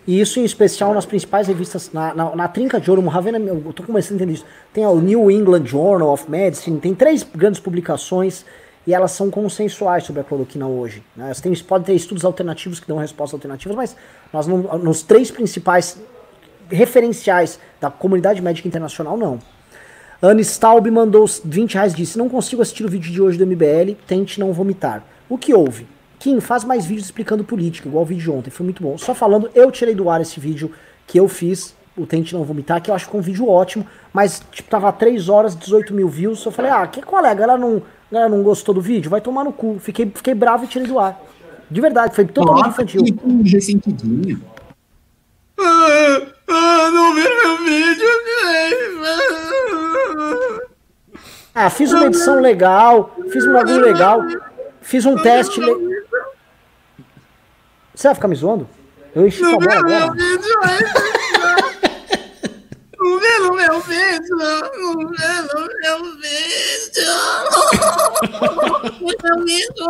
E 0.06 0.20
isso 0.20 0.40
em 0.40 0.44
especial 0.44 0.94
nas 0.94 1.06
principais 1.06 1.48
revistas, 1.48 1.90
na, 1.92 2.14
na, 2.14 2.36
na 2.36 2.48
trinca 2.48 2.80
de 2.80 2.92
ouro, 2.92 3.02
Ravena, 3.08 3.40
eu 3.40 3.74
tô 3.74 3.84
começando 3.84 4.12
a 4.12 4.16
entender 4.18 4.34
isso. 4.34 4.46
Tem 4.72 4.86
o 4.86 5.00
New 5.00 5.32
England 5.32 5.66
Journal 5.66 6.12
of 6.12 6.30
Medicine, 6.30 6.80
tem 6.80 6.94
três 6.94 7.24
grandes 7.24 7.60
publicações 7.60 8.46
e 8.86 8.94
elas 8.94 9.12
são 9.12 9.30
consensuais 9.30 10.04
sobre 10.04 10.22
a 10.22 10.24
cloroquina 10.24 10.68
hoje. 10.68 11.04
Né? 11.16 11.32
Tem, 11.42 11.54
pode 11.56 11.86
ter 11.86 11.94
estudos 11.94 12.26
alternativos 12.26 12.80
que 12.80 12.88
dão 12.88 12.98
respostas 12.98 13.36
alternativas, 13.36 13.76
mas 13.76 13.96
nós 14.32 14.48
não, 14.48 14.58
nos 14.80 15.04
três 15.04 15.32
principais 15.32 15.98
referenciais 16.70 17.60
da 17.80 17.90
comunidade 17.90 18.42
médica 18.42 18.68
internacional, 18.68 19.18
não. 19.18 19.40
Anne 20.22 20.42
Staub 20.42 20.90
mandou 20.90 21.26
20 21.44 21.74
reais 21.74 21.94
disse: 21.94 22.18
Não 22.18 22.30
consigo 22.30 22.62
assistir 22.62 22.86
o 22.86 22.90
vídeo 22.90 23.12
de 23.12 23.22
hoje 23.22 23.38
do 23.38 23.46
MBL, 23.46 23.96
tente 24.08 24.40
não 24.40 24.54
vomitar. 24.54 25.04
O 25.28 25.38
que 25.38 25.54
houve? 25.54 25.88
Kim, 26.18 26.40
faz 26.40 26.64
mais 26.64 26.86
vídeos 26.86 27.08
explicando 27.08 27.44
política, 27.44 27.90
igual 27.90 28.04
o 28.04 28.06
vídeo 28.06 28.24
de 28.24 28.32
ontem, 28.32 28.50
foi 28.50 28.64
muito 28.64 28.82
bom. 28.82 28.98
Só 28.98 29.14
falando, 29.14 29.50
eu 29.54 29.70
tirei 29.70 29.94
do 29.94 30.10
ar 30.10 30.22
esse 30.22 30.40
vídeo 30.40 30.72
que 31.06 31.20
eu 31.20 31.28
fiz, 31.28 31.76
o 31.98 32.06
Tente 32.06 32.34
Não 32.34 32.46
Vomitar, 32.46 32.82
que 32.82 32.90
eu 32.90 32.96
acho 32.96 33.10
que 33.10 33.16
é 33.16 33.20
um 33.20 33.22
vídeo 33.22 33.50
ótimo, 33.50 33.86
mas, 34.14 34.42
tipo, 34.50 34.70
tava 34.70 34.90
3 34.94 35.28
horas, 35.28 35.54
18 35.54 35.94
mil 35.94 36.08
views, 36.08 36.46
eu 36.46 36.52
falei, 36.52 36.72
ah, 36.72 36.88
que 36.88 37.02
colega, 37.02 37.44
ela 37.44 37.58
não, 37.58 37.82
galera 38.14 38.30
não 38.30 38.44
gostou 38.44 38.76
do 38.76 38.82
vídeo, 38.82 39.10
vai 39.10 39.20
tomar 39.20 39.44
no 39.44 39.52
cu. 39.52 39.78
Fiquei, 39.80 40.12
fiquei 40.14 40.36
bravo 40.36 40.66
e 40.66 40.68
tirei 40.68 40.88
do 40.88 41.00
ar. 41.00 41.20
De 41.70 41.82
verdade, 41.82 42.14
foi 42.14 42.26
totalmente 42.26 42.68
Nossa, 42.68 42.84
infantil. 42.84 43.04
Que 43.04 43.50
ressentidinho. 43.50 44.42
Ah, 45.60 46.22
ah, 46.48 46.92
não 46.92 47.16
viram 47.16 47.36
meu 47.42 47.58
vídeo, 47.58 48.08
Ah, 51.56 51.70
fiz 51.70 51.92
uma 51.92 52.06
edição 52.06 52.40
legal, 52.40 53.16
fiz 53.32 53.46
um 53.46 53.54
bagulho 53.54 53.82
legal, 53.82 54.22
fiz 54.82 55.06
um 55.06 55.16
teste. 55.16 55.60
Le... 55.60 56.04
Você 57.94 58.08
vai 58.08 58.16
ficar 58.16 58.28
me 58.28 58.36
zoando? 58.36 58.68
Eu 59.16 59.28
enchi 59.28 59.40
sua 59.40 59.60
bola 59.60 59.80
agora. 59.80 60.08
Não 60.08 60.16
vê 63.20 63.40
no 63.40 63.56
meu 63.56 63.80
vídeo, 63.82 64.36
não 64.38 64.98
vê 65.10 65.42
no 65.54 65.68
meu 65.82 65.98
vídeo. 66.22 67.14
Meu 69.24 69.46
vídeo. 69.46 69.90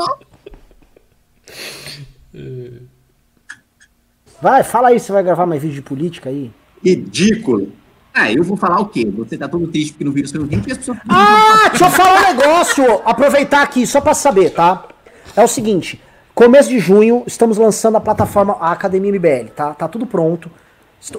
Vai, 4.41 4.63
fala 4.63 4.89
aí, 4.89 4.99
você 4.99 5.11
vai 5.11 5.23
gravar 5.23 5.45
mais 5.45 5.61
vídeo 5.61 5.75
de 5.75 5.81
política 5.81 6.29
aí? 6.29 6.51
Ridículo. 6.83 7.71
Ah, 8.13 8.31
eu 8.31 8.43
vou 8.43 8.55
falar 8.55 8.79
o 8.79 8.87
quê? 8.87 9.05
Você 9.17 9.37
tá 9.37 9.47
todo 9.47 9.67
triste 9.67 9.93
porque 9.93 10.03
não 10.03 10.11
viram 10.11 10.27
seu 10.27 10.45
vídeo 10.45 10.67
e 10.67 10.71
as 10.71 10.77
pessoas... 10.77 10.99
Ah, 11.09 11.69
deixa 11.69 11.85
eu 11.85 11.89
falar 11.89 12.19
um 12.19 12.35
negócio! 12.35 13.01
Aproveitar 13.05 13.63
aqui, 13.63 13.87
só 13.87 13.99
pra 14.01 14.13
saber, 14.13 14.51
tá? 14.51 14.87
É 15.35 15.43
o 15.43 15.47
seguinte, 15.47 15.99
começo 16.35 16.69
de 16.69 16.77
junho, 16.77 17.23
estamos 17.25 17.57
lançando 17.57 17.97
a 17.97 18.01
plataforma 18.01 18.55
a 18.59 18.71
Academia 18.71 19.11
MBL, 19.11 19.49
tá? 19.55 19.73
Tá 19.73 19.87
tudo 19.87 20.05
pronto. 20.05 20.51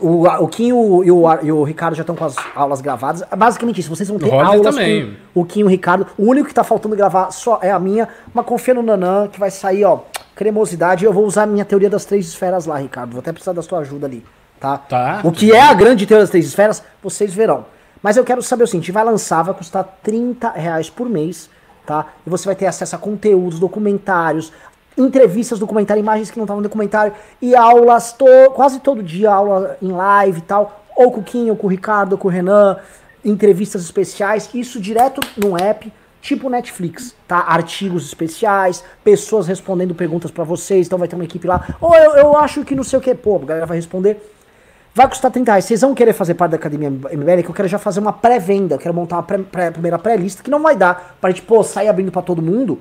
O, 0.00 0.24
o 0.26 0.48
Kim 0.48 0.68
e 0.68 0.72
o, 0.72 1.04
e 1.04 1.10
o, 1.10 1.42
e 1.42 1.52
o 1.52 1.62
Ricardo 1.62 1.94
já 1.94 2.00
estão 2.00 2.16
com 2.16 2.24
as 2.24 2.34
aulas 2.54 2.80
gravadas. 2.80 3.22
Basicamente 3.36 3.80
isso, 3.80 3.90
vocês 3.90 4.08
vão 4.08 4.18
ter 4.18 4.32
aulas 4.32 4.62
também. 4.62 5.16
com 5.34 5.40
o 5.40 5.44
Kim 5.44 5.60
e 5.60 5.64
o 5.64 5.66
Ricardo. 5.66 6.06
O 6.16 6.24
único 6.24 6.48
que 6.48 6.54
tá 6.54 6.64
faltando 6.64 6.96
gravar 6.96 7.30
só 7.30 7.58
é 7.60 7.70
a 7.70 7.78
minha, 7.78 8.08
mas 8.32 8.46
confia 8.46 8.72
no 8.72 8.82
Nanã, 8.82 9.28
que 9.28 9.38
vai 9.38 9.50
sair, 9.50 9.84
ó, 9.84 10.00
cremosidade. 10.34 11.04
Eu 11.04 11.12
vou 11.12 11.26
usar 11.26 11.42
a 11.42 11.46
minha 11.46 11.64
teoria 11.64 11.90
das 11.90 12.04
três 12.04 12.26
esferas 12.26 12.64
lá, 12.64 12.78
Ricardo. 12.78 13.12
Vou 13.12 13.20
até 13.20 13.30
precisar 13.30 13.52
da 13.52 13.60
sua 13.60 13.80
ajuda 13.80 14.06
ali, 14.06 14.24
tá? 14.58 14.78
Tá. 14.78 15.20
O 15.22 15.30
que 15.30 15.52
é 15.52 15.60
a 15.60 15.74
grande 15.74 16.06
teoria 16.06 16.22
das 16.22 16.30
três 16.30 16.46
esferas, 16.46 16.82
vocês 17.02 17.34
verão. 17.34 17.66
Mas 18.02 18.16
eu 18.16 18.24
quero 18.24 18.42
saber 18.42 18.64
o 18.64 18.66
seguinte, 18.66 18.90
vai 18.90 19.04
lançar, 19.04 19.42
vai 19.42 19.54
custar 19.54 19.98
30 20.02 20.50
reais 20.50 20.88
por 20.88 21.08
mês, 21.08 21.50
tá? 21.86 22.06
E 22.26 22.30
você 22.30 22.46
vai 22.46 22.54
ter 22.54 22.66
acesso 22.66 22.96
a 22.96 22.98
conteúdos, 22.98 23.58
documentários, 23.58 24.52
entrevistas, 24.96 25.58
documentário, 25.58 26.00
imagens 26.00 26.30
que 26.30 26.36
não 26.36 26.44
estavam 26.44 26.62
no 26.62 26.68
documentário, 26.68 27.12
e 27.40 27.54
aulas 27.54 28.12
to 28.12 28.26
quase 28.54 28.80
todo 28.80 29.02
dia, 29.02 29.30
aula 29.30 29.76
em 29.82 29.90
live 29.90 30.38
e 30.38 30.42
tal, 30.42 30.84
ou 30.96 31.10
com 31.10 31.20
o 31.20 31.24
Kim, 31.24 31.50
ou 31.50 31.56
com 31.56 31.66
o 31.66 31.70
Ricardo, 31.70 32.12
ou 32.12 32.18
com 32.18 32.28
o 32.28 32.30
Renan, 32.30 32.78
entrevistas 33.24 33.82
especiais, 33.82 34.48
isso 34.54 34.80
direto 34.80 35.20
no 35.36 35.56
app, 35.56 35.92
tipo 36.20 36.48
Netflix, 36.48 37.14
tá? 37.26 37.38
Artigos 37.38 38.06
especiais, 38.06 38.84
pessoas 39.02 39.46
respondendo 39.46 39.94
perguntas 39.94 40.30
para 40.30 40.44
vocês, 40.44 40.86
então 40.86 40.98
vai 40.98 41.08
ter 41.08 41.16
uma 41.16 41.24
equipe 41.24 41.46
lá, 41.46 41.76
ou 41.80 41.94
eu, 41.94 42.12
eu 42.16 42.36
acho 42.36 42.64
que 42.64 42.74
não 42.74 42.84
sei 42.84 42.98
o 42.98 43.02
que, 43.02 43.14
pô, 43.14 43.36
a 43.36 43.46
galera 43.46 43.66
vai 43.66 43.76
responder. 43.76 44.30
Vai 44.96 45.08
custar 45.08 45.28
30 45.28 45.50
reais. 45.50 45.64
Vocês 45.64 45.80
vão 45.80 45.92
querer 45.92 46.12
fazer 46.12 46.34
parte 46.34 46.52
da 46.52 46.56
Academia 46.56 46.88
MBL, 46.88 47.42
que 47.42 47.48
eu 47.48 47.54
quero 47.54 47.66
já 47.66 47.80
fazer 47.80 47.98
uma 47.98 48.12
pré-venda, 48.12 48.76
eu 48.76 48.78
quero 48.78 48.94
montar 48.94 49.16
uma 49.16 49.24
pré, 49.24 49.38
pré, 49.38 49.70
primeira 49.72 49.98
pré-lista, 49.98 50.40
que 50.40 50.48
não 50.48 50.62
vai 50.62 50.76
dar 50.76 51.16
pra 51.20 51.30
gente, 51.30 51.42
pô, 51.42 51.64
sair 51.64 51.88
abrindo 51.88 52.12
para 52.12 52.22
todo 52.22 52.40
mundo, 52.40 52.80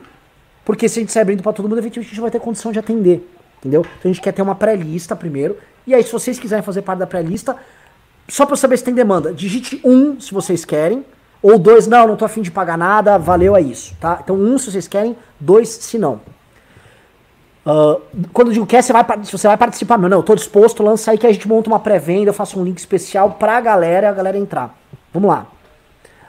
porque 0.65 0.88
se 0.88 0.99
a 0.99 1.02
gente 1.02 1.11
sair 1.11 1.23
abrindo 1.23 1.44
para 1.44 1.53
todo 1.53 1.68
mundo, 1.68 1.80
eventualmente 1.80 2.07
a 2.07 2.14
gente 2.14 2.22
vai 2.22 2.31
ter 2.31 2.40
condição 2.40 2.72
de 2.72 2.80
atender. 2.80 3.30
Entendeu? 3.60 3.81
Então 3.81 4.10
a 4.11 4.14
gente 4.14 4.22
quer 4.22 4.31
ter 4.31 4.41
uma 4.41 4.56
pré-lista 4.56 5.15
primeiro. 5.15 5.57
E 5.85 5.94
aí, 5.94 6.03
se 6.03 6.11
vocês 6.11 6.40
quiserem 6.40 6.64
fazer 6.64 6.81
parte 6.81 6.99
da 6.99 7.07
pré-lista, 7.07 7.56
só 8.27 8.45
para 8.45 8.56
saber 8.56 8.77
se 8.77 8.84
tem 8.84 8.94
demanda, 8.94 9.34
digite 9.34 9.81
um 9.84 10.19
se 10.19 10.34
vocês 10.34 10.64
querem. 10.65 11.06
Ou 11.41 11.60
dois, 11.60 11.88
não, 11.88 12.07
não 12.07 12.15
tô 12.15 12.23
afim 12.23 12.41
de 12.41 12.49
pagar 12.49 12.77
nada, 12.77 13.18
valeu, 13.18 13.53
é 13.53 13.61
isso, 13.61 13.94
tá? 13.99 14.19
Então, 14.23 14.35
um 14.35 14.57
se 14.57 14.72
vocês 14.72 14.88
querem, 14.88 15.15
dois 15.38 15.68
se 15.68 15.98
não. 15.98 16.22
Uh, 17.65 18.02
quando 18.31 18.48
eu 18.49 18.53
digo 18.53 18.65
quer, 18.65 18.81
você 18.81 18.94
vai, 18.94 19.03
você 19.03 19.48
vai 19.48 19.57
participar, 19.57 19.98
meu, 19.98 20.10
não, 20.10 20.18
eu 20.19 20.23
tô 20.23 20.35
disposto, 20.35 20.81
lança 20.81 21.11
aí 21.11 21.18
que 21.18 21.27
a 21.27 21.31
gente 21.31 21.48
monta 21.48 21.69
uma 21.69 21.80
pré-venda, 21.80 22.30
eu 22.30 22.34
faço 22.34 22.60
um 22.60 22.64
link 22.64 22.77
especial 22.77 23.31
pra 23.31 23.60
galera, 23.60 24.10
a 24.10 24.14
galera 24.14 24.38
entrar. 24.38 24.77
Vamos 25.14 25.30
lá. 25.30 25.48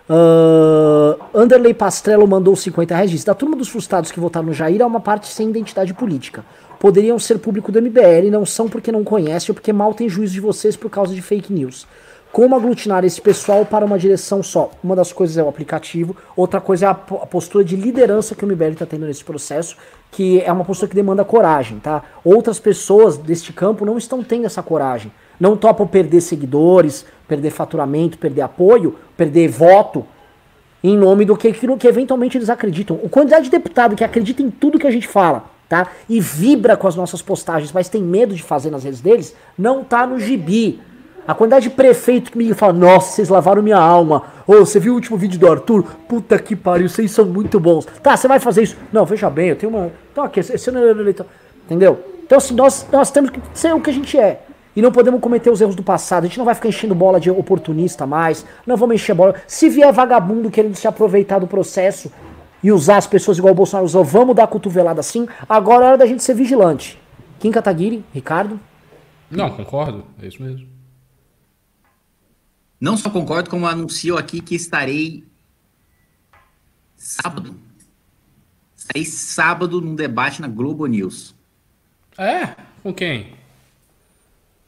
Uh, 0.09 1.19
Anderley 1.35 1.73
Pastrello 1.73 2.27
mandou 2.27 2.55
50 2.55 2.95
reais. 2.95 3.25
Da 3.25 3.35
turma 3.35 3.57
dos 3.57 3.69
frustrados 3.69 4.13
que 4.13 4.21
votaram 4.21 4.47
no 4.47 4.53
Jair 4.53 4.83
há 4.83 4.87
uma 4.87 5.01
parte 5.01 5.29
sem 5.29 5.49
identidade 5.49 5.95
política. 5.95 6.45
Poderiam 6.79 7.19
ser 7.19 7.39
público 7.39 7.73
do 7.73 7.81
MBL, 7.81 8.31
não 8.31 8.45
são 8.45 8.69
porque 8.69 8.93
não 8.93 9.03
conhecem 9.03 9.51
ou 9.51 9.55
porque 9.55 9.73
mal 9.73 9.95
tem 9.95 10.09
juízo 10.09 10.35
de 10.35 10.41
vocês 10.41 10.77
por 10.77 10.91
causa 10.91 11.15
de 11.15 11.23
fake 11.23 11.53
news. 11.53 11.87
Como 12.35 12.57
aglutinar 12.57 13.05
esse 13.05 13.21
pessoal 13.21 13.65
para 13.65 13.85
uma 13.85 13.97
direção 13.97 14.43
só? 14.43 14.73
Uma 14.83 14.97
das 14.97 15.13
coisas 15.13 15.39
é 15.39 15.43
o 15.45 15.49
aplicativo, 15.49 16.17
outra 16.37 16.61
coisa 16.61 16.87
é 16.87 16.89
a, 16.89 16.95
postura 16.95 17.63
de 17.63 17.77
liderança 17.77 18.35
que 18.35 18.45
o 18.45 18.49
MBL 18.49 18.73
está 18.73 18.85
tendo 18.85 19.07
nesse 19.07 19.23
processo, 19.23 19.77
que 20.11 20.41
é 20.41 20.51
uma 20.51 20.65
postura 20.65 20.89
que 20.89 20.97
demanda 20.97 21.25
coragem, 21.25 21.79
tá? 21.79 22.03
Outras 22.25 22.59
pessoas 22.59 23.17
deste 23.17 23.53
campo 23.53 23.87
não 23.87 23.97
estão 23.97 24.21
tendo 24.21 24.47
essa 24.47 24.65
coragem. 24.65 25.13
Não 25.39 25.57
topam 25.57 25.87
perder 25.87 26.21
seguidores, 26.21 27.07
perder 27.27 27.51
faturamento, 27.51 28.19
perder 28.19 28.43
apoio, 28.43 28.97
perder 29.17 29.49
voto, 29.49 30.07
em 30.83 30.97
nome 30.97 31.25
do 31.25 31.37
que, 31.37 31.51
que 31.53 31.89
eventualmente 31.89 32.37
eles 32.37 32.51
acreditam. 32.51 33.01
O 33.03 33.09
quantidade 33.09 33.47
de 33.47 33.51
deputado 33.51 33.97
que 33.97 34.05
acredita 34.05 34.43
em 34.43 34.51
tudo 34.51 34.79
que 34.79 34.87
a 34.87 34.91
gente 34.91 35.09
fala, 35.09 35.45
tá? 35.67 35.89
E 36.09 36.21
vibra 36.21 36.77
com 36.77 36.87
as 36.87 36.95
nossas 36.95 37.23
postagens, 37.23 37.73
mas 37.73 37.89
tem 37.89 38.03
medo 38.03 38.35
de 38.35 38.43
fazer 38.43 38.71
nas 38.71 38.85
redes 38.85 39.01
deles, 39.01 39.35
não 39.57 39.83
tá 39.83 40.07
no 40.07 40.21
gibi. 40.21 40.81
A 41.27 41.35
quantidade 41.35 41.71
de 41.71 41.75
prefeito 41.75 42.31
que 42.31 42.37
me 42.37 42.53
fala, 42.53 42.75
nossa, 42.75 43.13
vocês 43.13 43.31
lavaram 43.31 43.63
minha 43.63 43.79
alma. 43.79 44.25
Ô, 44.47 44.57
oh, 44.57 44.59
você 44.59 44.79
viu 44.79 44.93
o 44.93 44.97
último 44.97 45.17
vídeo 45.17 45.41
do 45.41 45.51
Arthur? 45.51 45.83
Puta 46.07 46.39
que 46.39 46.55
pariu, 46.55 46.87
vocês 46.87 47.11
são 47.11 47.25
muito 47.25 47.59
bons. 47.59 47.87
Tá, 48.03 48.15
você 48.15 48.29
vai 48.29 48.39
fazer 48.39 48.65
isso? 48.65 48.77
Não, 48.93 49.07
veja 49.07 49.31
bem, 49.31 49.49
eu 49.49 49.57
tenho 49.57 49.75
uma. 49.75 49.91
Então 50.13 50.23
aqui, 50.23 50.41
esse 50.41 50.71
não 50.71 50.83
é 50.83 50.91
eleitor. 50.91 51.25
Entendeu? 51.65 51.99
Então 52.27 52.37
assim, 52.37 52.55
nós, 52.55 52.87
nós 52.93 53.11
temos 53.11 53.31
que 53.31 53.41
ser 53.55 53.75
o 53.75 53.81
que 53.81 53.89
a 53.89 53.93
gente 53.93 54.19
é. 54.19 54.43
E 54.77 54.83
não 54.83 54.91
podemos 54.91 55.21
cometer 55.21 55.51
os 55.51 55.61
erros 55.61 55.77
do 55.77 55.83
passado. 55.83 56.25
A 56.25 56.27
gente 56.27 56.39
não 56.39 56.45
vai 56.45 56.55
ficar 56.55 56.69
enchendo 56.69 56.95
bola 56.95 57.21
de 57.21 57.31
oportunista 57.31 58.07
mais. 58.07 58.45
Não 58.67 58.77
vamos 58.77 58.97
encher 58.97 59.15
bola. 59.15 59.35
Se 59.47 59.69
vier 59.69 59.93
vagabundo 59.93 60.51
querendo 60.51 60.75
se 60.75 60.89
aproveitar 60.89 61.39
do 61.39 61.47
processo 61.47 62.11
e 62.63 62.73
usar 62.73 62.97
as 62.97 63.07
pessoas 63.07 63.39
igual 63.39 63.53
o 63.53 63.57
Bolsonaro 63.57 63.87
usou, 63.87 64.05
vamos 64.05 64.35
dar 64.35 64.47
cotovelada 64.47 65.01
assim. 65.01 65.29
Agora 65.49 65.85
é 65.85 65.89
hora 65.89 65.99
da 65.99 66.07
gente 66.07 66.23
ser 66.23 66.35
vigilante. 66.35 67.01
Kim 67.39 67.51
Kataguiri, 67.51 68.05
Ricardo? 68.13 68.59
Não, 69.31 69.51
concordo. 69.51 70.05
É 70.21 70.27
isso 70.27 70.43
mesmo. 70.43 70.67
Não 72.81 72.97
só 72.97 73.09
concordo, 73.11 73.49
como 73.49 73.67
anuncio 73.67 74.19
aqui 74.19 74.41
que 74.41 74.55
estarei 74.55 75.25
sábado. 76.97 77.55
Estarei 78.77 79.05
sábado 79.05 79.81
num 79.81 79.95
debate 79.95 80.41
na 80.41 80.49
Globo 80.49 80.87
News. 80.87 81.35
É? 82.19 82.55
Com 82.83 82.93
quem? 82.93 83.35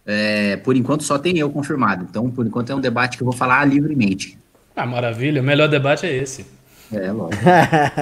É, 0.06 0.56
por 0.58 0.76
enquanto 0.76 1.02
só 1.02 1.18
tem 1.18 1.36
eu 1.38 1.50
confirmado. 1.50 2.06
Então, 2.08 2.30
por 2.30 2.46
enquanto 2.46 2.70
é 2.70 2.74
um 2.74 2.80
debate 2.80 3.16
que 3.16 3.22
eu 3.22 3.26
vou 3.26 3.34
falar 3.34 3.64
livremente. 3.64 4.38
Ah, 4.74 4.86
maravilha. 4.86 5.40
O 5.40 5.44
melhor 5.44 5.68
debate 5.68 6.06
é 6.06 6.14
esse. 6.14 6.46
É, 6.92 7.10
lógico. 7.10 7.42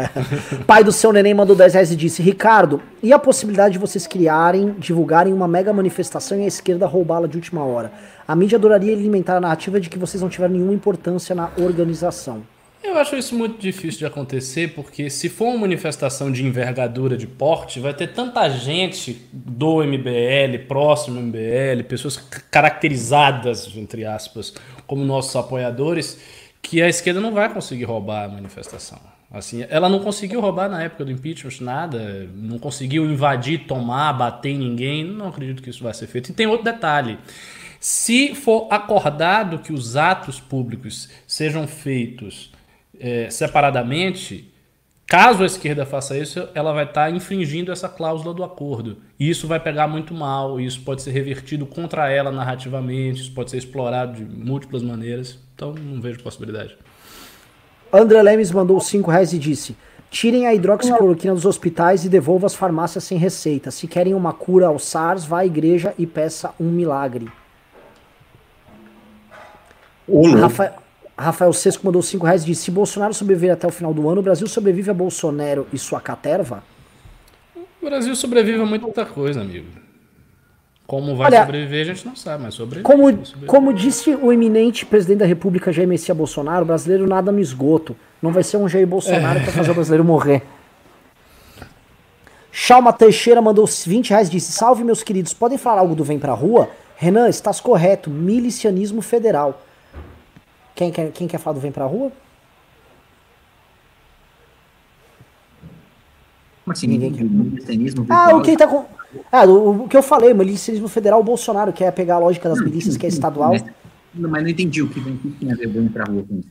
Pai 0.66 0.84
do 0.84 0.92
seu 0.92 1.10
neném 1.12 1.32
mandou 1.32 1.56
10 1.56 1.72
reais 1.72 1.90
e 1.90 1.96
disse: 1.96 2.20
Ricardo, 2.20 2.82
e 3.02 3.12
a 3.12 3.18
possibilidade 3.18 3.72
de 3.72 3.78
vocês 3.78 4.06
criarem, 4.06 4.74
divulgarem 4.78 5.32
uma 5.32 5.48
mega 5.48 5.72
manifestação 5.72 6.38
e 6.38 6.44
a 6.44 6.46
esquerda 6.46 6.86
roubá-la 6.86 7.26
de 7.26 7.36
última 7.36 7.64
hora? 7.64 7.90
A 8.28 8.36
mídia 8.36 8.56
adoraria 8.56 8.92
alimentar 8.92 9.36
a 9.36 9.40
narrativa 9.40 9.80
de 9.80 9.88
que 9.88 9.98
vocês 9.98 10.22
não 10.22 10.28
tiveram 10.28 10.52
nenhuma 10.52 10.74
importância 10.74 11.34
na 11.34 11.50
organização. 11.56 12.42
Eu 12.84 12.98
acho 12.98 13.16
isso 13.16 13.34
muito 13.34 13.58
difícil 13.58 14.00
de 14.00 14.06
acontecer, 14.06 14.74
porque 14.74 15.08
se 15.08 15.30
for 15.30 15.46
uma 15.46 15.60
manifestação 15.60 16.30
de 16.30 16.44
envergadura, 16.44 17.16
de 17.16 17.26
porte, 17.26 17.80
vai 17.80 17.94
ter 17.94 18.08
tanta 18.08 18.46
gente 18.50 19.26
do 19.32 19.82
MBL, 19.82 20.66
próximo 20.68 21.18
MBL, 21.18 21.82
pessoas 21.88 22.18
caracterizadas, 22.50 23.74
entre 23.74 24.04
aspas, 24.04 24.52
como 24.86 25.02
nossos 25.02 25.34
apoiadores, 25.34 26.20
que 26.60 26.82
a 26.82 26.88
esquerda 26.88 27.22
não 27.22 27.32
vai 27.32 27.52
conseguir 27.52 27.84
roubar 27.84 28.26
a 28.26 28.28
manifestação. 28.28 29.00
Assim, 29.32 29.64
ela 29.70 29.88
não 29.88 30.00
conseguiu 30.00 30.42
roubar 30.42 30.68
na 30.68 30.82
época 30.82 31.06
do 31.06 31.10
impeachment 31.10 31.62
nada, 31.62 32.28
não 32.36 32.58
conseguiu 32.58 33.06
invadir, 33.06 33.66
tomar, 33.66 34.12
bater 34.12 34.50
em 34.50 34.58
ninguém. 34.58 35.04
Não 35.04 35.28
acredito 35.28 35.62
que 35.62 35.70
isso 35.70 35.82
vai 35.82 35.94
ser 35.94 36.06
feito. 36.06 36.30
E 36.30 36.34
tem 36.34 36.46
outro 36.46 36.64
detalhe: 36.64 37.18
se 37.80 38.34
for 38.34 38.68
acordado 38.70 39.58
que 39.58 39.72
os 39.72 39.96
atos 39.96 40.38
públicos 40.38 41.08
sejam 41.26 41.66
feitos 41.66 42.53
é, 43.00 43.28
separadamente, 43.30 44.52
caso 45.06 45.42
a 45.42 45.46
esquerda 45.46 45.84
faça 45.84 46.16
isso, 46.16 46.48
ela 46.54 46.72
vai 46.72 46.84
estar 46.84 47.04
tá 47.04 47.10
infringindo 47.10 47.70
essa 47.70 47.88
cláusula 47.88 48.34
do 48.34 48.44
acordo. 48.44 48.98
E 49.18 49.28
isso 49.28 49.46
vai 49.46 49.60
pegar 49.60 49.88
muito 49.88 50.14
mal, 50.14 50.60
isso 50.60 50.80
pode 50.82 51.02
ser 51.02 51.10
revertido 51.10 51.66
contra 51.66 52.10
ela 52.10 52.30
narrativamente, 52.30 53.20
isso 53.22 53.32
pode 53.32 53.50
ser 53.50 53.58
explorado 53.58 54.14
de 54.14 54.24
múltiplas 54.24 54.82
maneiras. 54.82 55.38
Então 55.54 55.72
não 55.72 56.00
vejo 56.00 56.22
possibilidade. 56.22 56.76
André 57.92 58.22
Lemes 58.22 58.50
mandou 58.50 58.80
5 58.80 59.10
reais 59.10 59.32
e 59.32 59.38
disse: 59.38 59.76
Tirem 60.10 60.46
a 60.46 60.54
hidroxicloroquina 60.54 61.34
dos 61.34 61.44
hospitais 61.44 62.04
e 62.04 62.08
devolvam 62.08 62.46
as 62.46 62.54
farmácias 62.54 63.04
sem 63.04 63.18
receita. 63.18 63.70
Se 63.70 63.88
querem 63.88 64.14
uma 64.14 64.32
cura 64.32 64.66
ao 64.66 64.78
SARS, 64.78 65.24
vá 65.24 65.40
à 65.40 65.46
igreja 65.46 65.94
e 65.98 66.06
peça 66.06 66.52
um 66.58 66.70
milagre. 66.70 67.28
Rafael, 70.40 70.74
Rafael 71.16 71.52
Sesco 71.52 71.86
mandou 71.86 72.02
5 72.02 72.26
reais 72.26 72.42
e 72.42 72.46
disse: 72.46 72.64
Se 72.64 72.70
Bolsonaro 72.70 73.14
sobreviver 73.14 73.52
até 73.52 73.66
o 73.66 73.70
final 73.70 73.94
do 73.94 74.08
ano, 74.08 74.20
o 74.20 74.22
Brasil 74.22 74.48
sobrevive 74.48 74.90
a 74.90 74.94
Bolsonaro 74.94 75.66
e 75.72 75.78
sua 75.78 76.00
caterva? 76.00 76.62
O 77.56 77.84
Brasil 77.84 78.14
sobrevive 78.16 78.60
a 78.60 78.66
muita 78.66 79.06
coisa, 79.06 79.40
amigo. 79.40 79.66
Como 80.86 81.16
vai 81.16 81.28
Olha, 81.28 81.40
sobreviver, 81.40 81.82
a 81.82 81.94
gente 81.94 82.06
não 82.06 82.16
sabe, 82.16 82.42
mas 82.42 82.54
sobrevive. 82.54 82.82
Como, 82.82 83.10
sobrevive. 83.10 83.46
como 83.46 83.72
disse 83.72 84.14
o 84.14 84.32
eminente 84.32 84.84
presidente 84.84 85.18
da 85.18 85.26
República, 85.26 85.72
Jair 85.72 85.88
Messias 85.88 86.16
Bolsonaro, 86.16 86.62
o 86.62 86.66
brasileiro 86.66 87.06
nada 87.06 87.32
no 87.32 87.40
esgoto. 87.40 87.96
Não 88.20 88.32
vai 88.32 88.42
ser 88.42 88.58
um 88.58 88.68
Jair 88.68 88.86
Bolsonaro 88.86 89.38
é. 89.38 89.42
para 89.42 89.52
fazer 89.52 89.70
o 89.70 89.74
brasileiro 89.74 90.04
morrer. 90.04 90.42
Chalma 92.52 92.92
Teixeira 92.92 93.40
mandou 93.40 93.66
20 93.66 94.10
reais 94.10 94.28
e 94.28 94.32
disse: 94.32 94.52
Salve, 94.52 94.84
meus 94.84 95.02
queridos, 95.02 95.32
podem 95.32 95.56
falar 95.56 95.80
algo 95.80 95.94
do 95.94 96.04
Vem 96.04 96.18
Pra 96.18 96.34
Rua? 96.34 96.68
Renan, 96.96 97.28
estás 97.28 97.60
correto. 97.60 98.10
Milicianismo 98.10 99.00
federal. 99.00 99.63
Quem 100.74 100.90
quer, 100.90 101.12
quem 101.12 101.28
quer 101.28 101.38
falar 101.38 101.54
do 101.54 101.60
Vem 101.60 101.72
Pra 101.72 101.84
Rua? 101.84 102.10
Como 106.64 106.72
assim? 106.72 106.86
Ninguém 106.86 107.12
quer. 107.12 107.24
Milicianismo? 107.24 108.06
Ah, 108.08 108.34
o 108.34 108.42
que 108.42 108.56
tá 108.56 108.66
com. 108.66 108.86
Ah, 109.30 109.44
o, 109.44 109.84
o, 109.84 109.88
que 109.88 109.96
eu 109.96 110.02
falei, 110.02 110.32
o 110.32 110.36
milicianismo 110.36 110.88
federal, 110.88 111.20
o 111.20 111.24
Bolsonaro 111.24 111.72
quer 111.72 111.92
pegar 111.92 112.16
a 112.16 112.18
lógica 112.18 112.48
das 112.48 112.60
milícias, 112.60 112.96
que 112.96 113.06
é 113.06 113.08
estadual. 113.08 113.52
Não, 114.12 114.28
mas 114.30 114.42
não 114.42 114.48
entendi 114.48 114.82
o 114.82 114.88
que 114.88 115.00
tem 115.00 115.52
a 115.52 115.54
ver 115.54 115.68
bem 115.68 115.88
pra 115.88 116.04
rua 116.04 116.24
com 116.28 116.38
isso. 116.38 116.48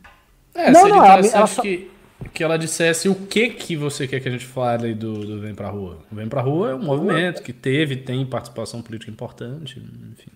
É, 0.53 0.69
não, 0.71 0.87
não, 0.87 1.03
ela, 1.03 1.25
ela 1.25 1.47
só... 1.47 1.61
que, 1.61 1.89
que 2.33 2.43
ela 2.43 2.57
dissesse 2.57 3.09
o 3.09 3.15
que 3.15 3.49
que 3.49 3.75
você 3.75 4.07
quer 4.07 4.19
que 4.19 4.29
a 4.29 4.31
gente 4.31 4.45
fale 4.45 4.93
do, 4.93 5.13
do 5.25 5.41
Vem 5.41 5.55
Pra 5.55 5.69
Rua. 5.69 5.99
O 6.11 6.15
Vem 6.15 6.29
Pra 6.29 6.41
Rua 6.41 6.71
é 6.71 6.75
um 6.75 6.83
movimento 6.83 7.41
que 7.41 7.51
teve, 7.51 7.97
tem 7.97 8.25
participação 8.25 8.81
política 8.81 9.11
importante, 9.11 9.79
enfim. 10.11 10.31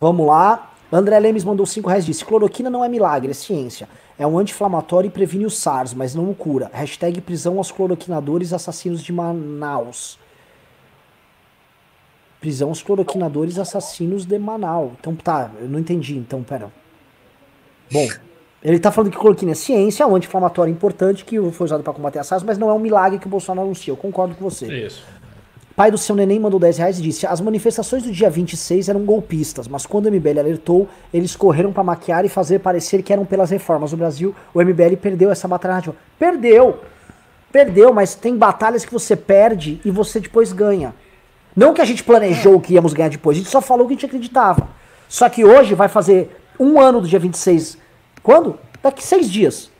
Vamos 0.00 0.26
lá. 0.26 0.69
André 0.92 1.18
Lemes 1.18 1.44
mandou 1.44 1.64
5 1.64 1.88
reais 1.88 2.04
disse: 2.04 2.24
Cloroquina 2.24 2.68
não 2.68 2.84
é 2.84 2.88
milagre, 2.88 3.30
é 3.30 3.34
ciência. 3.34 3.88
É 4.18 4.26
um 4.26 4.38
anti-inflamatório 4.38 5.08
e 5.08 5.10
previne 5.10 5.46
o 5.46 5.50
SARS, 5.50 5.94
mas 5.94 6.14
não 6.14 6.30
o 6.30 6.34
cura. 6.34 6.70
Hashtag 6.72 7.20
prisão 7.20 7.58
aos 7.58 7.70
cloroquinadores 7.70 8.52
assassinos 8.52 9.02
de 9.02 9.12
Manaus. 9.12 10.18
Prisão 12.40 12.70
aos 12.70 12.82
cloroquinadores 12.82 13.58
assassinos 13.58 14.26
de 14.26 14.38
Manaus. 14.38 14.92
Então 14.98 15.14
tá, 15.14 15.50
eu 15.60 15.68
não 15.68 15.78
entendi. 15.78 16.16
Então, 16.16 16.42
pera. 16.42 16.70
Bom, 17.90 18.08
ele 18.62 18.78
tá 18.78 18.90
falando 18.92 19.10
que 19.10 19.18
cloroquina 19.18 19.52
é 19.52 19.54
ciência, 19.54 20.04
é 20.04 20.06
um 20.06 20.14
anti-inflamatório 20.16 20.72
importante 20.72 21.24
que 21.24 21.36
foi 21.50 21.64
usado 21.64 21.82
para 21.82 21.92
combater 21.92 22.18
a 22.18 22.24
SARS, 22.24 22.42
mas 22.42 22.58
não 22.58 22.68
é 22.68 22.74
um 22.74 22.78
milagre 22.78 23.18
que 23.18 23.26
o 23.26 23.30
Bolsonaro 23.30 23.66
anuncia. 23.66 23.92
Eu 23.92 23.96
concordo 23.96 24.34
com 24.34 24.44
você. 24.44 24.86
Isso. 24.86 25.04
Pai 25.76 25.90
do 25.90 25.96
seu 25.96 26.14
neném 26.16 26.38
mandou 26.38 26.58
10 26.58 26.78
reais 26.78 26.98
e 26.98 27.02
disse: 27.02 27.26
As 27.26 27.40
manifestações 27.40 28.02
do 28.02 28.10
dia 28.10 28.28
26 28.28 28.88
eram 28.88 29.04
golpistas, 29.04 29.68
mas 29.68 29.86
quando 29.86 30.06
o 30.06 30.10
MBL 30.10 30.40
alertou, 30.40 30.88
eles 31.12 31.36
correram 31.36 31.72
para 31.72 31.84
maquiar 31.84 32.24
e 32.24 32.28
fazer 32.28 32.58
parecer 32.58 33.02
que 33.02 33.12
eram 33.12 33.24
pelas 33.24 33.50
reformas. 33.50 33.92
No 33.92 33.98
Brasil, 33.98 34.34
o 34.52 34.60
MBL 34.60 34.96
perdeu 35.00 35.30
essa 35.30 35.46
batalha 35.48 35.94
Perdeu! 36.18 36.80
Perdeu, 37.52 37.92
mas 37.92 38.14
tem 38.14 38.36
batalhas 38.36 38.84
que 38.84 38.92
você 38.92 39.16
perde 39.16 39.80
e 39.84 39.90
você 39.90 40.20
depois 40.20 40.52
ganha. 40.52 40.94
Não 41.54 41.74
que 41.74 41.80
a 41.80 41.84
gente 41.84 42.04
planejou 42.04 42.60
que 42.60 42.74
íamos 42.74 42.92
ganhar 42.92 43.08
depois, 43.08 43.36
a 43.36 43.40
gente 43.40 43.50
só 43.50 43.60
falou 43.60 43.86
que 43.86 43.92
a 43.92 43.96
gente 43.96 44.06
acreditava. 44.06 44.68
Só 45.08 45.28
que 45.28 45.44
hoje 45.44 45.74
vai 45.74 45.88
fazer 45.88 46.30
um 46.58 46.80
ano 46.80 47.00
do 47.00 47.08
dia 47.08 47.18
26. 47.18 47.76
Quando? 48.22 48.58
Daqui 48.82 49.04
seis 49.04 49.28
dias. 49.28 49.70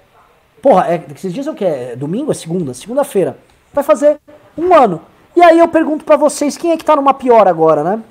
Porra, 0.61 0.87
é, 0.87 0.99
daqui 0.99 1.21
seis 1.21 1.33
dias 1.33 1.47
é 1.47 1.51
o 1.51 1.55
que? 1.55 1.65
É 1.65 1.95
domingo? 1.95 2.33
É 2.33 2.35
segunda? 2.35 2.75
Segunda-feira. 2.75 3.39
Vai 3.73 3.85
fazer 3.85 4.19
um 4.59 4.75
ano. 4.75 5.01
E 5.41 5.43
aí 5.43 5.59
eu 5.59 5.69
pergunto 5.69 6.05
para 6.05 6.19
vocês, 6.19 6.55
quem 6.59 6.71
é 6.71 6.77
que 6.77 6.85
tá 6.85 6.95
numa 6.95 7.15
pior 7.15 7.49
agora, 7.49 7.83
né? 7.83 8.03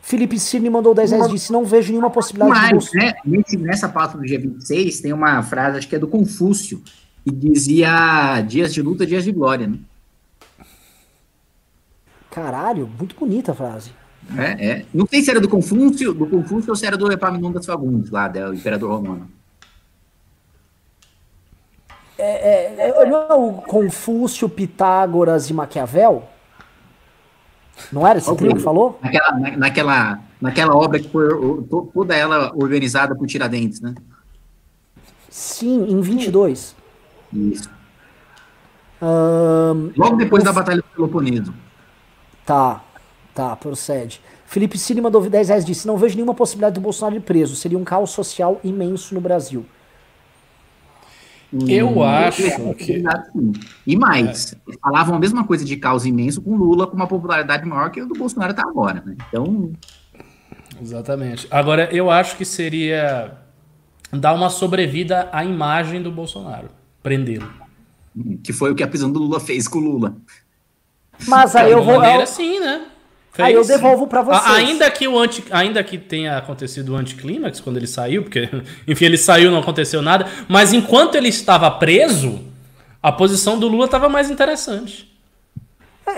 Felipe 0.00 0.38
Cirne 0.38 0.70
mandou 0.70 0.94
10 0.94 1.10
reais 1.10 1.26
e 1.26 1.30
disse: 1.30 1.52
Não 1.52 1.64
vejo 1.64 1.90
nenhuma 1.90 2.10
possibilidade 2.10 2.78
de. 2.78 2.96
Né, 2.96 3.12
nessa 3.58 3.88
pauta 3.88 4.16
do 4.16 4.24
dia 4.24 4.38
26, 4.38 5.00
tem 5.00 5.12
uma 5.12 5.42
frase, 5.42 5.78
acho 5.78 5.88
que 5.88 5.96
é 5.96 5.98
do 5.98 6.06
Confúcio, 6.06 6.80
que 7.24 7.32
dizia: 7.32 8.40
Dias 8.42 8.72
de 8.72 8.80
luta, 8.80 9.04
dias 9.04 9.24
de 9.24 9.32
glória, 9.32 9.66
né? 9.66 9.78
Caralho, 12.30 12.88
muito 12.96 13.16
bonita 13.18 13.50
a 13.50 13.54
frase. 13.56 13.90
É, 14.38 14.64
é. 14.64 14.86
Não 14.94 15.08
sei 15.08 15.22
se 15.22 15.30
era 15.32 15.40
do 15.40 15.48
Confúcio, 15.48 16.14
do 16.14 16.26
Confúcio 16.26 16.70
ou 16.70 16.76
se 16.76 16.86
era 16.86 16.96
do 16.96 17.10
Epaminondas 17.10 17.66
Fagundes, 17.66 18.12
lá, 18.12 18.28
do 18.28 18.54
Imperador 18.54 18.92
Romano. 18.92 19.28
É, 22.20 22.74
é, 22.76 22.88
é, 22.88 23.06
não 23.06 23.22
é 23.22 23.34
o 23.34 23.52
Confúcio, 23.54 24.48
Pitágoras 24.48 25.48
e 25.48 25.54
Maquiavel? 25.54 26.24
Não 27.90 28.06
era 28.06 28.18
esse 28.18 28.34
trio 28.36 28.54
que 28.54 28.60
falou? 28.60 28.98
Naquela, 29.02 29.56
naquela, 29.56 30.20
naquela 30.40 30.76
obra 30.76 31.00
que 31.00 31.08
foi 31.08 31.28
toda 31.94 32.14
ela 32.14 32.52
organizada 32.54 33.14
por 33.14 33.26
Tiradentes, 33.26 33.80
né? 33.80 33.94
Sim, 35.30 35.84
em 35.88 36.00
22. 36.00 36.76
Isso. 37.32 37.70
Um, 39.00 39.92
Logo 39.96 40.16
depois 40.16 40.44
da 40.44 40.52
Batalha 40.52 40.78
do 40.78 40.88
Peloponeso. 40.94 41.54
Tá, 42.44 42.82
tá, 43.34 43.56
procede. 43.56 44.20
Felipe 44.44 44.76
Cine 44.76 45.00
mandou 45.00 45.22
10 45.22 45.48
reais 45.48 45.64
disse: 45.64 45.86
Não 45.86 45.96
vejo 45.96 46.16
nenhuma 46.16 46.34
possibilidade 46.34 46.74
do 46.74 46.80
Bolsonaro 46.80 47.16
ir 47.16 47.20
preso. 47.20 47.56
Seria 47.56 47.78
um 47.78 47.84
caos 47.84 48.10
social 48.10 48.60
imenso 48.62 49.14
no 49.14 49.20
Brasil. 49.20 49.64
Eu 51.52 51.98
hum, 51.98 52.02
acho 52.02 52.74
que. 52.74 53.02
E 53.86 53.96
mais, 53.96 54.52
é. 54.52 54.72
falavam 54.80 55.16
a 55.16 55.18
mesma 55.18 55.44
coisa 55.44 55.64
de 55.64 55.76
caos 55.76 56.06
imenso 56.06 56.40
com 56.40 56.56
Lula 56.56 56.86
com 56.86 56.94
uma 56.94 57.08
popularidade 57.08 57.66
maior 57.66 57.90
que 57.90 58.00
a 58.00 58.04
do 58.04 58.14
Bolsonaro 58.14 58.52
está 58.52 58.62
agora, 58.62 59.02
né? 59.04 59.16
Então. 59.28 59.72
Exatamente. 60.80 61.48
Agora, 61.50 61.92
eu 61.92 62.10
acho 62.10 62.36
que 62.36 62.44
seria 62.44 63.32
dar 64.12 64.32
uma 64.32 64.48
sobrevida 64.48 65.28
à 65.32 65.44
imagem 65.44 66.00
do 66.00 66.12
Bolsonaro, 66.12 66.68
prendê-lo. 67.02 67.50
Que 68.42 68.52
foi 68.52 68.70
o 68.70 68.74
que 68.74 68.82
a 68.82 68.88
prisão 68.88 69.10
do 69.10 69.18
Lula 69.18 69.40
fez 69.40 69.66
com 69.66 69.78
o 69.78 69.82
Lula. 69.82 70.16
Mas 71.26 71.56
aí 71.56 71.72
eu 71.72 71.82
vou. 71.82 71.98
Maneira, 71.98 72.26
sim, 72.26 72.60
né? 72.60 72.86
Fez. 73.32 73.48
Aí 73.48 73.54
eu 73.54 73.64
devolvo 73.64 74.06
para 74.08 74.22
vocês. 74.22 74.44
Ainda 74.56 74.90
que, 74.90 75.06
o 75.06 75.16
anti, 75.18 75.44
ainda 75.50 75.82
que 75.84 75.96
tenha 75.98 76.36
acontecido 76.36 76.90
o 76.92 76.96
anticlímax 76.96 77.60
quando 77.60 77.76
ele 77.76 77.86
saiu, 77.86 78.22
porque, 78.24 78.48
enfim, 78.88 79.04
ele 79.04 79.16
saiu 79.18 79.50
não 79.50 79.58
aconteceu 79.60 80.02
nada, 80.02 80.26
mas 80.48 80.72
enquanto 80.72 81.14
ele 81.14 81.28
estava 81.28 81.70
preso, 81.70 82.40
a 83.02 83.12
posição 83.12 83.58
do 83.58 83.68
Lula 83.68 83.84
estava 83.84 84.08
mais 84.08 84.30
interessante. 84.30 85.08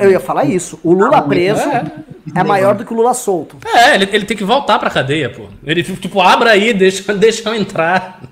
Eu 0.01 0.11
ia 0.11 0.21
falar 0.21 0.47
isso. 0.47 0.81
O 0.83 0.95
Lula 0.95 1.19
Ah, 1.19 1.23
preso 1.23 1.61
é. 1.61 1.85
é 2.35 2.43
maior 2.43 2.75
do 2.75 2.83
que 2.85 2.95
o 2.95 2.97
Lula 2.97 3.13
solto. 3.13 3.59
É, 3.67 3.95
ele, 3.95 4.09
ele 4.11 4.25
tem 4.25 4.35
que 4.37 4.45
voltar 4.45 4.79
pra 4.79 4.89
cadeia, 4.89 5.29
pô. 5.29 5.49
Ele, 5.65 5.83
tipo, 5.83 6.19
abra 6.19 6.53
aí, 6.53 6.73
deixa, 6.73 7.13
deixa 7.15 7.47
eu 7.51 7.55
entrar. 7.55 8.23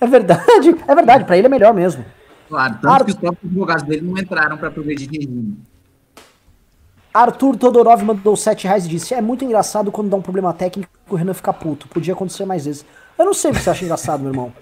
É 0.00 0.06
verdade, 0.06 0.76
é 0.86 0.94
verdade. 0.94 1.24
Pra 1.24 1.36
ele 1.36 1.46
é 1.46 1.50
melhor 1.50 1.74
mesmo. 1.74 2.04
Claro, 2.48 2.74
tanto 2.74 2.88
Ar- 2.88 3.04
que 3.04 3.10
os 3.10 3.16
próprios 3.16 3.50
advogados 3.50 3.82
dele 3.82 4.02
não 4.02 4.16
entraram 4.16 4.56
para 4.56 4.70
progredir 4.70 5.08
de 5.08 5.18
regime. 5.18 5.58
Arthur 7.20 7.56
Todorov 7.56 8.02
mandou 8.04 8.36
7 8.36 8.64
reais 8.66 8.86
e 8.86 8.88
disse: 8.88 9.12
É 9.12 9.20
muito 9.20 9.44
engraçado 9.44 9.90
quando 9.90 10.08
dá 10.08 10.16
um 10.16 10.22
problema 10.22 10.52
técnico 10.52 10.88
o 11.10 11.16
Renan 11.16 11.34
fica 11.34 11.52
puto. 11.52 11.88
Podia 11.88 12.12
acontecer 12.14 12.44
mais 12.44 12.64
vezes. 12.64 12.84
Eu 13.18 13.24
não 13.24 13.34
sei 13.34 13.50
o 13.50 13.54
que 13.54 13.60
você 13.60 13.70
acha 13.70 13.84
engraçado, 13.84 14.20
meu 14.20 14.30
irmão. 14.30 14.52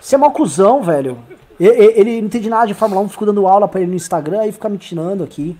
Você 0.00 0.14
é 0.14 0.18
mó 0.18 0.28
cuzão, 0.30 0.82
velho. 0.82 1.16
E- 1.58 1.64
e- 1.64 1.92
Ele 1.98 2.20
não 2.20 2.26
entende 2.26 2.50
nada 2.50 2.66
de 2.66 2.74
Fórmula 2.74 3.00
1, 3.00 3.08
ficou 3.08 3.26
dando 3.26 3.46
aula 3.46 3.66
pra 3.66 3.80
ele 3.80 3.88
no 3.90 3.96
Instagram, 3.96 4.40
aí 4.40 4.52
fica 4.52 4.68
me 4.68 4.76
tirando 4.76 5.24
aqui. 5.24 5.56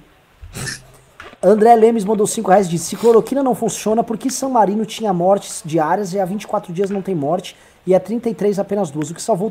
André 1.42 1.74
Lemes 1.76 2.04
mandou 2.04 2.26
5 2.26 2.50
reais 2.50 2.66
e 2.66 2.70
disse: 2.70 2.86
Se 2.90 2.96
cloroquina 2.96 3.42
não 3.42 3.54
funciona, 3.54 4.04
por 4.04 4.18
que 4.18 4.30
São 4.30 4.50
Marino 4.50 4.84
tinha 4.84 5.12
mortes 5.14 5.62
diárias 5.64 6.12
e 6.12 6.20
há 6.20 6.24
24 6.26 6.72
dias 6.72 6.90
não 6.90 7.00
tem 7.00 7.14
morte 7.14 7.56
e 7.86 7.94
há 7.94 8.00
33 8.00 8.58
apenas 8.58 8.90
duas? 8.90 9.10
O 9.10 9.14
que 9.14 9.22
salvou 9.22 9.50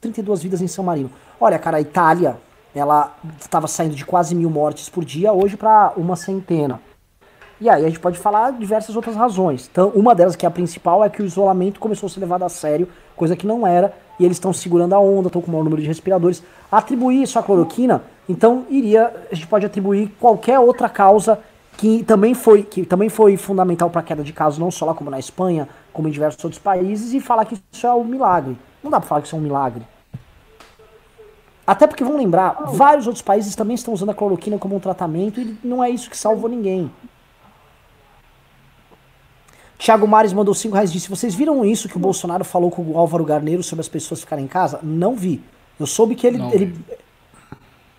32 0.00 0.42
vidas 0.42 0.60
em 0.60 0.66
São 0.66 0.84
Marino? 0.84 1.10
Olha, 1.40 1.58
cara, 1.58 1.76
a 1.76 1.80
Itália, 1.80 2.36
ela 2.74 3.14
estava 3.40 3.66
saindo 3.66 3.94
de 3.94 4.04
quase 4.04 4.34
mil 4.34 4.50
mortes 4.50 4.88
por 4.88 5.04
dia, 5.04 5.32
hoje 5.32 5.56
pra 5.56 5.92
uma 5.96 6.16
centena. 6.16 6.80
E 7.60 7.70
aí 7.70 7.84
a 7.84 7.88
gente 7.88 8.00
pode 8.00 8.18
falar 8.18 8.50
diversas 8.52 8.96
outras 8.96 9.14
razões. 9.14 9.68
Então, 9.70 9.92
uma 9.94 10.16
delas, 10.16 10.34
que 10.34 10.44
é 10.44 10.48
a 10.48 10.50
principal, 10.50 11.04
é 11.04 11.08
que 11.08 11.22
o 11.22 11.24
isolamento 11.24 11.78
começou 11.78 12.08
a 12.08 12.10
ser 12.10 12.18
levado 12.18 12.42
a 12.42 12.48
sério, 12.48 12.88
coisa 13.14 13.36
que 13.36 13.46
não 13.46 13.64
era, 13.64 13.94
e 14.18 14.24
eles 14.24 14.36
estão 14.36 14.52
segurando 14.52 14.94
a 14.94 14.98
onda, 14.98 15.28
estão 15.28 15.40
com 15.40 15.46
o 15.46 15.52
maior 15.52 15.62
número 15.62 15.80
de 15.80 15.86
respiradores. 15.86 16.42
Atribuir 16.70 17.22
isso 17.22 17.38
à 17.38 17.42
cloroquina, 17.42 18.02
então 18.28 18.66
iria, 18.68 19.14
a 19.30 19.34
gente 19.34 19.46
pode 19.46 19.64
atribuir 19.64 20.12
qualquer 20.18 20.58
outra 20.58 20.88
causa 20.88 21.38
que 21.76 22.02
também 22.02 22.34
foi, 22.34 22.64
que 22.64 22.84
também 22.84 23.08
foi 23.08 23.36
fundamental 23.36 23.88
para 23.90 24.00
a 24.00 24.04
queda 24.04 24.24
de 24.24 24.32
casos, 24.32 24.58
não 24.58 24.70
só 24.70 24.86
lá 24.86 24.94
como 24.94 25.08
na 25.08 25.18
Espanha, 25.18 25.68
como 25.92 26.08
em 26.08 26.10
diversos 26.10 26.42
outros 26.44 26.60
países, 26.60 27.12
e 27.14 27.20
falar 27.20 27.44
que 27.44 27.56
isso 27.72 27.86
é 27.86 27.94
um 27.94 28.04
milagre. 28.04 28.58
Não 28.82 28.90
dá 28.90 28.98
para 28.98 29.08
falar 29.08 29.20
que 29.20 29.28
isso 29.28 29.36
é 29.36 29.38
um 29.38 29.42
milagre. 29.42 29.82
Até 31.72 31.86
porque, 31.86 32.04
vamos 32.04 32.20
lembrar, 32.20 32.64
vários 32.66 33.06
outros 33.06 33.22
países 33.22 33.56
também 33.56 33.74
estão 33.74 33.94
usando 33.94 34.10
a 34.10 34.14
cloroquina 34.14 34.58
como 34.58 34.76
um 34.76 34.78
tratamento 34.78 35.40
e 35.40 35.56
não 35.64 35.82
é 35.82 35.88
isso 35.88 36.10
que 36.10 36.18
salvou 36.18 36.46
ninguém. 36.46 36.90
Thiago 39.78 40.06
Mares 40.06 40.34
mandou 40.34 40.52
5 40.52 40.74
reais 40.74 40.90
e 40.90 40.92
disse: 40.92 41.08
Vocês 41.08 41.34
viram 41.34 41.64
isso 41.64 41.88
que 41.88 41.96
o 41.96 41.98
Bolsonaro 41.98 42.44
falou 42.44 42.70
com 42.70 42.82
o 42.82 42.98
Álvaro 42.98 43.24
Garneiro 43.24 43.62
sobre 43.62 43.80
as 43.80 43.88
pessoas 43.88 44.20
ficarem 44.20 44.44
em 44.44 44.48
casa? 44.48 44.80
Não 44.82 45.16
vi. 45.16 45.42
Eu 45.80 45.86
soube 45.86 46.14
que 46.14 46.26
ele, 46.26 46.36
Não 46.36 46.52
ele, 46.52 46.78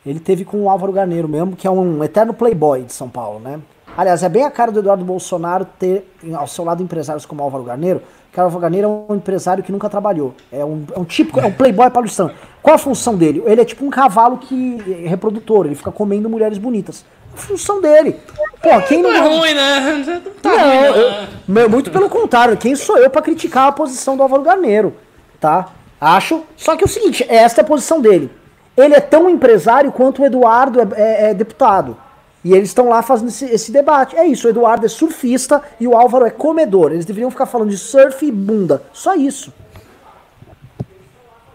ele 0.06 0.20
teve 0.20 0.46
com 0.46 0.62
o 0.62 0.70
Álvaro 0.70 0.92
Garneiro 0.92 1.28
mesmo, 1.28 1.56
que 1.56 1.66
é 1.66 1.72
um 1.72 2.04
eterno 2.04 2.32
playboy 2.32 2.84
de 2.84 2.94
São 2.94 3.10
Paulo, 3.10 3.40
né? 3.40 3.60
Aliás, 3.98 4.22
é 4.22 4.30
bem 4.30 4.44
a 4.44 4.52
cara 4.52 4.72
do 4.72 4.82
Eduardo 4.82 5.04
Bolsonaro 5.04 5.66
ter 5.80 6.16
ao 6.36 6.46
seu 6.46 6.64
lado 6.64 6.84
empresários 6.84 7.26
como 7.26 7.42
o 7.42 7.44
Álvaro 7.44 7.64
Garneiro, 7.64 8.04
que 8.34 8.40
o 8.40 8.44
Álvaro 8.44 8.60
Garneiro 8.62 9.06
é 9.10 9.12
um 9.14 9.16
empresário 9.16 9.64
que 9.64 9.72
nunca 9.72 9.88
trabalhou. 9.88 10.34
É 10.52 10.66
um, 10.66 10.84
é 10.96 11.00
um 11.00 11.06
típico, 11.06 11.40
é 11.40 11.46
um 11.46 11.52
playboy 11.52 11.90
paulistano. 11.92 12.32
Qual 12.62 12.76
a 12.76 12.80
função 12.80 13.16
dele? 13.16 13.44
Ele 13.46 13.62
é 13.62 13.66
tipo 13.66 13.86
um 13.86 13.90
cavalo 13.92 14.38
que 14.40 14.82
é 15.06 15.08
reprodutor, 15.08 15.66
ele 15.68 15.76
fica 15.76 15.92
comendo 15.92 16.28
mulheres 16.30 16.58
bonitas. 16.58 17.06
A 17.34 17.38
função 17.38 17.80
dele. 17.82 18.20
Pô, 18.62 18.82
quem 18.88 19.02
não. 19.02 19.12
Não 19.12 19.18
é 19.18 19.38
ruim, 19.40 19.54
né? 19.54 20.22
Tá 20.42 20.50
Não, 20.50 20.58
ruim, 20.60 21.00
eu- 21.00 21.10
né? 21.48 21.68
muito 21.68 21.92
pelo 21.92 22.10
contrário. 22.10 22.58
Quem 22.58 22.76
sou 22.76 22.98
eu 22.98 23.10
pra 23.10 23.22
criticar 23.22 23.68
a 23.68 23.72
posição 23.72 24.18
do 24.18 24.24
Álvaro 24.24 24.42
Garneiro, 24.44 24.96
tá? 25.40 25.68
Acho. 26.02 26.44
Só 26.58 26.76
que 26.76 26.84
é 26.84 26.86
o 26.86 26.90
seguinte, 26.90 27.26
esta 27.30 27.62
é 27.62 27.64
a 27.64 27.68
posição 27.68 28.02
dele. 28.02 28.30
Ele 28.76 28.94
é 28.96 29.00
tão 29.00 29.30
empresário 29.30 29.92
quanto 29.92 30.22
o 30.22 30.26
Eduardo 30.26 30.80
é, 30.82 30.88
é- 30.96 31.30
é 31.30 31.34
deputado. 31.34 31.96
E 32.44 32.54
eles 32.54 32.70
estão 32.70 32.90
lá 32.90 33.02
fazendo 33.02 33.30
esse, 33.30 33.46
esse 33.46 33.72
debate. 33.72 34.16
É 34.18 34.26
isso, 34.26 34.48
o 34.48 34.50
Eduardo 34.50 34.86
é 34.86 34.90
surfista 34.90 35.62
e 35.80 35.88
o 35.88 35.96
Álvaro 35.96 36.26
é 36.26 36.30
comedor. 36.30 36.92
Eles 36.92 37.06
deveriam 37.06 37.32
ficar 37.32 37.46
falando 37.46 37.70
de 37.70 37.78
surf 37.78 38.26
e 38.26 38.32
bunda. 38.32 38.84
Só 38.92 39.16
isso. 39.16 39.54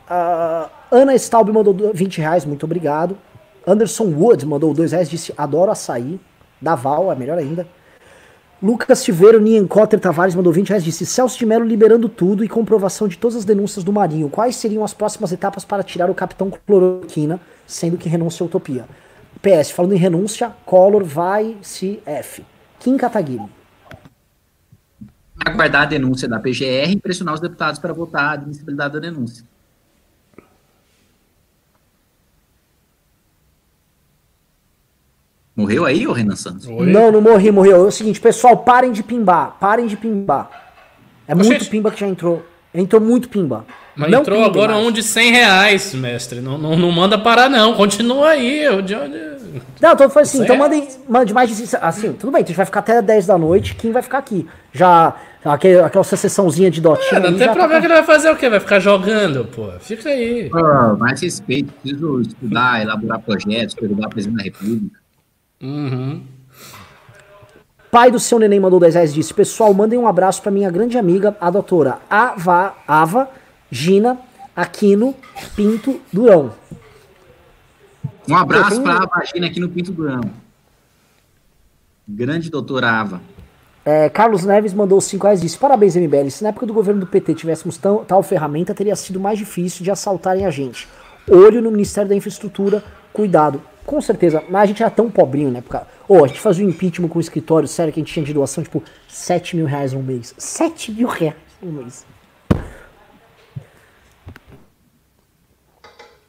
Ah, 0.09 0.69
Ana 0.91 1.15
Staub 1.15 1.51
mandou 1.53 1.75
do- 1.75 1.93
20 1.93 2.19
reais, 2.19 2.45
muito 2.45 2.65
obrigado. 2.65 3.17
Anderson 3.67 4.05
Wood 4.05 4.47
mandou 4.47 4.73
2 4.73 4.93
reais, 4.93 5.11
disse 5.11 5.33
adoro 5.37 5.71
açaí. 5.71 6.19
Daval, 6.61 7.13
é 7.13 7.15
melhor 7.15 7.39
ainda. 7.39 7.67
Lucas 8.61 8.99
Silveiro 8.99 9.39
Niencotter 9.41 10.01
Tavares 10.01 10.35
mandou 10.35 10.53
20 10.53 10.71
reais, 10.71 10.83
disse 10.83 11.07
Celso 11.07 11.39
de 11.39 11.47
Mello 11.47 11.65
liberando 11.65 12.09
tudo 12.09 12.43
e 12.43 12.49
comprovação 12.49 13.07
de 13.07 13.17
todas 13.17 13.37
as 13.37 13.45
denúncias 13.45 13.85
do 13.85 13.93
Marinho. 13.93 14.29
Quais 14.29 14.57
seriam 14.57 14.83
as 14.83 14.93
próximas 14.93 15.31
etapas 15.31 15.65
para 15.65 15.85
tirar 15.85 16.11
o 16.11 16.15
capitão 16.15 16.51
Cloroquina, 16.67 17.39
sendo 17.67 17.97
que 17.97 18.09
renúncia 18.09 18.43
à 18.43 18.47
utopia? 18.47 18.85
PS, 19.41 19.71
falando 19.71 19.95
em 19.95 19.99
renúncia, 19.99 20.53
Collor 20.65 21.05
vai 21.05 21.57
se 21.63 22.03
F. 22.05 22.45
Kim 22.81 22.97
Kataguiri. 22.97 23.45
Aguardar 25.45 25.83
a 25.83 25.87
denúncia 25.87 26.29
da 26.29 26.41
PGR 26.41 26.91
e 26.91 27.01
pressionar 27.01 27.35
os 27.35 27.41
deputados 27.41 27.79
para 27.79 27.93
votar 27.93 28.25
a 28.25 28.33
admissibilidade 28.33 28.95
da 28.95 29.01
denúncia. 29.01 29.45
Morreu 35.59 35.85
aí, 35.85 36.07
ô 36.07 36.13
Renan 36.13 36.37
Santos? 36.37 36.67
Oi? 36.69 36.87
Não, 36.87 37.11
não 37.11 37.21
morri, 37.21 37.51
morreu. 37.51 37.77
É 37.85 37.89
o 37.89 37.91
seguinte, 37.91 38.21
pessoal, 38.21 38.59
parem 38.59 38.93
de 38.93 39.03
pimbar. 39.03 39.57
Parem 39.59 39.89
de 39.89 39.97
pimbar. 39.97 40.49
É 41.27 41.35
muito 41.35 41.69
pimba 41.69 41.91
que 41.91 41.99
já 41.99 42.07
entrou. 42.07 42.47
Entrou 42.73 43.03
muito 43.03 43.29
pimba. 43.29 43.67
Mas 43.99 44.11
Não 44.13 44.21
entrou 44.21 44.45
agora 44.45 44.75
mais. 44.75 44.87
um 44.87 44.93
de 44.93 45.03
100 45.03 45.33
reais, 45.33 45.93
mestre. 45.93 46.41
Não, 46.41 46.57
não, 46.57 46.77
não 46.77 46.93
manda 46.93 47.19
parar, 47.19 47.49
não. 47.51 47.75
Continua 47.75 48.29
aí. 48.29 48.63
eu- 48.63 48.81
de 48.81 48.95
onde- 48.95 49.19
Não, 49.81 49.93
então 49.93 50.09
foi 50.09 50.23
assim, 50.23 50.43
então 50.43 50.57
mandem, 50.57 50.87
mande 51.09 51.35
mais 51.35 51.51
de 51.57 51.65
assim, 51.81 52.13
tudo 52.13 52.31
bem, 52.31 52.41
então 52.41 52.45
a 52.45 52.47
gente 52.47 52.57
vai 52.57 52.67
ficar 52.67 52.81
até 52.81 53.03
10 53.03 53.27
da 53.27 53.37
noite, 53.37 53.75
quem 53.75 53.91
vai 53.91 54.03
ficar 54.03 54.19
aqui? 54.19 54.47
Já, 54.73 55.15
aquele, 55.45 55.81
aquela 55.81 56.05
sessãozinha 56.05 56.71
de 56.71 56.81
dotinha 56.81 57.19
É, 57.19 57.21
não 57.21 57.31
tem 57.37 57.47
já 57.47 57.53
pra 57.53 57.63
tá- 57.63 57.67
ver 57.69 57.81
que 57.81 57.87
ele 57.87 57.95
vai 57.95 58.05
fazer 58.05 58.31
o 58.31 58.37
quê? 58.37 58.49
Vai 58.49 58.61
ficar 58.61 58.79
jogando, 58.79 59.47
pô. 59.47 59.69
Fica 59.81 60.09
aí. 60.11 60.49
Ah, 60.55 60.95
mais 60.97 61.21
respeito, 61.21 61.73
preciso 61.83 62.21
estudar, 62.21 62.81
elaborar 62.83 63.19
projetos, 63.21 63.75
perguntar 63.75 64.05
ao 64.05 64.11
presidente 64.11 64.37
da 64.39 64.45
República. 64.45 64.99
Uhum. 65.61 66.23
Pai 67.91 68.11
do 68.11 68.21
seu 68.21 68.39
neném 68.39 68.61
mandou 68.61 68.79
10 68.79 68.95
reais 68.95 69.11
e 69.11 69.15
disse, 69.15 69.33
pessoal, 69.33 69.73
mandem 69.73 69.99
um 69.99 70.07
abraço 70.07 70.43
pra 70.43 70.51
minha 70.53 70.71
grande 70.71 70.99
amiga, 70.99 71.35
a 71.41 71.51
doutora 71.51 71.99
Ava, 72.11 72.75
Ava 72.87 73.29
Gina 73.71 74.19
Aquino 74.57 75.15
Pinto 75.55 76.01
Durão. 76.13 76.53
Um 78.29 78.37
abraço 78.37 78.71
tenho- 78.71 78.83
para 78.83 79.05
a 79.05 79.07
vagina 79.07 79.47
aqui 79.47 79.61
no 79.61 79.69
Pinto 79.69 79.93
Durão. 79.93 80.21
Grande 82.07 82.51
doutora 82.51 82.91
Ava. 82.91 83.21
É, 83.85 84.09
Carlos 84.11 84.45
Neves 84.45 84.75
mandou 84.75 85.01
5 85.01 85.25
reais 85.25 85.41
e 85.41 85.43
disse: 85.43 85.57
Parabéns, 85.59 85.97
MBL. 85.97 86.31
Se 86.31 86.43
na 86.43 86.51
época 86.51 86.67
do 86.67 86.75
governo 86.75 87.01
do 87.01 87.07
PT 87.07 87.35
tivéssemos 87.35 87.77
tão- 87.79 88.05
tal 88.05 88.23
ferramenta, 88.23 88.75
teria 88.75 88.97
sido 88.97 89.19
mais 89.21 89.39
difícil 89.39 89.83
de 89.85 89.91
assaltarem 89.91 90.45
a 90.45 90.51
gente. 90.51 90.87
Olho 91.31 91.63
no 91.63 91.71
Ministério 91.71 92.09
da 92.09 92.15
Infraestrutura, 92.15 92.83
cuidado. 93.13 93.63
Com 93.87 94.01
certeza, 94.03 94.43
mas 94.51 94.63
a 94.63 94.67
gente 94.67 94.83
era 94.83 94.91
tão 94.91 95.11
pobrinho 95.11 95.51
na 95.51 95.59
época. 95.59 95.87
Ô, 96.07 96.23
a 96.23 96.29
gente 96.29 96.41
fazia 96.41 96.67
um 96.67 96.69
impeachment 96.69 97.09
com 97.09 97.19
o 97.19 97.21
escritório, 97.23 97.67
sério, 97.67 97.91
que 97.93 97.99
a 98.01 98.03
gente 98.03 98.13
tinha 98.13 98.25
de 98.25 98.35
doação, 98.35 98.63
tipo, 98.63 98.83
7 99.09 99.57
mil 99.57 99.65
reais 99.65 99.95
no 99.95 100.03
mês. 100.03 100.35
7 100.37 100.93
mil 100.93 101.09
reais 101.09 101.35
no 101.63 101.73
mês. 101.73 102.05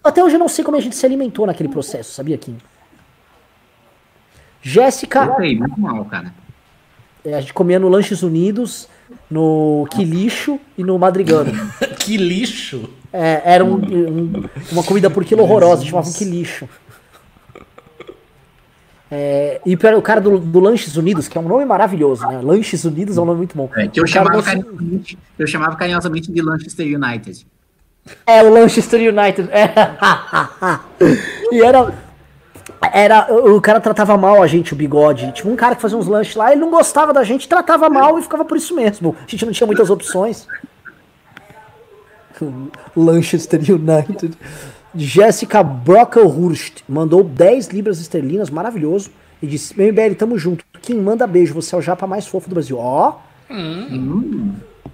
Até 0.04 0.24
hoje 0.24 0.36
eu 0.36 0.40
não 0.40 0.48
sei 0.48 0.64
como 0.64 0.78
a 0.78 0.80
gente 0.82 0.96
se 0.96 1.06
alimentou 1.06 1.46
naquele 1.46 1.70
processo, 1.70 2.14
sabia, 2.14 2.38
Kim? 2.38 2.58
Jéssica. 4.62 5.26
Eu 5.26 5.36
sei, 5.36 5.58
muito 5.58 5.80
mal, 5.80 6.04
cara. 6.06 6.34
É, 7.24 7.34
a 7.36 7.42
gente 7.42 7.54
comia 7.54 7.80
no 7.80 7.90
Lanches 7.90 8.24
Unidos, 8.24 8.88
no 9.30 9.86
Quilixo 9.92 10.60
e 10.78 10.84
no 10.84 10.98
Madrigano. 10.98 11.52
que 12.00 12.18
lixo. 12.18 12.90
É, 13.12 13.42
era 13.44 13.66
um- 13.66 13.76
um- 13.76 14.50
uma 14.72 14.84
comida 14.84 15.10
por 15.10 15.26
quilo 15.26 15.42
horrorosa, 15.44 15.84
chamava 15.86 16.12
Quilixo. 16.12 16.68
É, 19.12 19.60
e 19.66 19.74
o 19.74 20.02
cara 20.04 20.22
do, 20.22 20.38
do 20.38 20.60
Lanches 20.60 20.96
Unidos, 20.96 21.28
que 21.28 21.36
é 21.38 21.42
um 21.42 21.48
nome 21.48 21.66
maravilhoso, 21.66 22.28
né? 22.28 22.40
Lanches 22.44 22.86
Unidos 22.86 23.18
é 23.18 23.22
um 23.22 23.26
nome 23.26 23.40
muito 23.40 23.58
bom. 23.58 23.68
É, 23.76 23.88
que 23.88 24.00
eu 24.00 24.06
chamava, 24.06 24.40
se- 24.40 24.46
carinhosamente, 24.46 25.18
eu 25.38 25.48
chamava 25.48 25.76
carinhosamente 25.76 26.32
de 26.32 26.42
Manchester 26.44 26.86
United. 26.86 27.46
É, 28.26 28.44
o 28.44 28.54
Manchester 28.54 29.00
United. 29.00 29.50
É. 29.52 29.70
e 31.52 31.62
era. 31.62 31.94
Era. 32.94 33.34
O 33.34 33.60
cara 33.62 33.80
tratava 33.80 34.18
mal 34.18 34.42
a 34.42 34.48
gente, 34.48 34.74
o 34.74 34.76
bigode. 34.76 35.32
Tinha 35.34 35.52
um 35.52 35.56
cara 35.56 35.76
que 35.76 35.82
fazia 35.82 35.98
uns 35.98 36.08
lanches 36.08 36.36
lá, 36.36 36.52
ele 36.52 36.62
não 36.62 36.70
gostava 36.70 37.14
da 37.14 37.24
gente, 37.24 37.48
tratava 37.48 37.90
mal 37.90 38.18
e 38.18 38.22
ficava 38.22 38.46
por 38.46 38.58
isso 38.58 38.76
mesmo. 38.76 39.16
A 39.20 39.30
gente 39.30 39.46
não 39.46 39.54
tinha 39.54 39.68
muitas 39.68 39.90
opções. 39.90 40.48
Manchester 42.96 43.60
United. 43.60 44.38
Jéssica 44.96 45.62
Brocklehurst 45.62 46.84
mandou 46.88 47.24
10 47.24 47.68
libras 47.68 48.00
esterlinas, 48.00 48.50
maravilhoso. 48.50 49.12
E 49.42 49.48
disse: 49.48 49.78
Meu 49.78 49.88
MBL, 49.92 50.16
tamo 50.16 50.38
junto. 50.38 50.66
Quem 50.82 50.96
manda 50.96 51.28
beijo, 51.28 51.54
você 51.54 51.76
é 51.76 51.78
o 51.78 51.82
japa 51.82 52.08
mais 52.08 52.28
fofo 52.28 52.50
do 52.50 52.56
Brasil. 52.56 52.78
Ó. 52.78 53.16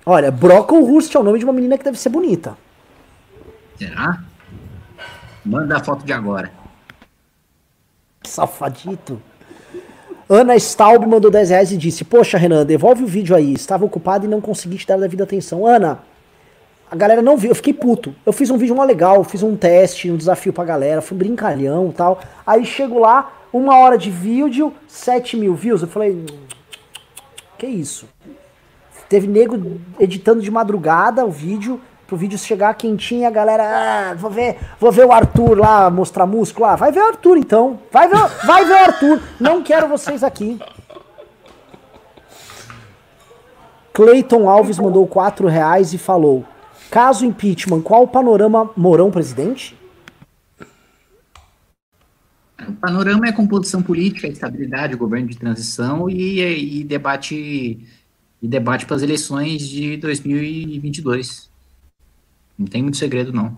Olha, 0.05 0.31
Brocklehurst 0.31 1.13
é 1.15 1.19
o 1.19 1.23
nome 1.23 1.39
de 1.39 1.45
uma 1.45 1.53
menina 1.53 1.77
que 1.77 1.83
deve 1.83 1.97
ser 1.97 2.09
bonita. 2.09 2.57
Será? 3.77 4.23
Manda 5.45 5.77
a 5.77 5.83
foto 5.83 6.05
de 6.05 6.13
agora. 6.13 6.51
Safadito. 8.23 9.21
Ana 10.27 10.55
Staub 10.55 11.05
mandou 11.05 11.29
10 11.29 11.49
reais 11.51 11.71
e 11.71 11.77
disse: 11.77 12.03
Poxa, 12.03 12.37
Renan, 12.37 12.65
devolve 12.65 13.03
o 13.03 13.07
vídeo 13.07 13.35
aí. 13.35 13.53
Estava 13.53 13.85
ocupado 13.85 14.25
e 14.25 14.29
não 14.29 14.41
consegui 14.41 14.77
te 14.77 14.87
dar 14.87 14.95
a 14.95 14.99
devida 14.99 15.23
atenção. 15.23 15.67
Ana, 15.67 15.99
a 16.89 16.95
galera 16.95 17.21
não 17.21 17.37
viu, 17.37 17.51
eu 17.51 17.55
fiquei 17.55 17.73
puto. 17.73 18.15
Eu 18.25 18.33
fiz 18.33 18.49
um 18.49 18.57
vídeo 18.57 18.75
mó 18.75 18.83
legal, 18.83 19.23
fiz 19.23 19.43
um 19.43 19.55
teste, 19.55 20.09
um 20.09 20.17
desafio 20.17 20.51
pra 20.51 20.63
galera, 20.63 21.01
fui 21.01 21.15
brincalhão 21.15 21.89
e 21.89 21.93
tal. 21.93 22.19
Aí 22.45 22.65
chego 22.65 22.99
lá, 22.99 23.31
uma 23.53 23.77
hora 23.77 23.97
de 23.97 24.09
vídeo, 24.09 24.73
7 24.87 25.37
mil 25.37 25.53
views. 25.53 25.83
Eu 25.83 25.87
falei: 25.87 26.25
Que 27.57 27.67
isso? 27.67 28.07
Teve 29.07 29.27
nego 29.27 29.79
editando 29.99 30.41
de 30.41 30.49
madrugada 30.49 31.23
o 31.23 31.29
vídeo, 31.29 31.79
pro 32.07 32.17
vídeo 32.17 32.37
chegar 32.37 32.73
quentinho 32.75 33.27
a 33.27 33.31
galera, 33.31 33.63
ah, 33.63 34.13
vou 34.13 34.29
ver, 34.29 34.57
vou 34.79 34.91
ver 34.91 35.05
o 35.05 35.11
Arthur 35.11 35.57
lá 35.57 35.89
mostrar 35.89 36.25
músculo 36.25 36.65
lá. 36.65 36.75
Vai 36.75 36.91
ver 36.91 36.99
o 36.99 37.07
Arthur 37.07 37.37
então. 37.37 37.79
Vai 37.91 38.07
ver, 38.07 38.17
vai 38.45 38.65
ver 38.65 38.73
o 38.73 38.85
Arthur. 38.85 39.21
Não 39.39 39.61
quero 39.61 39.87
vocês 39.87 40.23
aqui. 40.23 40.59
Cleiton 43.93 44.49
Alves 44.49 44.77
mandou 44.77 45.07
4 45.07 45.47
reais 45.47 45.93
e 45.93 45.97
falou: 45.97 46.45
Caso 46.91 47.25
impeachment, 47.25 47.81
qual 47.81 48.03
o 48.03 48.07
panorama 48.07 48.69
Mourão 48.75 49.09
presidente? 49.09 49.77
O 52.67 52.73
panorama 52.73 53.27
é 53.27 53.31
composição 53.31 53.81
política, 53.81 54.27
estabilidade, 54.27 54.95
governo 54.95 55.27
de 55.27 55.37
transição 55.37 56.09
e, 56.09 56.79
e 56.79 56.83
debate 56.83 57.79
e 58.41 58.47
debate 58.47 58.85
para 58.85 58.95
as 58.95 59.01
eleições 59.01 59.67
de 59.67 59.97
2022. 59.97 61.49
Não 62.57 62.67
tem 62.67 62.81
muito 62.81 62.97
segredo, 62.97 63.31
não. 63.33 63.57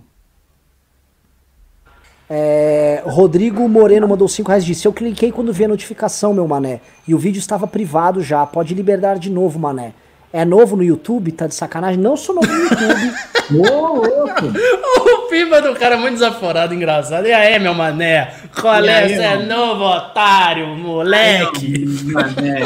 É, 2.30 3.04
Rodrigo 3.06 3.68
Moreno 3.70 4.08
mandou 4.08 4.28
5 4.28 4.50
reais 4.50 4.64
e 4.64 4.68
disse: 4.68 4.86
Eu 4.86 4.92
cliquei 4.94 5.32
quando 5.32 5.54
vi 5.54 5.64
a 5.66 5.68
notificação, 5.68 6.34
meu 6.34 6.48
mané. 6.48 6.82
E 7.08 7.16
o 7.16 7.18
vídeo 7.18 7.40
estava 7.40 7.66
privado 7.68 8.22
já. 8.22 8.46
Pode 8.46 8.74
liberar 8.74 9.18
de 9.18 9.30
novo, 9.30 9.58
mané. 9.58 9.94
É 10.34 10.44
novo 10.44 10.76
no 10.76 10.84
YouTube? 10.84 11.32
Tá 11.32 11.48
de 11.48 11.56
sacanagem? 11.56 12.00
Não 12.02 12.18
sou 12.18 12.36
novo 12.36 12.48
no 12.48 12.62
YouTube. 12.64 13.14
Ô, 13.72 13.96
louco! 13.96 14.44
O 15.28 15.30
Pimba 15.30 15.62
do 15.62 15.74
cara 15.76 15.96
é 15.96 15.98
muito 15.98 16.14
desaforado, 16.14 16.74
engraçado. 16.74 17.28
E 17.28 17.34
aí, 17.34 17.60
meu 17.60 17.74
mané? 17.74 18.34
Qual 18.62 18.84
E 18.84 18.88
é? 18.88 18.94
aí, 18.94 19.16
Você 19.16 19.22
é 19.22 19.38
novo 19.46 19.84
otário, 19.84 20.68
moleque? 20.68 21.86
Mané, 22.06 22.62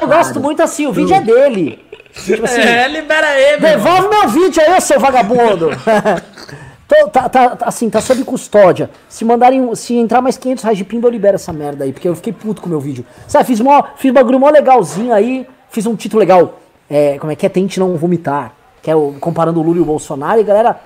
Eu 0.00 0.08
gosto 0.08 0.40
muito 0.40 0.62
assim, 0.62 0.86
o 0.86 0.92
vídeo 0.92 1.14
é 1.14 1.20
dele. 1.20 1.78
Tipo 2.24 2.44
assim, 2.44 2.60
É, 2.60 2.88
libera 2.88 3.38
irmão. 3.40 3.70
devolve 3.70 4.08
meu 4.08 4.28
vídeo 4.28 4.62
aí, 4.62 4.80
seu 4.80 4.98
vagabundo. 5.00 5.70
Tô- 6.88 7.08
tá, 7.10 7.28
tá- 7.28 7.56
tá- 7.56 7.66
assim, 7.66 7.90
tá 7.90 8.00
sob 8.00 8.24
custódia. 8.24 8.88
Se 9.10 9.22
mandarem, 9.24 9.74
se 9.74 9.94
entrar 9.94 10.22
mais 10.22 10.38
500 10.38 10.64
reais 10.64 10.78
de 10.78 10.84
pimba, 10.84 11.06
eu 11.06 11.12
libero 11.12 11.34
essa 11.34 11.52
merda 11.52 11.84
aí, 11.84 11.92
porque 11.92 12.08
eu 12.08 12.16
fiquei 12.16 12.32
puto 12.32 12.60
com 12.62 12.66
o 12.66 12.70
meu 12.70 12.80
vídeo. 12.80 13.04
Sabe, 13.26 13.44
fiz, 13.44 13.60
mó, 13.60 13.82
fiz 13.96 14.10
bagulho 14.12 14.40
mó 14.40 14.48
legalzinho 14.48 15.12
aí, 15.12 15.46
fiz 15.70 15.84
um 15.84 15.94
título 15.94 16.20
legal. 16.20 16.58
É, 16.88 17.18
como 17.18 17.30
é 17.30 17.36
que 17.36 17.44
é? 17.44 17.48
Tente 17.50 17.78
não 17.78 17.94
vomitar. 17.96 18.54
Que 18.82 18.90
é 18.90 18.96
o, 18.96 19.14
comparando 19.20 19.60
o 19.60 19.62
Lula 19.62 19.76
e 19.78 19.80
o 19.80 19.84
Bolsonaro, 19.84 20.40
e 20.40 20.44
galera. 20.44 20.80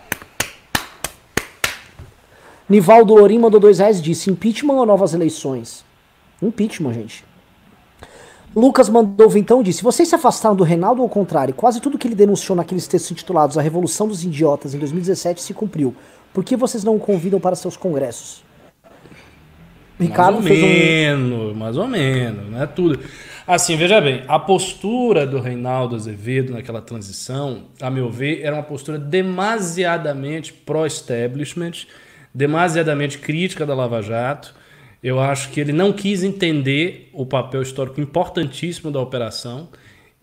Nivaldo 2.69 3.15
Lorim 3.15 3.39
mandou 3.39 3.61
dois 3.61 3.79
reais 3.79 3.99
e 3.99 4.03
disse: 4.03 4.31
impeachment 4.31 4.75
ou 4.75 4.87
novas 4.87 5.15
eleições? 5.15 5.85
Impeachment, 6.43 6.95
gente. 6.95 7.25
Lucas 8.55 8.89
mandou 8.89 9.37
então 9.37 9.63
disse: 9.63 9.83
Vocês 9.83 10.09
se 10.09 10.15
afastaram 10.15 10.55
do 10.55 10.65
Reinaldo 10.65 11.01
ou 11.01 11.07
ao 11.07 11.09
contrário? 11.09 11.55
Quase 11.55 11.81
tudo 11.81 11.99
que 11.99 12.07
ele 12.07 12.15
denunciou 12.15 12.55
naqueles 12.55 12.87
textos 12.87 13.11
intitulados 13.11 13.57
A 13.57 13.63
Revolução 13.63 14.07
dos 14.07 14.25
Idiotas 14.25 14.75
em 14.75 14.79
2017 14.79 15.43
se 15.43 15.55
cumpriu. 15.55 15.95
Por 16.33 16.45
que 16.45 16.57
vocês 16.57 16.85
não 16.85 16.97
o 16.97 17.01
convidam 17.01 17.41
para 17.41 17.57
seus 17.57 17.77
congressos? 17.77 18.43
Ricardo 19.99 20.35
mais 20.35 20.45
ou 20.45 20.49
fez 20.49 20.63
um. 20.63 20.67
menos, 20.67 21.57
mais 21.57 21.77
ou 21.77 21.87
menos, 21.87 22.51
não 22.51 22.63
é 22.63 22.67
tudo. 22.67 22.99
Assim, 23.47 23.77
veja 23.77 24.01
bem, 24.01 24.23
a 24.29 24.39
postura 24.39 25.27
do 25.27 25.41
Reinaldo 25.41 25.97
Azevedo 25.97 26.53
naquela 26.53 26.81
transição, 26.81 27.65
a 27.81 27.91
meu 27.91 28.09
ver, 28.09 28.41
era 28.43 28.55
uma 28.55 28.63
postura 28.63 28.99
demasiadamente 28.99 30.53
pró-establishment, 30.53 31.87
demasiadamente 32.33 33.19
crítica 33.19 33.67
da 33.67 33.75
Lava 33.75 34.01
Jato. 34.01 34.55
Eu 35.03 35.19
acho 35.21 35.51
que 35.51 35.61
ele 35.61 35.73
não 35.73 35.93
quis 35.93 36.23
entender 36.23 37.11
o 37.13 37.27
papel 37.27 37.61
histórico 37.61 38.01
importantíssimo 38.01 38.91
da 38.91 39.01
operação 39.01 39.69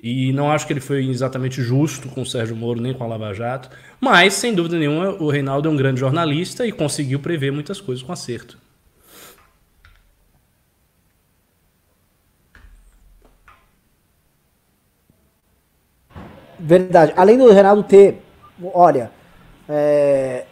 e 0.02 0.32
não 0.32 0.50
acho 0.50 0.66
que 0.66 0.72
ele 0.72 0.80
foi 0.80 1.06
exatamente 1.06 1.62
justo 1.62 2.08
com 2.08 2.22
o 2.22 2.26
Sérgio 2.26 2.56
Moro 2.56 2.80
nem 2.80 2.94
com 2.94 3.04
a 3.04 3.08
Lava 3.08 3.34
Jato, 3.34 3.70
mas 4.00 4.34
sem 4.36 4.56
dúvida 4.56 4.80
nenhuma 4.80 5.10
o 5.22 5.30
Reinaldo 5.30 5.68
é 5.68 5.72
um 5.72 5.76
grande 5.76 6.00
jornalista 6.00 6.66
e 6.66 6.72
conseguiu 6.72 7.20
prever 7.20 7.52
muitas 7.52 7.82
coisas 7.82 8.02
com 8.02 8.14
acerto. 8.14 8.58
Verdade. 16.58 17.14
Além 17.16 17.38
do 17.38 17.52
Reinaldo 17.52 17.84
ter, 17.84 18.22
olha, 18.74 19.12
é, 19.68 20.46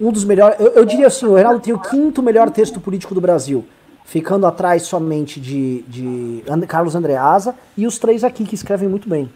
um 0.00 0.12
dos 0.12 0.24
melhores. 0.24 0.58
Eu, 0.60 0.68
eu 0.72 0.84
diria 0.84 1.06
assim: 1.06 1.26
o 1.26 1.34
Reinaldo 1.34 1.60
tem 1.60 1.72
o 1.74 1.78
quinto 1.78 2.22
melhor 2.22 2.50
texto 2.50 2.80
político 2.80 3.14
do 3.14 3.20
Brasil. 3.20 3.66
Ficando 4.04 4.46
atrás 4.46 4.84
somente 4.84 5.38
de, 5.38 5.82
de 5.82 6.42
And- 6.48 6.66
Carlos 6.66 6.94
Andreasa 6.94 7.54
e 7.76 7.86
os 7.86 7.98
três 7.98 8.24
aqui 8.24 8.44
que 8.44 8.54
escrevem 8.54 8.88
muito 8.88 9.06
bem. 9.08 9.30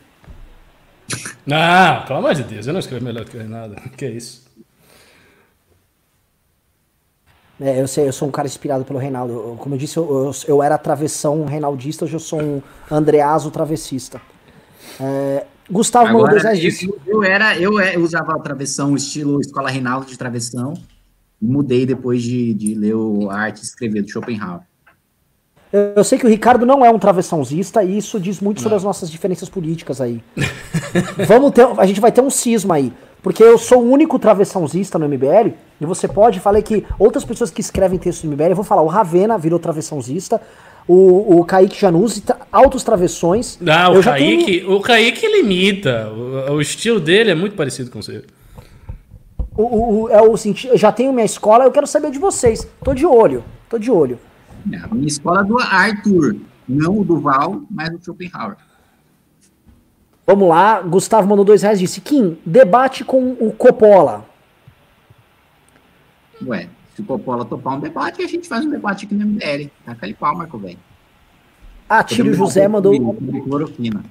Não, 1.45 2.03
pelo 2.07 2.21
amor 2.21 2.35
de 2.35 2.43
Deus, 2.43 2.67
eu 2.67 2.73
não 2.73 2.81
escrevo 2.81 3.05
melhor 3.05 3.25
que 3.27 3.37
o 3.37 3.41
Reinaldo. 3.41 3.77
Que 3.97 4.07
isso? 4.07 4.43
É, 7.61 7.81
eu 7.81 7.87
sei, 7.87 8.09
eu 8.09 8.13
sou 8.13 8.27
um 8.27 8.31
cara 8.31 8.49
inspirado 8.49 8.85
pelo 8.85 8.99
Reinaldo. 8.99 9.33
Eu- 9.35 9.57
como 9.59 9.75
eu 9.75 9.79
disse, 9.79 9.97
eu, 9.97 10.05
eu, 10.09 10.33
eu 10.49 10.63
era 10.63 10.77
travessão 10.79 11.45
reinaldista, 11.45 12.05
hoje 12.05 12.15
eu 12.15 12.21
sou 12.21 12.41
um 12.43 12.63
Andreaso 12.91 13.51
travessista. 13.51 14.21
É, 15.01 15.47
Gustavo 15.71 16.07
mandou 16.07 16.29
dois 16.29 16.45
Agora, 16.45 16.59
disse. 16.59 16.87
eu, 16.87 17.01
eu 17.07 17.23
era, 17.23 17.57
eu, 17.59 17.79
é- 17.81 17.97
eu 17.97 18.01
usava 18.03 18.33
a 18.33 18.39
travessão 18.39 18.95
estilo 18.97 19.41
Escola 19.41 19.71
Reinaldo 19.71 20.07
de 20.07 20.19
travessão 20.19 20.75
e 21.41 21.47
mudei 21.47 21.87
depois 21.87 22.23
de, 22.23 22.53
de 22.55 22.75
ler 22.75 22.95
o 22.95 23.31
a 23.31 23.37
arte 23.37 23.61
e 23.61 23.63
escrever 23.65 24.03
do 24.03 24.11
Schopenhauer. 24.11 24.61
Eu, 25.73 26.05
sei 26.05 26.19
que 26.19 26.27
o 26.27 26.29
Ricardo 26.29 26.67
não 26.67 26.85
é 26.85 26.91
um 26.91 26.99
travessãozista 26.99 27.83
e 27.83 27.97
isso 27.97 28.21
diz 28.21 28.41
muito 28.41 28.61
sobre 28.61 28.77
as 28.77 28.85
nossas 28.85 29.11
diferenças 29.11 29.49
políticas 29.49 30.03
aí. 30.03 30.23
Vamos 31.27 31.53
ter, 31.53 31.67
a 31.79 31.87
gente 31.87 32.01
vai 32.01 32.13
ter 32.13 32.21
um 32.21 32.29
cisma 32.29 32.75
aí. 32.75 32.93
Porque 33.23 33.43
eu 33.43 33.57
sou 33.57 33.83
o 33.83 33.91
único 33.91 34.19
travessãozista 34.19 34.99
no 34.99 35.09
MBL, 35.09 35.55
e 35.81 35.87
você 35.87 36.09
pode, 36.09 36.41
falei 36.41 36.61
que 36.61 36.85
outras 36.99 37.25
pessoas 37.25 37.51
que 37.51 37.61
escrevem 37.61 37.99
texto 37.99 38.25
no 38.25 38.33
MBL, 38.33 38.51
eu 38.51 38.57
vou 38.57 38.65
falar, 38.65 38.83
o 38.83 38.89
Ravena 38.89 39.39
virou 39.39 39.61
travessãozista, 39.61 40.41
o, 40.89 41.39
o 41.41 41.45
Kaique 41.45 41.79
Januzzi, 41.81 42.23
tra- 42.23 42.39
altos 42.51 42.83
travessões. 42.83 43.59
Eu 43.61 43.67
o 44.01 44.03
tenho- 44.03 44.05
Kaique, 44.05 44.65
o 44.67 44.81
Kaique 44.81 45.25
ele 45.27 45.41
imita. 45.41 46.09
O, 46.11 46.55
o 46.55 46.61
estilo 46.61 46.99
dele 47.01 47.31
é 47.31 47.35
muito 47.35 47.55
parecido 47.57 47.91
com 47.91 47.99
o 48.01 48.03
seu. 48.03 48.23
O, 49.57 49.63
o- 49.63 50.03
o- 50.05 50.09
é 50.09 50.21
o 50.23 50.37
senti- 50.37 50.67
eu 50.69 50.79
já 50.79 50.91
tenho 50.91 51.13
minha 51.13 51.27
escola, 51.27 51.65
eu 51.65 51.71
quero 51.73 51.87
saber 51.87 52.11
de 52.11 52.19
vocês. 52.19 52.67
Tô 52.85 52.95
de 52.95 53.05
olho, 53.07 53.45
tô 53.69 53.79
de 53.79 53.91
olho. 53.91 54.19
A 54.83 54.95
minha 54.95 55.09
escola 55.09 55.41
é 55.41 55.45
do 55.45 55.59
Arthur, 55.59 56.37
não 56.69 56.99
o 57.01 57.05
do 57.05 57.19
Val, 57.21 57.63
mas 57.71 57.91
do 57.91 58.03
Schopenhauer. 58.05 58.57
Vamos 60.27 60.49
lá, 60.49 60.81
Gustavo 60.81 61.29
mandou 61.29 61.45
dois 61.45 61.63
reais 61.63 61.79
e 61.81 61.83
disse, 61.83 62.01
Kim, 62.01 62.39
debate 62.47 63.05
com 63.05 63.33
o 63.41 63.53
Coppola. 63.53 64.25
Ué, 66.47 66.69
se 66.95 67.01
o 67.01 67.05
Coppola 67.05 67.45
topar 67.45 67.75
um 67.77 67.81
debate, 67.81 68.23
a 68.23 68.27
gente 68.27 68.49
faz 68.49 68.65
um 68.65 68.71
debate 68.71 69.07
aqui 69.07 69.15
no 69.15 69.27
MBL. 69.27 69.71
Taca 69.85 70.05
ali 70.07 70.15
pau, 70.15 70.37
Marco, 70.37 70.59
velho. 70.59 70.79
Atílio 71.89 72.35
José 72.35 72.67
mandou 72.69 72.95
Sobre 72.95 73.41
cloroquina. 73.43 74.03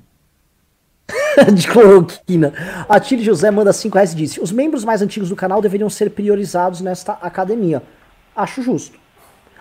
de 1.53 1.67
cloroquina. 1.67 2.53
Atílio 2.87 3.23
José 3.25 3.49
manda 3.51 3.73
5 3.73 3.93
reais 3.95 4.13
e 4.13 4.15
disse: 4.15 4.41
Os 4.41 4.51
membros 4.51 4.83
mais 4.83 5.01
antigos 5.01 5.29
do 5.29 5.35
canal 5.35 5.61
deveriam 5.61 5.89
ser 5.89 6.11
priorizados 6.11 6.81
nesta 6.81 7.13
academia. 7.13 7.81
Acho 8.35 8.61
justo. 8.61 8.99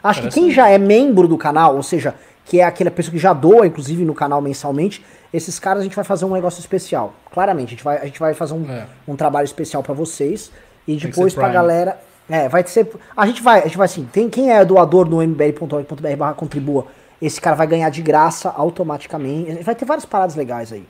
Acho 0.02 0.22
que 0.22 0.28
quem 0.28 0.50
já 0.50 0.68
é 0.68 0.78
membro 0.78 1.28
do 1.28 1.36
canal, 1.36 1.76
ou 1.76 1.82
seja, 1.82 2.14
que 2.46 2.60
é 2.60 2.64
aquela 2.64 2.90
pessoa 2.90 3.12
que 3.12 3.18
já 3.18 3.32
doa, 3.34 3.66
inclusive, 3.66 4.04
no 4.04 4.14
canal 4.14 4.40
mensalmente, 4.40 5.04
esses 5.32 5.58
caras 5.58 5.80
a 5.80 5.84
gente 5.84 5.94
vai 5.94 6.04
fazer 6.04 6.24
um 6.24 6.32
negócio 6.32 6.58
especial. 6.60 7.14
Claramente, 7.30 7.68
a 7.68 7.70
gente 7.70 7.84
vai, 7.84 7.98
a 7.98 8.04
gente 8.06 8.18
vai 8.18 8.32
fazer 8.32 8.54
um, 8.54 8.70
É. 8.70 8.86
um 9.06 9.14
trabalho 9.14 9.44
especial 9.44 9.82
pra 9.82 9.92
vocês. 9.94 10.50
E 10.88 10.96
depois 10.96 11.34
pra 11.34 11.48
galera. 11.50 12.00
É, 12.30 12.48
vai 12.48 12.64
ser. 12.64 12.88
A 13.16 13.26
gente 13.26 13.42
vai, 13.42 13.60
a 13.60 13.64
gente 13.64 13.76
vai 13.76 13.86
assim. 13.86 14.08
Tem, 14.10 14.30
quem 14.30 14.52
é 14.52 14.64
doador 14.64 15.08
no 15.08 15.20
mbl.org.br 15.20 16.16
barra 16.16 16.34
contribua, 16.34 16.86
esse 17.20 17.40
cara 17.40 17.56
vai 17.56 17.66
ganhar 17.66 17.90
de 17.90 18.00
graça 18.00 18.48
automaticamente. 18.48 19.64
Vai 19.64 19.74
ter 19.74 19.84
várias 19.84 20.06
paradas 20.06 20.36
legais 20.36 20.72
aí. 20.72 20.86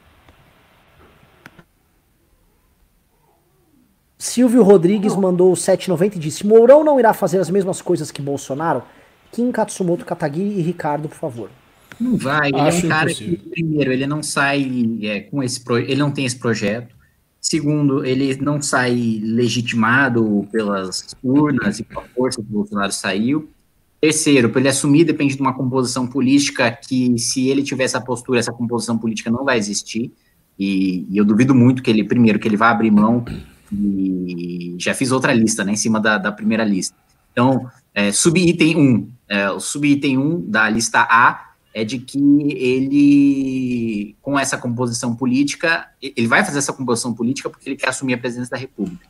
Silvio 4.19 4.62
Rodrigues 4.62 5.17
mandou 5.17 5.55
7,90 5.55 6.17
e 6.17 6.19
disse: 6.19 6.47
Mourão 6.47 6.85
não 6.85 7.01
irá 7.01 7.15
fazer 7.15 7.39
as 7.39 7.49
mesmas 7.49 7.81
coisas 7.81 8.11
que 8.11 8.21
Bolsonaro? 8.21 8.83
Kim 9.33 9.51
Katsumoto 9.51 10.05
Katagiri 10.05 10.59
e 10.59 10.61
Ricardo, 10.61 11.09
por 11.09 11.17
favor. 11.17 11.51
Não 11.99 12.19
vai, 12.19 12.51
ele 12.51 12.61
Acho 12.61 12.85
é 12.85 12.87
um 12.87 12.89
cara 12.91 13.11
impossível. 13.11 13.39
que, 13.39 13.49
primeiro, 13.49 13.93
ele 13.93 14.07
não 14.07 14.23
sai 14.23 14.99
é, 15.03 15.21
com 15.21 15.43
esse 15.43 15.61
pro... 15.62 15.79
ele 15.79 15.97
não 15.97 16.11
tem 16.11 16.27
esse 16.27 16.39
projeto. 16.39 16.95
Segundo, 17.41 18.05
ele 18.05 18.37
não 18.37 18.61
sai 18.61 19.21
legitimado 19.23 20.47
pelas 20.53 21.17
urnas 21.23 21.79
e 21.79 21.85
pela 21.85 22.03
força 22.15 22.43
que 22.43 22.49
o 22.49 22.53
Bolsonaro 22.53 22.93
saiu. 22.93 23.49
Terceiro, 23.99 24.51
para 24.51 24.61
ele 24.61 24.69
assumir 24.69 25.05
depende 25.05 25.37
de 25.37 25.41
uma 25.41 25.55
composição 25.55 26.07
política 26.07 26.71
que, 26.71 27.19
se 27.19 27.49
ele 27.49 27.62
tiver 27.62 27.85
essa 27.85 28.01
postura, 28.01 28.39
essa 28.39 28.53
composição 28.53 28.99
política 28.99 29.31
não 29.31 29.45
vai 29.45 29.57
existir. 29.57 30.12
E, 30.59 31.07
e 31.09 31.17
eu 31.17 31.25
duvido 31.25 31.55
muito 31.55 31.83
que 31.83 31.91
ele, 31.91 32.05
primeiro, 32.05 32.39
que 32.39 32.47
ele 32.47 32.57
vá 32.57 32.71
abrir 32.71 32.91
mão. 32.91 33.25
E 33.73 34.75
já 34.79 34.93
fiz 34.93 35.11
outra 35.11 35.33
lista, 35.33 35.65
né, 35.65 35.73
em 35.73 35.77
cima 35.77 35.99
da, 35.99 36.19
da 36.19 36.31
primeira 36.31 36.65
lista. 36.65 36.95
Então, 37.33 37.71
é, 37.95 38.12
subitem 38.12 38.77
1. 38.77 39.09
É, 39.29 39.51
o 39.51 39.61
subitem 39.61 40.19
1 40.19 40.51
da 40.51 40.69
lista 40.69 41.01
A 41.01 41.49
é 41.73 41.85
de 41.85 41.99
que 41.99 42.19
ele, 42.19 44.17
com 44.21 44.39
essa 44.39 44.59
composição 44.59 45.15
política, 45.15 45.89
ele 46.03 46.27
vai 46.27 46.45
fazer 46.45 46.59
essa 46.59 46.73
composição 46.73 47.15
política 47.15 47.49
porque 47.49 47.69
ele 47.69 47.77
quer 47.77 47.91
assumir 47.91 48.15
a 48.15 48.19
presidência 48.19 48.51
da 48.51 48.57
República. 48.57 49.07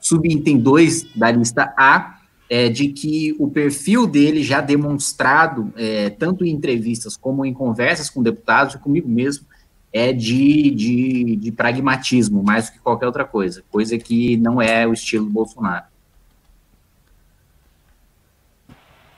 Subitem 0.00 0.58
2 0.58 1.14
da 1.16 1.30
lista 1.30 1.72
A 1.76 2.18
é 2.48 2.68
de 2.68 2.88
que 2.88 3.36
o 3.38 3.48
perfil 3.48 4.08
dele 4.08 4.42
já 4.42 4.60
demonstrado, 4.60 5.72
é, 5.76 6.10
tanto 6.10 6.44
em 6.44 6.50
entrevistas 6.50 7.16
como 7.16 7.44
em 7.46 7.54
conversas 7.54 8.10
com 8.10 8.22
deputados 8.22 8.74
e 8.74 8.78
comigo 8.78 9.08
mesmo, 9.08 9.46
é 9.92 10.12
de, 10.12 10.70
de, 10.70 11.36
de 11.36 11.52
pragmatismo, 11.52 12.42
mais 12.42 12.66
do 12.66 12.72
que 12.72 12.78
qualquer 12.80 13.06
outra 13.06 13.24
coisa, 13.24 13.62
coisa 13.70 13.96
que 13.98 14.36
não 14.36 14.60
é 14.60 14.86
o 14.86 14.92
estilo 14.92 15.26
do 15.26 15.30
Bolsonaro. 15.30 15.84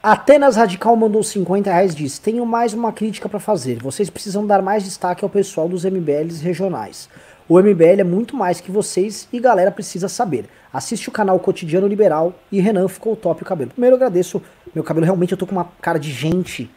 Atenas 0.02 0.56
Radical 0.56 0.96
mandou 0.96 1.22
50 1.22 1.70
reais 1.70 1.94
diz: 1.94 2.18
Tenho 2.18 2.44
mais 2.44 2.74
uma 2.74 2.92
crítica 2.92 3.28
para 3.28 3.38
fazer. 3.38 3.80
Vocês 3.80 4.10
precisam 4.10 4.44
dar 4.44 4.60
mais 4.60 4.82
destaque 4.82 5.22
ao 5.22 5.30
pessoal 5.30 5.68
dos 5.68 5.84
MBLs 5.84 6.42
regionais. 6.42 7.08
O 7.48 7.56
MBL 7.60 8.00
é 8.00 8.04
muito 8.04 8.36
mais 8.36 8.60
que 8.60 8.72
vocês 8.72 9.28
e 9.32 9.38
galera 9.38 9.70
precisa 9.70 10.08
saber. 10.08 10.46
Assiste 10.72 11.08
o 11.08 11.12
canal 11.12 11.38
Cotidiano 11.38 11.86
Liberal 11.86 12.34
e 12.50 12.60
Renan 12.60 12.88
ficou 12.88 13.14
top 13.14 13.42
o 13.42 13.46
cabelo. 13.46 13.70
Primeiro 13.70 13.94
eu 13.94 13.96
agradeço, 13.98 14.42
meu 14.74 14.82
cabelo 14.82 15.04
realmente 15.04 15.30
eu 15.30 15.38
tô 15.38 15.46
com 15.46 15.52
uma 15.52 15.68
cara 15.80 16.00
de 16.00 16.10
gente, 16.10 16.68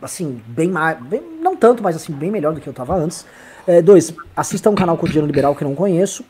assim, 0.00 0.40
bem 0.46 0.70
mais, 0.70 0.98
bem, 1.02 1.22
não 1.42 1.54
tanto, 1.54 1.82
mas 1.82 1.94
assim, 1.96 2.14
bem 2.14 2.30
melhor 2.30 2.54
do 2.54 2.62
que 2.62 2.66
eu 2.66 2.72
tava 2.72 2.96
antes. 2.96 3.26
É, 3.66 3.82
dois, 3.82 4.14
assista 4.34 4.70
um 4.70 4.74
canal 4.74 4.96
Cotidiano 4.96 5.26
Liberal 5.26 5.54
que 5.54 5.62
eu 5.62 5.68
não 5.68 5.74
conheço. 5.74 6.24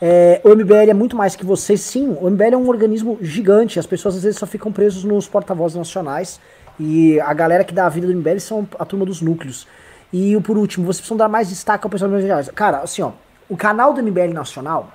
É, 0.00 0.40
o 0.44 0.50
MBL 0.50 0.90
é 0.90 0.94
muito 0.94 1.16
mais 1.16 1.34
que 1.34 1.44
vocês, 1.44 1.80
sim. 1.80 2.16
O 2.20 2.30
MBL 2.30 2.54
é 2.54 2.56
um 2.56 2.68
organismo 2.68 3.18
gigante. 3.20 3.78
As 3.78 3.86
pessoas 3.86 4.16
às 4.16 4.22
vezes 4.22 4.38
só 4.38 4.46
ficam 4.46 4.70
presos 4.70 5.04
nos 5.04 5.28
porta-vozes 5.28 5.76
nacionais. 5.76 6.40
E 6.78 7.18
a 7.20 7.32
galera 7.32 7.64
que 7.64 7.72
dá 7.72 7.86
a 7.86 7.88
vida 7.88 8.06
do 8.06 8.14
MBL 8.14 8.38
são 8.38 8.68
a 8.78 8.84
turma 8.84 9.06
dos 9.06 9.20
núcleos. 9.20 9.66
E 10.12 10.38
por 10.40 10.56
último, 10.56 10.86
vocês 10.86 11.00
precisam 11.00 11.16
dar 11.16 11.28
mais 11.28 11.48
destaque 11.48 11.84
ao 11.84 11.90
pessoal 11.90 12.10
do 12.10 12.52
Cara, 12.52 12.78
assim, 12.78 13.02
ó, 13.02 13.12
o 13.48 13.56
canal 13.56 13.92
do 13.92 14.02
MBL 14.02 14.32
Nacional, 14.32 14.92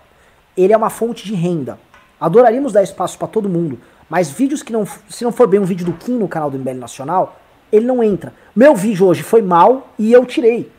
ele 0.56 0.74
é 0.74 0.78
uma 0.78 0.90
fonte 0.90 1.26
de 1.26 1.34
renda. 1.34 1.80
Adoraríamos 2.20 2.72
dar 2.72 2.84
espaço 2.84 3.18
para 3.18 3.28
todo 3.28 3.50
mundo, 3.50 3.80
mas 4.10 4.30
vídeos 4.30 4.62
que 4.62 4.72
não, 4.72 4.86
se 5.10 5.24
não 5.24 5.32
for 5.32 5.48
bem 5.48 5.60
um 5.60 5.66
vídeo 5.66 5.86
do 5.86 5.94
Kim 5.94 6.18
no 6.18 6.28
canal 6.28 6.52
do 6.52 6.58
MBL 6.58 6.76
Nacional, 6.76 7.40
ele 7.72 7.86
não 7.86 8.04
entra. 8.04 8.34
Meu 8.56 8.76
vídeo 8.76 9.08
hoje 9.08 9.24
foi 9.24 9.42
mal 9.42 9.90
e 9.98 10.12
eu 10.12 10.26
tirei. 10.26 10.72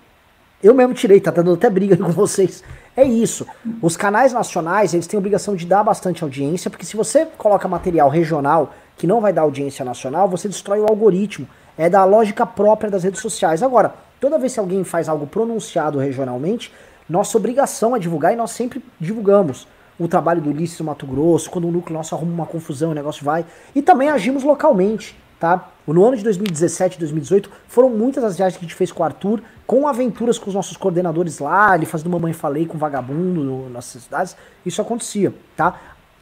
Eu 0.62 0.74
mesmo 0.74 0.94
tirei, 0.94 1.20
tá 1.20 1.30
dando 1.30 1.52
até 1.54 1.68
briga 1.68 1.96
com 1.98 2.10
vocês. 2.10 2.62
É 2.96 3.04
isso. 3.04 3.46
Os 3.80 3.96
canais 3.96 4.32
nacionais, 4.32 4.92
eles 4.92 5.06
têm 5.06 5.16
a 5.16 5.20
obrigação 5.20 5.56
de 5.56 5.64
dar 5.64 5.82
bastante 5.82 6.22
audiência, 6.22 6.70
porque 6.70 6.84
se 6.84 6.96
você 6.96 7.26
coloca 7.38 7.66
material 7.66 8.08
regional 8.08 8.74
que 8.96 9.06
não 9.06 9.20
vai 9.20 9.32
dar 9.32 9.42
audiência 9.42 9.84
nacional, 9.84 10.28
você 10.28 10.46
destrói 10.46 10.80
o 10.80 10.86
algoritmo. 10.86 11.48
É 11.78 11.88
da 11.88 12.04
lógica 12.04 12.44
própria 12.44 12.90
das 12.90 13.02
redes 13.02 13.20
sociais. 13.20 13.62
Agora, 13.62 13.94
toda 14.20 14.38
vez 14.38 14.52
que 14.52 14.60
alguém 14.60 14.84
faz 14.84 15.08
algo 15.08 15.26
pronunciado 15.26 15.98
regionalmente, 15.98 16.70
nossa 17.08 17.36
obrigação 17.38 17.96
é 17.96 17.98
divulgar 17.98 18.34
e 18.34 18.36
nós 18.36 18.50
sempre 18.50 18.84
divulgamos 19.00 19.66
o 19.98 20.06
trabalho 20.06 20.40
do 20.40 20.50
Ulisses 20.50 20.78
no 20.78 20.86
Mato 20.86 21.06
Grosso, 21.06 21.50
quando 21.50 21.68
o 21.68 21.70
núcleo 21.70 21.96
nosso 21.96 22.14
arruma 22.14 22.32
uma 22.32 22.46
confusão, 22.46 22.90
o 22.90 22.94
negócio 22.94 23.24
vai. 23.24 23.44
E 23.74 23.80
também 23.80 24.08
agimos 24.08 24.42
localmente, 24.42 25.16
tá? 25.42 25.70
No 25.84 26.06
ano 26.06 26.16
de 26.16 26.22
2017 26.22 26.94
e 26.94 26.98
2018 27.00 27.50
foram 27.66 27.90
muitas 27.90 28.22
as 28.22 28.36
viagens 28.36 28.56
que 28.56 28.64
a 28.64 28.68
gente 28.68 28.76
fez 28.76 28.92
com 28.92 29.02
o 29.02 29.04
Arthur, 29.04 29.42
com 29.66 29.88
aventuras 29.88 30.38
com 30.38 30.48
os 30.48 30.54
nossos 30.54 30.76
coordenadores 30.76 31.40
lá, 31.40 31.74
ele 31.74 31.84
fazendo 31.84 32.10
Mamãe 32.10 32.32
Falei 32.32 32.64
com 32.64 32.78
vagabundo 32.78 33.42
no, 33.42 33.68
nas 33.68 33.86
cidades, 33.86 34.36
isso 34.64 34.80
acontecia, 34.80 35.34
tá? 35.56 35.80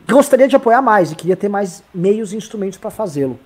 Gostaria 0.09 0.49
de 0.49 0.57
apoiar 0.57 0.81
mais 0.81 1.13
e 1.13 1.15
queria 1.15 1.37
ter 1.37 1.51
mais 1.51 1.83
meios 1.95 2.33
e 2.33 2.37
instrumentos 2.39 2.79
para 2.79 2.91
fazê-lo. 2.91 3.39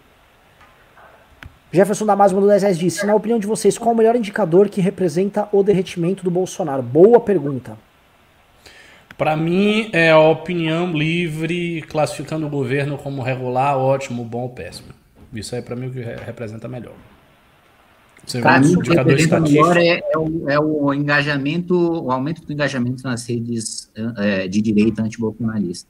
Jefferson 1.72 2.06
Damasio 2.06 2.36
mandou 2.36 2.51
10 2.51 2.62
reais 2.62 2.78
disse, 2.78 3.05
na 3.05 3.16
opinião 3.16 3.40
de 3.40 3.46
vocês, 3.48 3.76
qual 3.76 3.92
o 3.92 3.98
melhor 3.98 4.14
indicador 4.14 4.68
que 4.68 4.80
representa 4.80 5.48
o 5.51 5.60
derretimento 5.64 6.22
do 6.22 6.30
Bolsonaro? 6.30 6.84
Boa 6.84 7.18
pergunta. 7.18 7.76
Para 9.18 9.36
mim, 9.36 9.90
é 9.92 10.12
a 10.12 10.20
opinião 10.20 10.92
livre, 10.92 11.82
classificando 11.82 12.46
o 12.46 12.51
governo 12.51 12.96
como 12.96 13.22
regular, 13.22 13.76
ótimo, 13.76 14.24
bom 14.24 14.42
ou 14.42 14.51
péssimo. 14.51 15.03
Isso 15.35 15.55
aí, 15.55 15.62
para 15.62 15.77
mim, 15.77 15.86
é 15.86 15.89
o 15.89 15.93
que 15.93 16.01
representa 16.01 16.69
melhor. 16.69 16.94
Você 18.27 18.40
pra 18.40 18.59
mim, 18.59 18.74
o 18.74 18.81
que 18.81 18.94
representa 18.94 19.40
melhor 19.40 19.77
é, 19.77 20.01
é, 20.12 20.19
o, 20.19 20.48
é, 20.48 20.59
o, 20.59 20.94
engajamento, 20.94 21.74
o 21.77 22.11
aumento 22.11 22.43
do 22.44 22.52
engajamento 22.52 23.02
nas 23.02 23.27
redes 23.28 23.90
é, 24.16 24.48
de 24.48 24.61
direita 24.62 25.02
antibolsonarista. 25.02 25.89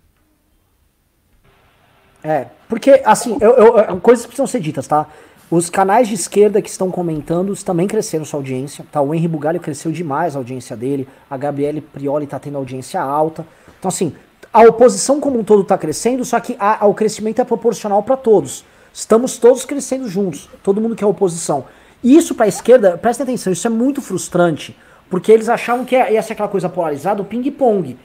É, 2.23 2.47
porque, 2.69 3.03
assim, 3.05 3.37
eu, 3.41 3.51
eu, 3.53 4.01
coisas 4.01 4.25
precisam 4.25 4.47
ser 4.47 4.61
ditas, 4.61 4.87
tá? 4.87 5.07
Os 5.51 5.69
canais 5.69 6.09
de 6.09 6.15
esquerda 6.15 6.61
que 6.62 6.71
estão 6.71 6.91
comentando 6.91 7.55
também 7.62 7.87
cresceram 7.87 8.25
sua 8.25 8.41
audiência. 8.41 8.85
Tá? 8.91 9.01
O 9.01 9.15
Henry 9.15 9.29
Bugalho 9.29 9.61
cresceu 9.61 9.93
demais 9.93 10.35
a 10.35 10.39
audiência 10.39 10.75
dele. 10.75 11.07
A 11.31 11.37
Gabriele 11.37 11.81
Prioli 11.81 12.25
está 12.25 12.39
tendo 12.39 12.57
audiência 12.57 13.01
alta. 13.01 13.47
Então, 13.79 13.89
assim, 13.89 14.15
a 14.53 14.62
oposição 14.62 15.21
como 15.21 15.39
um 15.39 15.45
todo 15.45 15.62
está 15.62 15.77
crescendo, 15.77 16.25
só 16.25 16.41
que 16.41 16.57
a, 16.59 16.85
a, 16.85 16.87
o 16.87 16.95
crescimento 16.95 17.41
é 17.41 17.45
proporcional 17.45 18.03
para 18.03 18.16
todos. 18.16 18.65
Estamos 18.95 19.39
todos 19.39 19.65
crescendo 19.65 20.09
juntos. 20.09 20.49
Todo 20.62 20.81
mundo 20.81 20.95
que 20.95 21.03
é 21.03 21.07
oposição. 21.07 21.65
E 22.01 22.16
isso 22.16 22.33
para 22.33 22.45
a 22.45 22.49
esquerda, 22.49 22.97
prestem 22.97 23.25
atenção, 23.25 23.53
isso 23.53 23.66
é 23.66 23.71
muito 23.71 24.01
frustrante. 24.01 24.79
Porque 25.11 25.33
eles 25.33 25.49
achavam 25.49 25.85
que 25.85 25.97
ia 25.97 26.23
ser 26.23 26.35
aquela 26.35 26.49
coisa 26.49 26.69
polarizada, 26.69 27.21
o 27.21 27.25
ping-pong. 27.25 27.99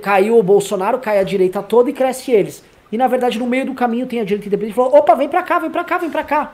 Caiu 0.00 0.38
o 0.38 0.42
Bolsonaro, 0.42 0.98
cai 0.98 1.18
a 1.18 1.22
direita 1.22 1.62
toda 1.62 1.90
e 1.90 1.92
cresce 1.92 2.32
eles. 2.32 2.64
E 2.90 2.96
na 2.96 3.06
verdade, 3.06 3.38
no 3.38 3.46
meio 3.46 3.66
do 3.66 3.74
caminho 3.74 4.06
tem 4.06 4.20
a 4.20 4.24
direita 4.24 4.46
independente 4.46 4.72
e 4.72 4.76
falou: 4.76 4.96
opa, 4.96 5.14
vem 5.14 5.28
pra 5.28 5.42
cá, 5.42 5.58
vem 5.58 5.70
pra 5.70 5.84
cá, 5.84 5.98
vem 5.98 6.10
pra 6.10 6.24
cá. 6.24 6.52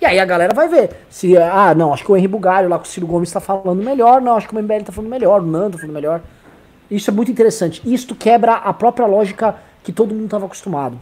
E 0.00 0.06
aí 0.06 0.18
a 0.18 0.24
galera 0.24 0.52
vai 0.52 0.68
ver. 0.68 0.90
Se, 1.08 1.36
ah, 1.36 1.72
não, 1.76 1.92
acho 1.92 2.04
que 2.04 2.10
o 2.10 2.16
Henri 2.16 2.26
Bugalho 2.26 2.68
lá 2.68 2.76
com 2.76 2.84
o 2.84 2.88
Ciro 2.88 3.06
Gomes 3.06 3.28
está 3.28 3.38
falando 3.38 3.84
melhor, 3.84 4.20
não, 4.20 4.34
acho 4.34 4.48
que 4.48 4.56
o 4.56 4.60
MBL 4.60 4.80
está 4.80 4.92
falando 4.92 5.10
melhor, 5.10 5.42
o 5.42 5.46
Nando 5.46 5.72
tá 5.72 5.78
falando 5.78 5.94
melhor. 5.94 6.22
Isso 6.90 7.08
é 7.08 7.12
muito 7.12 7.30
interessante. 7.30 7.80
Isto 7.84 8.16
quebra 8.16 8.54
a 8.54 8.72
própria 8.72 9.06
lógica 9.06 9.54
que 9.84 9.92
todo 9.92 10.12
mundo 10.12 10.24
estava 10.24 10.46
acostumado. 10.46 10.98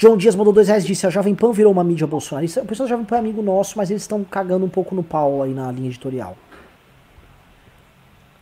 João 0.00 0.16
Dias 0.16 0.34
mandou 0.34 0.50
dois 0.50 0.66
reais 0.68 0.86
disse: 0.86 1.06
a 1.06 1.10
Jovem 1.10 1.34
Pan 1.34 1.52
virou 1.52 1.70
uma 1.70 1.84
mídia 1.84 2.06
bolsonarista. 2.06 2.62
O 2.62 2.64
pessoal 2.64 2.88
da 2.88 2.94
Jovem 2.94 3.04
Pan 3.04 3.16
é 3.16 3.18
amigo 3.18 3.42
nosso, 3.42 3.76
mas 3.76 3.90
eles 3.90 4.02
estão 4.02 4.24
cagando 4.24 4.64
um 4.64 4.68
pouco 4.68 4.94
no 4.94 5.02
pau 5.02 5.42
aí 5.42 5.52
na 5.52 5.70
linha 5.70 5.88
editorial. 5.88 6.38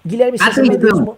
Guilherme 0.07 0.39
César 0.39 0.63
Medeiros 0.63 1.17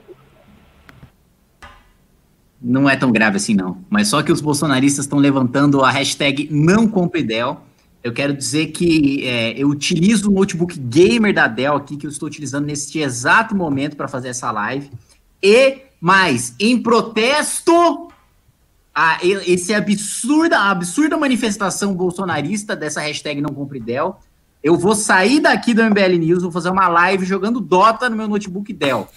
não 2.59 2.89
é 2.89 2.97
tão 2.97 3.13
grave 3.13 3.37
assim, 3.37 3.55
não. 3.55 3.85
Mas 3.91 4.09
só 4.09 4.23
que 4.23 4.33
os 4.33 4.41
bolsonaristas 4.41 5.05
estão 5.05 5.19
levantando 5.19 5.85
a 5.85 5.91
hashtag 5.91 6.49
não 6.51 6.89
compre 6.89 7.23
Dell. 7.23 7.59
Eu 8.03 8.15
quero 8.15 8.33
dizer 8.33 8.69
que 8.69 9.27
é, 9.27 9.53
eu 9.59 9.69
utilizo 9.69 10.31
o 10.31 10.33
notebook 10.33 10.79
gamer 10.79 11.35
da 11.35 11.47
Dell 11.47 11.75
aqui, 11.75 11.99
que 11.99 12.07
eu 12.07 12.11
estou 12.11 12.27
utilizando 12.27 12.65
neste 12.65 12.99
exato 12.99 13.55
momento 13.55 13.95
para 13.95 14.09
fazer 14.09 14.29
essa 14.29 14.51
live. 14.51 14.91
E 15.43 15.83
mais, 16.01 16.55
em 16.59 16.83
protesto 16.83 18.10
a 19.01 19.19
esse 19.23 19.73
absurda, 19.73 20.59
absurda 20.71 21.17
manifestação 21.17 21.95
bolsonarista 21.95 22.77
dessa 22.77 23.01
hashtag 23.01 23.41
não 23.41 23.55
compre 23.55 23.81
Dell, 23.81 24.19
eu 24.63 24.77
vou 24.77 24.95
sair 24.95 25.41
daqui 25.41 25.73
do 25.73 25.83
MBL 25.83 26.19
News, 26.19 26.43
vou 26.43 26.53
fazer 26.53 26.69
uma 26.69 26.87
live 26.87 27.25
jogando 27.25 27.61
Dota 27.61 28.11
no 28.11 28.17
meu 28.17 28.29
notebook 28.29 28.71
Dell. 28.75 29.09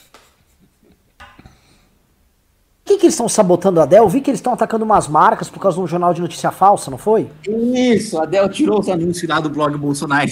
O 1.19 2.85
que, 2.85 2.97
que 2.97 3.05
eles 3.07 3.13
estão 3.13 3.27
sabotando 3.27 3.81
a 3.81 3.85
Dell? 3.85 4.03
Eu 4.03 4.09
vi 4.09 4.21
que 4.21 4.29
eles 4.29 4.39
estão 4.39 4.53
atacando 4.53 4.85
umas 4.85 5.09
marcas 5.09 5.49
por 5.49 5.59
causa 5.59 5.75
de 5.75 5.83
um 5.83 5.87
jornal 5.87 6.13
de 6.13 6.21
notícia 6.21 6.49
falsa, 6.49 6.89
não 6.89 6.97
foi? 6.97 7.29
Isso, 7.45 8.17
a 8.21 8.25
Dell 8.25 8.47
tirou 8.47 8.79
os 8.79 8.87
anúncios 8.87 9.29
lá 9.29 9.41
do 9.41 9.49
blog 9.49 9.77
Bolsonaro. 9.77 10.31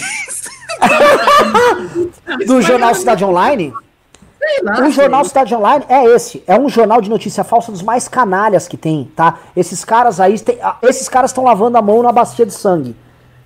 do 2.48 2.62
jornal 2.62 2.96
Cidade 2.96 3.26
Online? 3.26 3.74
Lá, 4.64 4.88
o 4.88 4.92
jornal 4.92 5.24
Cidade 5.24 5.54
Online 5.54 5.86
é 5.88 6.06
esse. 6.06 6.44
É 6.48 6.60
um 6.60 6.68
jornal 6.68 7.02
de 7.02 7.10
notícia 7.10 7.44
falsa 7.44 7.72
dos 7.72 7.82
mais 7.82 8.08
canalhas 8.08 8.68
que 8.68 8.76
tem, 8.76 9.10
tá? 9.16 9.40
Esses 9.56 9.86
caras 9.86 10.20
aí, 10.20 10.40
tem, 10.40 10.58
ah, 10.62 10.78
esses 10.84 11.08
caras 11.08 11.32
estão 11.32 11.44
lavando 11.44 11.78
a 11.78 11.82
mão 11.82 12.02
na 12.02 12.12
bacia 12.12 12.46
de 12.46 12.54
sangue, 12.54 12.96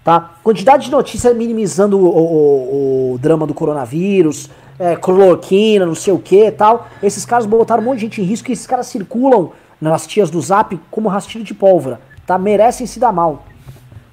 tá? 0.03 0.31
Quantidade 0.43 0.85
de 0.85 0.91
notícia 0.91 1.33
minimizando 1.33 1.99
o, 1.99 2.05
o, 2.05 3.13
o 3.13 3.17
drama 3.17 3.45
do 3.45 3.53
coronavírus, 3.53 4.49
é, 4.79 4.95
cloroquina, 4.95 5.85
não 5.85 5.95
sei 5.95 6.13
o 6.13 6.19
que 6.19 6.49
tal. 6.51 6.87
Esses 7.03 7.25
caras 7.25 7.45
botaram 7.45 7.81
um 7.81 7.85
monte 7.85 7.97
de 7.97 8.01
gente 8.01 8.21
em 8.21 8.25
risco 8.25 8.49
e 8.49 8.53
esses 8.53 8.67
caras 8.67 8.87
circulam 8.87 9.51
nas 9.79 10.07
tias 10.07 10.29
do 10.29 10.41
Zap 10.41 10.79
como 10.89 11.09
rastilho 11.09 11.43
de 11.43 11.53
pólvora, 11.53 11.99
tá? 12.25 12.37
Merecem 12.37 12.87
se 12.87 12.99
dar 12.99 13.11
mal. 13.11 13.45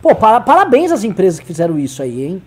Pô, 0.01 0.15
para, 0.15 0.41
parabéns 0.41 0.91
às 0.91 1.05
empresas 1.05 1.39
que 1.39 1.47
fizeram 1.47 1.79
isso 1.79 2.03
aí, 2.03 2.25
hein? 2.25 2.43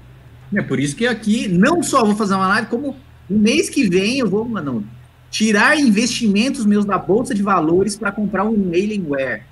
É 0.53 0.62
por 0.62 0.80
isso 0.80 0.95
que 0.95 1.07
aqui 1.07 1.48
não 1.48 1.82
só 1.82 2.03
vou 2.03 2.16
fazer 2.16 2.36
uma 2.36 2.48
live, 2.48 2.68
como 2.68 2.95
no 3.30 3.39
mês 3.39 3.69
que 3.69 3.88
vem 3.89 4.19
eu 4.19 4.30
vou, 4.30 4.45
mano, 4.45 4.85
tirar 5.30 5.77
investimentos 5.77 6.65
meus 6.65 6.85
da 6.85 6.97
bolsa 6.97 7.34
de 7.34 7.43
valores 7.43 7.95
para 7.95 8.11
comprar 8.11 8.45
um 8.45 8.69
Alienware. 8.69 9.43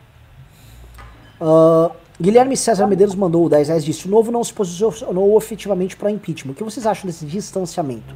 Uh, 1.41 1.91
Guilherme 2.21 2.55
César 2.55 2.87
Medeiros 2.87 3.15
mandou 3.15 3.45
o 3.45 3.49
10 3.49 3.67
reais 3.67 3.83
disse: 3.83 4.07
o 4.07 4.09
novo 4.09 4.31
não 4.31 4.43
se 4.43 4.53
posicionou 4.53 5.37
efetivamente 5.37 5.97
para 5.97 6.11
impeachment. 6.11 6.51
O 6.51 6.55
que 6.55 6.63
vocês 6.63 6.85
acham 6.85 7.05
desse 7.07 7.25
distanciamento? 7.25 8.15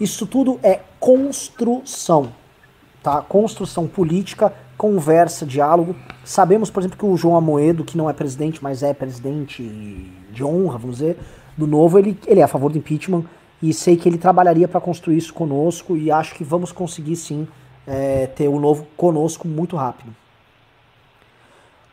Isso 0.00 0.26
tudo 0.26 0.60
é 0.62 0.80
construção, 0.98 2.32
tá? 3.02 3.20
Construção 3.22 3.86
política, 3.86 4.52
conversa, 4.76 5.44
diálogo. 5.44 5.96
Sabemos, 6.24 6.70
por 6.70 6.80
exemplo, 6.80 6.96
que 6.96 7.04
o 7.04 7.16
João 7.16 7.36
Amoedo, 7.36 7.84
que 7.84 7.98
não 7.98 8.08
é 8.08 8.12
presidente, 8.12 8.62
mas 8.62 8.82
é 8.82 8.94
presidente 8.94 9.62
de 10.32 10.44
honra, 10.44 10.78
vamos 10.78 10.98
dizer, 10.98 11.18
do 11.56 11.66
novo, 11.66 11.98
ele, 11.98 12.16
ele 12.26 12.40
é 12.40 12.44
a 12.44 12.48
favor 12.48 12.70
do 12.70 12.78
impeachment 12.78 13.24
e 13.62 13.74
sei 13.74 13.96
que 13.96 14.08
ele 14.08 14.18
trabalharia 14.18 14.66
para 14.66 14.80
construir 14.80 15.18
isso 15.18 15.34
conosco 15.34 15.96
e 15.96 16.10
acho 16.10 16.34
que 16.34 16.44
vamos 16.44 16.72
conseguir 16.72 17.16
sim 17.16 17.46
é, 17.86 18.26
ter 18.26 18.48
o 18.48 18.58
novo 18.58 18.86
conosco 18.96 19.46
muito 19.46 19.76
rápido. 19.76 20.14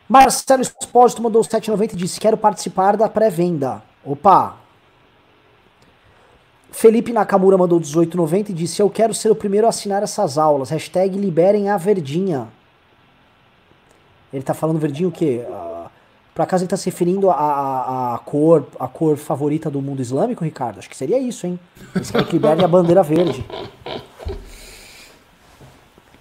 Marcelo 0.08 0.62
Espósito 0.62 1.22
mandou 1.22 1.42
7,90 1.42 1.92
e 1.92 1.96
disse: 1.96 2.18
Quero 2.18 2.36
participar 2.36 2.96
da 2.96 3.08
pré-venda. 3.08 3.82
Opa! 4.02 4.56
Felipe 6.70 7.12
Nakamura 7.12 7.58
mandou 7.58 7.78
18,90 7.78 8.50
e 8.50 8.52
disse: 8.54 8.80
Eu 8.80 8.88
quero 8.88 9.12
ser 9.12 9.30
o 9.30 9.34
primeiro 9.34 9.66
a 9.66 9.70
assinar 9.70 10.02
essas 10.02 10.38
aulas. 10.38 10.70
Hashtag 10.70 11.18
liberem 11.18 11.68
a 11.68 11.76
verdinha. 11.76 12.48
Ele 14.32 14.42
tá 14.42 14.54
falando 14.54 14.78
verdinho 14.78 15.08
o 15.08 15.12
quê? 15.12 15.44
Por 16.38 16.44
acaso 16.44 16.62
ele 16.62 16.68
tá 16.68 16.76
se 16.76 16.88
referindo 16.88 17.32
à, 17.32 18.20
cor, 18.24 18.64
a 18.78 18.86
cor 18.86 19.16
favorita 19.16 19.68
do 19.68 19.82
mundo 19.82 20.00
islâmico, 20.00 20.44
Ricardo? 20.44 20.78
Acho 20.78 20.88
que 20.88 20.96
seria 20.96 21.18
isso, 21.18 21.48
hein? 21.48 21.58
Eles 21.96 22.12
querem 22.12 22.24
que 22.28 22.32
liberem 22.34 22.64
a 22.64 22.68
bandeira 22.68 23.02
verde. 23.02 23.44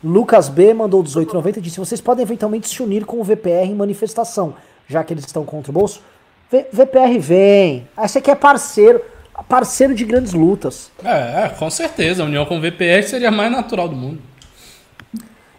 Lucas 0.03 0.49
B 0.49 0.73
mandou 0.73 1.03
18,90 1.03 1.57
e 1.57 1.61
disse: 1.61 1.79
Vocês 1.79 2.01
podem 2.01 2.23
eventualmente 2.23 2.67
se 2.67 2.81
unir 2.81 3.05
com 3.05 3.21
o 3.21 3.23
VPR 3.23 3.67
em 3.67 3.75
manifestação, 3.75 4.55
já 4.87 5.03
que 5.03 5.13
eles 5.13 5.23
estão 5.23 5.45
contra 5.45 5.69
o 5.69 5.73
bolso. 5.73 6.01
V 6.49 6.65
VPR 6.73 7.19
vem. 7.19 7.87
Aí 7.95 8.09
você 8.09 8.19
quer 8.19 8.37
parceiro, 8.37 8.99
parceiro 9.47 9.93
de 9.93 10.03
grandes 10.03 10.33
lutas. 10.33 10.89
É, 11.03 11.43
é, 11.43 11.49
com 11.49 11.69
certeza. 11.69 12.23
A 12.23 12.25
união 12.25 12.43
com 12.43 12.57
o 12.57 12.59
VPR 12.59 13.03
seria 13.03 13.27
a 13.27 13.31
mais 13.31 13.51
natural 13.51 13.87
do 13.87 13.95
mundo. 13.95 14.19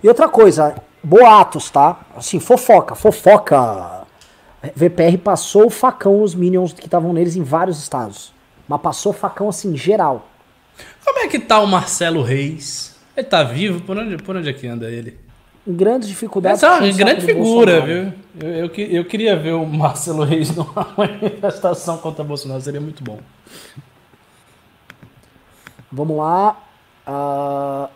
E 0.03 0.09
outra 0.09 0.29
coisa, 0.29 0.75
boatos, 1.01 1.71
tá? 1.71 2.01
Assim, 2.17 2.41
fofoca, 2.41 2.97
fofoca. 2.97 3.98
VPR 4.75 5.19
passou 5.19 5.67
o 5.67 5.71
facão 5.71 6.19
nos 6.19 6.35
Minions 6.35 6.73
que 6.73 6.87
estavam 6.87 7.13
neles 7.13 7.37
em 7.37 7.43
vários 7.43 7.79
estados. 7.79 8.33
Mas 8.67 8.81
passou 8.81 9.13
facão 9.13 9.49
assim, 9.49 9.77
geral. 9.77 10.29
Como 11.05 11.21
é 11.21 11.29
que 11.29 11.39
tá 11.39 11.61
o 11.61 11.67
Marcelo 11.67 12.23
Reis? 12.23 12.97
Ele 13.17 13.27
tá 13.27 13.43
vivo? 13.43 13.81
Por 13.81 13.97
onde, 13.97 14.17
por 14.19 14.37
onde 14.37 14.49
é 14.49 14.53
que 14.53 14.67
anda 14.67 14.91
ele? 14.91 15.19
Em 15.67 15.75
grandes 15.75 16.09
dificuldades. 16.09 16.63
Essa 16.63 16.85
é 16.85 16.91
uma 16.91 16.97
grande 16.97 17.23
figura, 17.23 17.81
viu? 17.81 18.13
Eu, 18.41 18.49
eu, 18.49 18.71
eu, 18.75 19.05
queria 19.05 19.37
ver 19.37 19.53
o 19.53 19.67
Marcelo 19.67 20.25
Reis 20.25 20.55
numa 20.55 20.89
manifestação 20.97 21.99
contra 21.99 22.25
Bolsonaro, 22.25 22.61
seria 22.61 22.81
muito 22.81 23.03
bom. 23.03 23.19
Vamos 25.91 26.17
lá. 26.17 26.57
Uh, 27.07 27.89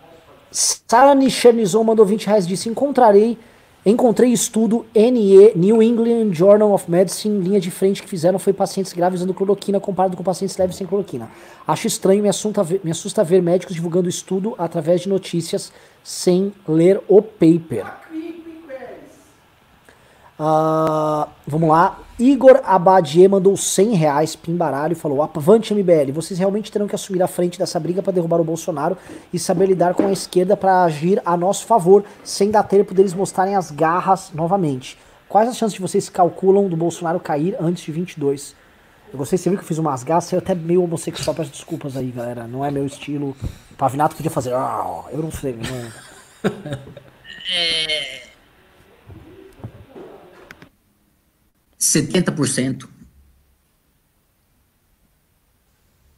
Sara 0.50 1.14
Nichanizon 1.14 1.84
mandou 1.84 2.04
20 2.04 2.26
reais 2.26 2.46
disse: 2.46 2.68
Encontrarei 2.68 3.38
Encontrei 3.84 4.32
estudo 4.32 4.86
NE, 4.94 5.54
New 5.56 5.82
England 5.82 6.34
Journal 6.34 6.72
of 6.72 6.88
Medicine, 6.88 7.42
linha 7.42 7.58
de 7.58 7.68
frente 7.68 8.00
que 8.00 8.08
fizeram 8.08 8.38
foi 8.38 8.52
pacientes 8.52 8.92
graves 8.92 9.18
usando 9.18 9.34
cloroquina 9.34 9.80
comparado 9.80 10.16
com 10.16 10.22
pacientes 10.22 10.56
leves 10.56 10.76
sem 10.76 10.86
cloroquina. 10.86 11.28
Acho 11.66 11.88
estranho, 11.88 12.22
me 12.22 12.28
assusta, 12.28 12.64
me 12.84 12.92
assusta 12.92 13.24
ver 13.24 13.42
médicos 13.42 13.74
divulgando 13.74 14.08
estudo 14.08 14.54
através 14.56 15.00
de 15.00 15.08
notícias 15.08 15.72
sem 16.04 16.52
ler 16.68 17.02
o 17.08 17.20
paper. 17.20 18.01
Uh, 20.42 21.30
vamos 21.46 21.68
lá. 21.68 22.00
Igor 22.18 22.60
Abadie 22.64 23.28
mandou 23.28 23.56
100 23.56 23.94
reais, 23.94 24.34
pimbaralho, 24.34 24.90
e 24.90 24.96
falou: 24.96 25.22
Avante 25.22 25.72
MBL, 25.72 26.10
vocês 26.12 26.36
realmente 26.36 26.72
terão 26.72 26.88
que 26.88 26.96
assumir 26.96 27.22
a 27.22 27.28
frente 27.28 27.56
dessa 27.56 27.78
briga 27.78 28.02
para 28.02 28.12
derrubar 28.12 28.40
o 28.40 28.44
Bolsonaro 28.44 28.98
e 29.32 29.38
saber 29.38 29.66
lidar 29.66 29.94
com 29.94 30.04
a 30.04 30.10
esquerda 30.10 30.56
para 30.56 30.82
agir 30.82 31.22
a 31.24 31.36
nosso 31.36 31.64
favor, 31.64 32.04
sem 32.24 32.50
dar 32.50 32.64
tempo 32.64 32.92
deles 32.92 33.14
mostrarem 33.14 33.54
as 33.54 33.70
garras 33.70 34.32
novamente. 34.34 34.98
Quais 35.28 35.48
as 35.48 35.56
chances 35.56 35.74
de 35.74 35.80
vocês 35.80 36.08
calculam 36.08 36.68
do 36.68 36.76
Bolsonaro 36.76 37.20
cair 37.20 37.56
antes 37.60 37.84
de 37.84 37.92
22? 37.92 38.56
Eu 39.12 39.18
gostei, 39.18 39.38
você 39.38 39.48
viu 39.48 39.58
que 39.58 39.64
eu 39.64 39.68
fiz 39.68 39.78
umas 39.78 40.02
garras, 40.02 40.32
eu 40.32 40.40
até 40.40 40.56
meio 40.56 40.82
homossexual, 40.82 41.36
peço 41.36 41.52
desculpas 41.52 41.96
aí, 41.96 42.10
galera. 42.10 42.48
Não 42.48 42.64
é 42.64 42.70
meu 42.70 42.84
estilo. 42.84 43.36
Pavinato 43.78 44.16
podia 44.16 44.30
fazer. 44.30 44.52
Ah, 44.54 45.04
eu 45.12 45.22
não 45.22 45.30
sei. 45.30 45.56
Não... 45.56 46.50
é. 47.54 48.21
70%. 51.82 52.88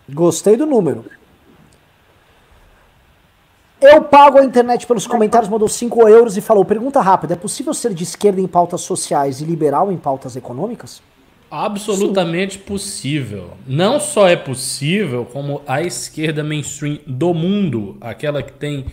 Gostei 0.06 0.58
do 0.58 0.66
número. 0.66 1.06
Eu 3.80 4.04
pago 4.04 4.38
a 4.38 4.44
internet 4.44 4.86
pelos 4.86 5.06
comentários, 5.06 5.48
mandou 5.48 5.66
5 5.66 6.06
euros 6.06 6.36
e 6.36 6.42
falou: 6.42 6.66
pergunta 6.66 7.00
rápida: 7.00 7.32
é 7.32 7.36
possível 7.36 7.72
ser 7.72 7.94
de 7.94 8.04
esquerda 8.04 8.40
em 8.40 8.46
pautas 8.46 8.82
sociais 8.82 9.40
e 9.40 9.44
liberal 9.44 9.90
em 9.90 9.96
pautas 9.96 10.36
econômicas? 10.36 11.02
Absolutamente 11.54 12.54
Sim. 12.54 12.64
possível. 12.64 13.52
Não 13.64 14.00
só 14.00 14.26
é 14.28 14.34
possível, 14.34 15.24
como 15.24 15.62
a 15.68 15.80
esquerda 15.80 16.42
mainstream 16.42 16.98
do 17.06 17.32
mundo, 17.32 17.96
aquela 18.00 18.42
que 18.42 18.52
tem 18.52 18.86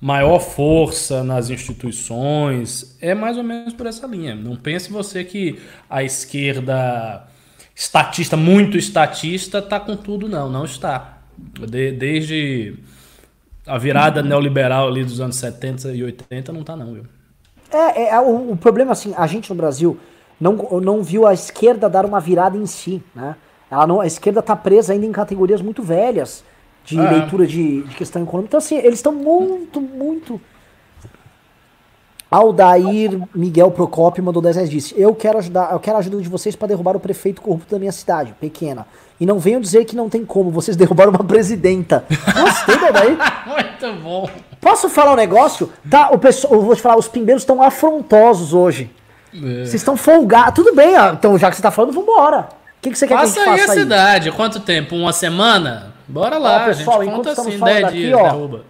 maior 0.00 0.40
força 0.40 1.22
nas 1.22 1.50
instituições, 1.50 2.96
é 3.00 3.14
mais 3.14 3.36
ou 3.36 3.44
menos 3.44 3.72
por 3.72 3.86
essa 3.86 4.08
linha. 4.08 4.34
Não 4.34 4.56
pense 4.56 4.90
você 4.90 5.22
que 5.22 5.60
a 5.88 6.02
esquerda 6.02 7.28
estatista, 7.76 8.36
muito 8.36 8.76
estatista, 8.76 9.58
está 9.58 9.78
com 9.78 9.94
tudo, 9.94 10.28
não. 10.28 10.50
Não 10.50 10.64
está. 10.64 11.18
De, 11.38 11.92
desde 11.92 12.74
a 13.64 13.78
virada 13.78 14.20
neoliberal 14.20 14.88
ali 14.88 15.04
dos 15.04 15.20
anos 15.20 15.36
70 15.36 15.92
e 15.92 16.02
80, 16.02 16.52
não 16.52 16.62
está 16.62 16.74
não, 16.74 16.92
viu? 16.92 17.04
É, 17.72 18.08
é 18.08 18.20
o, 18.20 18.50
o, 18.50 18.56
problema, 18.56 18.92
assim, 18.92 19.14
a 19.16 19.28
gente 19.28 19.48
no 19.48 19.54
Brasil 19.54 19.96
não, 20.40 20.54
não 20.80 21.02
viu 21.02 21.26
a 21.26 21.34
esquerda 21.34 21.88
dar 21.88 22.06
uma 22.06 22.18
virada 22.18 22.56
em 22.56 22.66
si, 22.66 23.02
né? 23.14 23.36
Ela 23.70 23.86
não, 23.86 24.00
a 24.00 24.06
esquerda 24.06 24.40
está 24.40 24.56
presa 24.56 24.92
ainda 24.92 25.06
em 25.06 25.12
categorias 25.12 25.62
muito 25.62 25.82
velhas 25.82 26.42
de 26.84 26.98
é. 26.98 27.10
leitura 27.10 27.46
de, 27.46 27.82
de, 27.82 27.94
questão 27.94 28.22
econômica. 28.22 28.48
Então, 28.48 28.58
assim, 28.58 28.76
eles 28.76 28.98
estão 28.98 29.12
muito, 29.12 29.80
muito. 29.80 30.40
Aldair 32.28 33.20
Miguel 33.34 33.70
Procópio 33.72 34.22
mandou 34.22 34.40
10 34.40 34.56
reais 34.56 34.70
disse: 34.70 34.94
Eu 34.96 35.14
quero 35.14 35.38
ajudar, 35.38 35.72
eu 35.72 35.80
quero 35.80 35.96
a 35.96 35.98
ajuda 36.00 36.20
de 36.20 36.28
vocês 36.28 36.56
para 36.56 36.68
derrubar 36.68 36.96
o 36.96 37.00
prefeito 37.00 37.42
corrupto 37.42 37.72
da 37.72 37.78
minha 37.78 37.92
cidade, 37.92 38.34
pequena. 38.40 38.86
E 39.20 39.26
não 39.26 39.38
venham 39.38 39.60
dizer 39.60 39.84
que 39.84 39.94
não 39.94 40.08
tem 40.08 40.24
como, 40.24 40.50
vocês 40.50 40.74
derrubaram 40.78 41.10
uma 41.10 41.24
presidenta. 41.24 42.04
Gostei 42.08 42.92
daí. 42.92 43.18
Muito 43.46 44.02
bom. 44.02 44.30
Posso 44.60 44.88
falar 44.88 45.12
um 45.12 45.16
negócio? 45.16 45.70
Tá, 45.88 46.10
o 46.10 46.18
pessoal, 46.18 46.54
eu 46.54 46.62
vou 46.62 46.74
te 46.74 46.82
falar, 46.82 46.96
os 46.96 47.08
pimbeiros 47.08 47.42
estão 47.42 47.62
afrontosos 47.62 48.52
hoje. 48.52 48.90
É. 49.34 49.38
Vocês 49.38 49.74
estão 49.74 49.96
folgados. 49.96 50.54
Tudo 50.54 50.74
bem, 50.74 50.98
ó, 50.98 51.12
então 51.12 51.38
já 51.38 51.50
que 51.50 51.56
você 51.56 51.62
tá 51.62 51.70
falando, 51.70 51.92
vambora. 51.92 52.48
O 52.78 52.82
que, 52.82 52.90
que 52.90 52.98
você 52.98 53.06
quer 53.06 53.14
Passa 53.14 53.34
que 53.34 53.40
a 53.40 53.44
gente 53.44 53.58
faça 53.60 53.72
aí? 53.72 53.78
a 53.78 53.82
cidade. 53.82 54.32
Quanto 54.32 54.60
tempo? 54.60 54.96
Uma 54.96 55.12
semana? 55.12 55.92
Bora 56.08 56.38
lá, 56.38 56.62
ó, 56.62 56.64
pessoal, 56.64 57.00
a 57.00 57.04
gente 57.04 57.14
conta 57.14 57.30
assim, 57.32 57.58
10 57.58 57.92
dias, 57.92 58.14
aqui, 58.14 58.14
ó, 58.14 58.22
derruba. 58.22 58.64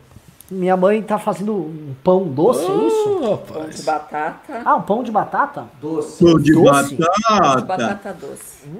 Minha 0.50 0.76
mãe 0.76 1.00
tá 1.00 1.16
fazendo 1.16 1.54
um 1.54 1.94
pão 2.02 2.24
doce, 2.24 2.66
oh, 2.68 2.82
é 2.82 2.86
isso? 2.86 3.38
Pão 3.52 3.68
de 3.68 3.82
batata. 3.82 4.62
Ah, 4.64 4.74
um 4.76 4.82
pão 4.82 5.02
de 5.04 5.10
batata? 5.12 5.64
Doce. 5.80 6.24
Pão 6.24 6.40
de 6.40 6.52
doce? 6.52 6.96
batata. 6.96 7.38
Pão 7.38 7.56
de 7.56 7.64
batata 7.64 8.16
doce. 8.20 8.66
Hum. 8.66 8.78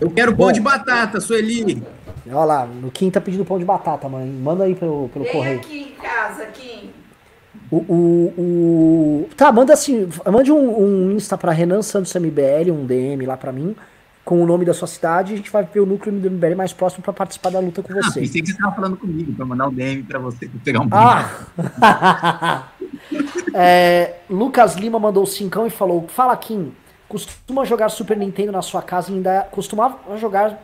Eu 0.00 0.10
quero 0.10 0.34
pão 0.34 0.50
de 0.50 0.60
batata, 0.60 1.20
Sueli. 1.20 1.82
Olha 2.26 2.44
lá, 2.44 2.66
no 2.66 2.90
Kim 2.90 3.10
tá 3.10 3.20
pedindo 3.20 3.44
pão 3.44 3.58
de 3.58 3.64
batata, 3.64 4.08
mãe. 4.08 4.26
Manda 4.26 4.64
aí 4.64 4.74
pelo, 4.74 5.10
pelo 5.10 5.24
Vem 5.26 5.32
correio. 5.34 5.58
aqui 5.58 5.94
em 5.94 6.02
casa, 6.02 6.46
Kim. 6.46 6.90
O, 7.70 7.76
o, 7.76 8.34
o... 8.38 9.28
Tá, 9.36 9.50
manda 9.50 9.72
assim, 9.72 10.08
mande 10.30 10.52
um, 10.52 10.82
um 10.82 11.12
Insta 11.12 11.36
pra 11.36 11.52
Renan 11.52 11.82
Santos 11.82 12.14
MBL, 12.14 12.70
um 12.70 12.86
DM 12.86 13.26
lá 13.26 13.36
pra 13.36 13.52
mim 13.52 13.74
com 14.24 14.42
o 14.42 14.46
nome 14.46 14.64
da 14.64 14.72
sua 14.72 14.88
cidade, 14.88 15.34
a 15.34 15.36
gente 15.36 15.50
vai 15.50 15.64
ver 15.64 15.80
o 15.80 15.86
núcleo 15.86 16.18
do 16.18 16.30
MBL 16.30 16.56
mais 16.56 16.72
próximo 16.72 17.02
para 17.02 17.12
participar 17.12 17.50
da 17.50 17.60
luta 17.60 17.82
com 17.82 17.92
ah, 17.92 17.96
você. 17.96 18.20
Pensei 18.20 18.40
que 18.40 18.48
você 18.48 18.54
estava 18.54 18.74
falando 18.74 18.96
comigo, 18.96 19.32
para 19.34 19.44
mandar 19.44 19.68
um 19.68 19.74
DM 19.74 20.02
para 20.02 20.18
você, 20.18 20.48
pra 20.48 20.60
pegar 20.64 20.80
um 20.80 20.88
Ah! 20.90 22.68
é, 23.52 24.14
Lucas 24.30 24.76
Lima 24.76 24.98
mandou 24.98 25.26
cincão 25.26 25.66
e 25.66 25.70
falou: 25.70 26.06
Fala, 26.08 26.34
Kim, 26.38 26.72
costuma 27.06 27.66
jogar 27.66 27.90
Super 27.90 28.16
Nintendo 28.16 28.50
na 28.50 28.62
sua 28.62 28.80
casa 28.80 29.12
e 29.12 29.14
ainda. 29.14 29.46
Costumava 29.50 29.98
jogar 30.16 30.58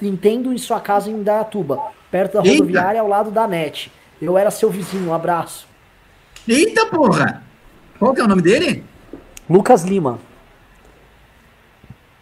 Nintendo 0.00 0.52
em 0.52 0.58
sua 0.58 0.80
casa 0.80 1.10
em 1.10 1.14
Indaiatuba, 1.14 1.78
perto 2.10 2.34
da 2.34 2.40
rodoviária 2.40 3.00
ao 3.00 3.08
lado 3.08 3.30
da 3.30 3.46
NET. 3.46 3.92
Eu 4.22 4.38
era 4.38 4.52
seu 4.52 4.70
vizinho, 4.70 5.10
um 5.10 5.14
abraço. 5.14 5.66
Eita 6.46 6.86
porra! 6.86 7.42
Qual 7.98 8.14
que 8.14 8.20
é 8.20 8.24
o 8.24 8.28
nome 8.28 8.40
dele? 8.40 8.84
Lucas 9.50 9.82
Lima. 9.82 10.20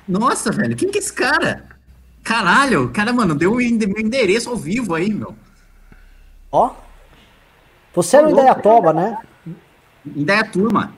Nossa, 0.09 0.51
velho, 0.51 0.74
quem 0.74 0.90
que 0.90 0.97
é 0.97 1.01
esse 1.01 1.12
cara? 1.12 1.66
Caralho, 2.24 2.85
o 2.85 2.89
cara, 2.90 3.12
mano, 3.12 3.35
deu 3.35 3.56
meu 3.56 4.01
endereço 4.01 4.48
ao 4.48 4.56
vivo 4.56 4.94
aí, 4.94 5.12
meu. 5.12 5.35
Ó. 6.51 6.74
Você 7.94 8.16
é 8.16 8.22
no 8.22 8.31
Indaiatoba, 8.31 8.94
né? 8.94 9.18
Indaiaturma. 10.05 10.94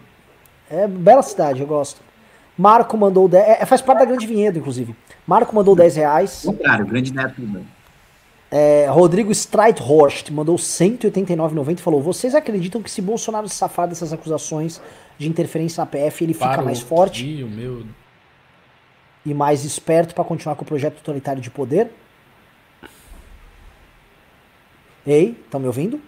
É 0.71 0.87
bela 0.87 1.23
cidade, 1.23 1.61
eu 1.61 1.67
gosto. 1.67 2.01
Marco 2.57 2.97
mandou 2.97 3.29
10. 3.29 3.61
É, 3.61 3.67
faz 3.67 3.83
parte 3.83 3.99
da 3.99 4.05
grande 4.05 4.27
vinheta, 4.27 4.59
inclusive. 4.59 4.95
Marco 5.27 5.55
mandou 5.55 5.75
10 5.75 5.97
reais. 5.97 6.43
Contrário, 6.47 6.87
grande 6.87 7.13
neto. 7.13 7.43
É, 8.55 8.87
Rodrigo 8.91 9.33
Streithorst 9.33 10.29
mandou 10.31 10.57
189,90 10.57 11.79
e 11.79 11.83
falou: 11.83 12.03
Vocês 12.03 12.35
acreditam 12.35 12.83
que 12.83 12.91
se 12.91 13.01
Bolsonaro 13.01 13.49
se 13.49 13.55
safar 13.55 13.89
dessas 13.89 14.13
acusações 14.13 14.79
de 15.17 15.27
interferência 15.27 15.81
na 15.81 15.87
PF, 15.87 16.23
ele 16.23 16.35
fica 16.35 16.49
Para 16.51 16.63
mais 16.63 16.83
o 16.83 16.85
forte 16.85 17.25
tio, 17.25 17.49
meu. 17.49 17.83
e 19.25 19.33
mais 19.33 19.65
esperto 19.65 20.15
pra 20.15 20.23
continuar 20.23 20.55
com 20.57 20.65
o 20.65 20.67
projeto 20.67 20.97
totalitário 20.97 21.41
de 21.41 21.51
poder? 21.51 21.91
Ei, 25.07 25.31
estão 25.45 25.59
me 25.59 25.67
ouvindo? 25.67 25.99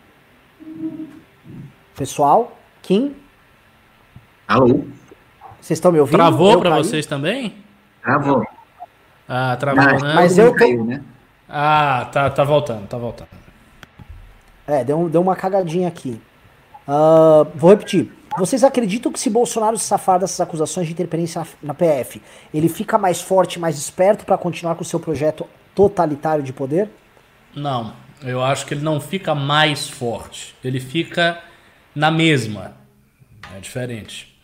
Pessoal, 1.96 2.56
Kim, 2.82 3.14
Alô? 4.46 4.84
vocês 5.60 5.78
estão 5.78 5.90
me 5.92 5.98
ouvindo? 5.98 6.16
Travou 6.16 6.60
caí? 6.60 6.72
vocês 6.84 7.06
também? 7.06 7.54
Travou. 8.02 8.44
Ah, 9.28 9.56
travou, 9.58 9.82
Ah, 9.82 9.92
né? 9.98 10.14
mas 10.14 10.36
eu 10.36 10.52
caiu, 10.54 10.84
né? 10.84 11.02
Ah, 11.56 12.08
tá, 12.10 12.28
tá 12.30 12.42
voltando, 12.42 12.84
tá 12.88 12.98
voltando. 12.98 13.28
É, 14.66 14.82
deu, 14.82 15.08
deu 15.08 15.20
uma 15.20 15.36
cagadinha 15.36 15.86
aqui. 15.86 16.20
Ah, 16.88 17.46
vou 17.54 17.70
repetir. 17.70 18.10
Vocês 18.36 18.64
acreditam 18.64 19.12
que 19.12 19.20
se 19.20 19.30
Bolsonaro 19.30 19.78
se 19.78 19.84
safar 19.84 20.18
dessas 20.18 20.40
acusações 20.40 20.88
de 20.88 20.92
interferência 20.92 21.46
na, 21.62 21.72
PF, 21.72 22.20
ele 22.52 22.68
fica 22.68 22.98
mais 22.98 23.20
forte, 23.20 23.60
mais 23.60 23.78
esperto 23.78 24.24
pra 24.24 24.36
continuar 24.36 24.74
com 24.74 24.82
o 24.82 24.84
seu 24.84 24.98
projeto 24.98 25.46
totalitário 25.76 26.42
de 26.42 26.52
poder? 26.52 26.90
Não, 27.54 27.94
eu 28.20 28.42
acho 28.42 28.66
que 28.66 28.74
ele 28.74 28.82
não 28.82 29.00
fica 29.00 29.32
mais 29.32 29.88
forte. 29.88 30.56
Ele 30.64 30.80
fica 30.80 31.40
na 31.94 32.10
mesma. 32.10 32.76
É 33.54 33.60
diferente. 33.60 34.36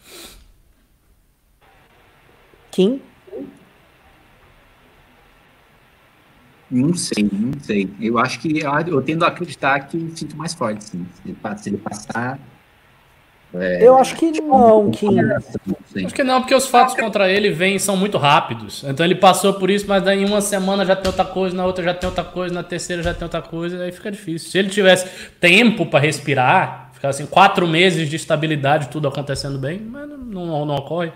Kim? 2.70 3.03
Não 6.70 6.94
sei, 6.94 7.28
não 7.32 7.52
sei. 7.60 7.90
Eu 8.01 8.18
acho 8.18 8.38
que 8.38 8.60
eu, 8.60 8.70
eu 8.86 9.02
tendo 9.02 9.24
a 9.24 9.28
acreditar 9.28 9.80
que 9.80 9.98
fica 10.14 10.36
mais 10.36 10.55
forte, 10.55 10.84
sim. 10.84 11.05
Se 11.56 11.68
ele, 11.68 11.78
passar. 11.78 12.38
é, 13.52 13.84
Eu 13.86 13.98
acho 13.98 14.14
que 14.14 14.40
não, 14.40 14.90
Kim. 14.92 15.16
não 15.66 15.76
sei. 15.92 16.05
Acho 16.06 16.14
que 16.14 16.22
não, 16.22 16.40
porque 16.40 16.55
os 16.55 16.68
fatos 16.68 16.94
contra 16.94 17.28
ele 17.28 17.51
vêm 17.51 17.76
são 17.78 17.97
muito 17.97 18.16
rápidos. 18.18 18.84
Então 18.86 19.05
ele 19.05 19.16
passou 19.16 19.55
por 19.55 19.68
isso, 19.68 19.84
mas 19.88 20.02
daí 20.05 20.22
em 20.22 20.24
uma 20.24 20.40
semana 20.40 20.84
já 20.84 20.94
tem 20.94 21.09
outra 21.09 21.24
coisa, 21.24 21.56
na 21.56 21.66
outra 21.66 21.82
já 21.82 21.92
tem 21.92 22.09
outra 22.09 22.22
coisa, 22.24 22.55
na 22.55 22.62
terceira 22.62 23.02
já 23.02 23.12
tem 23.12 23.24
outra 23.24 23.42
coisa, 23.42 23.82
aí 23.82 23.90
fica 23.90 24.10
difícil. 24.10 24.48
Se 24.51 24.59
ele 24.59 24.68
tivesse 24.68 25.09
tempo 25.40 25.84
pra 25.86 25.98
respirar, 25.98 26.90
ficar 26.92 27.09
assim, 27.09 27.26
quatro 27.26 27.66
meses 27.66 28.09
de 28.09 28.14
estabilidade, 28.14 28.88
tudo 28.90 29.09
acontecendo 29.09 29.59
bem, 29.59 29.80
mas 29.80 30.09
não, 30.09 30.18
não, 30.47 30.64
não 30.66 30.74
ocorre. 30.76 31.10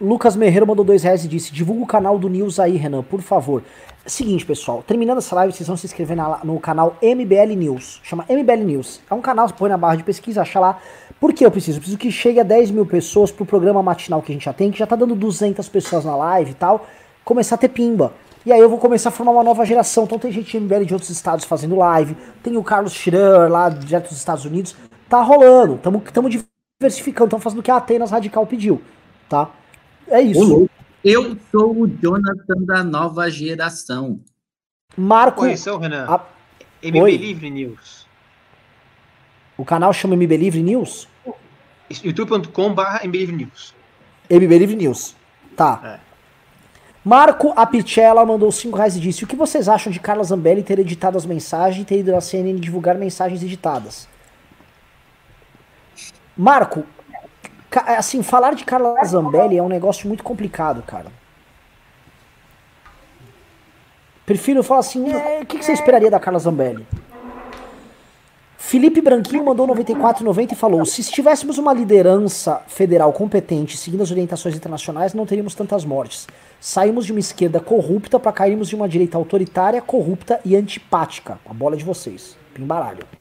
Lucas 0.00 0.34
Merreiro 0.34 0.66
mandou 0.66 0.84
dois 0.84 1.02
reais 1.02 1.24
e 1.24 1.28
disse: 1.28 1.52
divulga 1.52 1.82
o 1.82 1.86
canal 1.86 2.18
do 2.18 2.28
News 2.28 2.58
aí, 2.58 2.76
Renan, 2.76 3.02
por 3.02 3.20
favor. 3.20 3.62
Seguinte, 4.06 4.46
pessoal, 4.46 4.82
terminando 4.82 5.18
essa 5.18 5.34
live, 5.36 5.52
vocês 5.52 5.66
vão 5.66 5.76
se 5.76 5.84
inscrever 5.86 6.16
na- 6.16 6.40
no 6.42 6.58
canal 6.58 6.96
MBL 7.02 7.54
News. 7.54 8.00
Chama 8.02 8.24
MBL 8.28 8.64
News. 8.64 9.00
É 9.10 9.14
um 9.14 9.20
canal, 9.20 9.46
você 9.46 9.54
põe 9.54 9.68
na 9.68 9.76
barra 9.76 9.96
de 9.96 10.02
pesquisa, 10.04 10.40
acha 10.40 10.58
lá. 10.58 10.78
Por 11.20 11.34
que 11.34 11.44
eu 11.44 11.50
preciso? 11.50 11.76
Eu 11.76 11.80
preciso 11.80 11.98
que 11.98 12.10
chegue 12.10 12.40
a 12.40 12.42
10 12.42 12.70
mil 12.70 12.86
pessoas 12.86 13.30
pro 13.30 13.44
programa 13.44 13.82
matinal 13.82 14.22
que 14.22 14.32
a 14.32 14.34
gente 14.34 14.44
já 14.46 14.54
tem, 14.54 14.70
que 14.70 14.78
já 14.78 14.86
tá 14.86 14.96
dando 14.96 15.14
200 15.14 15.68
pessoas 15.68 16.06
na 16.06 16.16
live 16.16 16.52
e 16.52 16.54
tal, 16.54 16.86
começar 17.22 17.56
a 17.56 17.58
ter 17.58 17.68
pimba. 17.68 18.14
E 18.46 18.50
aí 18.50 18.58
eu 18.58 18.70
vou 18.70 18.78
começar 18.78 19.10
a 19.10 19.12
formar 19.12 19.32
uma 19.32 19.44
nova 19.44 19.66
geração. 19.66 20.04
Então 20.04 20.18
tem 20.18 20.32
gente 20.32 20.50
de 20.50 20.58
MBL 20.58 20.86
de 20.86 20.94
outros 20.94 21.10
estados 21.10 21.44
fazendo 21.44 21.76
live, 21.76 22.16
tem 22.42 22.56
o 22.56 22.62
Carlos 22.62 22.94
Schroer 22.94 23.50
lá, 23.50 23.68
direto 23.68 24.08
dos 24.08 24.16
Estados 24.16 24.46
Unidos. 24.46 24.74
Tá 25.10 25.20
rolando, 25.20 25.76
tamo, 25.76 26.00
tamo 26.10 26.30
diversificando, 26.30 27.26
estamos 27.26 27.44
fazendo 27.44 27.58
o 27.58 27.62
que 27.62 27.70
a 27.70 27.76
Atenas 27.76 28.10
Radical 28.10 28.46
pediu, 28.46 28.80
tá? 29.28 29.50
É 30.10 30.20
isso. 30.20 30.68
Eu 31.04 31.36
sou 31.50 31.74
o 31.82 31.86
Jonathan 31.88 32.62
da 32.66 32.84
nova 32.84 33.30
geração. 33.30 34.20
Marco, 34.96 35.40
Correção, 35.40 35.78
Renan. 35.78 36.04
a- 36.08 36.24
MB 36.82 37.00
Oi. 37.02 37.16
Livre 37.16 37.50
News. 37.50 38.06
o 39.56 39.64
canal 39.64 39.92
chama 39.92 40.14
MB 40.14 40.36
Livre 40.36 40.62
News? 40.62 41.08
youtube.com.br 42.02 43.04
MB 43.04 43.18
Livre 43.18 43.36
News. 43.36 43.74
MB 44.28 44.58
Livre 44.58 44.76
News. 44.76 45.14
Tá. 45.56 45.80
É. 45.84 46.10
Marco 47.04 47.52
Apicella 47.56 48.24
mandou 48.26 48.50
5 48.52 48.76
reais 48.76 48.96
e 48.96 49.00
disse: 49.00 49.24
O 49.24 49.26
que 49.26 49.36
vocês 49.36 49.68
acham 49.68 49.90
de 49.92 49.98
Carla 50.00 50.22
Zambelli 50.24 50.62
ter 50.62 50.78
editado 50.78 51.16
as 51.16 51.24
mensagens 51.24 51.82
e 51.82 51.86
ter 51.86 51.98
ido 52.00 52.12
na 52.12 52.20
CNN 52.20 52.58
divulgar 52.60 52.96
mensagens 52.98 53.42
editadas? 53.42 54.06
Marco, 56.36 56.84
assim, 57.72 58.22
falar 58.22 58.54
de 58.54 58.64
Carla 58.64 58.94
Zambelli 59.04 59.56
é 59.56 59.62
um 59.62 59.68
negócio 59.68 60.08
muito 60.08 60.24
complicado, 60.24 60.82
cara. 60.82 61.06
Prefiro 64.26 64.62
falar 64.62 64.80
assim: 64.80 65.12
é, 65.12 65.40
o 65.42 65.46
que 65.46 65.58
que 65.58 65.64
você 65.64 65.72
esperaria 65.72 66.10
da 66.10 66.20
Carla 66.20 66.38
Zambelli? 66.38 66.86
Felipe 68.56 69.00
Branquinho 69.00 69.44
mandou 69.44 69.66
94,90 69.66 70.52
e 70.52 70.54
falou: 70.54 70.84
se 70.84 71.02
tivéssemos 71.10 71.58
uma 71.58 71.72
liderança 71.72 72.62
federal 72.68 73.12
competente 73.12 73.76
seguindo 73.76 74.02
as 74.02 74.12
orientações 74.12 74.54
internacionais, 74.54 75.14
não 75.14 75.26
teríamos 75.26 75.56
tantas 75.56 75.84
mortes. 75.84 76.28
Saímos 76.60 77.06
de 77.06 77.12
uma 77.12 77.18
esquerda 77.18 77.58
corrupta 77.58 78.20
para 78.20 78.30
cairmos 78.30 78.68
de 78.68 78.76
uma 78.76 78.88
direita 78.88 79.18
autoritária, 79.18 79.82
corrupta 79.82 80.40
e 80.44 80.54
antipática. 80.54 81.40
A 81.44 81.52
bola 81.52 81.74
é 81.74 81.78
de 81.78 81.84
vocês. 81.84 82.36
Pimbaralho. 82.54 83.19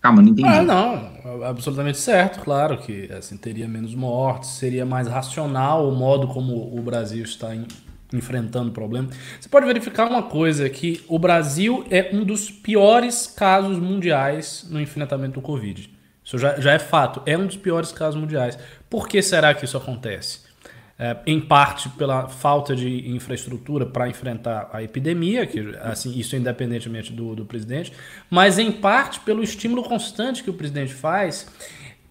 Calma, 0.00 0.22
não 0.22 0.30
entendi. 0.30 0.48
Ah, 0.48 0.62
não, 0.62 1.44
absolutamente 1.44 1.98
certo, 1.98 2.40
claro 2.40 2.78
que 2.78 3.12
assim, 3.12 3.36
teria 3.36 3.68
menos 3.68 3.94
mortes, 3.94 4.50
seria 4.50 4.86
mais 4.86 5.06
racional 5.06 5.86
o 5.88 5.94
modo 5.94 6.26
como 6.28 6.74
o 6.74 6.80
Brasil 6.82 7.22
está 7.22 7.54
em- 7.54 7.66
enfrentando 8.12 8.70
o 8.70 8.72
problema. 8.72 9.08
Você 9.38 9.48
pode 9.48 9.66
verificar 9.66 10.06
uma 10.08 10.22
coisa, 10.22 10.68
que 10.70 11.04
o 11.06 11.18
Brasil 11.18 11.84
é 11.90 12.10
um 12.14 12.24
dos 12.24 12.50
piores 12.50 13.26
casos 13.26 13.78
mundiais 13.78 14.66
no 14.70 14.80
enfrentamento 14.80 15.34
do 15.34 15.42
Covid. 15.42 15.90
Isso 16.24 16.38
já, 16.38 16.58
já 16.58 16.72
é 16.72 16.78
fato, 16.78 17.22
é 17.26 17.36
um 17.36 17.46
dos 17.46 17.56
piores 17.56 17.92
casos 17.92 18.18
mundiais. 18.18 18.58
Por 18.88 19.06
que 19.06 19.20
será 19.20 19.52
que 19.54 19.64
isso 19.66 19.76
acontece? 19.76 20.40
É, 21.02 21.16
em 21.26 21.40
parte 21.40 21.88
pela 21.88 22.28
falta 22.28 22.76
de 22.76 23.08
infraestrutura 23.08 23.86
para 23.86 24.06
enfrentar 24.06 24.68
a 24.70 24.82
epidemia, 24.82 25.46
que 25.46 25.74
assim, 25.80 26.12
isso 26.18 26.36
independentemente 26.36 27.10
do, 27.10 27.34
do 27.34 27.46
presidente, 27.46 27.90
mas 28.28 28.58
em 28.58 28.70
parte 28.70 29.18
pelo 29.20 29.42
estímulo 29.42 29.82
constante 29.82 30.44
que 30.44 30.50
o 30.50 30.52
presidente 30.52 30.92
faz, 30.92 31.46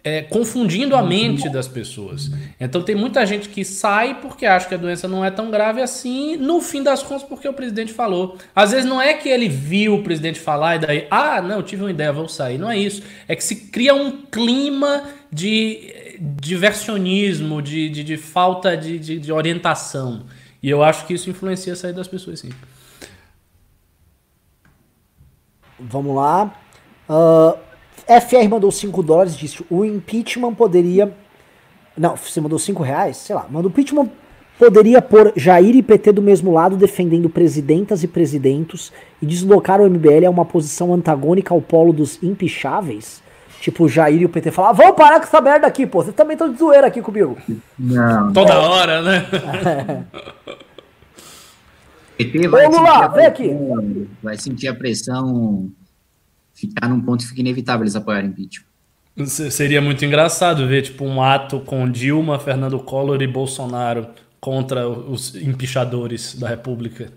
é, 0.04 0.24
confundindo 0.24 0.96
a 0.96 1.04
mente 1.04 1.48
das 1.50 1.68
pessoas. 1.68 2.32
Então 2.60 2.82
tem 2.82 2.96
muita 2.96 3.24
gente 3.28 3.48
que 3.50 3.64
sai 3.64 4.20
porque 4.22 4.48
acha 4.48 4.68
que 4.68 4.74
a 4.74 4.78
doença 4.78 5.08
não 5.08 5.24
é 5.24 5.30
tão 5.30 5.52
grave 5.52 5.84
assim, 5.84 6.36
no 6.36 6.60
fim 6.60 6.82
das 6.82 7.04
contas 7.04 7.22
porque 7.22 7.48
o 7.48 7.54
presidente 7.54 7.94
falou. 7.94 8.40
Às 8.56 8.72
vezes 8.72 8.90
não 8.90 9.00
é 9.00 9.14
que 9.14 9.30
ele 9.30 9.48
viu 9.48 9.96
o 9.96 10.04
presidente 10.04 10.40
falar 10.40 10.78
e 10.78 10.80
daí, 10.80 11.08
ah, 11.12 11.42
não, 11.44 11.62
tive 11.62 11.84
uma 11.84 11.92
ideia, 11.92 12.12
vou 12.12 12.28
sair. 12.28 12.58
Não 12.58 12.72
é 12.72 12.78
isso. 12.80 13.04
É 13.28 13.36
que 13.36 13.44
se 13.44 13.56
cria 13.56 13.94
um 13.94 14.24
clima 14.24 15.04
de 15.32 15.94
diversionismo, 16.20 17.62
de, 17.62 17.90
de, 17.90 18.04
de 18.04 18.18
falta 18.18 18.76
de, 18.76 19.00
de, 19.00 19.20
de 19.20 19.32
orientação. 19.32 20.26
E 20.62 20.70
eu 20.70 20.84
acho 20.84 21.06
que 21.06 21.14
isso 21.14 21.30
influencia 21.30 21.74
a 21.74 21.76
saída 21.76 21.98
das 21.98 22.08
pessoas, 22.08 22.40
sim. 22.40 22.50
Vamos 25.80 26.16
lá. 26.16 26.54
Ah, 27.08 27.56
FR 28.22 28.48
mandou 28.50 28.72
5 28.72 29.02
dólares 29.02 29.38
disse: 29.38 29.64
o 29.70 29.86
impeachment 29.86 30.54
poderia. 30.54 31.16
Não, 31.98 32.16
você 32.16 32.42
mandou 32.42 32.60
5 32.60 32.84
reais? 32.84 33.18
Sei 33.18 33.36
lá. 33.36 33.48
Mas 33.50 33.64
o 33.64 33.68
impeachment 33.68 34.10
poderia 34.58 35.02
pôr 35.02 35.32
Jair 35.38 35.76
e 35.76 35.82
PT 35.82 36.12
do 36.12 36.22
mesmo 36.22 36.52
lado, 36.52 36.76
defendendo 36.76 37.30
presidentas 37.30 38.04
e 38.04 38.08
presidentos, 38.08 38.92
e 39.22 39.26
deslocar 39.26 39.80
o 39.80 39.90
MBL 39.90 40.26
a 40.28 40.30
uma 40.30 40.46
posição 40.46 40.94
antagônica 40.94 41.54
ao 41.54 41.62
polo 41.62 41.94
dos 41.94 42.22
impicháveis? 42.22 43.24
Tipo, 43.60 43.84
o 43.86 43.90
Jair 43.90 44.22
e 44.22 44.26
o 44.26 44.30
PT 44.30 44.52
falar: 44.52 44.72
vamos 44.72 44.96
parar 44.96 45.20
com 45.20 45.26
essa 45.26 45.42
merda 45.42 45.68
aqui, 45.68 45.86
pô. 45.86 46.02
Vocês 46.02 46.16
também 46.16 46.34
estão 46.34 46.52
de 46.52 46.58
zoeira 46.58 46.88
aqui 46.88 47.02
comigo. 47.02 47.38
Não. 47.78 48.32
Toda 48.34 48.58
hora, 48.60 49.02
né? 49.02 49.26
PT 52.18 52.48
vai 52.50 52.62
vem 52.70 52.72
pressão- 52.72 54.08
Vai 54.22 54.38
sentir 54.38 54.68
a 54.68 54.76
pressão 54.76 55.72
ficar 56.54 56.90
num 56.90 57.02
ponto 57.02 57.22
que 57.24 57.30
fica 57.30 57.40
inevitável 57.42 57.84
eles 57.84 57.96
apoiarem 57.96 58.30
impeachment. 58.30 58.66
Se- 59.26 59.50
Seria 59.52 59.82
muito 59.82 60.04
engraçado 60.04 60.68
ver 60.68 60.82
tipo 60.82 61.06
um 61.06 61.22
ato 61.22 61.60
com 61.62 61.90
Dilma, 61.90 62.38
Fernando 62.40 62.78
Collor 62.80 63.22
e 63.22 63.28
Bolsonaro 63.28 64.08
contra 64.40 64.88
os 64.88 65.36
empichadores 65.36 66.36
da 66.36 66.48
República. 66.50 67.12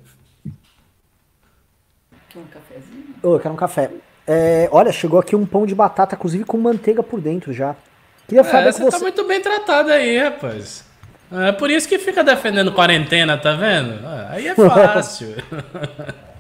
Quer 2.28 2.39
um 2.39 2.44
cafezinho? 2.44 3.05
Ô, 3.23 3.35
eu 3.35 3.40
quero 3.40 3.55
um 3.55 3.56
café. 3.56 3.90
É, 4.27 4.69
olha, 4.70 4.93
chegou 4.93 5.19
aqui 5.19 5.35
um 5.35 5.44
pão 5.44 5.66
de 5.66 5.74
batata, 5.74 6.15
inclusive 6.15 6.44
com 6.44 6.57
manteiga 6.59 7.03
por 7.03 7.20
dentro 7.20 7.53
já. 7.53 7.74
Queria 8.28 8.44
saber 8.44 8.69
É, 8.69 8.73
você 8.73 8.85
tá 8.85 8.90
você. 8.90 8.99
muito 9.03 9.24
bem 9.27 9.40
tratado 9.40 9.90
aí, 9.90 10.19
rapaz. 10.19 10.85
É 11.31 11.51
por 11.51 11.70
isso 11.70 11.89
que 11.89 11.99
fica 11.99 12.23
defendendo 12.23 12.73
quarentena, 12.73 13.36
tá 13.39 13.53
vendo? 13.55 13.99
Ah, 14.07 14.28
Aí 14.31 14.49
é 14.49 14.55
fácil. 14.55 15.35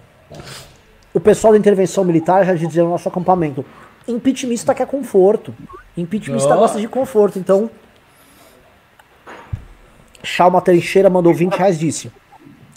O 1.14 1.20
pessoal 1.20 1.52
da 1.52 1.58
intervenção 1.58 2.04
militar 2.04 2.42
já 2.46 2.54
dizia 2.54 2.82
no 2.82 2.88
nosso 2.88 3.06
acampamento: 3.06 3.62
impeachmentista 4.08 4.74
quer 4.74 4.86
conforto. 4.86 5.54
Impeachmentista 5.94 6.54
Ó. 6.54 6.56
gosta 6.56 6.80
de 6.80 6.88
conforto, 6.88 7.38
então. 7.38 7.68
Chalma 10.22 10.62
Teixeira 10.62 11.10
mandou 11.10 11.34
20 11.34 11.52
reais 11.54 11.78
disse: 11.78 12.10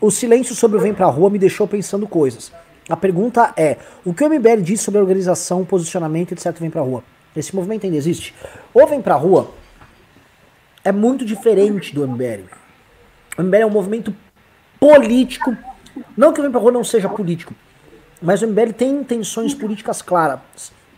O 0.01 0.11
silêncio 0.11 0.53
sobre 0.53 0.77
o 0.77 0.81
Vem 0.81 0.93
Pra 0.93 1.05
Rua 1.05 1.29
me 1.29 1.39
deixou 1.39 1.65
pensando 1.65 2.05
coisas. 2.07 2.51
A 2.87 2.95
pergunta 2.95 3.53
é: 3.57 3.77
o 4.03 4.13
que 4.13 4.23
o 4.23 4.29
MBL 4.29 4.61
diz 4.61 4.81
sobre 4.81 4.99
organização, 4.99 5.65
posicionamento, 5.65 6.33
etc. 6.33 6.55
Vem 6.59 6.69
Pra 6.69 6.81
Rua? 6.81 7.03
Esse 7.35 7.55
movimento 7.55 7.85
ainda 7.85 7.97
existe? 7.97 8.33
O 8.73 8.85
Vem 8.85 9.01
Pra 9.01 9.15
Rua 9.15 9.51
é 10.83 10.91
muito 10.91 11.25
diferente 11.25 11.93
do 11.93 12.07
MBL. 12.07 12.43
O 13.37 13.43
MBL 13.43 13.57
é 13.57 13.65
um 13.65 13.71
movimento 13.71 14.15
político. 14.79 15.55
Não 16.15 16.31
que 16.31 16.39
o 16.39 16.43
Vem 16.43 16.51
Pra 16.51 16.59
Rua 16.59 16.71
não 16.71 16.83
seja 16.83 17.09
político, 17.09 17.53
mas 18.21 18.41
o 18.41 18.47
MBL 18.47 18.73
tem 18.73 18.91
intenções 18.91 19.53
políticas 19.53 20.01
claras. 20.01 20.39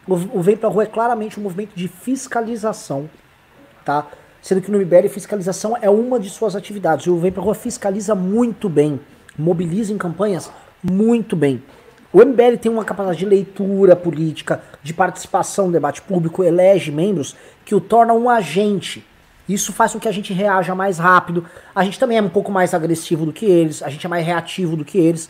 O 0.07 0.14
o 0.39 0.41
Vem 0.41 0.57
Pra 0.57 0.69
Rua 0.69 0.84
é 0.84 0.88
claramente 0.88 1.39
um 1.39 1.43
movimento 1.43 1.73
de 1.73 1.88
fiscalização, 1.88 3.09
tá? 3.85 4.07
Sendo 4.41 4.61
que 4.61 4.72
no 4.72 4.80
MBL 4.80 5.07
fiscalização 5.09 5.77
é 5.81 5.89
uma 5.89 6.19
de 6.19 6.30
suas 6.30 6.55
atividades. 6.55 7.05
E 7.05 7.09
o 7.09 7.18
Vem 7.18 7.31
Pra 7.31 7.41
Rua 7.41 7.55
fiscaliza 7.55 8.14
muito 8.14 8.68
bem, 8.68 8.99
mobiliza 9.38 9.93
em 9.93 9.97
campanhas 9.97 10.51
muito 10.83 11.35
bem. 11.35 11.63
O 12.11 12.23
MBL 12.23 12.57
tem 12.61 12.71
uma 12.71 12.85
capacidade 12.85 13.19
de 13.19 13.25
leitura 13.25 13.95
política, 13.95 14.61
de 14.81 14.93
participação 14.93 15.67
no 15.67 15.73
debate 15.73 16.01
público, 16.01 16.43
elege 16.43 16.91
membros 16.91 17.35
que 17.65 17.75
o 17.75 17.81
tornam 17.81 18.17
um 18.17 18.29
agente. 18.29 19.05
Isso 19.47 19.71
faz 19.71 19.93
com 19.93 19.99
que 19.99 20.07
a 20.07 20.11
gente 20.11 20.33
reaja 20.33 20.73
mais 20.73 20.97
rápido. 20.97 21.45
A 21.75 21.83
gente 21.83 21.99
também 21.99 22.17
é 22.17 22.21
um 22.21 22.29
pouco 22.29 22.51
mais 22.51 22.73
agressivo 22.73 23.25
do 23.25 23.33
que 23.33 23.45
eles, 23.45 23.83
a 23.83 23.89
gente 23.89 24.05
é 24.05 24.09
mais 24.09 24.25
reativo 24.25 24.75
do 24.75 24.83
que 24.83 24.97
eles. 24.97 25.29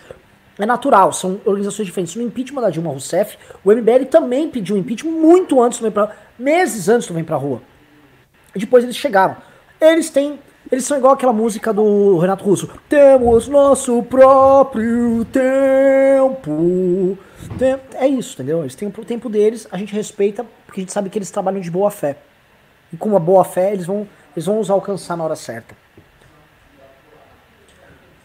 É 0.59 0.65
natural, 0.65 1.13
são 1.13 1.39
organizações 1.45 1.85
diferentes. 1.85 2.15
No 2.15 2.23
impeachment 2.23 2.61
da 2.61 2.69
Dilma 2.69 2.89
Rousseff, 2.89 3.37
o 3.63 3.71
MBL 3.71 4.05
também 4.09 4.49
pediu 4.49 4.75
impeachment 4.75 5.11
muito 5.11 5.61
antes 5.61 5.77
do 5.79 5.83
Vem 5.83 5.91
Pra 5.91 6.15
meses 6.37 6.89
antes 6.89 7.07
do 7.07 7.13
Vem 7.13 7.23
Pra 7.23 7.35
Rua. 7.35 7.61
Depois 8.55 8.83
eles 8.83 8.95
chegaram. 8.95 9.37
Eles 9.79 10.09
têm. 10.09 10.39
Eles 10.71 10.83
são 10.85 10.97
igual 10.97 11.13
aquela 11.13 11.31
música 11.31 11.71
do 11.73 12.17
Renato 12.17 12.43
Russo. 12.43 12.69
Temos 12.89 13.47
nosso 13.47 14.03
próprio 14.03 15.23
tempo. 15.25 17.17
Tem- 17.57 17.77
É 17.95 18.07
isso, 18.07 18.33
entendeu? 18.35 18.61
Eles 18.61 18.75
têm 18.75 18.87
o 18.89 18.91
tempo 19.05 19.29
deles, 19.29 19.65
a 19.71 19.77
gente 19.77 19.93
respeita, 19.93 20.45
porque 20.65 20.81
a 20.81 20.83
gente 20.83 20.91
sabe 20.91 21.09
que 21.09 21.17
eles 21.17 21.31
trabalham 21.31 21.61
de 21.61 21.71
boa 21.71 21.89
fé. 21.89 22.17
E 22.91 22.97
com 22.97 23.09
uma 23.09 23.19
boa 23.19 23.45
fé, 23.45 23.71
eles 23.73 23.85
vão, 23.85 24.07
eles 24.35 24.45
vão 24.45 24.57
nos 24.57 24.69
alcançar 24.69 25.15
na 25.15 25.23
hora 25.23 25.35
certa. 25.37 25.73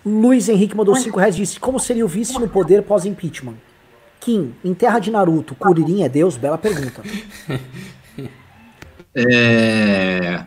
Luiz 0.04 0.48
Henrique 0.48 0.76
mandou 0.76 0.96
5 0.96 1.18
reais 1.20 1.36
e 1.36 1.38
disse: 1.38 1.60
Como 1.60 1.78
seria 1.78 2.04
o 2.04 2.08
vice 2.08 2.36
no 2.40 2.48
poder 2.48 2.82
pós-impeachment? 2.82 3.54
Kim, 4.18 4.52
em 4.64 4.74
terra 4.74 4.98
de 4.98 5.10
Naruto, 5.12 5.54
Kuririn 5.54 6.02
é 6.02 6.08
Deus? 6.08 6.36
Bela 6.36 6.58
pergunta. 6.58 7.02
É... 9.14 10.46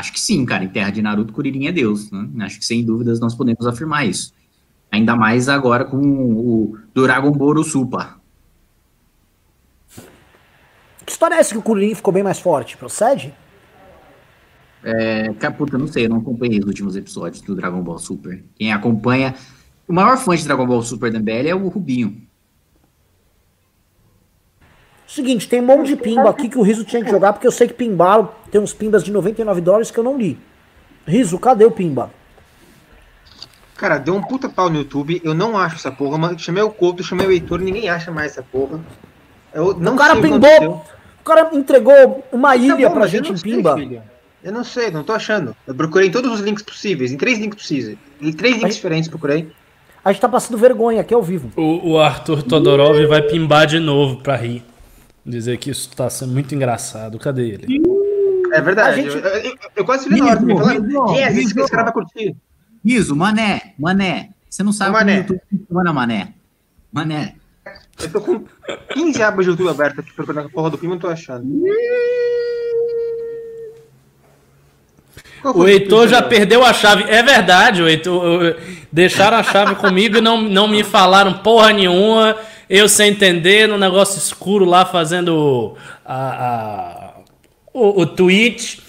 Acho 0.00 0.12
que 0.14 0.20
sim, 0.20 0.46
cara. 0.46 0.64
Em 0.64 0.68
Terra 0.68 0.90
de 0.90 1.02
Naruto, 1.02 1.32
Kuririn 1.32 1.66
é 1.66 1.72
Deus. 1.72 2.10
Né? 2.10 2.44
Acho 2.46 2.58
que 2.58 2.64
sem 2.64 2.82
dúvidas 2.82 3.20
nós 3.20 3.34
podemos 3.34 3.66
afirmar 3.66 4.06
isso. 4.06 4.32
Ainda 4.90 5.14
mais 5.14 5.48
agora 5.48 5.84
com 5.84 5.98
o 5.98 6.78
Dragon 6.94 7.30
Ball 7.30 7.62
Super. 7.62 8.14
Que 11.04 11.12
história 11.12 11.34
é 11.34 11.38
essa 11.38 11.52
que 11.52 11.58
o 11.58 11.62
Kuririn 11.62 11.94
ficou 11.94 12.14
bem 12.14 12.22
mais 12.22 12.40
forte? 12.40 12.78
Procede? 12.78 13.34
É, 14.82 15.28
não 15.72 15.86
sei, 15.86 16.06
eu 16.06 16.08
não 16.08 16.16
acompanhei 16.16 16.58
os 16.58 16.66
últimos 16.66 16.96
episódios 16.96 17.42
do 17.42 17.54
Dragon 17.54 17.82
Ball 17.82 17.98
Super. 17.98 18.42
Quem 18.56 18.72
acompanha. 18.72 19.34
O 19.86 19.92
maior 19.92 20.16
fã 20.16 20.34
de 20.34 20.44
Dragon 20.44 20.66
Ball 20.66 20.82
Super 20.82 21.12
da 21.12 21.18
MBL 21.18 21.48
é 21.48 21.54
o 21.54 21.68
Rubinho. 21.68 22.22
Seguinte, 25.12 25.48
tem 25.48 25.60
um 25.60 25.66
monte 25.66 25.88
de 25.88 25.96
pimba 25.96 26.30
aqui 26.30 26.48
que 26.48 26.56
o 26.56 26.62
Riso 26.62 26.84
tinha 26.84 27.02
que 27.04 27.10
jogar, 27.10 27.32
porque 27.32 27.46
eu 27.46 27.50
sei 27.50 27.66
que 27.66 27.74
pimbalo 27.74 28.32
tem 28.50 28.60
uns 28.60 28.72
pimbas 28.72 29.02
de 29.02 29.10
99 29.10 29.60
dólares 29.60 29.90
que 29.90 29.98
eu 29.98 30.04
não 30.04 30.16
li. 30.16 30.38
Riso, 31.04 31.36
cadê 31.36 31.64
o 31.64 31.70
pimba? 31.70 32.10
Cara, 33.76 33.98
deu 33.98 34.14
um 34.14 34.22
puta 34.22 34.48
pau 34.48 34.68
no 34.70 34.76
YouTube, 34.78 35.20
eu 35.24 35.34
não 35.34 35.56
acho 35.58 35.76
essa 35.76 35.90
porra, 35.90 36.16
mas 36.18 36.40
chamei 36.40 36.62
o 36.62 36.70
Couto, 36.70 37.02
chamei 37.02 37.26
o 37.26 37.32
Heitor, 37.32 37.58
ninguém 37.60 37.88
acha 37.88 38.10
mais 38.12 38.32
essa 38.32 38.42
porra. 38.42 38.78
Eu 39.52 39.74
não 39.74 39.94
o 39.94 39.96
cara 39.96 40.12
sei 40.12 40.22
pimbou, 40.22 40.84
o 41.20 41.24
cara 41.24 41.50
entregou 41.54 42.24
uma 42.30 42.50
Tá 42.50 42.56
ilha 42.56 42.88
bom, 42.88 42.94
pra 42.94 43.06
gente 43.08 43.32
em 43.32 43.36
sei, 43.36 43.52
pimba. 43.56 43.74
filho. 43.74 44.02
Eu 44.44 44.52
não 44.52 44.62
sei, 44.62 44.90
não 44.90 45.02
tô 45.02 45.12
achando. 45.12 45.56
Eu 45.66 45.74
procurei 45.74 46.08
em 46.08 46.10
todos 46.12 46.30
os 46.32 46.40
links 46.40 46.62
possíveis, 46.62 47.10
em 47.10 47.16
três 47.16 47.38
links 47.38 47.58
possíveis. 47.58 47.98
Em 48.20 48.32
três 48.32 48.54
links 48.54 48.70
Aí- 48.70 48.76
diferentes 48.76 49.08
procurei. 49.08 49.50
A 50.04 50.12
gente 50.12 50.20
tá 50.20 50.28
passando 50.28 50.56
vergonha 50.56 51.00
aqui 51.00 51.12
ao 51.12 51.22
vivo. 51.22 51.50
O, 51.56 51.90
o 51.92 51.98
Arthur 51.98 52.42
Todorov 52.42 53.04
vai 53.06 53.22
pimbar 53.22 53.66
de 53.66 53.78
novo 53.80 54.16
pra 54.22 54.36
rir. 54.36 54.62
Dizer 55.30 55.56
que 55.58 55.70
isso 55.70 55.88
tá 55.94 56.10
sendo 56.10 56.32
muito 56.32 56.54
engraçado. 56.54 57.18
Cadê 57.18 57.48
ele? 57.50 57.80
É 58.52 58.60
verdade. 58.60 59.02
Gente- 59.02 59.14
eu, 59.16 59.20
eu- 59.20 59.56
eu 59.76 59.84
quase 59.84 60.04
falei 60.04 60.18
na 60.20 60.30
hora, 60.30 60.40
me 60.40 60.54
falaram, 60.58 61.06
quem 61.06 61.22
é 61.22 61.32
esse 61.32 61.54
que 61.54 61.60
esse 61.60 61.70
cara 61.70 61.84
vai 61.84 61.92
curtir? 61.92 62.36
Riso, 62.84 63.14
Mané, 63.14 63.74
Mané. 63.78 64.30
Você 64.48 64.62
não 64.62 64.72
sabe 64.72 64.90
Ô, 64.90 64.92
Mané. 64.94 65.22
como 65.22 65.28
o 65.30 65.32
YouTube 65.34 65.40
funciona, 65.68 65.92
Mané. 65.92 66.34
Mané. 66.92 67.34
Eu 68.02 68.10
tô 68.10 68.20
com 68.20 68.44
15 68.94 69.22
abas 69.22 69.44
de 69.44 69.50
YouTube 69.52 69.68
abertas 69.68 69.98
aqui 70.04 70.12
procurando 70.14 70.46
a 70.46 70.50
porra 70.50 70.70
do 70.70 70.78
filme, 70.78 70.94
não 70.94 71.00
tô 71.00 71.06
achando. 71.08 71.44
O 75.54 75.66
Heitor 75.66 76.06
já 76.08 76.20
perdeu. 76.22 76.64
a 76.64 76.72
chave. 76.72 77.04
É 77.04 77.22
verdade, 77.22 77.82
o 77.82 77.88
Heitor. 77.88 78.22
o- 78.24 78.80
Deixaram 78.92 79.36
a 79.38 79.42
chave 79.42 79.74
comigo 79.76 80.18
e 80.18 80.20
não, 80.20 80.42
não 80.42 80.66
me 80.68 80.82
falaram 80.82 81.32
porra 81.34 81.72
nenhuma. 81.72 82.36
Eu 82.72 82.88
sem 82.88 83.10
entender, 83.10 83.66
no 83.66 83.76
negócio 83.76 84.16
escuro 84.16 84.64
lá 84.64 84.86
fazendo 84.86 85.76
a, 86.04 86.46
a- 86.46 87.14
o, 87.74 88.02
o 88.02 88.06
tweet, 88.06 88.80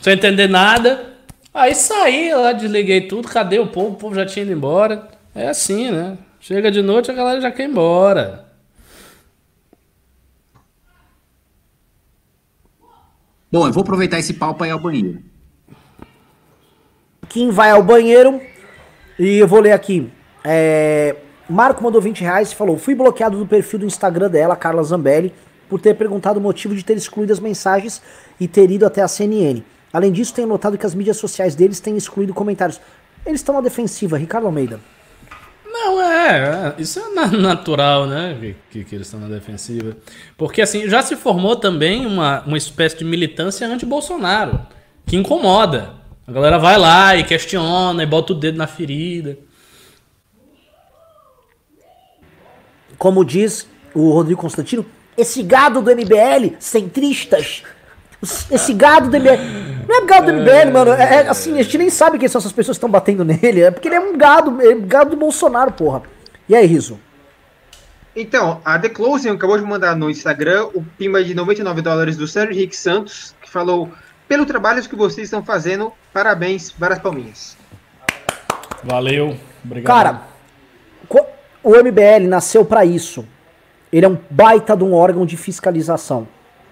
sem 0.00 0.14
entender 0.14 0.48
nada. 0.48 1.14
Aí 1.52 1.74
saí 1.74 2.32
lá, 2.34 2.52
desliguei 2.52 3.02
tudo. 3.02 3.28
Cadê 3.28 3.58
o 3.58 3.66
povo? 3.66 3.90
O 3.90 3.96
povo 3.96 4.14
já 4.14 4.24
tinha 4.24 4.42
ido 4.42 4.52
embora. 4.52 5.08
É 5.34 5.48
assim, 5.48 5.90
né? 5.90 6.16
Chega 6.40 6.70
de 6.70 6.80
noite, 6.80 7.10
a 7.10 7.14
galera 7.14 7.38
já 7.42 7.50
quer 7.50 7.64
ir 7.64 7.70
embora. 7.70 8.46
Bom, 13.50 13.66
eu 13.66 13.72
vou 13.72 13.82
aproveitar 13.82 14.18
esse 14.18 14.34
pau 14.34 14.54
pra 14.54 14.66
ir 14.66 14.70
ao 14.70 14.78
banheiro. 14.78 15.22
Kim 17.28 17.50
vai 17.50 17.70
ao 17.70 17.82
banheiro 17.82 18.40
e 19.18 19.36
eu 19.38 19.46
vou 19.48 19.60
ler 19.60 19.72
aqui. 19.72 20.10
É, 20.44 21.16
Marco 21.48 21.82
mandou 21.82 22.00
20 22.00 22.20
reais 22.22 22.52
e 22.52 22.54
falou: 22.56 22.76
Fui 22.78 22.94
bloqueado 22.94 23.38
do 23.38 23.46
perfil 23.46 23.78
do 23.80 23.86
Instagram 23.86 24.28
dela, 24.28 24.56
Carla 24.56 24.82
Zambelli, 24.82 25.32
por 25.68 25.80
ter 25.80 25.94
perguntado 25.94 26.38
o 26.38 26.42
motivo 26.42 26.74
de 26.74 26.84
ter 26.84 26.96
excluído 26.96 27.32
as 27.32 27.40
mensagens 27.40 28.02
e 28.40 28.48
ter 28.48 28.70
ido 28.70 28.84
até 28.86 29.02
a 29.02 29.08
CNN. 29.08 29.62
Além 29.92 30.12
disso, 30.12 30.34
tenho 30.34 30.48
notado 30.48 30.76
que 30.76 30.84
as 30.86 30.94
mídias 30.94 31.16
sociais 31.16 31.54
deles 31.54 31.80
têm 31.80 31.96
excluído 31.96 32.34
comentários. 32.34 32.80
Eles 33.24 33.40
estão 33.40 33.54
na 33.54 33.60
defensiva, 33.60 34.18
Ricardo 34.18 34.46
Almeida. 34.46 34.78
Não, 35.64 36.00
é, 36.00 36.74
é, 36.78 36.80
isso 36.80 36.98
é 36.98 37.08
na- 37.14 37.26
natural, 37.26 38.06
né? 38.06 38.36
Que, 38.70 38.84
que 38.84 38.94
eles 38.94 39.06
estão 39.06 39.20
na 39.20 39.28
defensiva. 39.28 39.96
Porque 40.36 40.62
assim, 40.62 40.88
já 40.88 41.02
se 41.02 41.16
formou 41.16 41.56
também 41.56 42.06
uma, 42.06 42.42
uma 42.46 42.56
espécie 42.56 42.96
de 42.98 43.04
militância 43.04 43.66
anti-Bolsonaro, 43.66 44.60
que 45.04 45.16
incomoda. 45.16 45.94
A 46.26 46.32
galera 46.32 46.58
vai 46.58 46.76
lá 46.78 47.14
e 47.16 47.22
questiona 47.24 48.02
e 48.02 48.06
bota 48.06 48.32
o 48.32 48.36
dedo 48.36 48.58
na 48.58 48.66
ferida. 48.66 49.38
Como 52.98 53.24
diz 53.24 53.66
o 53.94 54.10
Rodrigo 54.10 54.40
Constantino, 54.40 54.84
esse 55.16 55.42
gado 55.42 55.80
do 55.80 55.90
MBL, 55.90 56.56
centristas. 56.58 57.62
Esse 58.50 58.72
gado 58.72 59.10
do 59.10 59.18
MBL. 59.18 59.86
Não 59.88 60.02
é 60.02 60.06
gado 60.06 60.26
do 60.26 60.38
MBL, 60.38 60.72
mano. 60.72 60.92
É, 60.92 61.16
é 61.16 61.28
assim, 61.28 61.58
a 61.58 61.62
gente 61.62 61.78
nem 61.78 61.90
sabe 61.90 62.18
quem 62.18 62.28
são 62.28 62.38
essas 62.38 62.52
pessoas 62.52 62.76
que 62.76 62.78
estão 62.78 62.90
batendo 62.90 63.24
nele. 63.24 63.62
É 63.62 63.70
porque 63.70 63.88
ele 63.88 63.94
é 63.94 64.00
um 64.00 64.16
gado, 64.16 64.60
é 64.60 64.74
um 64.74 64.82
gado 64.82 65.10
do 65.10 65.16
Bolsonaro, 65.16 65.72
porra. 65.72 66.02
E 66.48 66.54
aí, 66.54 66.66
Riso? 66.66 66.98
Então, 68.14 68.60
a 68.64 68.78
The 68.78 68.88
Closing 68.88 69.30
acabou 69.30 69.58
de 69.58 69.64
mandar 69.64 69.94
no 69.94 70.08
Instagram 70.10 70.68
o 70.74 70.82
pimba 70.96 71.22
de 71.22 71.34
99 71.34 71.82
dólares 71.82 72.16
do 72.16 72.26
Sérgio 72.26 72.54
Henrique 72.54 72.74
Santos, 72.74 73.34
que 73.42 73.50
falou: 73.50 73.90
pelo 74.26 74.46
trabalho 74.46 74.82
que 74.82 74.96
vocês 74.96 75.26
estão 75.26 75.44
fazendo, 75.44 75.92
parabéns, 76.12 76.74
várias 76.78 76.98
palminhas. 76.98 77.56
Valeu. 78.82 79.36
Obrigado. 79.64 79.86
Cara, 79.86 80.22
o 81.66 81.70
MBL 81.70 82.28
nasceu 82.28 82.64
pra 82.64 82.84
isso. 82.84 83.26
Ele 83.92 84.06
é 84.06 84.08
um 84.08 84.16
baita 84.30 84.76
de 84.76 84.84
um 84.84 84.94
órgão 84.94 85.26
de 85.26 85.36
fiscalização, 85.36 86.28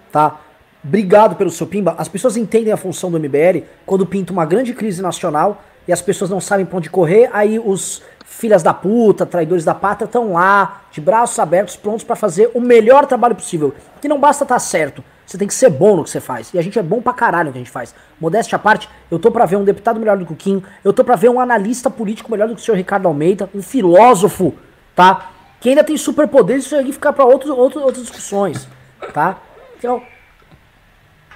tá? 0.09 0.39
Obrigado 0.81 1.35
pelo 1.35 1.51
seu 1.51 1.67
pimba. 1.67 1.95
As 1.97 2.07
pessoas 2.07 2.37
entendem 2.37 2.71
a 2.71 2.77
função 2.77 3.11
do 3.11 3.19
MBL 3.19 3.65
quando 3.85 4.05
pinta 4.05 4.31
uma 4.31 4.45
grande 4.45 4.73
crise 4.73 5.01
nacional 5.01 5.61
e 5.85 5.91
as 5.91 6.01
pessoas 6.01 6.29
não 6.29 6.39
sabem 6.39 6.65
pra 6.65 6.77
onde 6.77 6.89
correr, 6.89 7.29
aí 7.33 7.59
os 7.59 8.03
filhas 8.25 8.63
da 8.63 8.73
puta, 8.73 9.25
traidores 9.25 9.65
da 9.65 9.75
pátria 9.75 10.05
estão 10.05 10.31
lá, 10.31 10.83
de 10.91 11.01
braços 11.01 11.37
abertos, 11.39 11.75
prontos 11.75 12.05
pra 12.05 12.15
fazer 12.15 12.49
o 12.53 12.61
melhor 12.61 13.05
trabalho 13.05 13.35
possível. 13.35 13.73
Que 14.01 14.07
não 14.07 14.19
basta 14.19 14.45
estar 14.45 14.59
certo, 14.59 15.03
você 15.25 15.37
tem 15.37 15.47
que 15.47 15.53
ser 15.53 15.69
bom 15.69 15.97
no 15.97 16.03
que 16.05 16.09
você 16.09 16.21
faz. 16.21 16.53
E 16.53 16.59
a 16.59 16.61
gente 16.61 16.79
é 16.79 16.83
bom 16.83 17.01
pra 17.01 17.11
caralho 17.11 17.47
no 17.47 17.51
que 17.51 17.57
a 17.57 17.61
gente 17.61 17.71
faz. 17.71 17.93
Modéstia 18.19 18.55
à 18.55 18.59
parte, 18.59 18.89
eu 19.11 19.19
tô 19.19 19.29
pra 19.29 19.45
ver 19.45 19.57
um 19.57 19.65
deputado 19.65 19.99
melhor 19.99 20.17
do 20.17 20.25
que 20.25 20.31
o 20.31 20.35
Kim, 20.35 20.63
eu 20.85 20.93
tô 20.93 21.03
pra 21.03 21.17
ver 21.17 21.29
um 21.29 21.39
analista 21.39 21.89
político 21.89 22.31
melhor 22.31 22.47
do 22.47 22.55
que 22.55 22.61
o 22.61 22.63
senhor 22.63 22.77
Ricardo 22.77 23.07
Almeida, 23.07 23.49
um 23.53 23.61
filósofo, 23.61 24.53
tá? 24.95 25.31
Que 25.59 25.69
ainda 25.69 25.83
tem 25.83 25.97
superpoderes, 25.97 26.65
isso 26.65 26.75
aí 26.75 26.91
ficar 26.91 27.13
pra 27.13 27.25
outros, 27.25 27.51
outros, 27.51 27.83
outras 27.83 28.03
discussões, 28.03 28.67
tá? 29.13 29.37
Então, 29.77 30.01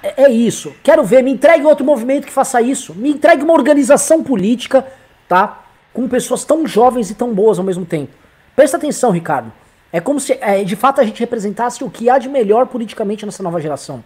É, 0.02 0.24
é 0.24 0.32
isso. 0.32 0.74
Quero 0.82 1.04
ver, 1.04 1.22
me 1.22 1.32
entregue 1.32 1.66
outro 1.66 1.86
movimento 1.86 2.26
que 2.26 2.32
faça 2.32 2.62
isso. 2.62 2.96
Me 2.96 3.10
entregue 3.10 3.44
uma 3.44 3.54
organização 3.54 4.24
política, 4.24 4.88
tá? 5.28 5.64
Com 5.92 6.08
pessoas 6.08 6.46
tão 6.46 6.66
jovens 6.66 7.10
e 7.10 7.16
tão 7.16 7.34
boas 7.34 7.60
ao 7.60 7.66
mesmo 7.66 7.86
tempo. 7.86 8.14
Presta 8.56 8.78
atenção, 8.78 9.12
Ricardo. 9.12 9.52
É 9.92 10.00
como 10.00 10.20
se, 10.20 10.38
é, 10.40 10.64
de 10.64 10.76
fato, 10.78 11.02
a 11.02 11.04
gente 11.04 11.20
representasse 11.20 11.84
o 11.84 11.90
que 11.90 12.10
há 12.10 12.18
de 12.18 12.30
melhor 12.30 12.68
politicamente 12.68 13.26
nessa 13.26 13.44
nova 13.44 13.60
geração. 13.60 14.02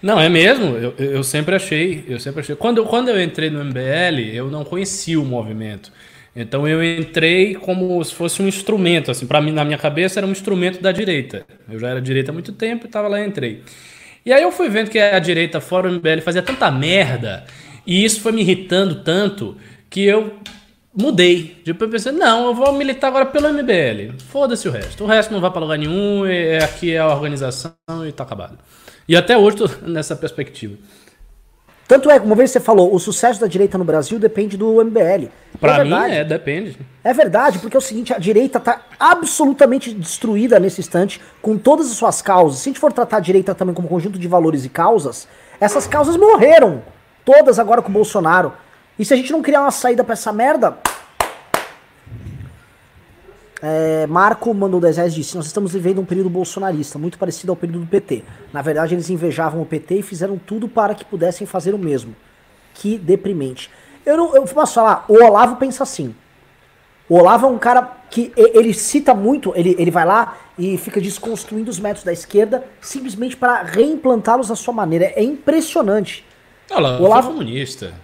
Não, 0.00 0.18
é 0.18 0.28
mesmo. 0.28 0.76
Eu, 0.76 0.94
eu 0.96 1.22
sempre 1.22 1.54
achei, 1.54 2.04
eu 2.08 2.18
sempre 2.18 2.40
achei. 2.40 2.56
Quando, 2.56 2.84
quando 2.86 3.08
eu 3.10 3.20
entrei 3.22 3.50
no 3.50 3.62
MBL, 3.62 4.20
eu 4.32 4.50
não 4.50 4.64
conhecia 4.64 5.20
o 5.20 5.24
movimento. 5.24 5.92
Então 6.36 6.68
eu 6.68 6.84
entrei 6.84 7.54
como 7.54 8.04
se 8.04 8.14
fosse 8.14 8.42
um 8.42 8.46
instrumento, 8.46 9.10
assim, 9.10 9.26
para 9.26 9.40
mim 9.40 9.52
na 9.52 9.64
minha 9.64 9.78
cabeça 9.78 10.20
era 10.20 10.26
um 10.26 10.30
instrumento 10.30 10.82
da 10.82 10.92
direita. 10.92 11.46
Eu 11.66 11.78
já 11.78 11.88
era 11.88 12.00
direita 12.00 12.30
há 12.30 12.34
muito 12.34 12.52
tempo 12.52 12.84
e 12.84 12.88
estava 12.88 13.08
lá 13.08 13.18
e 13.18 13.26
entrei. 13.26 13.62
E 14.24 14.32
aí 14.32 14.42
eu 14.42 14.52
fui 14.52 14.68
vendo 14.68 14.90
que 14.90 14.98
a 14.98 15.18
direita 15.18 15.60
fora 15.62 15.88
do 15.88 15.96
MBL 15.96 16.20
fazia 16.20 16.42
tanta 16.42 16.70
merda, 16.70 17.44
e 17.86 18.04
isso 18.04 18.20
foi 18.20 18.32
me 18.32 18.42
irritando 18.42 18.96
tanto 18.96 19.56
que 19.88 20.04
eu 20.04 20.34
mudei. 20.94 21.60
Tipo, 21.64 21.84
eu 21.84 21.88
pensei, 21.88 22.12
não, 22.12 22.46
eu 22.46 22.54
vou 22.54 22.72
militar 22.72 23.08
agora 23.08 23.26
pelo 23.26 23.48
MBL. 23.48 24.18
Foda-se 24.28 24.68
o 24.68 24.70
resto. 24.70 25.04
O 25.04 25.06
resto 25.06 25.32
não 25.32 25.40
vai 25.40 25.50
para 25.50 25.60
lugar 25.60 25.78
nenhum, 25.78 26.26
é, 26.26 26.58
aqui 26.62 26.92
é 26.92 26.98
a 26.98 27.06
organização 27.08 27.72
e 28.06 28.12
tá 28.12 28.24
acabado. 28.24 28.58
E 29.08 29.16
até 29.16 29.38
hoje 29.38 29.56
tô 29.56 29.68
nessa 29.86 30.16
perspectiva. 30.16 30.76
Tanto 31.88 32.10
é, 32.10 32.18
vez 32.18 32.50
você 32.50 32.58
falou, 32.58 32.92
o 32.92 32.98
sucesso 32.98 33.40
da 33.40 33.46
direita 33.46 33.78
no 33.78 33.84
Brasil 33.84 34.18
depende 34.18 34.56
do 34.56 34.84
MBL. 34.84 35.28
Pra 35.60 35.78
é 35.78 35.84
mim, 35.84 36.14
é, 36.14 36.24
depende. 36.24 36.76
É 37.04 37.12
verdade, 37.12 37.60
porque 37.60 37.76
é 37.76 37.78
o 37.78 37.82
seguinte, 37.82 38.12
a 38.12 38.18
direita 38.18 38.58
tá 38.58 38.82
absolutamente 38.98 39.94
destruída 39.94 40.58
nesse 40.58 40.80
instante, 40.80 41.20
com 41.40 41.56
todas 41.56 41.86
as 41.86 41.96
suas 41.96 42.20
causas. 42.20 42.58
Se 42.58 42.68
a 42.68 42.70
gente 42.70 42.80
for 42.80 42.92
tratar 42.92 43.18
a 43.18 43.20
direita 43.20 43.54
também 43.54 43.74
como 43.74 43.86
conjunto 43.86 44.18
de 44.18 44.26
valores 44.26 44.64
e 44.64 44.68
causas, 44.68 45.28
essas 45.60 45.86
causas 45.86 46.16
morreram. 46.16 46.82
Todas 47.24 47.58
agora 47.58 47.80
com 47.80 47.88
o 47.88 47.92
Bolsonaro. 47.92 48.52
E 48.98 49.04
se 49.04 49.14
a 49.14 49.16
gente 49.16 49.30
não 49.30 49.40
criar 49.40 49.62
uma 49.62 49.70
saída 49.70 50.02
para 50.02 50.14
essa 50.14 50.32
merda, 50.32 50.78
é, 53.62 54.06
Marco 54.06 54.52
mandou 54.52 54.80
10 54.80 54.96
reais 54.96 55.12
e 55.12 55.16
disse: 55.16 55.36
Nós 55.36 55.46
estamos 55.46 55.72
vivendo 55.72 56.00
um 56.00 56.04
período 56.04 56.28
bolsonarista, 56.28 56.98
muito 56.98 57.18
parecido 57.18 57.52
ao 57.52 57.56
período 57.56 57.80
do 57.80 57.86
PT. 57.86 58.22
Na 58.52 58.60
verdade, 58.62 58.94
eles 58.94 59.08
invejavam 59.08 59.62
o 59.62 59.66
PT 59.66 59.96
e 59.96 60.02
fizeram 60.02 60.38
tudo 60.38 60.68
para 60.68 60.94
que 60.94 61.04
pudessem 61.04 61.46
fazer 61.46 61.74
o 61.74 61.78
mesmo. 61.78 62.14
Que 62.74 62.98
deprimente. 62.98 63.70
Eu, 64.04 64.16
não, 64.16 64.36
eu 64.36 64.42
posso 64.44 64.74
falar, 64.74 65.04
o 65.08 65.14
Olavo 65.24 65.56
pensa 65.56 65.82
assim. 65.82 66.14
O 67.08 67.16
Olavo 67.16 67.46
é 67.46 67.50
um 67.50 67.58
cara 67.58 67.82
que 68.10 68.32
ele 68.36 68.74
cita 68.74 69.14
muito, 69.14 69.52
ele, 69.56 69.76
ele 69.78 69.90
vai 69.90 70.04
lá 70.04 70.36
e 70.58 70.76
fica 70.76 71.00
desconstruindo 71.00 71.70
os 71.70 71.78
métodos 71.78 72.04
da 72.04 72.12
esquerda 72.12 72.64
simplesmente 72.80 73.36
para 73.36 73.62
reimplantá-los 73.62 74.50
à 74.50 74.56
sua 74.56 74.74
maneira. 74.74 75.12
É 75.14 75.22
impressionante. 75.22 76.24
O 77.00 77.04
Olavo 77.04 77.28
foi 77.28 77.32
comunista. 77.38 77.94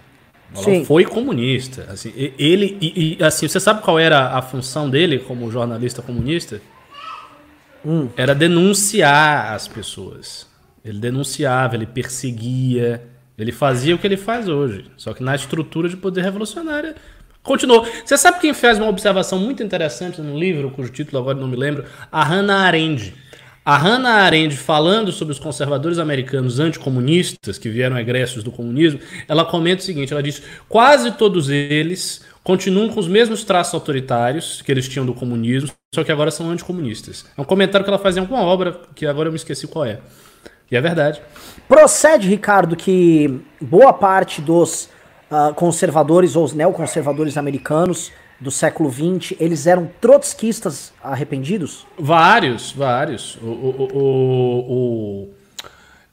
Sim. 0.53 0.85
foi 0.85 1.05
comunista. 1.05 1.87
Assim, 1.89 2.13
ele 2.37 2.77
e, 2.79 3.17
e, 3.19 3.23
assim, 3.23 3.47
você 3.47 3.59
sabe 3.59 3.81
qual 3.81 3.97
era 3.97 4.37
a 4.37 4.41
função 4.41 4.89
dele 4.89 5.19
como 5.19 5.51
jornalista 5.51 6.01
comunista? 6.01 6.61
Hum. 7.85 8.09
Era 8.15 8.33
denunciar 8.33 9.53
as 9.53 9.67
pessoas. 9.67 10.47
Ele 10.83 10.99
denunciava, 10.99 11.75
ele 11.75 11.85
perseguia, 11.85 13.03
ele 13.37 13.51
fazia 13.51 13.95
o 13.95 13.97
que 13.97 14.05
ele 14.05 14.17
faz 14.17 14.47
hoje, 14.47 14.85
só 14.97 15.13
que 15.13 15.23
na 15.23 15.35
estrutura 15.35 15.89
de 15.89 15.97
poder 15.97 16.21
revolucionária. 16.21 16.95
Continuou. 17.41 17.85
Você 18.05 18.17
sabe 18.17 18.39
quem 18.39 18.53
fez 18.53 18.77
uma 18.77 18.87
observação 18.87 19.37
muito 19.37 19.61
interessante 19.61 20.21
no 20.21 20.37
livro, 20.37 20.71
cujo 20.71 20.89
título 20.89 21.21
agora 21.21 21.37
não 21.37 21.47
me 21.47 21.57
lembro? 21.57 21.83
A 22.09 22.23
Hannah 22.23 22.61
Arendt. 22.61 23.13
A 23.65 23.77
Hannah 23.77 24.23
Arendt, 24.25 24.57
falando 24.57 25.09
sobre 25.13 25.31
os 25.31 25.39
conservadores 25.39 25.97
americanos 25.97 26.59
anticomunistas 26.59 27.57
que 27.57 27.69
vieram 27.69 27.97
egressos 27.97 28.43
do 28.43 28.51
comunismo, 28.51 28.99
ela 29.25 29.45
comenta 29.45 29.81
o 29.81 29.85
seguinte: 29.85 30.11
ela 30.11 30.21
diz, 30.21 30.43
quase 30.67 31.11
todos 31.11 31.49
eles 31.49 32.21
continuam 32.43 32.89
com 32.89 32.99
os 32.99 33.07
mesmos 33.07 33.45
traços 33.45 33.73
autoritários 33.73 34.61
que 34.61 34.69
eles 34.69 34.89
tinham 34.89 35.05
do 35.05 35.13
comunismo, 35.13 35.71
só 35.95 36.03
que 36.03 36.11
agora 36.11 36.29
são 36.29 36.49
anticomunistas. 36.49 37.25
É 37.37 37.41
um 37.41 37.45
comentário 37.45 37.85
que 37.85 37.89
ela 37.89 37.99
faz 37.99 38.17
em 38.17 38.19
alguma 38.19 38.41
obra 38.41 38.81
que 38.93 39.05
agora 39.05 39.29
eu 39.29 39.31
me 39.31 39.37
esqueci 39.37 39.65
qual 39.65 39.85
é. 39.85 39.99
E 40.69 40.75
é 40.75 40.81
verdade. 40.81 41.21
Procede, 41.65 42.27
Ricardo, 42.27 42.75
que 42.75 43.39
boa 43.61 43.93
parte 43.93 44.41
dos 44.41 44.89
uh, 45.31 45.53
conservadores 45.53 46.35
ou 46.35 46.43
os 46.43 46.51
neoconservadores 46.51 47.37
americanos 47.37 48.11
do 48.43 48.51
século 48.51 48.91
XX, 48.91 49.35
eles 49.39 49.65
eram 49.65 49.89
trotskistas 50.01 50.93
arrependidos? 51.01 51.87
Vários, 51.97 52.71
vários. 52.73 53.37
O, 53.37 53.47
o, 53.47 55.29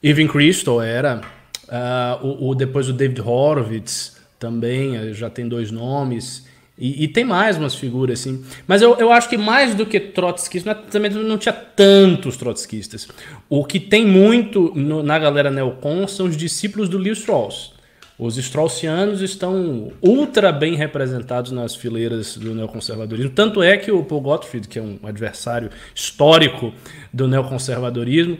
o, 0.01 0.21
o 0.23 0.27
Kristol 0.29 0.81
era, 0.81 1.21
uh, 1.67 2.25
o, 2.25 2.49
o, 2.49 2.55
depois 2.55 2.87
o 2.87 2.93
David 2.93 3.21
Horowitz 3.21 4.17
também, 4.39 4.95
eh, 4.95 5.13
já 5.13 5.29
tem 5.29 5.47
dois 5.47 5.69
nomes. 5.69 6.49
E, 6.79 7.03
e, 7.03 7.07
tem 7.07 7.23
mais 7.23 7.57
umas 7.57 7.75
figuras 7.75 8.19
assim. 8.21 8.43
Mas 8.65 8.81
eu, 8.81 8.95
eu 8.97 9.11
acho 9.11 9.29
que 9.29 9.37
mais 9.37 9.75
do 9.75 9.85
que 9.85 9.99
trotskistas, 9.99 10.77
também 10.89 11.11
não 11.11 11.37
tinha 11.37 11.53
tantos 11.53 12.37
trotskistas. 12.37 13.07
O 13.47 13.63
que 13.63 13.79
tem 13.79 14.03
muito 14.03 14.71
no, 14.73 15.03
na 15.03 15.19
galera 15.19 15.51
neocon 15.51 16.07
são 16.07 16.25
os 16.25 16.35
discípulos 16.35 16.89
do 16.89 16.97
Leo 16.97 17.13
Strauss. 17.13 17.73
Os 18.21 18.37
straussianos 18.37 19.19
estão 19.19 19.91
ultra 19.99 20.51
bem 20.51 20.75
representados 20.75 21.51
nas 21.51 21.73
fileiras 21.73 22.37
do 22.37 22.53
neoconservadorismo. 22.53 23.31
Tanto 23.31 23.63
é 23.63 23.75
que 23.77 23.91
o 23.91 24.03
Paul 24.03 24.21
Gottfried, 24.21 24.67
que 24.67 24.77
é 24.77 24.81
um 24.81 24.99
adversário 25.01 25.71
histórico 25.95 26.71
do 27.11 27.27
neoconservadorismo, 27.27 28.37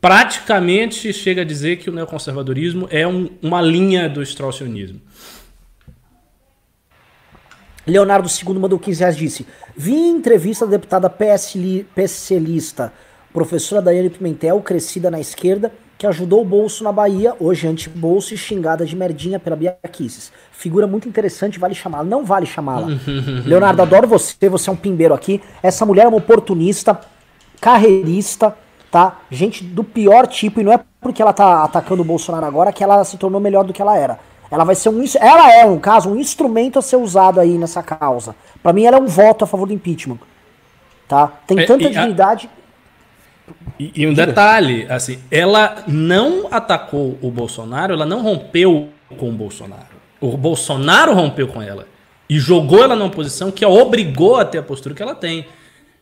praticamente 0.00 1.12
chega 1.12 1.42
a 1.42 1.44
dizer 1.44 1.76
que 1.76 1.90
o 1.90 1.92
neoconservadorismo 1.92 2.88
é 2.90 3.06
um, 3.06 3.28
uma 3.42 3.60
linha 3.60 4.08
do 4.08 4.22
straussianismo. 4.22 5.02
Leonardo 7.86 8.26
II 8.26 8.54
mandou 8.54 8.78
15 8.78 9.00
reais 9.00 9.18
disse: 9.18 9.46
Vi 9.76 9.92
em 9.92 10.16
entrevista 10.16 10.64
da 10.64 10.78
deputada 10.78 11.10
PSLista, 11.94 12.90
professora 13.34 13.82
Daiane 13.82 14.08
Pimentel, 14.08 14.62
crescida 14.62 15.10
na 15.10 15.20
esquerda, 15.20 15.70
que 16.00 16.06
ajudou 16.06 16.40
o 16.40 16.44
Bolso 16.46 16.82
na 16.82 16.90
Bahia, 16.90 17.34
hoje 17.38 17.68
anti-bolso 17.68 18.32
e 18.32 18.36
xingada 18.38 18.86
de 18.86 18.96
merdinha 18.96 19.38
pela 19.38 19.54
Bia 19.54 19.76
Kicis. 19.92 20.32
Figura 20.50 20.86
muito 20.86 21.06
interessante, 21.06 21.58
vale 21.58 21.74
chamá-la. 21.74 22.04
Não 22.04 22.24
vale 22.24 22.46
chamá-la. 22.46 22.86
Leonardo, 23.44 23.82
adoro 23.82 24.08
você, 24.08 24.48
você 24.48 24.70
é 24.70 24.72
um 24.72 24.76
pimbeiro 24.76 25.12
aqui. 25.12 25.42
Essa 25.62 25.84
mulher 25.84 26.06
é 26.06 26.08
uma 26.08 26.16
oportunista, 26.16 26.98
carreirista, 27.60 28.56
tá? 28.90 29.18
Gente 29.30 29.62
do 29.62 29.84
pior 29.84 30.26
tipo, 30.26 30.62
e 30.62 30.64
não 30.64 30.72
é 30.72 30.80
porque 31.02 31.20
ela 31.20 31.34
tá 31.34 31.64
atacando 31.64 32.00
o 32.00 32.04
Bolsonaro 32.04 32.46
agora 32.46 32.72
que 32.72 32.82
ela 32.82 33.04
se 33.04 33.18
tornou 33.18 33.38
melhor 33.38 33.64
do 33.64 33.74
que 33.74 33.82
ela 33.82 33.94
era. 33.94 34.18
Ela 34.50 34.64
vai 34.64 34.76
ser 34.76 34.88
um. 34.88 35.04
Ela 35.20 35.52
é, 35.52 35.66
um 35.66 35.78
caso, 35.78 36.08
um 36.08 36.16
instrumento 36.16 36.78
a 36.78 36.82
ser 36.82 36.96
usado 36.96 37.38
aí 37.38 37.58
nessa 37.58 37.82
causa. 37.82 38.34
Para 38.62 38.72
mim, 38.72 38.84
ela 38.84 38.96
é 38.96 39.00
um 39.00 39.06
voto 39.06 39.44
a 39.44 39.46
favor 39.46 39.66
do 39.66 39.74
impeachment. 39.74 40.18
Tá? 41.06 41.30
Tem 41.46 41.60
é, 41.60 41.66
tanta 41.66 41.84
é, 41.84 41.90
dignidade. 41.90 42.48
A 42.56 42.59
e, 43.80 44.02
e 44.02 44.06
um 44.06 44.12
detalhe, 44.12 44.84
assim, 44.90 45.18
ela 45.30 45.82
não 45.88 46.48
atacou 46.50 47.18
o 47.22 47.30
Bolsonaro, 47.30 47.94
ela 47.94 48.04
não 48.04 48.20
rompeu 48.20 48.90
com 49.16 49.30
o 49.30 49.32
Bolsonaro. 49.32 49.98
O 50.20 50.36
Bolsonaro 50.36 51.14
rompeu 51.14 51.48
com 51.48 51.62
ela 51.62 51.86
e 52.28 52.38
jogou 52.38 52.84
ela 52.84 52.94
numa 52.94 53.08
posição 53.08 53.50
que 53.50 53.64
a 53.64 53.70
obrigou 53.70 54.36
a 54.36 54.44
ter 54.44 54.58
a 54.58 54.62
postura 54.62 54.94
que 54.94 55.02
ela 55.02 55.14
tem. 55.14 55.46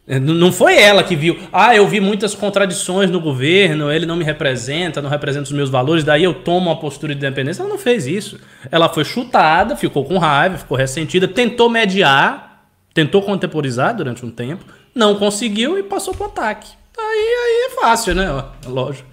É, 0.09 0.19
não 0.19 0.51
foi 0.51 0.77
ela 0.77 1.05
que 1.05 1.15
viu, 1.15 1.39
ah, 1.53 1.77
eu 1.77 1.87
vi 1.87 2.01
muitas 2.01 2.35
contradições 2.35 3.13
no 3.13 3.21
governo, 3.21 3.93
ele 3.93 4.07
não 4.07 4.17
me 4.17 4.25
representa, 4.25 5.01
não 5.01 5.09
representa 5.09 5.45
os 5.45 5.53
meus 5.53 5.71
valores, 5.71 6.03
daí 6.03 6.25
eu 6.25 6.35
tomo 6.35 6.71
uma 6.71 6.81
postura 6.81 7.15
de 7.15 7.25
independência. 7.25 7.63
Ela 7.63 7.71
não 7.71 7.79
fez 7.79 8.09
isso. 8.09 8.41
Ela 8.73 8.89
foi 8.89 9.05
chutada, 9.05 9.77
ficou 9.77 10.05
com 10.05 10.19
raiva, 10.19 10.59
ficou 10.59 10.77
ressentida, 10.77 11.29
tentou 11.29 11.71
mediar, 11.71 12.65
tentou 12.93 13.23
contemporizar 13.23 13.95
durante 13.95 14.27
um 14.27 14.33
tempo, 14.33 14.65
não 14.93 15.15
conseguiu 15.15 15.79
e 15.79 15.85
passou 15.85 16.13
para 16.13 16.27
o 16.27 16.29
ataque. 16.29 16.79
Aí, 16.99 17.05
aí 17.07 17.71
é 17.71 17.81
fácil, 17.81 18.15
né? 18.15 18.45
Lógico. 18.67 19.09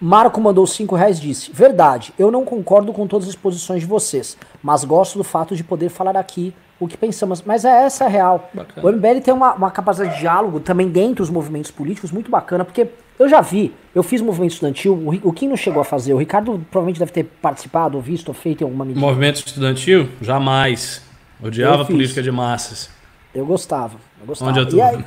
Marco 0.00 0.40
mandou 0.40 0.66
5 0.66 0.94
reais 0.94 1.20
disse: 1.20 1.50
Verdade, 1.52 2.12
eu 2.18 2.30
não 2.30 2.44
concordo 2.44 2.92
com 2.92 3.06
todas 3.06 3.28
as 3.28 3.34
posições 3.34 3.80
de 3.80 3.86
vocês, 3.86 4.36
mas 4.62 4.84
gosto 4.84 5.18
do 5.18 5.24
fato 5.24 5.56
de 5.56 5.64
poder 5.64 5.88
falar 5.88 6.16
aqui 6.16 6.54
o 6.78 6.86
que 6.86 6.96
pensamos. 6.96 7.42
Mas 7.42 7.64
é 7.64 7.84
essa 7.84 8.04
a 8.04 8.08
real. 8.08 8.48
Bacana. 8.54 8.86
O 8.86 8.92
MBL 8.92 9.20
tem 9.22 9.34
uma, 9.34 9.54
uma 9.54 9.70
capacidade 9.70 10.14
de 10.14 10.20
diálogo 10.20 10.60
também 10.60 10.88
dentro 10.88 11.16
dos 11.16 11.30
movimentos 11.30 11.70
políticos 11.70 12.12
muito 12.12 12.30
bacana, 12.30 12.64
porque 12.64 12.88
eu 13.18 13.28
já 13.28 13.40
vi, 13.40 13.74
eu 13.92 14.04
fiz 14.04 14.20
movimento 14.20 14.52
estudantil, 14.52 14.94
o, 14.94 15.28
o 15.28 15.32
Kim 15.32 15.48
não 15.48 15.56
chegou 15.56 15.80
a 15.80 15.84
fazer, 15.84 16.14
o 16.14 16.16
Ricardo 16.16 16.64
provavelmente 16.70 17.00
deve 17.00 17.10
ter 17.10 17.24
participado, 17.24 17.96
ou 17.96 18.02
visto, 18.02 18.28
ou 18.28 18.34
feito 18.34 18.60
em 18.60 18.64
alguma 18.64 18.84
medida. 18.84 19.04
Movimento 19.04 19.44
estudantil? 19.44 20.08
Jamais. 20.20 21.02
Odiava 21.42 21.84
política 21.84 22.22
de 22.22 22.30
massas. 22.30 22.88
Eu 23.34 23.44
gostava. 23.44 23.96
Eu 24.20 24.26
gostava. 24.26 24.50
Onde 24.50 24.60
eu 24.60 24.68
tô? 24.68 24.82
Aí... 24.82 25.04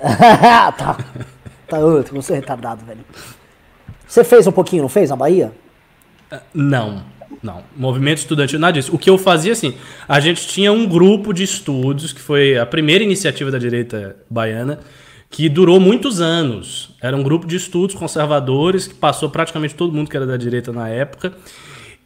tá. 0.76 0.98
Tá 1.68 1.78
outro, 1.78 2.14
você 2.14 2.34
é 2.34 2.36
retardado, 2.36 2.84
velho. 2.84 3.00
Você 4.06 4.22
fez 4.22 4.46
um 4.46 4.52
pouquinho, 4.52 4.82
não 4.82 4.88
fez, 4.88 5.10
na 5.10 5.16
Bahia? 5.16 5.52
Não, 6.54 7.02
não. 7.42 7.62
Movimento 7.76 8.18
estudantil, 8.18 8.58
nada 8.58 8.74
disso. 8.74 8.94
O 8.94 8.98
que 8.98 9.10
eu 9.10 9.18
fazia, 9.18 9.52
assim, 9.52 9.74
a 10.08 10.20
gente 10.20 10.46
tinha 10.46 10.72
um 10.72 10.86
grupo 10.86 11.32
de 11.32 11.42
estudos, 11.42 12.12
que 12.12 12.20
foi 12.20 12.56
a 12.56 12.64
primeira 12.64 13.02
iniciativa 13.02 13.50
da 13.50 13.58
direita 13.58 14.16
baiana, 14.30 14.78
que 15.28 15.48
durou 15.48 15.80
muitos 15.80 16.20
anos. 16.20 16.90
Era 17.00 17.16
um 17.16 17.22
grupo 17.22 17.46
de 17.46 17.56
estudos 17.56 17.96
conservadores 17.96 18.86
que 18.86 18.94
passou 18.94 19.28
praticamente 19.28 19.74
todo 19.74 19.92
mundo 19.92 20.08
que 20.08 20.16
era 20.16 20.26
da 20.26 20.36
direita 20.36 20.72
na 20.72 20.88
época. 20.88 21.32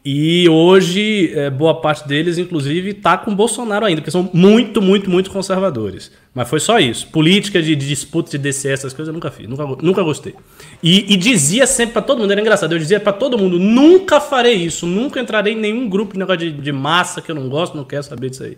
E 0.02 0.48
hoje, 0.48 1.32
é, 1.34 1.50
boa 1.50 1.78
parte 1.78 2.08
deles, 2.08 2.38
inclusive, 2.38 2.90
está 2.90 3.18
com 3.18 3.34
Bolsonaro 3.34 3.84
ainda, 3.84 4.00
porque 4.00 4.10
são 4.10 4.30
muito, 4.32 4.80
muito, 4.80 5.10
muito 5.10 5.30
conservadores. 5.30 6.10
Mas 6.32 6.48
foi 6.48 6.60
só 6.60 6.78
isso. 6.78 7.08
Política 7.08 7.60
de, 7.60 7.74
de 7.74 7.88
disputa 7.88 8.30
de 8.30 8.38
DCE, 8.38 8.68
essas 8.68 8.92
coisas 8.92 9.08
eu 9.08 9.14
nunca 9.14 9.30
fiz, 9.30 9.48
nunca, 9.48 9.66
nunca 9.82 10.02
gostei. 10.02 10.34
E, 10.82 11.12
e 11.12 11.16
dizia 11.16 11.66
sempre 11.66 11.94
para 11.94 12.02
todo 12.02 12.20
mundo, 12.20 12.30
era 12.30 12.40
engraçado, 12.40 12.72
eu 12.72 12.78
dizia 12.78 13.00
para 13.00 13.12
todo 13.12 13.36
mundo: 13.36 13.58
nunca 13.58 14.20
farei 14.20 14.54
isso, 14.54 14.86
nunca 14.86 15.20
entrarei 15.20 15.54
em 15.54 15.56
nenhum 15.56 15.88
grupo 15.88 16.12
de 16.12 16.20
negócio 16.20 16.38
de, 16.38 16.52
de 16.52 16.72
massa 16.72 17.20
que 17.20 17.30
eu 17.30 17.34
não 17.34 17.48
gosto, 17.48 17.76
não 17.76 17.84
quero 17.84 18.04
saber 18.04 18.30
disso 18.30 18.44
aí. 18.44 18.56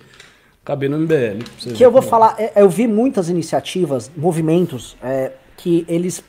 Acabei 0.62 0.88
no 0.88 0.98
MBL. 0.98 1.42
Que 1.74 1.84
eu 1.84 1.90
vou 1.90 2.02
falar, 2.02 2.36
é, 2.38 2.52
eu 2.54 2.68
vi 2.68 2.86
muitas 2.86 3.28
iniciativas, 3.28 4.12
movimentos, 4.16 4.96
é, 5.02 5.32
que 5.56 5.84
eles 5.88 6.22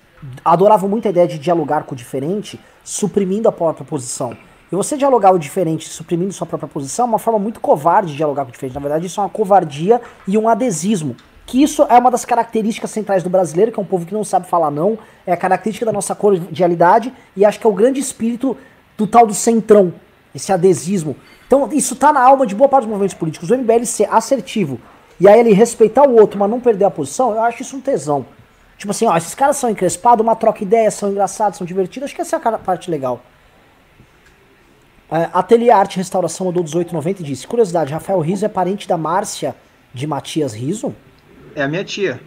adoravam 0.44 0.90
muito 0.90 1.08
a 1.08 1.12
ideia 1.12 1.28
de 1.28 1.38
dialogar 1.38 1.84
com 1.84 1.94
o 1.94 1.98
diferente, 1.98 2.60
suprimindo 2.84 3.48
a 3.48 3.52
própria 3.52 3.86
posição. 3.86 4.36
E 4.72 4.76
você 4.76 4.98
dialogar 4.98 5.32
o 5.32 5.38
diferente 5.38 5.88
suprimindo 5.88 6.34
sua 6.34 6.48
própria 6.48 6.68
posição 6.68 7.06
é 7.06 7.10
uma 7.10 7.20
forma 7.20 7.38
muito 7.38 7.60
covarde 7.60 8.12
de 8.12 8.18
dialogar 8.18 8.44
com 8.44 8.50
o 8.50 8.52
diferente. 8.52 8.74
Na 8.74 8.82
verdade, 8.82 9.06
isso 9.06 9.20
é 9.20 9.24
uma 9.24 9.30
covardia 9.30 10.02
e 10.28 10.36
um 10.36 10.50
adesismo. 10.50 11.16
Que 11.46 11.62
isso 11.62 11.84
é 11.84 11.98
uma 11.98 12.10
das 12.10 12.26
características 12.26 12.92
centrais 12.92 13.22
do 13.22 13.30
brasileiro, 13.30 13.72
que 13.72 13.80
é 13.80 13.82
um 13.82 13.86
povo 13.86 14.06
que 14.06 14.14
não 14.14 14.24
sabe 14.24 14.48
falar 14.48 14.72
não, 14.72 14.98
é 15.26 15.34
a 15.34 15.38
característica 15.38 15.86
da 15.86 15.92
nossa 15.92 16.16
cordialidade 16.16 17.14
e 17.36 17.44
acho 17.44 17.60
que 17.60 17.68
é 17.68 17.70
o 17.70 17.74
grande 17.74 18.00
espírito 18.00 18.58
do 18.98 19.06
tal 19.06 19.28
do 19.28 19.34
centrão, 19.34 19.94
esse 20.34 20.52
adesismo. 20.52 21.16
Então, 21.46 21.70
isso 21.72 21.96
tá 21.96 22.14
na 22.14 22.22
alma 22.22 22.48
de 22.48 22.56
boa 22.56 22.70
parte 22.70 22.84
dos 22.84 22.90
movimentos 22.90 23.16
políticos. 23.16 23.50
O 23.52 23.58
MBL 23.58 23.86
ser 23.86 24.08
assertivo 24.12 24.80
e 25.20 25.28
aí 25.28 25.40
ele 25.40 25.54
respeitar 25.54 26.08
o 26.08 26.16
outro, 26.16 26.40
mas 26.40 26.50
não 26.50 26.60
perder 26.60 26.86
a 26.86 26.92
posição, 26.92 27.32
eu 27.32 27.42
acho 27.42 27.62
isso 27.62 27.78
um 27.78 27.82
tesão. 27.82 28.26
Tipo 28.78 28.92
assim, 28.92 29.06
ó, 29.06 29.16
esses 29.16 29.36
caras 29.36 29.58
são 29.58 29.70
encrespados, 29.70 30.24
uma 30.24 30.36
troca 30.36 30.64
ideia, 30.64 30.90
são 30.90 31.10
engraçados, 31.10 31.58
são 31.58 31.66
divertidos, 31.66 32.06
acho 32.06 32.16
que 32.16 32.22
essa 32.22 32.36
é 32.36 32.40
a 32.40 32.58
parte 32.58 32.90
legal. 32.90 33.22
Uh, 35.10 35.30
Ateliê 35.32 35.70
Arte 35.70 35.98
Restauração 35.98 36.48
mandou 36.48 36.64
1890 36.64 37.22
e 37.22 37.26
disse: 37.26 37.46
Curiosidade, 37.46 37.94
Rafael 37.94 38.20
Riso 38.20 38.46
é 38.46 38.50
parente 38.50 38.88
da 38.88 38.98
Márcia 38.98 39.56
de 39.94 40.08
Matias 40.08 40.54
Riso? 40.54 40.94
É 41.56 41.64
a 41.64 41.68
minha 41.68 41.84
tia. 41.84 42.20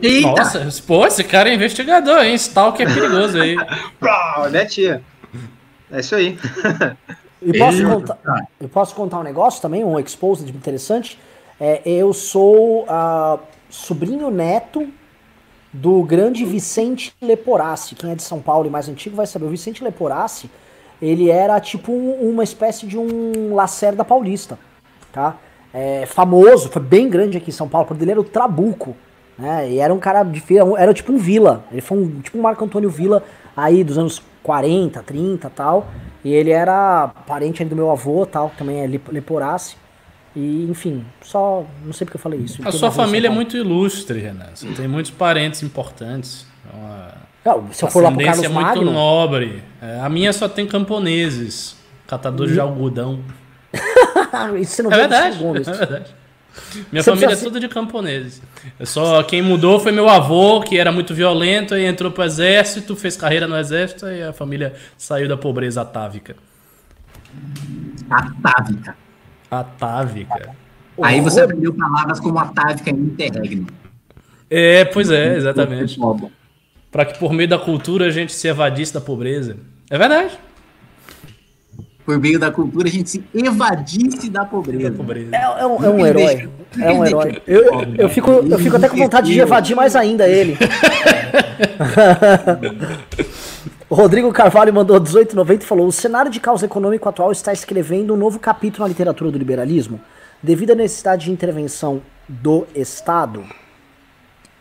Eita. 0.00 0.28
Nossa, 0.28 0.82
pô, 0.86 1.06
esse 1.06 1.24
cara 1.24 1.48
é 1.48 1.54
investigador, 1.54 2.24
hein? 2.24 2.34
Stalk 2.34 2.82
é 2.82 2.86
perigoso 2.86 3.40
aí. 3.40 3.56
Pô, 3.98 4.48
né, 4.48 4.64
tia? 4.66 5.02
É 5.90 6.00
isso 6.00 6.14
aí. 6.14 6.38
e 7.40 7.58
posso, 7.58 7.84
contar, 7.84 8.18
eu 8.60 8.68
posso 8.68 8.94
contar 8.94 9.18
um 9.20 9.22
negócio 9.22 9.62
também, 9.62 9.84
um 9.84 9.98
exposed 9.98 10.48
interessante. 10.48 11.18
É, 11.58 11.80
eu 11.84 12.12
sou 12.12 12.84
uh, 12.84 13.38
sobrinho 13.70 14.30
neto 14.30 14.88
do 15.72 16.02
grande 16.02 16.44
Vicente 16.44 17.12
Leporassi. 17.20 17.94
Quem 17.94 18.12
é 18.12 18.14
de 18.14 18.22
São 18.22 18.40
Paulo 18.40 18.66
e 18.66 18.70
mais 18.70 18.88
antigo 18.88 19.16
vai 19.16 19.26
saber. 19.26 19.46
O 19.46 19.50
Vicente 19.50 19.82
Leporassi 19.82 20.50
ele 21.00 21.30
era 21.30 21.60
tipo 21.60 21.92
um, 21.92 22.30
uma 22.30 22.44
espécie 22.44 22.86
de 22.86 22.96
um 22.96 23.54
Lacerda 23.54 24.04
paulista, 24.04 24.58
tá? 25.12 25.36
É, 25.74 26.06
famoso, 26.06 26.68
foi 26.68 26.80
bem 26.80 27.08
grande 27.08 27.36
aqui 27.36 27.50
em 27.50 27.52
São 27.52 27.68
Paulo, 27.68 27.86
porque 27.86 28.04
ele 28.04 28.12
era 28.12 28.20
o 28.20 28.24
Trabuco, 28.24 28.96
né? 29.36 29.68
E 29.70 29.78
era 29.80 29.92
um 29.92 29.98
cara 29.98 30.22
de 30.22 30.40
feira, 30.40 30.64
era 30.78 30.94
tipo 30.94 31.12
um 31.12 31.18
Vila, 31.18 31.64
ele 31.72 31.80
foi 31.80 31.98
um, 31.98 32.20
tipo 32.20 32.38
um 32.38 32.42
Marco 32.42 32.64
Antônio 32.64 32.88
Vila 32.88 33.24
aí 33.56 33.82
dos 33.82 33.98
anos 33.98 34.22
40, 34.44 35.02
30 35.02 35.50
tal, 35.50 35.88
e 36.24 36.32
ele 36.32 36.50
era 36.50 37.08
parente 37.26 37.64
do 37.64 37.74
meu 37.74 37.90
avô 37.90 38.24
tal, 38.24 38.50
que 38.50 38.58
também 38.58 38.82
é 38.82 38.86
Leporace, 38.86 39.76
e 40.36 40.64
enfim, 40.70 41.04
só, 41.22 41.64
não 41.84 41.92
sei 41.92 42.04
porque 42.04 42.18
eu 42.18 42.20
falei 42.20 42.38
isso. 42.38 42.66
A 42.66 42.70
sua 42.70 42.92
família 42.92 43.26
é 43.26 43.30
muito 43.30 43.56
ilustre, 43.56 44.20
Renan, 44.20 44.50
você 44.54 44.68
tem 44.68 44.86
muitos 44.86 45.10
parentes 45.10 45.62
importantes, 45.62 46.46
é 46.72 46.76
uma 46.76 47.24
não, 47.44 47.70
se 47.70 47.84
eu 47.84 47.90
for 47.90 48.02
lá 48.02 48.10
pro 48.10 48.24
Carlos 48.24 48.44
é 48.44 48.48
muito 48.48 48.66
Magno... 48.66 48.92
nobre. 48.92 49.62
É, 49.80 50.00
a 50.00 50.08
minha 50.08 50.32
só 50.32 50.48
tem 50.48 50.66
camponeses, 50.66 51.76
catadores 52.06 52.54
de 52.54 52.60
algodão. 52.60 53.20
Isso 54.60 54.76
você 54.76 54.82
não 54.82 54.92
é 54.92 54.96
verdade, 54.96 55.38
é 55.44 55.72
verdade. 55.72 56.14
Minha 56.92 57.02
você 57.02 57.10
família 57.10 57.28
precisa... 57.28 57.48
é 57.48 57.50
tudo 57.50 57.60
de 57.60 57.68
camponeses. 57.68 58.42
Eu 58.78 58.86
só 58.86 59.22
quem 59.22 59.42
mudou 59.42 59.80
foi 59.80 59.90
meu 59.90 60.08
avô, 60.08 60.60
que 60.60 60.78
era 60.78 60.92
muito 60.92 61.14
violento 61.14 61.76
e 61.76 61.84
entrou 61.84 62.10
pro 62.12 62.22
exército, 62.22 62.94
fez 62.94 63.16
carreira 63.16 63.48
no 63.48 63.56
exército 63.56 64.06
e 64.06 64.22
a 64.22 64.32
família 64.32 64.74
saiu 64.96 65.28
da 65.28 65.36
pobreza 65.36 65.82
atávica. 65.82 66.36
Atávica. 68.08 68.96
Atávica. 69.50 70.50
Aí 71.02 71.20
você 71.20 71.40
aprendeu 71.40 71.74
palavras 71.74 72.20
como 72.20 72.38
atávica 72.38 72.90
e 72.90 72.92
interregno. 72.92 73.66
É, 74.48 74.84
pois 74.84 75.10
é, 75.10 75.36
exatamente 75.36 75.98
para 76.94 77.04
que 77.04 77.18
por 77.18 77.32
meio 77.32 77.48
da 77.48 77.58
cultura 77.58 78.06
a 78.06 78.10
gente 78.10 78.32
se 78.32 78.46
evadisse 78.46 78.94
da 78.94 79.00
pobreza. 79.00 79.56
É 79.90 79.98
verdade. 79.98 80.38
Por 82.04 82.18
meio 82.18 82.38
da 82.38 82.50
cultura 82.50 82.86
a 82.86 82.90
gente 82.90 83.08
se 83.08 83.24
evadisse 83.32 84.28
da 84.28 84.44
pobreza. 84.44 84.90
Da 84.90 84.96
pobreza. 84.96 85.34
É, 85.34 85.42
é, 85.42 85.66
um, 85.66 85.84
é 85.84 85.88
um 85.88 86.06
herói. 86.06 86.48
É 86.78 86.92
um 86.92 87.04
herói. 87.04 87.42
Eu, 87.46 87.64
eu, 87.96 88.08
fico, 88.08 88.30
eu 88.30 88.58
fico 88.58 88.76
até 88.76 88.88
com 88.88 88.96
vontade 88.96 89.32
de 89.32 89.40
evadir 89.40 89.74
mais 89.74 89.96
ainda 89.96 90.28
ele. 90.28 90.56
o 93.88 93.94
Rodrigo 93.94 94.30
Carvalho 94.32 94.72
mandou 94.72 95.00
1890 95.00 95.64
e 95.64 95.66
falou: 95.66 95.86
O 95.86 95.92
cenário 95.92 96.30
de 96.30 96.40
causa 96.40 96.66
econômico 96.66 97.08
atual 97.08 97.32
está 97.32 97.52
escrevendo 97.52 98.12
um 98.12 98.18
novo 98.18 98.38
capítulo 98.38 98.84
na 98.84 98.88
literatura 98.88 99.30
do 99.30 99.38
liberalismo, 99.38 99.98
devido 100.42 100.72
à 100.72 100.74
necessidade 100.74 101.24
de 101.24 101.32
intervenção 101.32 102.02
do 102.28 102.66
Estado 102.74 103.44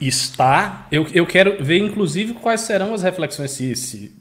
está. 0.07 0.87
Eu, 0.91 1.07
eu 1.13 1.25
quero 1.25 1.63
ver, 1.63 1.77
inclusive, 1.77 2.33
quais 2.33 2.61
serão 2.61 2.93
as 2.93 3.03
reflexões, 3.03 3.51
se, 3.51 3.75
se 3.75 4.15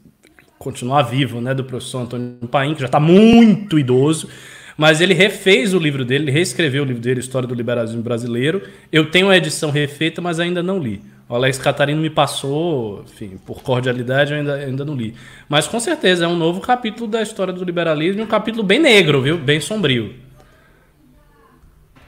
continuar 0.63 1.03
vivo, 1.03 1.41
né, 1.41 1.53
do 1.53 1.63
professor 1.63 1.99
Antônio 1.99 2.37
Paim, 2.49 2.73
que 2.73 2.79
já 2.79 2.85
está 2.85 2.99
muito 2.99 3.77
idoso. 3.77 4.29
Mas 4.75 5.01
ele 5.01 5.13
refez 5.13 5.73
o 5.73 5.77
livro 5.77 6.03
dele, 6.03 6.25
ele 6.25 6.31
reescreveu 6.31 6.81
o 6.81 6.85
livro 6.85 7.01
dele, 7.01 7.19
História 7.19 7.47
do 7.47 7.53
Liberalismo 7.53 8.01
Brasileiro. 8.01 8.63
Eu 8.91 9.11
tenho 9.11 9.29
a 9.29 9.37
edição 9.37 9.69
refeita, 9.69 10.19
mas 10.19 10.39
ainda 10.39 10.63
não 10.63 10.79
li. 10.79 10.99
O 11.29 11.35
Alex 11.35 11.59
Catarino 11.59 12.01
me 12.01 12.09
passou, 12.09 13.03
enfim, 13.03 13.37
por 13.45 13.61
cordialidade, 13.61 14.33
eu 14.33 14.39
ainda, 14.39 14.55
ainda 14.55 14.85
não 14.85 14.95
li. 14.95 15.13
Mas 15.47 15.67
com 15.67 15.79
certeza 15.79 16.25
é 16.25 16.27
um 16.27 16.35
novo 16.35 16.59
capítulo 16.59 17.07
da 17.07 17.21
história 17.21 17.53
do 17.53 17.63
liberalismo 17.63 18.21
e 18.21 18.23
um 18.23 18.27
capítulo 18.27 18.63
bem 18.63 18.79
negro, 18.79 19.21
viu? 19.21 19.37
Bem 19.37 19.59
sombrio. 19.59 20.15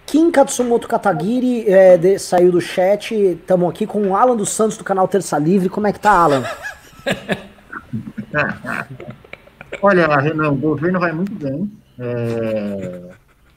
Kim 0.08 0.32
Katsumoto 0.32 0.88
Katagiri 0.88 1.70
é, 1.70 1.98
de, 1.98 2.18
saiu 2.18 2.52
do 2.52 2.62
chat. 2.62 3.14
Estamos 3.14 3.70
aqui 3.70 3.86
com 3.86 4.08
o 4.08 4.16
Alan 4.16 4.36
dos 4.36 4.50
Santos 4.50 4.78
do 4.78 4.84
canal 4.84 5.08
Terça 5.08 5.38
Livre. 5.38 5.70
Como 5.70 5.86
é 5.86 5.94
que 5.94 6.00
tá, 6.00 6.12
Alan? 6.12 6.44
Olha, 9.82 10.08
Renan, 10.18 10.52
o 10.52 10.56
governo 10.56 11.00
vai 11.00 11.12
muito 11.12 11.34
bem. 11.34 11.72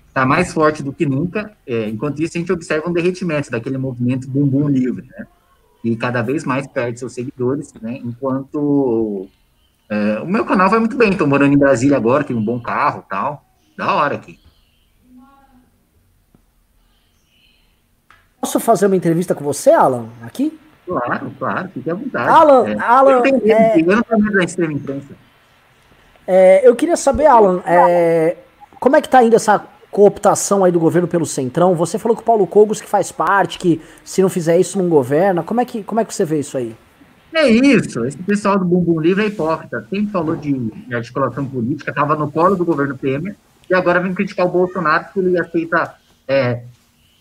Está 0.06 0.22
é, 0.22 0.24
mais 0.24 0.52
forte 0.52 0.82
do 0.82 0.92
que 0.92 1.06
nunca. 1.06 1.56
É, 1.66 1.88
enquanto 1.88 2.22
isso, 2.22 2.36
a 2.36 2.40
gente 2.40 2.52
observa 2.52 2.88
um 2.88 2.92
derretimento 2.92 3.50
daquele 3.50 3.78
movimento 3.78 4.28
bumbum 4.28 4.68
livre, 4.68 5.06
né? 5.06 5.26
E 5.84 5.96
cada 5.96 6.22
vez 6.22 6.44
mais 6.44 6.66
perde 6.66 6.98
seus 6.98 7.12
seguidores, 7.14 7.72
né? 7.80 8.00
Enquanto 8.02 9.28
é, 9.88 10.20
o 10.20 10.26
meu 10.26 10.44
canal 10.44 10.68
vai 10.68 10.78
muito 10.78 10.96
bem. 10.96 11.10
Estou 11.10 11.26
morando 11.26 11.54
em 11.54 11.58
Brasília 11.58 11.96
agora, 11.96 12.24
tenho 12.24 12.38
um 12.38 12.44
bom 12.44 12.60
carro 12.60 13.04
tal. 13.08 13.44
Da 13.76 13.94
hora 13.94 14.16
aqui. 14.16 14.38
Posso 18.40 18.60
fazer 18.60 18.86
uma 18.86 18.96
entrevista 18.96 19.34
com 19.34 19.44
você, 19.44 19.70
Alan, 19.70 20.08
aqui? 20.22 20.58
Claro, 20.88 21.30
claro, 21.38 21.68
fique 21.68 21.90
à 21.90 21.94
vontade. 21.94 22.28
Alan, 22.28 22.68
é. 22.68 22.78
Alan. 22.80 23.10
Eu, 23.12 23.22
tenho 23.22 23.36
medo, 23.36 23.52
é... 23.52 23.80
eu 23.80 23.96
não 23.96 24.02
tenho 24.02 24.20
medo 24.22 24.38
da 24.38 24.44
extrema 24.44 24.72
imprensa. 24.72 25.14
É, 26.26 26.66
eu 26.66 26.74
queria 26.74 26.96
saber, 26.96 27.26
Alan, 27.26 27.62
é, 27.66 28.36
como 28.80 28.96
é 28.96 29.02
que 29.02 29.08
tá 29.08 29.22
indo 29.22 29.36
essa 29.36 29.64
cooptação 29.90 30.64
aí 30.64 30.72
do 30.72 30.80
governo 30.80 31.06
pelo 31.06 31.26
Centrão? 31.26 31.74
Você 31.74 31.98
falou 31.98 32.16
que 32.16 32.22
o 32.22 32.24
Paulo 32.24 32.46
Cogos 32.46 32.80
que 32.80 32.88
faz 32.88 33.12
parte, 33.12 33.58
que 33.58 33.80
se 34.04 34.22
não 34.22 34.28
fizer 34.28 34.58
isso 34.58 34.78
não 34.78 34.88
governa. 34.88 35.42
Como 35.42 35.60
é 35.60 35.64
que, 35.64 35.82
como 35.82 36.00
é 36.00 36.04
que 36.04 36.14
você 36.14 36.24
vê 36.24 36.40
isso 36.40 36.56
aí? 36.56 36.74
É 37.34 37.46
isso, 37.46 38.04
esse 38.06 38.16
pessoal 38.18 38.58
do 38.58 38.64
Bumbum 38.64 39.00
Livre 39.00 39.24
é 39.24 39.26
hipócrita. 39.28 39.86
Sempre 39.90 40.10
falou 40.10 40.34
de, 40.34 40.52
de 40.52 40.94
articulação 40.94 41.44
política, 41.44 41.90
estava 41.90 42.16
no 42.16 42.30
colo 42.30 42.56
do 42.56 42.64
governo 42.64 42.96
Temer, 42.96 43.36
e 43.68 43.74
agora 43.74 44.00
vem 44.00 44.14
criticar 44.14 44.46
o 44.46 44.50
Bolsonaro 44.50 45.04
porque 45.04 45.20
ele 45.20 45.38
aceita 45.38 45.94
é, 46.26 46.62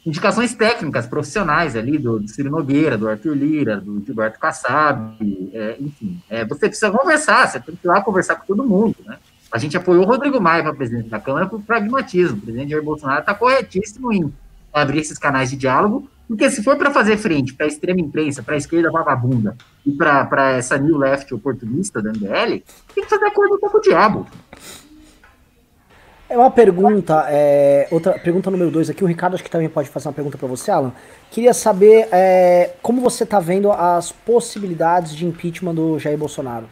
indicações 0.08 0.56
técnicas, 0.56 1.06
profissionais 1.06 1.76
ali, 1.76 1.98
do, 1.98 2.18
do 2.18 2.30
Ciro 2.30 2.50
Nogueira, 2.50 2.98
do 2.98 3.10
Arthur 3.10 3.36
Lira, 3.36 3.82
do 3.82 4.02
Gilberto 4.06 4.40
Kassab, 4.40 5.18
é, 5.54 5.76
enfim. 5.82 6.22
É, 6.30 6.46
você 6.46 6.70
precisa 6.70 6.90
conversar, 6.90 7.46
você 7.46 7.60
tem 7.60 7.76
que 7.76 7.86
ir 7.86 7.90
lá 7.90 8.02
conversar 8.02 8.36
com 8.36 8.46
todo 8.46 8.66
mundo, 8.66 8.96
né? 9.06 9.18
A 9.52 9.58
gente 9.58 9.76
apoiou 9.76 10.04
o 10.04 10.08
Rodrigo 10.08 10.40
Maia 10.40 10.64
para 10.64 10.74
presidente 10.74 11.10
da 11.10 11.20
Câmara 11.20 11.46
por 11.46 11.62
pragmatismo. 11.62 12.38
O 12.38 12.42
presidente 12.42 12.72
Jair 12.72 12.84
Bolsonaro 12.84 13.20
está 13.20 13.34
corretíssimo 13.34 14.14
em 14.14 14.34
abrir 14.74 15.00
esses 15.00 15.18
canais 15.18 15.50
de 15.50 15.58
diálogo, 15.58 16.10
porque 16.26 16.50
se 16.50 16.64
for 16.64 16.78
para 16.78 16.92
fazer 16.92 17.18
frente 17.18 17.54
para 17.54 17.66
a 17.66 17.70
extrema 17.70 18.00
imprensa, 18.00 18.42
para 18.42 18.56
a 18.56 18.58
esquerda 18.58 18.90
vagabunda 18.90 19.58
e 19.86 19.92
para 19.92 20.52
essa 20.52 20.78
new 20.78 20.98
left 20.98 21.34
oportunista 21.34 22.02
da 22.02 22.12
MBL, 22.12 22.64
tem 22.94 23.04
que 23.04 23.10
fazer 23.10 23.26
acordo 23.26 23.58
com 23.60 23.78
o 23.78 23.82
diabo. 23.82 24.28
É 26.30 26.38
uma 26.38 26.52
pergunta, 26.52 27.26
é, 27.30 27.88
outra 27.90 28.20
pergunta 28.20 28.52
número 28.52 28.70
dois 28.70 28.90
aqui. 28.90 29.02
O 29.02 29.08
Ricardo 29.08 29.36
acho 29.36 29.44
que 29.44 29.49
também 29.49 29.70
pode 29.70 29.88
fazer 29.88 30.10
uma 30.10 30.14
pergunta 30.14 30.38
para 30.38 30.48
você, 30.48 30.70
Alan. 30.70 30.91
Queria 31.32 31.54
saber 31.54 32.10
é, 32.12 32.76
como 32.82 32.99
você 32.99 33.24
está 33.24 33.40
vendo 33.40 33.72
as 33.72 34.12
possibilidades 34.12 35.16
de 35.16 35.26
impeachment 35.26 35.76
do 35.76 35.98
Jair 35.98 36.18
Bolsonaro. 36.18 36.68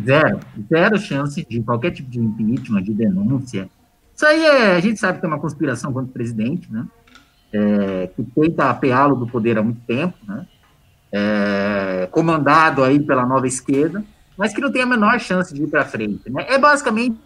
Zero. 0.00 0.38
Zero 0.72 0.98
chance 0.98 1.44
de 1.44 1.62
qualquer 1.62 1.90
tipo 1.90 2.08
de 2.08 2.20
impeachment, 2.20 2.82
de 2.82 2.94
denúncia. 2.94 3.68
Isso 4.14 4.24
aí 4.24 4.44
é, 4.44 4.76
a 4.76 4.80
gente 4.80 5.00
sabe 5.00 5.18
que 5.18 5.26
é 5.26 5.28
uma 5.28 5.40
conspiração 5.40 5.92
contra 5.92 6.08
o 6.08 6.12
presidente, 6.12 6.72
né? 6.72 6.86
É, 7.52 8.06
que 8.06 8.22
tenta 8.22 8.70
apeá-lo 8.70 9.16
do 9.16 9.26
poder 9.26 9.58
há 9.58 9.62
muito 9.62 9.80
tempo, 9.80 10.14
né? 10.26 10.46
É, 11.10 12.08
comandado 12.10 12.84
aí 12.84 13.00
pela 13.00 13.26
nova 13.26 13.48
esquerda 13.48 14.02
mas 14.42 14.52
que 14.52 14.60
não 14.60 14.72
tem 14.72 14.82
a 14.82 14.86
menor 14.86 15.20
chance 15.20 15.54
de 15.54 15.62
ir 15.62 15.68
para 15.68 15.84
frente. 15.84 16.28
Né? 16.28 16.44
É 16.48 16.58
basicamente 16.58 17.16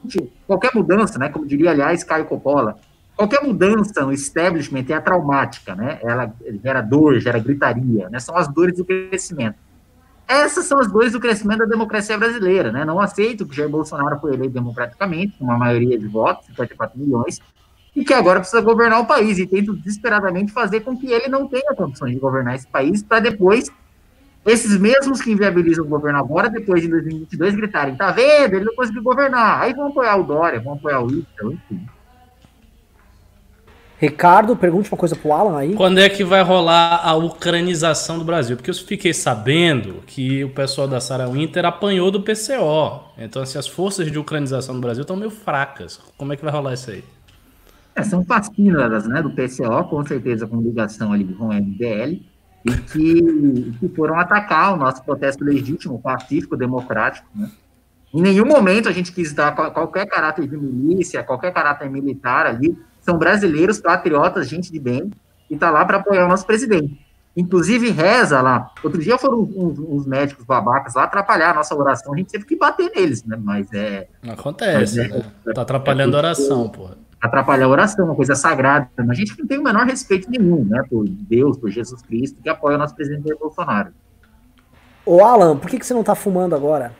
qualquer 0.47 0.71
mudança, 0.75 1.19
né? 1.19 1.31
como 1.31 1.47
diria, 1.47 1.71
aliás, 1.71 2.05
Caio 2.05 2.27
Coppola, 2.27 2.79
qualquer 3.17 3.43
mudança 3.43 4.05
no 4.05 4.13
establishment 4.13 4.85
é 4.91 5.01
traumática, 5.01 5.75
né? 5.75 5.99
ela 6.03 6.31
gera 6.63 6.83
dor, 6.83 7.19
gera 7.19 7.39
gritaria, 7.39 8.11
né? 8.11 8.21
são 8.21 8.37
as 8.37 8.49
dores 8.49 8.77
do 8.77 8.85
crescimento. 8.85 9.57
Essas 10.29 10.67
são 10.67 10.79
as 10.79 10.93
dores 10.93 11.13
do 11.13 11.19
crescimento 11.19 11.61
da 11.61 11.65
democracia 11.65 12.19
brasileira. 12.19 12.71
Né? 12.71 12.85
Não 12.85 13.01
aceito 13.01 13.47
que 13.47 13.57
Jair 13.57 13.71
Bolsonaro 13.71 14.21
foi 14.21 14.35
eleito 14.35 14.53
democraticamente, 14.53 15.39
com 15.39 15.45
uma 15.47 15.57
maioria 15.57 15.99
de 15.99 16.07
votos, 16.07 16.45
54 16.49 16.99
milhões, 16.99 17.41
e 17.95 18.05
que 18.05 18.13
agora 18.13 18.41
precisa 18.41 18.61
governar 18.61 19.01
o 19.01 19.07
país, 19.07 19.39
e 19.39 19.47
tento 19.47 19.75
desesperadamente 19.75 20.53
fazer 20.53 20.81
com 20.81 20.95
que 20.95 21.11
ele 21.11 21.29
não 21.29 21.49
tenha 21.49 21.75
condições 21.75 22.13
de 22.13 22.19
governar 22.19 22.57
esse 22.57 22.67
país, 22.67 23.03
para 23.03 23.21
depois 23.21 23.71
esses 24.47 24.79
mesmos 24.79 25.21
que 25.21 25.33
inviabilizam 25.33 25.85
o 25.85 25.89
governo 25.89 26.21
agora, 26.21 26.49
depois 26.49 26.81
de 26.81 26.89
2022, 26.89 27.57
gritarem, 27.57 27.97
tá 27.97 28.13
vendo, 28.13 28.55
ele 28.55 28.65
não 28.65 28.77
conseguiu 28.77 29.03
governar. 29.03 29.61
Aí 29.61 29.75
vão 29.75 29.89
apoiar 29.89 30.17
o 30.17 30.23
Dória, 30.23 30.61
vão 30.61 30.75
apoiar 30.75 31.01
o 31.01 31.11
Ítalo, 31.11 31.53
enfim. 31.53 31.85
Ricardo, 33.99 34.55
pergunte 34.55 34.93
uma 34.93 34.99
coisa 34.99 35.17
pro 35.17 35.33
Alan 35.33 35.59
aí. 35.59 35.75
Quando 35.75 35.99
é 35.99 36.09
que 36.09 36.23
vai 36.23 36.43
rolar 36.43 37.01
a 37.03 37.15
ucranização 37.15 38.19
do 38.19 38.25
Brasil? 38.25 38.57
Porque 38.57 38.71
eu 38.71 38.75
fiquei 38.75 39.13
sabendo 39.13 40.03
que 40.07 40.45
o 40.45 40.51
pessoal 40.51 40.87
da 40.87 41.01
Sarah 41.01 41.27
Winter 41.27 41.65
apanhou 41.65 42.11
do 42.11 42.21
PCO. 42.21 43.01
Então, 43.19 43.43
assim, 43.43 43.59
as 43.59 43.67
forças 43.67 44.13
de 44.13 44.19
ucranização 44.19 44.75
do 44.77 44.81
Brasil 44.81 45.01
estão 45.01 45.17
meio 45.17 45.31
fracas. 45.31 45.99
Como 46.17 46.33
é 46.33 46.37
que 46.37 46.45
vai 46.45 46.53
rolar 46.53 46.75
isso 46.75 46.91
aí? 46.91 47.03
É, 47.97 48.03
são 48.03 48.23
fascínoras, 48.23 49.09
né, 49.09 49.23
do 49.23 49.31
PCO, 49.31 49.89
com 49.89 50.05
certeza 50.05 50.47
com 50.47 50.61
ligação 50.61 51.13
ali 51.13 51.25
com 51.25 51.47
o 51.47 51.53
MBL 51.53 52.36
e 52.67 52.77
que, 52.79 53.73
que 53.79 53.89
foram 53.95 54.19
atacar 54.19 54.75
o 54.75 54.77
nosso 54.77 55.03
protesto 55.05 55.45
legítimo, 55.45 56.01
pacífico, 56.01 56.57
democrático. 56.57 57.27
Né? 57.35 57.49
Em 58.13 58.21
nenhum 58.21 58.45
momento 58.45 58.89
a 58.89 58.93
gente 58.93 59.13
quis 59.13 59.33
dar 59.33 59.55
qualquer 59.55 60.07
caráter 60.07 60.49
de 60.49 60.57
milícia, 60.57 61.23
qualquer 61.23 61.53
caráter 61.53 61.89
militar 61.89 62.47
ali. 62.47 62.77
São 63.01 63.17
brasileiros, 63.17 63.79
patriotas, 63.79 64.49
gente 64.49 64.73
de 64.73 64.81
bem, 64.81 65.13
e 65.49 65.55
está 65.55 65.71
lá 65.71 65.85
para 65.85 65.99
apoiar 65.99 66.27
o 66.27 66.29
nosso 66.29 66.45
presidente. 66.45 67.07
Inclusive 67.37 67.91
reza 67.91 68.41
lá. 68.41 68.73
Outro 68.83 69.01
dia 69.01 69.17
foram 69.17 69.43
uns, 69.43 69.79
uns, 69.79 70.07
médicos 70.07 70.45
babacas 70.45 70.95
lá 70.95 71.05
atrapalhar 71.05 71.51
a 71.51 71.55
nossa 71.55 71.77
oração, 71.77 72.15
a 72.15 72.17
gente 72.17 72.33
teve 72.33 72.47
que 72.47 72.57
bater 72.57 72.91
neles, 72.97 73.23
né? 73.25 73.39
Mas 73.39 73.73
é. 73.73 74.09
Acontece, 74.29 74.99
mas 74.99 74.99
é, 74.99 75.09
né? 75.09 75.25
Tá 75.55 75.63
atrapalhando 75.63 76.17
é, 76.17 76.17
a 76.17 76.19
oração, 76.19 76.69
porra 76.69 77.06
atrapalhar 77.27 77.67
a 77.67 77.69
oração, 77.69 78.05
uma 78.05 78.15
coisa 78.15 78.35
sagrada. 78.35 78.89
A 78.97 79.15
gente 79.15 79.39
não 79.39 79.47
tem 79.47 79.59
o 79.59 79.63
menor 79.63 79.87
respeito 79.87 80.31
nenhum, 80.31 80.65
né, 80.65 80.83
por 80.89 81.07
Deus, 81.09 81.57
por 81.57 81.71
Jesus 81.71 82.03
Cristo, 82.03 82.41
que 82.43 82.49
apoia 82.49 82.77
o 82.77 82.79
nosso 82.79 82.95
presidente 82.95 83.35
Bolsonaro. 83.39 83.93
Ô 85.05 85.23
Alan, 85.23 85.57
por 85.57 85.71
que, 85.71 85.79
que 85.79 85.87
você 85.87 85.95
não 85.95 86.03
tá 86.03 86.15
fumando 86.15 86.55
agora? 86.55 86.93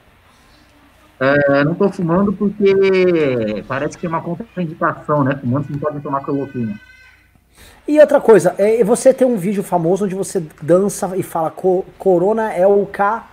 É, 1.19 1.65
não 1.65 1.75
tô 1.75 1.89
fumando 1.89 2.33
porque 2.33 3.65
parece 3.67 3.97
que 3.97 4.07
é 4.07 4.09
uma 4.09 4.21
contraindicação, 4.21 5.25
né? 5.25 5.35
Fumantes 5.37 5.71
não 5.71 5.79
podem 5.79 6.01
tomar 6.01 6.21
cloroquina. 6.21 6.79
E 7.89 7.99
outra 8.01 8.21
coisa, 8.21 8.55
é, 8.59 8.83
você 8.85 9.15
tem 9.15 9.27
um 9.27 9.37
vídeo 9.37 9.63
famoso 9.63 10.05
onde 10.05 10.15
você 10.15 10.43
dança 10.61 11.17
e 11.17 11.23
fala 11.23 11.51
Corona 11.99 12.53
é 12.53 12.67
o 12.67 12.85
K. 12.87 13.27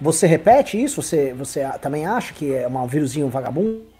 Você 0.00 0.26
repete 0.26 0.82
isso? 0.82 1.02
Você, 1.02 1.34
você 1.34 1.68
também 1.80 2.06
acha 2.06 2.32
que 2.32 2.54
é 2.54 2.68
um 2.68 2.86
vírusinho 2.86 3.28
vagabundo? 3.28 3.97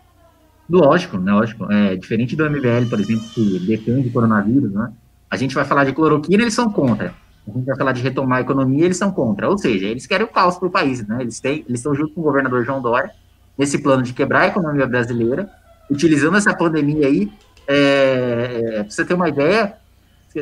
Lógico, 0.68 1.16
né, 1.18 1.32
lógico. 1.32 1.70
É, 1.72 1.96
diferente 1.96 2.36
do 2.36 2.48
MBL, 2.48 2.88
por 2.90 3.00
exemplo, 3.00 3.26
que 3.28 3.58
defende 3.60 4.08
o 4.08 4.12
coronavírus, 4.12 4.70
né? 4.72 4.92
A 5.30 5.36
gente 5.36 5.54
vai 5.54 5.64
falar 5.64 5.84
de 5.84 5.92
cloroquina, 5.92 6.42
eles 6.42 6.54
são 6.54 6.70
contra. 6.70 7.14
A 7.46 7.50
gente 7.50 7.64
vai 7.64 7.76
falar 7.76 7.92
de 7.92 8.02
retomar 8.02 8.38
a 8.38 8.40
economia, 8.42 8.84
eles 8.84 8.96
são 8.96 9.10
contra. 9.10 9.48
Ou 9.48 9.56
seja, 9.56 9.86
eles 9.86 10.06
querem 10.06 10.26
o 10.26 10.28
caos 10.28 10.58
para 10.58 10.68
o 10.68 10.70
país, 10.70 11.06
né? 11.06 11.18
Eles, 11.20 11.40
têm, 11.40 11.64
eles 11.66 11.80
estão 11.80 11.94
junto 11.94 12.12
com 12.12 12.20
o 12.20 12.24
governador 12.24 12.64
João 12.64 12.82
Dória 12.82 13.10
nesse 13.56 13.78
plano 13.78 14.02
de 14.02 14.12
quebrar 14.12 14.42
a 14.42 14.46
economia 14.48 14.86
brasileira, 14.86 15.50
utilizando 15.90 16.36
essa 16.36 16.54
pandemia 16.54 17.06
aí. 17.06 17.32
É, 17.66 18.62
é, 18.62 18.82
pra 18.82 18.90
você 18.90 19.04
ter 19.04 19.14
uma 19.14 19.28
ideia, 19.28 19.74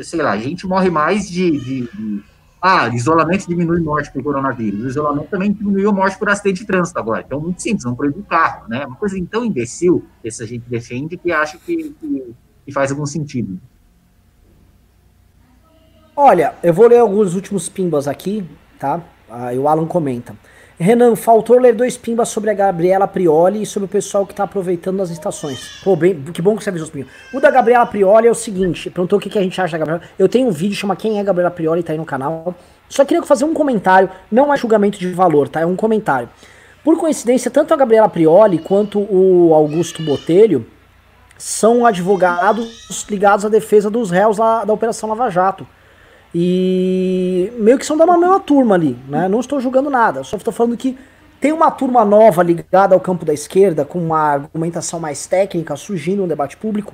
sei 0.03 0.21
lá, 0.21 0.31
a 0.31 0.37
gente 0.37 0.67
morre 0.67 0.89
mais 0.89 1.29
de, 1.29 1.51
de, 1.51 1.81
de 1.81 2.23
ah, 2.61 2.87
isolamento 2.89 3.47
diminui 3.47 3.79
morte 3.81 4.11
por 4.11 4.23
coronavírus. 4.23 4.83
O 4.83 4.87
isolamento 4.87 5.29
também 5.29 5.51
diminuiu 5.51 5.93
morte 5.93 6.17
por 6.17 6.27
acidente 6.27 6.61
de 6.61 6.65
trânsito 6.65 6.97
agora. 6.97 7.23
Então, 7.25 7.39
muito 7.39 7.61
simples, 7.61 7.83
vamos 7.83 7.97
proibir 7.97 8.19
o 8.19 8.23
carro, 8.23 8.67
né? 8.67 8.85
Uma 8.85 8.95
coisa 8.95 9.15
tão 9.29 9.45
imbecil 9.45 10.05
que 10.21 10.27
essa 10.27 10.45
gente 10.45 10.67
defende 10.67 11.17
que 11.17 11.31
acha 11.31 11.57
que, 11.57 11.95
que, 11.99 12.35
que 12.65 12.71
faz 12.71 12.91
algum 12.91 13.05
sentido. 13.05 13.59
Olha, 16.15 16.55
eu 16.63 16.73
vou 16.73 16.87
ler 16.87 16.97
alguns 16.97 17.35
últimos 17.35 17.69
pimbas 17.69 18.07
aqui, 18.07 18.43
tá? 18.79 19.01
Aí 19.29 19.59
o 19.59 19.67
Alan 19.67 19.85
comenta. 19.85 20.35
Renan, 20.79 21.15
faltou 21.15 21.57
ler 21.57 21.73
dois 21.73 21.97
pimbas 21.97 22.29
sobre 22.29 22.51
a 22.51 22.53
Gabriela 22.53 23.07
Prioli 23.07 23.63
e 23.63 23.65
sobre 23.65 23.87
o 23.87 23.89
pessoal 23.89 24.27
que 24.27 24.35
tá 24.35 24.43
aproveitando 24.43 24.97
nas 24.97 25.09
estações. 25.09 25.81
Pô, 25.83 25.95
bem, 25.95 26.13
que 26.31 26.39
bom 26.39 26.55
que 26.55 26.63
você 26.63 26.69
avisou 26.69 26.85
os 26.85 26.91
pimbas. 26.91 27.11
O 27.33 27.39
da 27.39 27.49
Gabriela 27.49 27.85
Prioli 27.87 28.27
é 28.27 28.31
o 28.31 28.35
seguinte, 28.35 28.87
perguntou 28.91 29.17
o 29.17 29.21
que, 29.21 29.27
que 29.27 29.39
a 29.39 29.41
gente 29.41 29.59
acha 29.59 29.71
da 29.71 29.79
Gabriela. 29.79 30.03
Eu 30.19 30.29
tenho 30.29 30.47
um 30.47 30.51
vídeo 30.51 30.75
chama 30.75 30.95
Quem 30.95 31.19
é 31.19 31.23
Gabriela 31.23 31.49
Prioli, 31.49 31.81
tá 31.81 31.93
aí 31.93 31.97
no 31.97 32.05
canal. 32.05 32.53
Só 32.87 33.03
queria 33.03 33.23
fazer 33.23 33.43
um 33.43 33.55
comentário, 33.55 34.07
não 34.31 34.53
é 34.53 34.57
julgamento 34.57 34.99
de 34.99 35.11
valor, 35.11 35.49
tá? 35.49 35.61
É 35.61 35.65
um 35.65 35.75
comentário. 35.75 36.29
Por 36.83 36.95
coincidência, 36.95 37.49
tanto 37.49 37.73
a 37.73 37.77
Gabriela 37.77 38.07
Prioli 38.07 38.59
quanto 38.59 38.99
o 38.99 39.55
Augusto 39.55 40.03
Botelho 40.03 40.63
são 41.39 41.87
advogados 41.87 43.03
ligados 43.09 43.45
à 43.45 43.49
defesa 43.49 43.89
dos 43.89 44.11
réus 44.11 44.37
lá 44.37 44.63
da 44.63 44.73
Operação 44.73 45.09
Lava 45.09 45.31
Jato. 45.31 45.67
E 46.39 47.51
meio 47.57 47.79
que 47.79 47.85
são 47.85 47.97
da 47.97 48.05
mesma 48.05 48.39
turma 48.39 48.75
ali, 48.75 48.95
né? 49.09 49.27
Não 49.27 49.39
estou 49.39 49.59
julgando 49.59 49.89
nada, 49.89 50.23
só 50.23 50.37
estou 50.37 50.53
falando 50.53 50.77
que 50.77 50.95
tem 51.41 51.51
uma 51.51 51.71
turma 51.71 52.05
nova 52.05 52.43
ligada 52.43 52.93
ao 52.93 53.01
campo 53.01 53.25
da 53.25 53.33
esquerda, 53.33 53.83
com 53.83 53.97
uma 53.97 54.19
argumentação 54.19 54.99
mais 54.99 55.25
técnica, 55.25 55.75
surgindo 55.75 56.21
no 56.21 56.27
debate 56.27 56.55
público. 56.55 56.93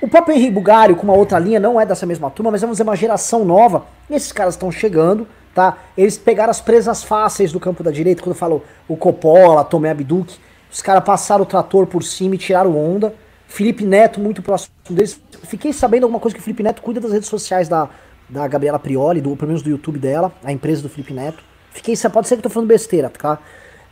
O 0.00 0.06
próprio 0.06 0.36
Henrique 0.36 0.52
Bugário, 0.52 0.94
com 0.94 1.02
uma 1.02 1.14
outra 1.14 1.36
linha, 1.36 1.58
não 1.58 1.80
é 1.80 1.84
dessa 1.84 2.06
mesma 2.06 2.30
turma, 2.30 2.52
mas 2.52 2.60
vamos 2.60 2.74
dizer 2.74 2.84
uma 2.84 2.94
geração 2.94 3.44
nova. 3.44 3.86
E 4.08 4.14
esses 4.14 4.30
caras 4.30 4.54
estão 4.54 4.70
chegando, 4.70 5.26
tá? 5.52 5.78
Eles 5.98 6.16
pegaram 6.16 6.52
as 6.52 6.60
presas 6.60 7.02
fáceis 7.02 7.50
do 7.50 7.58
campo 7.58 7.82
da 7.82 7.90
direita, 7.90 8.22
quando 8.22 8.36
falou 8.36 8.64
o 8.86 8.96
Coppola, 8.96 9.64
Tomé 9.64 9.90
Abduc. 9.90 10.32
Os 10.70 10.80
caras 10.80 11.02
passaram 11.02 11.42
o 11.42 11.46
trator 11.46 11.88
por 11.88 12.04
cima 12.04 12.36
e 12.36 12.38
tiraram 12.38 12.78
onda. 12.78 13.12
Felipe 13.48 13.84
Neto, 13.84 14.20
muito 14.20 14.42
próximo 14.42 14.72
deles. 14.88 15.20
Fiquei 15.42 15.72
sabendo 15.72 16.04
alguma 16.04 16.20
coisa 16.20 16.36
que 16.36 16.40
o 16.40 16.44
Felipe 16.44 16.62
Neto 16.62 16.80
cuida 16.82 17.00
das 17.00 17.10
redes 17.10 17.28
sociais 17.28 17.68
da, 17.68 17.88
da 18.28 18.46
Gabriela 18.48 18.78
Prioli, 18.78 19.20
do, 19.20 19.36
pelo 19.36 19.48
menos 19.48 19.62
do 19.62 19.70
YouTube 19.70 19.98
dela, 19.98 20.32
a 20.44 20.52
empresa 20.52 20.82
do 20.82 20.88
Felipe 20.88 21.12
Neto. 21.12 21.42
Fiquei, 21.70 21.94
pode 22.10 22.28
ser 22.28 22.36
que 22.36 22.40
eu 22.40 22.44
tô 22.44 22.50
falando 22.50 22.68
besteira, 22.68 23.10
tá? 23.10 23.38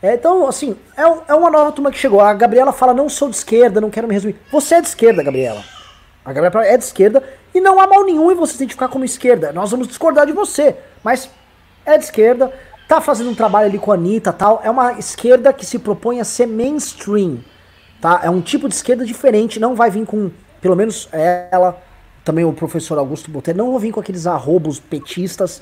É, 0.03 0.15
então, 0.15 0.47
assim, 0.47 0.77
é, 0.97 1.03
é 1.03 1.35
uma 1.35 1.51
nova 1.51 1.73
turma 1.73 1.91
que 1.91 1.99
chegou. 1.99 2.21
A 2.21 2.35
Gabriela 2.35 2.73
fala, 2.73 2.93
não 2.93 3.09
sou 3.09 3.31
de 3.31 3.37
esquerda, 3.37 3.81
não 3.81 3.91
quero 3.91 4.07
me 4.07 4.15
resumir. 4.15 4.37
Você 4.53 4.75
é 4.75 4.81
de 4.81 4.89
esquerda, 4.89 5.23
Gabriela. 5.23 5.65
A 6.25 6.33
Gabriela 6.33 6.67
é 6.67 6.77
de 6.77 6.85
esquerda 6.85 7.23
e 7.55 7.61
não 7.61 7.79
há 7.79 7.87
mal 7.87 8.05
nenhum 8.05 8.31
em 8.31 8.35
você 8.35 8.53
se 8.53 8.59
identificar 8.59 8.89
como 8.89 9.05
esquerda. 9.05 9.53
Nós 9.53 9.71
vamos 9.71 9.87
discordar 9.87 10.27
de 10.27 10.33
você, 10.33 10.77
mas 11.03 11.31
é 11.87 11.97
de 11.97 12.05
esquerda, 12.05 12.53
tá 12.89 13.01
fazendo 13.01 13.31
um 13.31 13.35
trabalho 13.35 13.69
ali 13.69 13.79
com 13.79 13.93
a 13.93 13.95
Anitta 13.95 14.33
tal. 14.33 14.61
É 14.65 14.71
uma 14.71 14.99
esquerda 14.99 15.53
que 15.53 15.65
se 15.65 15.79
propõe 15.79 16.21
a 16.21 16.25
ser 16.25 16.47
mainstream, 16.47 17.39
tá? 18.01 18.21
É 18.23 18.31
um 18.31 18.41
tipo 18.41 18.69
de 18.69 18.75
esquerda 18.75 19.05
diferente, 19.05 19.61
não 19.61 19.75
vai 19.75 19.91
vir 19.91 20.05
com, 20.07 20.31
pelo 20.61 20.75
menos 20.75 21.09
ela, 21.13 21.79
também 22.25 22.45
o 22.45 22.53
professor 22.53 22.99
Augusto 22.99 23.31
Botelho, 23.31 23.59
não 23.59 23.71
vou 23.71 23.79
vir 23.79 23.93
com 23.93 24.01
aqueles 24.01 24.27
arrobos 24.27 24.81
petistas. 24.81 25.61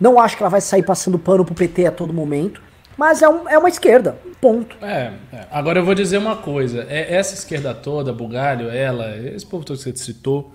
Não 0.00 0.18
acho 0.18 0.36
que 0.36 0.42
ela 0.42 0.50
vai 0.50 0.60
sair 0.60 0.82
passando 0.82 1.18
pano 1.18 1.44
pro 1.44 1.54
PT 1.54 1.86
a 1.86 1.90
todo 1.90 2.12
momento. 2.12 2.62
Mas 2.96 3.22
é, 3.22 3.28
um, 3.28 3.48
é 3.48 3.58
uma 3.58 3.68
esquerda, 3.68 4.16
ponto. 4.40 4.76
É, 4.80 5.10
é, 5.32 5.46
agora 5.50 5.80
eu 5.80 5.84
vou 5.84 5.94
dizer 5.94 6.18
uma 6.18 6.36
coisa. 6.36 6.86
É, 6.88 7.14
essa 7.14 7.34
esquerda 7.34 7.74
toda, 7.74 8.12
Bugalho, 8.12 8.70
ela, 8.70 9.16
esse 9.16 9.44
povo 9.44 9.64
todo 9.64 9.76
que 9.76 9.82
você 9.82 9.96
citou, 9.96 10.52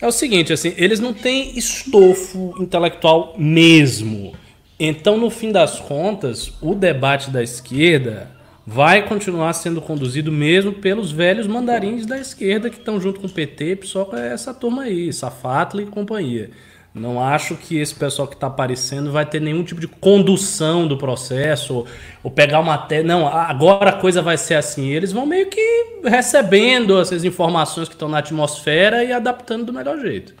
é 0.00 0.06
o 0.06 0.10
seguinte, 0.10 0.52
assim, 0.52 0.74
eles 0.76 0.98
não 0.98 1.14
têm 1.14 1.56
estofo 1.56 2.54
intelectual 2.58 3.34
mesmo. 3.38 4.34
Então, 4.78 5.16
no 5.16 5.30
fim 5.30 5.52
das 5.52 5.78
contas, 5.78 6.52
o 6.60 6.74
debate 6.74 7.30
da 7.30 7.42
esquerda 7.42 8.28
vai 8.66 9.06
continuar 9.06 9.52
sendo 9.52 9.80
conduzido 9.80 10.30
mesmo 10.30 10.72
pelos 10.72 11.10
velhos 11.10 11.46
mandarins 11.46 12.06
da 12.06 12.18
esquerda 12.18 12.70
que 12.70 12.78
estão 12.78 13.00
junto 13.00 13.20
com 13.20 13.26
o 13.26 13.30
PT, 13.30 13.80
só 13.84 14.04
com 14.04 14.16
essa 14.16 14.54
turma 14.54 14.82
aí, 14.82 15.12
Safatli 15.12 15.84
e 15.84 15.86
companhia. 15.86 16.50
Não 16.92 17.22
acho 17.22 17.56
que 17.56 17.78
esse 17.78 17.94
pessoal 17.94 18.26
que 18.26 18.34
está 18.34 18.48
aparecendo 18.48 19.12
vai 19.12 19.24
ter 19.24 19.40
nenhum 19.40 19.62
tipo 19.62 19.80
de 19.80 19.86
condução 19.86 20.88
do 20.88 20.96
processo 20.96 21.74
ou, 21.74 21.86
ou 22.20 22.30
pegar 22.32 22.58
uma 22.58 22.76
te... 22.76 23.02
não, 23.04 23.28
agora 23.28 23.90
a 23.90 24.00
coisa 24.00 24.20
vai 24.20 24.36
ser 24.36 24.54
assim. 24.56 24.88
Eles 24.88 25.12
vão 25.12 25.24
meio 25.24 25.46
que 25.46 26.00
recebendo 26.04 27.00
essas 27.00 27.22
informações 27.22 27.88
que 27.88 27.94
estão 27.94 28.08
na 28.08 28.18
atmosfera 28.18 29.04
e 29.04 29.12
adaptando 29.12 29.66
do 29.66 29.72
melhor 29.72 30.00
jeito. 30.00 30.34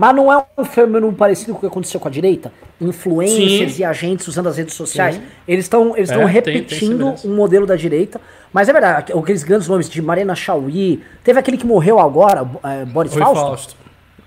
Mas 0.00 0.16
não 0.16 0.32
é 0.32 0.42
um 0.56 0.64
fenômeno 0.64 1.12
parecido 1.12 1.52
com 1.52 1.58
o 1.58 1.60
que 1.60 1.66
aconteceu 1.66 2.00
com 2.00 2.08
a 2.08 2.10
direita? 2.10 2.50
Influencers 2.80 3.74
Sim. 3.74 3.82
e 3.82 3.84
agentes 3.84 4.26
usando 4.26 4.46
as 4.48 4.56
redes 4.56 4.72
sociais. 4.72 5.16
Sim. 5.16 5.22
Eles 5.46 5.66
estão 5.66 5.94
eles 5.94 6.08
É, 6.08 6.14
estão 6.14 6.26
tem- 6.32 6.42
tem 6.42 6.54
repetindo 6.54 7.14
um 7.22 7.34
modelo 7.36 7.66
da 7.66 7.76
direita. 7.76 8.18
Mas 8.50 8.66
é 8.70 8.72
verdade, 8.72 9.12
aqueles 9.12 9.42
grandes 9.42 9.68
nomes 9.68 9.90
de 9.90 10.00
Marina 10.00 10.34
Chauí. 10.34 11.04
Teve 11.22 11.38
aquele 11.38 11.58
que 11.58 11.66
morreu 11.66 12.00
agora, 12.00 12.48
é, 12.64 12.86
Boris 12.86 13.12
Rui 13.12 13.20
Fausto? 13.22 13.44
Fausto. 13.44 13.76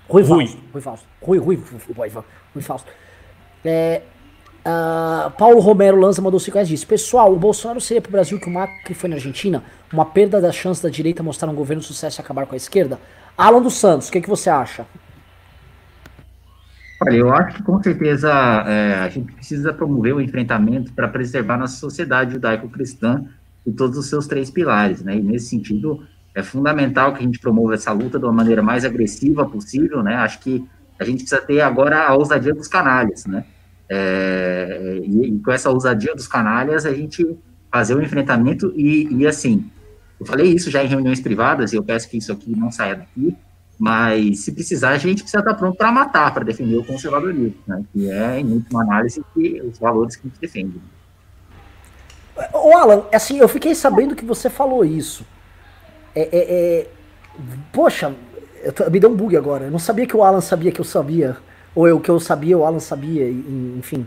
Rui 0.08 0.22
Rui. 0.22 0.46
Fausto. 0.46 0.60
Rui 0.72 0.80
Fausto. 0.82 1.06
Rui, 1.20 1.38
Rui, 1.38 1.56
Rui, 1.96 2.10
Rui, 2.54 2.62
Fausto. 2.62 2.88
É, 3.64 4.02
ah, 4.64 5.32
Paulo 5.36 5.58
Romero 5.58 5.98
Lanza 5.98 6.22
mandou 6.22 6.38
5 6.38 6.54
reais 6.54 6.68
e 6.68 6.72
disse: 6.74 6.86
Pessoal, 6.86 7.32
o 7.32 7.36
Bolsonaro 7.36 7.80
seria 7.80 8.00
pro 8.00 8.12
Brasil 8.12 8.38
que 8.38 8.46
o 8.46 8.52
Macri 8.52 8.94
foi 8.94 9.10
na 9.10 9.16
Argentina? 9.16 9.64
Uma 9.92 10.04
perda 10.06 10.40
da 10.40 10.52
chance 10.52 10.80
da 10.80 10.88
direita 10.88 11.20
mostrar 11.20 11.48
um 11.48 11.54
governo 11.54 11.80
de 11.80 11.88
sucesso 11.88 12.20
e 12.20 12.22
acabar 12.22 12.46
com 12.46 12.54
a 12.54 12.56
esquerda? 12.56 13.00
Alan 13.36 13.60
dos 13.60 13.74
Santos, 13.74 14.06
o 14.08 14.12
que, 14.12 14.20
que 14.20 14.28
você 14.28 14.48
acha? 14.48 14.86
Olha, 17.00 17.16
eu 17.16 17.32
acho 17.32 17.56
que 17.56 17.62
com 17.62 17.82
certeza 17.82 18.30
é, 18.66 18.94
a 19.00 19.08
gente 19.08 19.32
precisa 19.32 19.72
promover 19.72 20.14
o 20.14 20.20
enfrentamento 20.20 20.92
para 20.92 21.08
preservar 21.08 21.56
nossa 21.56 21.76
sociedade 21.76 22.34
judaico-cristã 22.34 23.24
e 23.66 23.72
todos 23.72 23.98
os 23.98 24.06
seus 24.06 24.26
três 24.26 24.50
pilares, 24.50 25.02
né? 25.02 25.16
E 25.16 25.22
nesse 25.22 25.46
sentido 25.46 26.06
é 26.34 26.42
fundamental 26.42 27.12
que 27.12 27.20
a 27.20 27.22
gente 27.22 27.38
promova 27.38 27.74
essa 27.74 27.92
luta 27.92 28.18
de 28.18 28.24
uma 28.24 28.32
maneira 28.32 28.62
mais 28.62 28.84
agressiva 28.84 29.48
possível, 29.48 30.02
né? 30.02 30.14
Acho 30.16 30.40
que 30.40 30.64
a 30.98 31.04
gente 31.04 31.18
precisa 31.18 31.40
ter 31.40 31.60
agora 31.60 32.06
a 32.06 32.14
ousadia 32.14 32.54
dos 32.54 32.68
canalhas, 32.68 33.26
né? 33.26 33.44
É, 33.88 35.00
e, 35.02 35.26
e 35.26 35.38
com 35.40 35.52
essa 35.52 35.70
ousadia 35.70 36.14
dos 36.14 36.26
canalhas 36.26 36.86
a 36.86 36.92
gente 36.92 37.36
fazer 37.70 37.94
o 37.94 38.02
enfrentamento 38.02 38.72
e, 38.76 39.08
e 39.12 39.26
assim, 39.26 39.68
eu 40.18 40.24
falei 40.24 40.52
isso 40.52 40.70
já 40.70 40.82
em 40.82 40.86
reuniões 40.88 41.20
privadas 41.20 41.72
e 41.72 41.76
eu 41.76 41.82
peço 41.82 42.08
que 42.08 42.16
isso 42.16 42.32
aqui 42.32 42.56
não 42.56 42.70
saia 42.70 42.96
daqui, 42.96 43.36
mas 43.78 44.40
se 44.40 44.52
precisar, 44.52 44.90
a 44.90 44.98
gente 44.98 45.22
precisa 45.22 45.40
estar 45.40 45.54
pronto 45.54 45.76
para 45.76 45.90
matar, 45.90 46.32
para 46.32 46.44
defender 46.44 46.76
o 46.76 46.84
conservadorismo, 46.84 47.54
né? 47.66 47.84
que 47.92 48.10
é, 48.10 48.40
em 48.40 48.52
última 48.52 48.82
análise, 48.82 49.22
que, 49.34 49.60
os 49.62 49.78
valores 49.78 50.16
que 50.16 50.26
a 50.26 50.30
gente 50.30 50.40
defende. 50.40 50.80
Ô 52.52 52.76
Alan, 52.76 53.04
assim, 53.12 53.38
eu 53.38 53.48
fiquei 53.48 53.74
sabendo 53.74 54.14
que 54.16 54.24
você 54.24 54.50
falou 54.50 54.84
isso. 54.84 55.24
É, 56.14 56.22
é, 56.22 56.28
é, 56.32 56.88
Poxa, 57.72 58.14
tô- 58.74 58.90
me 58.90 59.00
deu 59.00 59.10
um 59.10 59.16
bug 59.16 59.36
agora. 59.36 59.64
Eu 59.64 59.70
não 59.70 59.78
sabia 59.78 60.06
que 60.06 60.16
o 60.16 60.22
Alan 60.22 60.40
sabia 60.40 60.70
que 60.72 60.80
eu 60.80 60.84
sabia. 60.84 61.36
Ou 61.74 61.88
eu 61.88 62.00
que 62.00 62.10
eu 62.10 62.20
sabia, 62.20 62.56
o 62.56 62.64
Alan 62.64 62.78
sabia, 62.78 63.28
enfim. 63.28 64.06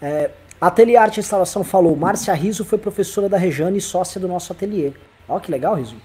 É, 0.00 0.30
Ateliê 0.60 0.96
Arte 0.96 1.20
Instalação 1.20 1.64
falou: 1.64 1.96
Márcia 1.96 2.32
Riso 2.34 2.64
foi 2.64 2.78
professora 2.78 3.28
da 3.28 3.36
Rejane 3.36 3.78
e 3.78 3.80
sócia 3.80 4.20
do 4.20 4.28
nosso 4.28 4.52
ateliê. 4.52 4.92
Ó, 5.28 5.38
que 5.40 5.50
legal, 5.50 5.74
Riso. 5.74 5.96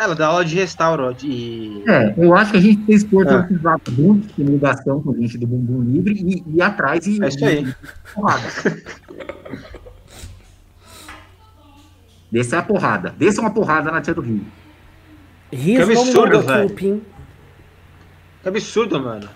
Ela 0.00 0.14
dá 0.14 0.28
aula 0.28 0.44
de 0.44 0.54
restauro, 0.54 1.12
de. 1.12 1.82
É, 1.88 2.14
eu 2.16 2.32
acho 2.36 2.52
que 2.52 2.56
a 2.58 2.60
gente 2.60 2.76
tem 2.84 2.94
É. 2.94 3.00
todos 3.00 3.44
esses 3.46 3.60
vagabundos 3.60 4.30
que 4.30 4.44
ligação 4.44 5.02
com 5.02 5.12
gente 5.14 5.36
do 5.38 5.46
bumbum 5.46 5.82
livre 5.82 6.12
e 6.14 6.44
e 6.46 6.56
ir 6.56 6.62
atrás 6.62 7.04
e. 7.06 7.20
É 7.22 7.26
isso 7.28 7.44
aí. 7.44 7.64
e- 7.64 7.74
porrada. 8.14 8.42
Desça 12.30 12.58
a 12.58 12.62
porrada. 12.62 13.14
Desça 13.18 13.40
uma 13.40 13.50
porrada 13.50 13.90
na 13.90 14.00
tia 14.00 14.14
do 14.14 14.20
Rio. 14.20 14.44
Riso 15.52 15.86
Que 15.86 15.92
absurdo, 15.98 16.42
velho. 16.42 16.70
Que 16.74 18.48
absurdo, 18.48 19.00
mano. 19.00 19.28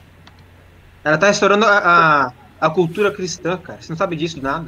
Ela 1.02 1.18
tá 1.18 1.26
restaurando 1.26 1.64
a, 1.64 1.78
a, 1.78 2.32
a 2.66 2.70
cultura 2.70 3.10
cristã, 3.10 3.56
cara. 3.56 3.80
Você 3.80 3.90
não 3.90 3.96
sabe 3.96 4.14
disso 4.14 4.40
nada. 4.40 4.66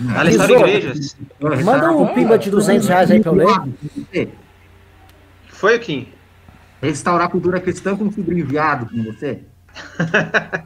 Ela 0.00 0.24
restaura 0.30 0.66
Riso. 0.66 0.78
igrejas. 0.78 1.16
Manda 1.64 1.90
um 1.90 2.14
pimba 2.14 2.38
de 2.38 2.50
200 2.50 2.86
reais 2.86 3.10
aí 3.10 3.20
pra 3.20 3.32
eu 3.32 3.36
ler. 4.12 4.28
Foi, 5.64 5.78
Kim? 5.78 6.08
Restaurar 6.82 7.26
a 7.26 7.30
cultura 7.30 7.58
cristã 7.58 7.96
com 7.96 8.12
sobrinho 8.12 8.46
viado 8.46 8.86
com 8.90 9.02
você? 9.02 9.40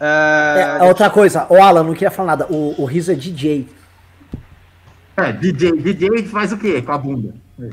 Ah, 0.00 0.78
É, 0.80 0.82
outra 0.82 1.08
coisa, 1.08 1.46
ô 1.48 1.62
Alan, 1.62 1.84
não 1.84 1.92
queria 1.94 2.10
falar 2.10 2.36
nada. 2.36 2.52
O, 2.52 2.82
o 2.82 2.84
Riso 2.84 3.12
é 3.12 3.14
DJ. 3.14 3.68
É, 5.16 5.32
DJ, 5.32 5.80
DJ 5.80 6.24
faz 6.24 6.52
o 6.52 6.58
quê 6.58 6.82
com 6.82 6.90
a 6.90 6.98
bunda? 6.98 7.32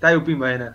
Tá 0.00 0.08
aí 0.08 0.16
o 0.16 0.22
Pimba 0.22 0.56
né? 0.56 0.72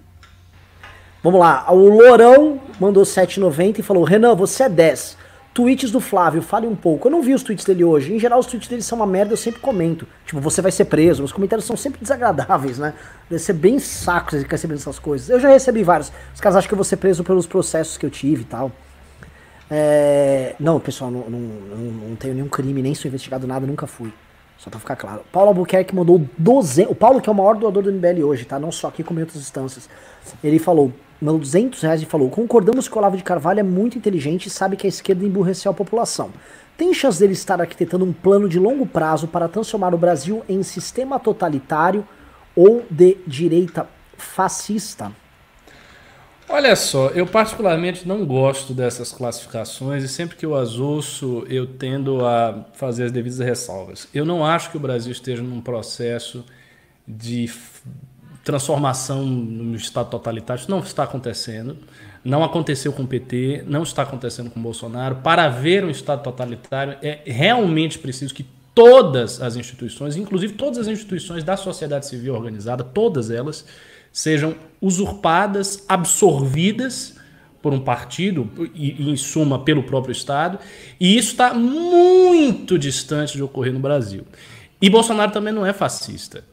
Vamos 1.24 1.40
lá, 1.40 1.66
o 1.72 1.90
Lourão 1.90 2.62
mandou 2.80 3.04
7,90 3.04 3.80
e 3.80 3.84
falou: 3.84 4.04
Renan, 4.04 4.36
você 4.36 4.64
é 4.64 4.70
10. 4.70 5.18
Tweets 5.54 5.92
do 5.92 6.00
Flávio, 6.00 6.42
fale 6.42 6.68
um 6.68 6.76
pouco. 6.76 7.08
Eu 7.08 7.12
não 7.12 7.22
vi 7.22 7.34
os 7.34 7.44
tweets 7.44 7.66
dele 7.66 7.84
hoje. 7.84 8.14
Em 8.14 8.20
geral, 8.20 8.40
os 8.40 8.46
tweets 8.46 8.70
dele 8.70 8.82
são 8.82 8.98
uma 8.98 9.08
merda, 9.08 9.34
eu 9.34 9.38
sempre 9.38 9.60
comento. 9.60 10.08
Tipo, 10.26 10.40
você 10.40 10.62
vai 10.62 10.72
ser 10.72 10.86
preso. 10.86 11.24
Os 11.24 11.32
comentários 11.32 11.66
são 11.66 11.76
sempre 11.76 12.00
desagradáveis, 12.02 12.78
né? 12.78 12.94
Deve 13.30 13.42
ser 13.42 13.54
bem 13.54 13.80
saco 13.80 14.32
você 14.32 14.46
recebendo 14.48 14.78
essas 14.78 15.00
coisas. 15.00 15.30
Eu 15.30 15.40
já 15.40 15.50
recebi 15.50 15.84
vários. 15.84 16.12
Os 16.34 16.40
caras 16.40 16.58
acham 16.58 16.68
que 16.68 16.74
eu 16.74 16.78
vou 16.78 16.86
ser 16.86 16.98
preso 16.98 17.24
pelos 17.24 17.48
processos 17.48 17.98
que 17.98 18.06
eu 18.06 18.10
tive 18.10 18.44
e 18.44 18.46
tal. 18.46 18.72
É... 19.72 20.56
Não, 20.60 20.80
pessoal, 20.80 21.12
não, 21.12 21.30
não, 21.30 21.40
não, 21.40 21.92
não 22.10 22.16
tenho 22.16 22.36
nenhum 22.36 22.48
crime, 22.48 22.82
nem 22.82 22.94
sou 22.96 23.08
investigado 23.08 23.46
nada, 23.48 23.66
nunca 23.66 23.88
fui. 23.88 24.14
Só 24.58 24.70
pra 24.70 24.80
ficar 24.80 24.96
claro. 24.98 25.22
Paulo 25.32 25.50
Albuquerque 25.50 25.96
mandou 25.96 26.22
12. 26.38 26.86
O 26.90 26.96
Paulo, 26.96 27.22
que 27.22 27.30
é 27.30 27.32
o 27.32 27.36
maior 27.36 27.56
doador 27.56 27.82
do 27.82 27.92
MBL 27.92 28.24
hoje, 28.24 28.46
tá? 28.46 28.60
Não 28.60 28.72
só 28.72 28.90
aqui, 28.90 29.04
como 29.04 29.20
em 29.20 29.24
outras 29.24 29.42
instâncias. 29.42 29.90
Ele 30.44 30.60
falou, 30.60 30.92
mandou 31.22 31.40
200 31.40 31.82
reais 31.82 32.02
e 32.02 32.06
falou: 32.06 32.30
Concordamos 32.30 32.88
que 32.88 32.96
o 32.96 32.98
Olavo 32.98 33.18
de 33.18 33.24
Carvalho 33.24 33.60
é 33.60 33.64
muito 33.64 33.98
inteligente 33.98 34.48
e 34.48 34.50
sabe 34.50 34.76
que 34.76 34.88
a 34.88 34.90
esquerda 34.90 35.26
emburreceu 35.26 35.72
a 35.72 35.76
população. 35.76 36.32
Tem 36.78 36.94
chance 36.94 37.20
dele 37.20 37.34
estar 37.34 37.60
arquitetando 37.60 38.06
um 38.06 38.14
plano 38.14 38.48
de 38.48 38.58
longo 38.58 38.86
prazo 38.86 39.28
para 39.28 39.50
transformar 39.50 39.94
o 39.94 39.98
Brasil 39.98 40.44
em 40.48 40.64
sistema 40.64 41.20
totalitário 41.20 42.08
ou 42.56 42.86
de 42.90 43.18
direita 43.28 43.88
fascista? 44.18 45.12
Olha 46.52 46.76
só, 46.76 47.10
eu 47.10 47.28
particularmente 47.28 48.08
não 48.08 48.26
gosto 48.26 48.74
dessas 48.74 49.12
classificações 49.12 50.04
e 50.04 50.08
sempre 50.08 50.36
que 50.36 50.46
eu 50.46 50.56
as 50.56 50.80
ouço 50.80 51.46
eu 51.48 51.68
tendo 51.68 52.26
a 52.26 52.66
fazer 52.74 53.04
as 53.04 53.12
devidas 53.12 53.40
ressalvas. 53.40 54.08
Eu 54.12 54.26
não 54.26 54.44
acho 54.44 54.72
que 54.72 54.78
o 54.78 54.80
Brasil 54.80 55.12
esteja 55.12 55.44
num 55.44 55.62
processo 55.62 56.44
de 57.08 57.48
transformação 58.50 59.24
no 59.24 59.76
Estado 59.76 60.10
totalitário. 60.10 60.60
Isso 60.60 60.72
não 60.72 60.80
está 60.80 61.04
acontecendo. 61.04 61.78
Não 62.24 62.44
aconteceu 62.44 62.92
com 62.92 63.04
o 63.04 63.08
PT, 63.08 63.64
não 63.68 63.84
está 63.84 64.02
acontecendo 64.02 64.50
com 64.50 64.60
o 64.60 64.64
Bolsonaro. 64.64 65.18
Para 65.18 65.46
haver 65.46 65.86
um 65.86 65.90
Estado 65.90 66.24
totalitário, 66.24 66.98
é 67.04 67.20
realmente 67.26 68.00
preciso 68.00 68.34
que 68.34 68.44
todas 68.74 69.40
as 69.40 69.56
instituições, 69.56 70.16
inclusive 70.16 70.54
todas 70.54 70.80
as 70.80 70.88
instituições 70.88 71.44
da 71.44 71.56
sociedade 71.56 72.08
civil 72.08 72.34
organizada, 72.34 72.84
todas 72.84 73.30
elas, 73.30 73.66
sejam 74.12 74.56
usurpadas, 74.82 75.86
absorvidas 75.88 77.16
por 77.62 77.72
um 77.72 77.80
partido 77.80 78.50
e, 78.74 79.12
em 79.12 79.16
suma, 79.16 79.60
pelo 79.60 79.84
próprio 79.84 80.12
Estado. 80.12 80.58
E 81.00 81.18
isso 81.18 81.34
está 81.34 81.54
muito 81.54 82.80
distante 82.80 83.38
de 83.38 83.44
ocorrer 83.44 83.72
no 83.72 83.80
Brasil. 83.80 84.26
E 84.82 84.90
Bolsonaro 84.90 85.32
também 85.32 85.54
não 85.54 85.66
é 85.66 85.72
fascista. 85.72 86.44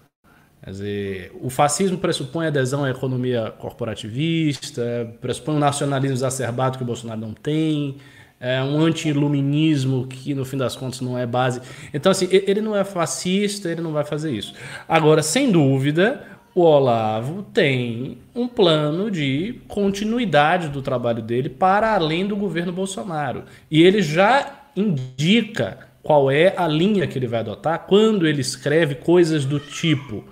Quer 0.67 0.71
dizer, 0.73 1.33
o 1.41 1.49
fascismo 1.49 1.97
pressupõe 1.97 2.49
adesão 2.49 2.83
à 2.83 2.91
economia 2.91 3.55
corporativista, 3.57 5.15
pressupõe 5.21 5.55
um 5.55 5.59
nacionalismo 5.61 6.17
exacerbado 6.17 6.77
que 6.77 6.83
o 6.83 6.87
Bolsonaro 6.87 7.21
não 7.21 7.33
tem, 7.33 7.99
é 8.41 8.61
um 8.61 8.81
anti-iluminismo 8.81 10.09
que, 10.09 10.35
no 10.35 10.45
fim 10.45 10.57
das 10.57 10.75
contas, 10.75 11.01
não 11.01 11.17
é 11.17 11.25
base. 11.25 11.61
Então, 11.95 12.11
assim, 12.11 12.27
ele 12.33 12.61
não 12.61 12.75
é 12.75 12.83
fascista, 12.83 13.71
ele 13.71 13.81
não 13.81 13.93
vai 13.93 14.05
fazer 14.05 14.33
isso. 14.33 14.55
Agora, 14.89 15.23
sem 15.23 15.53
dúvida, 15.53 16.25
o 16.53 16.63
Olavo 16.63 17.45
tem 17.55 18.19
um 18.35 18.49
plano 18.49 19.09
de 19.09 19.61
continuidade 19.69 20.69
do 20.69 20.83
trabalho 20.83 21.23
dele 21.23 21.49
para 21.49 21.95
além 21.95 22.27
do 22.27 22.35
governo 22.35 22.73
Bolsonaro. 22.73 23.45
E 23.71 23.85
ele 23.85 24.03
já 24.03 24.65
indica 24.75 25.79
qual 26.03 26.29
é 26.29 26.53
a 26.57 26.67
linha 26.67 27.07
que 27.07 27.17
ele 27.17 27.29
vai 27.29 27.39
adotar 27.39 27.87
quando 27.87 28.27
ele 28.27 28.41
escreve 28.41 28.97
coisas 28.97 29.45
do 29.45 29.61
tipo. 29.61 30.25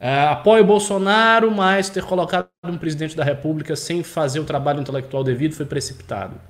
É, 0.00 0.28
apoio 0.28 0.64
Bolsonaro, 0.64 1.50
mas 1.50 1.90
ter 1.90 2.02
colocado 2.02 2.48
um 2.64 2.78
presidente 2.78 3.14
da 3.14 3.22
República 3.22 3.76
sem 3.76 4.02
fazer 4.02 4.40
o 4.40 4.44
trabalho 4.44 4.80
intelectual 4.80 5.22
devido 5.22 5.54
foi 5.54 5.66
precipitado. 5.66 6.40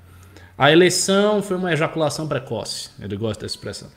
A 0.57 0.71
eleição 0.71 1.43
foi 1.43 1.57
uma 1.57 1.73
ejaculação 1.73 2.29
precoce. 2.29 2.91
Ele 3.01 3.17
gosta 3.17 3.43
dessa 3.43 3.57
expressão. 3.57 3.89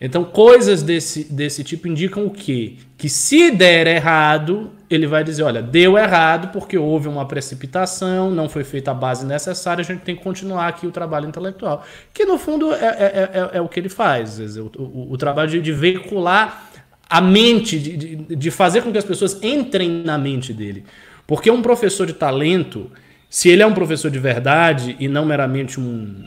Então, 0.00 0.24
coisas 0.24 0.82
desse, 0.82 1.24
desse 1.24 1.62
tipo 1.62 1.88
indicam 1.88 2.24
o 2.24 2.30
quê? 2.30 2.76
Que 2.96 3.08
se 3.08 3.50
der 3.50 3.86
errado, 3.86 4.70
ele 4.88 5.06
vai 5.06 5.24
dizer: 5.24 5.42
olha, 5.42 5.60
deu 5.60 5.98
errado 5.98 6.52
porque 6.52 6.78
houve 6.78 7.08
uma 7.08 7.26
precipitação, 7.26 8.30
não 8.30 8.48
foi 8.48 8.64
feita 8.64 8.92
a 8.92 8.94
base 8.94 9.26
necessária, 9.26 9.82
a 9.82 9.84
gente 9.84 10.02
tem 10.02 10.14
que 10.16 10.22
continuar 10.22 10.68
aqui 10.68 10.86
o 10.86 10.92
trabalho 10.92 11.28
intelectual. 11.28 11.84
Que 12.14 12.24
no 12.24 12.38
fundo 12.38 12.72
é, 12.72 12.76
é, 12.78 13.30
é, 13.32 13.50
é 13.58 13.60
o 13.60 13.68
que 13.68 13.80
ele 13.80 13.88
faz. 13.88 14.38
O, 14.56 14.70
o, 14.78 15.12
o 15.12 15.18
trabalho 15.18 15.50
de, 15.50 15.60
de 15.60 15.72
veicular 15.72 16.71
a 17.12 17.20
mente, 17.20 17.78
de, 17.78 18.16
de, 18.16 18.50
fazer 18.50 18.80
com 18.80 18.90
que 18.90 18.96
as 18.96 19.04
pessoas 19.04 19.38
entrem 19.42 20.02
na 20.02 20.16
mente 20.16 20.50
dele. 20.50 20.82
Porque 21.26 21.50
um 21.50 21.60
professor 21.60 22.06
de 22.06 22.14
talento, 22.14 22.90
se 23.28 23.50
ele 23.50 23.62
é 23.62 23.66
um 23.66 23.74
professor 23.74 24.10
de 24.10 24.18
verdade 24.18 24.96
e 24.98 25.08
não 25.08 25.26
meramente 25.26 25.78
um, 25.78 26.24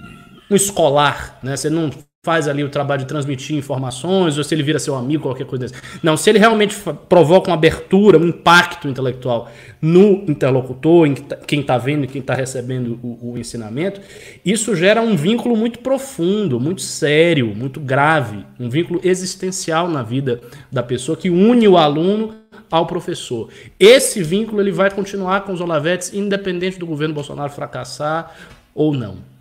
um 0.47 0.55
escolar, 0.55 1.39
né? 1.41 1.57
Você 1.57 1.71
não 1.71 1.89
faz 2.25 2.47
ali 2.47 2.63
o 2.63 2.69
trabalho 2.69 3.01
de 3.01 3.07
transmitir 3.07 3.55
informações, 3.55 4.35
ou 4.35 4.43
se 4.43 4.55
ele 4.55 4.63
vira 4.63 4.79
seu 4.79 4.95
amigo, 4.95 5.21
qualquer 5.21 5.45
coisa 5.45 5.67
dessa. 5.67 5.81
Não, 6.01 6.17
se 6.17 6.27
ele 6.27 6.39
realmente 6.39 6.75
provoca 7.07 7.51
uma 7.51 7.55
abertura, 7.55 8.17
um 8.17 8.25
impacto 8.25 8.87
intelectual 8.87 9.51
no 9.79 10.25
interlocutor, 10.27 11.05
em 11.05 11.13
quem 11.45 11.59
está 11.59 11.77
vendo 11.77 12.07
quem 12.07 12.21
está 12.21 12.33
recebendo 12.33 12.99
o, 13.03 13.33
o, 13.33 13.37
ensinamento, 13.37 14.01
isso 14.43 14.75
gera 14.75 15.01
um 15.01 15.15
vínculo 15.15 15.55
muito 15.55 15.77
profundo, 15.79 16.59
muito 16.59 16.81
sério, 16.81 17.53
muito 17.55 17.79
grave, 17.79 18.43
um 18.59 18.69
vínculo 18.69 18.99
existencial 19.03 19.87
na 19.87 20.01
vida 20.01 20.41
da 20.71 20.81
pessoa 20.81 21.15
que 21.15 21.29
une 21.29 21.67
o 21.67 21.77
aluno 21.77 22.33
ao 22.71 22.87
professor. 22.87 23.49
Esse 23.79 24.23
vínculo 24.23 24.61
ele 24.61 24.71
vai 24.71 24.89
continuar 24.89 25.41
com 25.41 25.53
os 25.53 25.61
Olavetes, 25.61 26.11
independente 26.11 26.79
do 26.79 26.87
governo 26.87 27.13
Bolsonaro 27.13 27.51
fracassar 27.51 28.35
ou 28.73 28.91
não. 28.93 29.34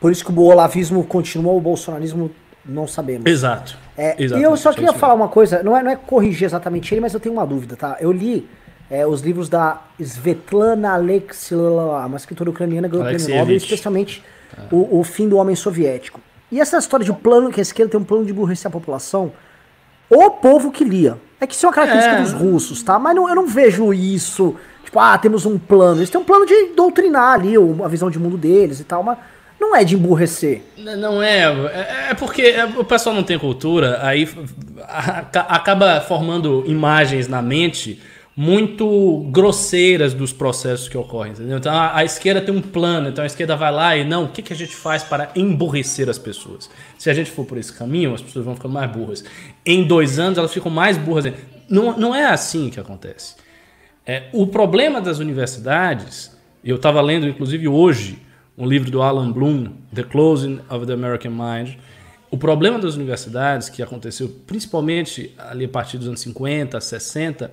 Por 0.00 0.12
isso 0.12 0.24
que 0.24 0.32
o 0.32 0.42
olavismo 0.42 1.04
continua, 1.04 1.52
o 1.52 1.60
bolsonarismo 1.60 2.30
não 2.64 2.86
sabemos. 2.86 3.26
Exato. 3.26 3.76
É, 3.96 4.16
e 4.22 4.42
eu 4.42 4.56
só 4.56 4.72
queria 4.72 4.92
falar 4.92 5.14
uma 5.14 5.28
coisa, 5.28 5.62
não 5.62 5.76
é, 5.76 5.82
não 5.82 5.90
é 5.90 5.96
corrigir 5.96 6.44
exatamente 6.44 6.92
ele, 6.92 7.00
mas 7.00 7.14
eu 7.14 7.20
tenho 7.20 7.34
uma 7.34 7.46
dúvida, 7.46 7.76
tá? 7.76 7.96
Eu 8.00 8.12
li 8.12 8.48
é, 8.90 9.06
os 9.06 9.20
livros 9.20 9.48
da 9.48 9.80
Svetlana 9.98 10.92
Alexeyeva, 10.92 12.06
uma 12.06 12.16
escritora 12.16 12.50
ucraniana 12.50 12.88
ganhou 12.88 13.04
o 13.04 13.08
prêmio 13.08 13.38
Nobel, 13.38 13.56
especialmente 13.56 14.22
é. 14.56 14.62
o, 14.70 15.00
o, 15.00 15.04
fim 15.04 15.28
do 15.28 15.36
homem 15.36 15.56
soviético. 15.56 16.20
E 16.52 16.60
essa 16.60 16.78
história 16.78 17.04
de 17.04 17.12
plano, 17.12 17.50
que 17.50 17.60
a 17.60 17.62
esquerda 17.62 17.92
tem 17.92 18.00
um 18.00 18.04
plano 18.04 18.24
de 18.24 18.32
emburrecer 18.32 18.68
a 18.68 18.70
população, 18.70 19.32
o 20.08 20.30
povo 20.30 20.70
que 20.70 20.84
lia. 20.84 21.18
É 21.40 21.46
que 21.46 21.54
isso 21.54 21.66
é 21.66 21.68
uma 21.68 21.74
característica 21.74 22.16
é. 22.16 22.22
dos 22.22 22.32
russos, 22.32 22.82
tá? 22.82 22.98
Mas 22.98 23.14
não, 23.14 23.28
eu 23.28 23.34
não 23.34 23.46
vejo 23.46 23.92
isso, 23.92 24.54
tipo, 24.84 24.98
ah, 24.98 25.18
temos 25.18 25.44
um 25.44 25.58
plano. 25.58 25.98
Eles 25.98 26.10
têm 26.10 26.20
um 26.20 26.24
plano 26.24 26.46
de 26.46 26.74
doutrinar 26.74 27.32
ali 27.34 27.54
a 27.84 27.88
visão 27.88 28.08
de 28.08 28.18
mundo 28.18 28.38
deles 28.38 28.80
e 28.80 28.84
tal, 28.84 29.02
mas 29.02 29.18
não 29.60 29.74
é 29.74 29.84
de 29.84 29.94
emburrecer. 29.94 30.62
Não 30.76 31.22
é. 31.22 31.44
É, 31.44 32.10
é 32.10 32.14
porque 32.14 32.42
é, 32.42 32.64
o 32.64 32.84
pessoal 32.84 33.14
não 33.14 33.22
tem 33.22 33.38
cultura, 33.38 33.98
aí 34.02 34.28
acaba 35.48 36.00
formando 36.00 36.64
imagens 36.66 37.26
na 37.26 37.42
mente 37.42 38.00
muito 38.36 39.26
grosseiras 39.30 40.12
dos 40.12 40.30
processos 40.30 40.88
que 40.88 40.96
ocorrem. 40.96 41.32
Entendeu? 41.32 41.56
Então 41.56 41.72
a, 41.74 42.04
esquerda 42.04 42.40
tem 42.42 42.54
um 42.54 42.60
plano, 42.60 43.08
então 43.08 43.24
a 43.24 43.26
esquerda 43.26 43.56
vai 43.56 43.72
lá 43.72 43.96
e 43.96 44.04
não, 44.04 44.24
o 44.24 44.28
que, 44.28 44.42
que 44.42 44.52
a 44.52 44.56
gente 44.56 44.76
faz 44.76 45.02
para 45.02 45.30
emburrecer 45.34 46.08
as 46.08 46.18
pessoas? 46.18 46.70
Se 46.98 47.08
a 47.08 47.14
gente 47.14 47.30
for 47.30 47.46
por 47.46 47.56
esse 47.56 47.72
caminho, 47.72 48.14
as 48.14 48.20
pessoas 48.20 48.44
vão 48.44 48.54
ficando 48.54 48.74
mais 48.74 48.90
burras. 48.90 49.24
Em 49.64 49.84
dois 49.84 50.18
anos 50.18 50.36
elas 50.36 50.52
ficam 50.52 50.70
mais 50.70 50.98
burras. 50.98 51.32
Não, 51.68 51.98
não 51.98 52.14
é 52.14 52.26
assim 52.26 52.68
que 52.68 52.78
acontece. 52.78 53.36
É, 54.04 54.24
o 54.32 54.46
problema 54.46 55.00
das 55.00 55.18
universidades, 55.18 56.36
eu 56.62 56.76
estava 56.76 57.00
lendo 57.00 57.26
inclusive 57.26 57.66
hoje 57.66 58.25
um 58.56 58.66
livro 58.66 58.90
do 58.90 59.02
Alan 59.02 59.30
Bloom, 59.30 59.72
The 59.94 60.02
Closing 60.02 60.60
of 60.70 60.86
the 60.86 60.92
American 60.92 61.32
Mind. 61.32 61.76
O 62.30 62.38
problema 62.38 62.78
das 62.78 62.94
universidades, 62.94 63.68
que 63.68 63.82
aconteceu 63.82 64.28
principalmente 64.46 65.34
ali 65.38 65.66
a 65.66 65.68
partir 65.68 65.98
dos 65.98 66.08
anos 66.08 66.20
50, 66.20 66.80
60, 66.80 67.50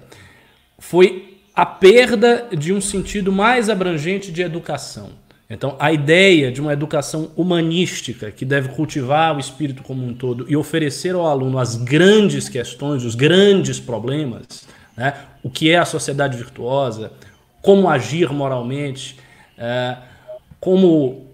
foi 0.80 1.39
a 1.55 1.65
perda 1.65 2.47
de 2.57 2.73
um 2.73 2.81
sentido 2.81 3.31
mais 3.31 3.69
abrangente 3.69 4.31
de 4.31 4.41
educação. 4.41 5.11
Então, 5.49 5.75
a 5.77 5.91
ideia 5.91 6.51
de 6.51 6.59
uma 6.59 6.73
educação 6.73 7.31
humanística 7.35 8.31
que 8.31 8.43
deve 8.43 8.69
cultivar 8.69 9.35
o 9.35 9.39
espírito 9.39 9.84
como 9.84 10.03
um 10.03 10.13
todo 10.13 10.45
e 10.49 10.55
oferecer 10.55 11.13
ao 11.13 11.27
aluno 11.27 11.59
as 11.59 11.75
grandes 11.75 12.49
questões, 12.49 13.03
os 13.03 13.13
grandes 13.13 13.80
problemas, 13.80 14.67
né? 14.97 15.13
o 15.43 15.49
que 15.49 15.69
é 15.69 15.77
a 15.77 15.85
sociedade 15.85 16.38
virtuosa, 16.38 17.11
como 17.61 17.88
agir 17.88 18.31
moralmente, 18.31 19.17
é, 19.57 19.97
como 20.64 21.27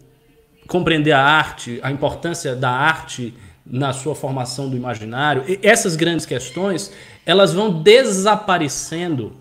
compreender 0.67 1.11
a 1.11 1.21
arte, 1.21 1.79
a 1.83 1.91
importância 1.91 2.55
da 2.55 2.71
arte 2.71 3.31
na 3.63 3.93
sua 3.93 4.15
formação 4.15 4.67
do 4.67 4.75
imaginário. 4.75 5.43
Essas 5.61 5.95
grandes 5.95 6.25
questões, 6.25 6.91
elas 7.27 7.53
vão 7.53 7.83
desaparecendo 7.83 9.33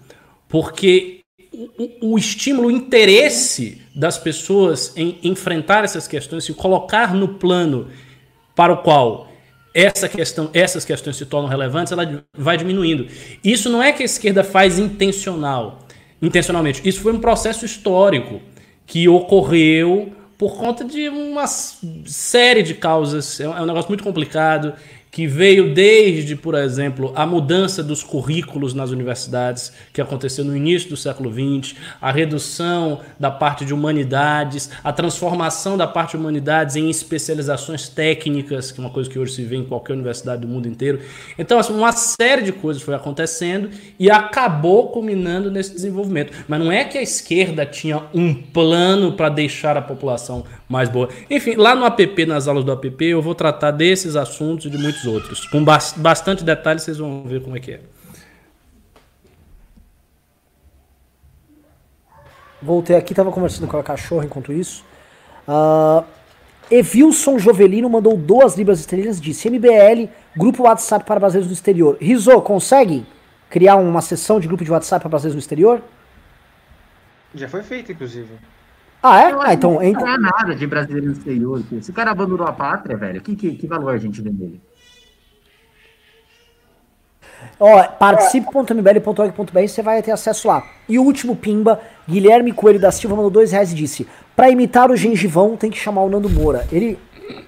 porque 0.46 1.20
o, 1.50 2.12
o, 2.12 2.18
estímulo, 2.18 2.68
o 2.68 2.70
interesse 2.70 3.80
das 3.94 4.18
pessoas 4.18 4.92
em 4.94 5.18
enfrentar 5.22 5.84
essas 5.84 6.06
questões, 6.06 6.44
se 6.44 6.52
colocar 6.52 7.14
no 7.14 7.26
plano 7.26 7.88
para 8.54 8.74
o 8.74 8.82
qual 8.82 9.28
essa 9.72 10.06
questão, 10.06 10.50
essas 10.52 10.84
questões 10.84 11.16
se 11.16 11.24
tornam 11.24 11.48
relevantes, 11.48 11.92
ela 11.92 12.22
vai 12.36 12.58
diminuindo. 12.58 13.06
Isso 13.42 13.70
não 13.70 13.82
é 13.82 13.90
que 13.90 14.02
a 14.02 14.06
esquerda 14.06 14.44
faz 14.44 14.78
intencional, 14.78 15.78
intencionalmente. 16.20 16.86
Isso 16.86 17.00
foi 17.00 17.14
um 17.14 17.20
processo 17.20 17.64
histórico 17.64 18.42
que 18.88 19.06
ocorreu 19.06 20.12
por 20.38 20.56
conta 20.56 20.82
de 20.82 21.08
uma 21.10 21.46
série 21.46 22.62
de 22.62 22.74
causas. 22.74 23.38
É 23.38 23.48
um 23.48 23.56
é 23.56 23.66
negócio 23.66 23.88
muito 23.88 24.02
complicado 24.02 24.72
que 25.18 25.26
veio 25.26 25.74
desde, 25.74 26.36
por 26.36 26.54
exemplo, 26.54 27.12
a 27.12 27.26
mudança 27.26 27.82
dos 27.82 28.04
currículos 28.04 28.72
nas 28.72 28.90
universidades, 28.90 29.72
que 29.92 30.00
aconteceu 30.00 30.44
no 30.44 30.56
início 30.56 30.90
do 30.90 30.96
século 30.96 31.28
XX, 31.28 31.74
a 32.00 32.12
redução 32.12 33.00
da 33.18 33.28
parte 33.28 33.64
de 33.64 33.74
humanidades, 33.74 34.70
a 34.84 34.92
transformação 34.92 35.76
da 35.76 35.88
parte 35.88 36.12
de 36.12 36.18
humanidades 36.18 36.76
em 36.76 36.88
especializações 36.88 37.88
técnicas, 37.88 38.70
que 38.70 38.80
é 38.80 38.84
uma 38.84 38.90
coisa 38.90 39.10
que 39.10 39.18
hoje 39.18 39.32
se 39.32 39.42
vê 39.42 39.56
em 39.56 39.64
qualquer 39.64 39.94
universidade 39.94 40.42
do 40.42 40.46
mundo 40.46 40.68
inteiro. 40.68 41.00
Então, 41.36 41.58
assim, 41.58 41.74
uma 41.74 41.90
série 41.90 42.42
de 42.42 42.52
coisas 42.52 42.80
foi 42.80 42.94
acontecendo 42.94 43.70
e 43.98 44.08
acabou 44.08 44.90
culminando 44.90 45.50
nesse 45.50 45.72
desenvolvimento. 45.72 46.32
Mas 46.46 46.60
não 46.60 46.70
é 46.70 46.84
que 46.84 46.96
a 46.96 47.02
esquerda 47.02 47.66
tinha 47.66 48.04
um 48.14 48.32
plano 48.32 49.14
para 49.14 49.28
deixar 49.28 49.76
a 49.76 49.82
população 49.82 50.44
mais 50.68 50.88
boa. 50.88 51.08
Enfim, 51.28 51.56
lá 51.56 51.74
no 51.74 51.84
app, 51.84 52.26
nas 52.26 52.46
aulas 52.46 52.62
do 52.62 52.70
app, 52.70 53.04
eu 53.04 53.22
vou 53.22 53.34
tratar 53.34 53.70
desses 53.70 54.14
assuntos 54.14 54.66
e 54.66 54.70
de 54.70 54.78
muitos 54.78 55.07
outros. 55.08 55.46
Com 55.46 55.64
bastante 55.64 56.44
detalhe, 56.44 56.80
vocês 56.80 56.98
vão 56.98 57.24
ver 57.24 57.42
como 57.42 57.56
é 57.56 57.60
que 57.60 57.72
é. 57.72 57.80
Voltei 62.60 62.96
aqui, 62.96 63.12
estava 63.12 63.30
conversando 63.30 63.68
com 63.68 63.76
a 63.76 63.82
cachorra 63.82 64.24
enquanto 64.24 64.52
isso. 64.52 64.84
Uh, 65.46 66.04
Evilson 66.70 67.38
Jovelino 67.38 67.88
mandou 67.88 68.16
duas 68.16 68.56
libras 68.56 68.80
estrelas 68.80 69.20
disse 69.20 69.48
MBL, 69.48 70.10
grupo 70.36 70.64
WhatsApp 70.64 71.04
para 71.04 71.20
brasileiros 71.20 71.48
no 71.48 71.54
exterior. 71.54 71.96
Rizô, 72.00 72.42
consegue 72.42 73.06
criar 73.48 73.76
uma 73.76 74.02
sessão 74.02 74.38
de 74.38 74.46
grupo 74.46 74.64
de 74.64 74.70
WhatsApp 74.70 75.02
para 75.02 75.08
brasileiros 75.08 75.36
no 75.36 75.40
exterior? 75.40 75.82
Já 77.34 77.48
foi 77.48 77.62
feito, 77.62 77.92
inclusive. 77.92 78.28
Ah, 79.02 79.20
é? 79.20 79.32
Ah, 79.38 79.54
então. 79.54 79.74
Não 79.74 80.08
é 80.08 80.18
nada 80.18 80.54
de 80.54 80.66
brasileiro 80.66 81.06
no 81.06 81.12
exterior. 81.12 81.62
Se 81.80 81.90
o 81.90 81.94
cara 81.94 82.10
abandonou 82.10 82.46
a 82.46 82.52
pátria, 82.52 82.96
velho, 82.96 83.20
que, 83.20 83.36
que, 83.36 83.54
que 83.54 83.66
valor 83.66 83.94
a 83.94 83.98
gente 83.98 84.20
vê 84.20 84.30
nele? 84.30 84.60
Ó, 87.60 87.82
participe.mbl.org.br, 87.84 89.66
você 89.66 89.82
vai 89.82 90.02
ter 90.02 90.12
acesso 90.12 90.46
lá. 90.46 90.64
E 90.88 90.98
o 90.98 91.02
último 91.02 91.34
pimba, 91.34 91.80
Guilherme 92.08 92.52
Coelho 92.52 92.78
da 92.78 92.92
Silva 92.92 93.16
mandou 93.16 93.30
dois 93.30 93.52
reais 93.52 93.72
e 93.72 93.74
disse: 93.74 94.06
Pra 94.36 94.50
imitar 94.50 94.90
o 94.90 94.96
gengivão, 94.96 95.56
tem 95.56 95.70
que 95.70 95.78
chamar 95.78 96.02
o 96.02 96.08
Nando 96.08 96.30
Moura. 96.30 96.66
Ele. 96.70 96.98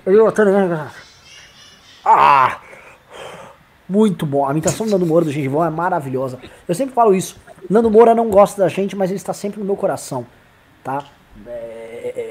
ele 0.06 0.18
ah! 2.04 2.58
Muito 3.88 4.24
bom. 4.24 4.46
A 4.46 4.52
imitação 4.52 4.86
do 4.86 4.92
Nando 4.92 5.06
Moura 5.06 5.24
do 5.24 5.32
gengivão 5.32 5.64
é 5.64 5.70
maravilhosa. 5.70 6.38
Eu 6.66 6.74
sempre 6.74 6.94
falo 6.94 7.14
isso. 7.14 7.36
Nando 7.68 7.90
Moura 7.90 8.14
não 8.14 8.30
gosta 8.30 8.62
da 8.62 8.68
gente, 8.68 8.96
mas 8.96 9.10
ele 9.10 9.16
está 9.16 9.32
sempre 9.32 9.60
no 9.60 9.66
meu 9.66 9.76
coração. 9.76 10.26
Tá? 10.82 11.04
É, 11.46 11.50
é, 11.50 12.20
é, 12.20 12.29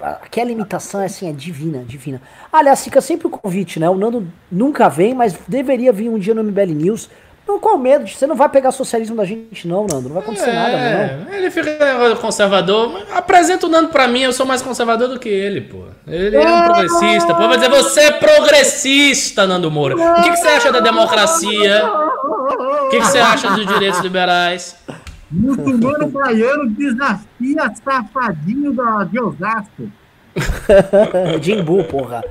aquela 0.00 0.50
imitação 0.50 1.00
é 1.00 1.06
assim, 1.06 1.28
é 1.28 1.32
divina, 1.32 1.84
divina. 1.86 2.20
Aliás, 2.52 2.84
fica 2.84 3.00
sempre 3.00 3.26
o 3.26 3.30
convite, 3.30 3.80
né? 3.80 3.88
O 3.88 3.96
Nando 3.96 4.26
nunca 4.50 4.88
vem, 4.88 5.14
mas 5.14 5.34
deveria 5.46 5.92
vir 5.92 6.08
um 6.08 6.18
dia 6.18 6.34
no 6.34 6.42
MBL 6.42 6.74
News. 6.74 7.08
Não, 7.46 7.60
qual 7.60 7.78
medo? 7.78 8.08
Você 8.08 8.26
não 8.26 8.34
vai 8.34 8.48
pegar 8.48 8.72
socialismo 8.72 9.14
da 9.14 9.24
gente, 9.24 9.68
não, 9.68 9.86
Nando. 9.86 10.08
Não 10.08 10.14
vai 10.14 10.22
acontecer 10.22 10.50
é, 10.50 10.52
nada, 10.52 11.24
não. 11.28 11.32
Ele 11.32 11.48
fica 11.48 12.16
conservador. 12.20 13.04
Apresenta 13.14 13.66
o 13.66 13.68
Nando 13.68 13.88
pra 13.88 14.08
mim, 14.08 14.22
eu 14.22 14.32
sou 14.32 14.44
mais 14.44 14.60
conservador 14.60 15.08
do 15.08 15.18
que 15.18 15.28
ele, 15.28 15.60
pô. 15.60 15.84
Ele 16.08 16.36
é 16.36 16.40
um 16.40 16.64
progressista. 16.64 17.34
Pô, 17.34 17.46
vai 17.46 17.56
dizer, 17.56 17.70
você 17.70 18.00
é 18.00 18.10
progressista, 18.10 19.46
Nando 19.46 19.70
Moura. 19.70 19.94
O 19.94 20.22
que, 20.22 20.30
que 20.30 20.36
você 20.36 20.48
acha 20.48 20.72
da 20.72 20.80
democracia? 20.80 21.84
O 21.86 22.88
que, 22.88 22.98
que 22.98 23.06
você 23.06 23.18
acha 23.18 23.48
dos 23.50 23.66
direitos 23.66 24.00
liberais? 24.00 24.76
Muçulmano 25.30 26.08
baiano 26.08 26.70
desafia 26.70 27.74
safadinho 27.82 28.72
da, 28.72 29.04
de 29.04 29.20
Osasco. 29.20 29.90
Jimbu, 31.42 31.84
porra. 31.84 32.24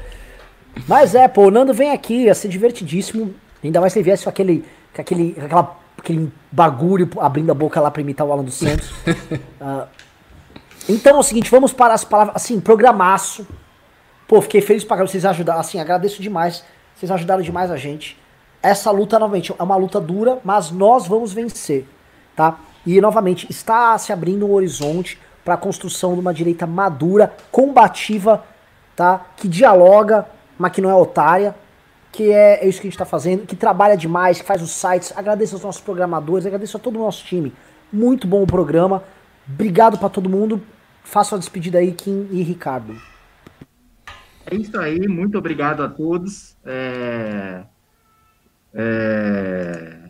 Mas 0.88 1.16
é, 1.16 1.28
pô, 1.28 1.48
o 1.48 1.52
Nando 1.52 1.74
vem 1.74 1.92
aqui, 1.92 2.24
ia 2.24 2.36
ser 2.36 2.48
divertidíssimo. 2.48 3.34
Ainda 3.64 3.82
mais 3.82 3.94
se 3.94 4.00
ele 4.00 4.06
viesse 4.06 4.24
com 4.24 4.30
aquele, 4.30 4.64
com 4.94 5.02
aquele, 5.02 5.36
aquela, 5.40 5.78
aquele 5.98 6.32
bagulho 6.52 7.10
abrindo 7.20 7.52
a 7.52 7.56
boca 7.56 7.82
lá 7.82 7.90
pra 7.90 8.02
imitar 8.02 8.26
o 8.26 8.32
Alan 8.32 8.44
dos 8.44 8.56
Santos. 8.56 8.92
uh, 8.92 9.88
então 10.88 11.18
é 11.18 11.20
o 11.20 11.24
seguinte, 11.24 11.50
vamos 11.50 11.74
para 11.74 11.94
as 11.94 12.04
palavras. 12.04 12.36
Assim, 12.36 12.60
programaço. 12.60 13.48
Pô, 14.28 14.42
fiquei 14.42 14.62
feliz 14.62 14.84
pra 14.84 14.98
vocês 14.98 15.26
ajudaram. 15.26 15.60
Assim, 15.60 15.80
agradeço 15.80 16.22
demais. 16.22 16.64
Vocês 16.96 17.12
ajudaram 17.12 17.42
demais 17.42 17.72
a 17.72 17.78
gente. 17.78 18.18
Essa 18.62 18.90
luta, 18.90 19.20
novamente, 19.20 19.54
é 19.58 19.64
uma 19.64 19.76
luta 19.76 20.00
dura, 20.00 20.40
mas 20.44 20.72
nós 20.72 21.08
vamos 21.08 21.34
vencer. 21.34 21.86
tá? 22.36 22.58
E 22.86 23.02
novamente 23.02 23.48
está 23.50 23.98
se 23.98 24.14
abrindo 24.14 24.46
um 24.46 24.54
horizonte 24.54 25.20
para 25.44 25.56
a 25.56 25.58
construção 25.58 26.14
de 26.14 26.20
uma 26.20 26.34
direita 26.34 26.66
madura, 26.66 27.34
combativa, 27.52 28.44
tá? 28.96 29.26
Que 29.38 29.48
dialoga, 29.48 30.26
mas 30.58 30.72
que 30.72 30.82
não 30.82 30.90
é 30.90 30.96
otária, 30.96 31.56
que 32.12 32.32
é, 32.32 32.64
é 32.64 32.68
isso 32.68 32.80
que 32.80 32.88
a 32.88 32.90
gente 32.90 32.96
está 32.96 33.06
fazendo, 33.06 33.46
que 33.46 33.56
trabalha 33.56 33.98
demais, 33.98 34.40
que 34.40 34.48
faz 34.48 34.62
os 34.62 34.72
sites. 34.72 35.14
Agradeço 35.16 35.56
aos 35.56 35.64
nossos 35.64 35.82
programadores, 35.82 36.46
agradeço 36.46 36.78
a 36.78 36.80
todo 36.80 36.96
o 36.96 37.00
nosso 37.00 37.26
time. 37.26 37.54
Muito 37.92 38.28
bom 38.28 38.44
o 38.44 38.48
programa. 38.48 39.04
Obrigado 39.48 39.98
para 39.98 40.10
todo 40.10 40.30
mundo. 40.30 40.62
Faça 41.04 41.36
a 41.36 41.40
despedida 41.40 41.78
aí, 41.78 41.92
Kim 41.92 42.28
e 42.32 42.42
Ricardo. 42.42 42.96
É 44.46 44.56
isso 44.56 44.78
aí, 44.80 45.08
muito 45.08 45.38
obrigado 45.38 45.84
a 45.84 45.90
todos. 45.90 46.56
É... 46.66 47.64
É... 48.74 50.05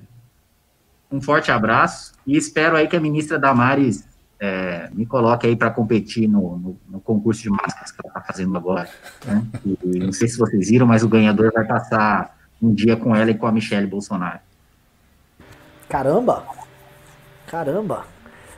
Um 1.12 1.22
forte 1.22 1.52
abraço 1.52 2.14
e 2.26 2.36
espero 2.36 2.76
aí 2.76 2.88
que 2.88 2.96
a 2.96 3.00
ministra 3.00 3.38
Damares 3.38 4.08
é, 4.40 4.90
me 4.94 5.06
coloque 5.06 5.48
aí 5.48 5.56
para 5.56 5.70
competir 5.70 6.28
no, 6.28 6.58
no, 6.58 6.78
no, 6.90 7.00
concurso 7.00 7.42
de 7.42 7.50
máscaras 7.50 7.92
que 7.92 8.02
ela 8.04 8.10
está 8.10 8.22
fazendo 8.22 8.58
agora. 8.58 8.90
Né? 9.26 9.44
E, 9.66 10.00
não 10.00 10.12
sei 10.12 10.28
se 10.28 10.38
vocês 10.38 10.70
viram, 10.70 10.86
mas 10.86 11.04
o 11.04 11.10
ganhador 11.10 11.52
vai 11.54 11.66
passar 11.66 12.36
um 12.62 12.74
dia 12.74 12.98
com 12.98 13.16
ela 13.16 13.32
e 13.32 13.36
com 13.36 13.48
a 13.48 13.52
Michelle 13.52 13.88
Bolsonaro. 13.88 14.40
Caramba! 15.88 16.44
Caramba! 17.48 18.06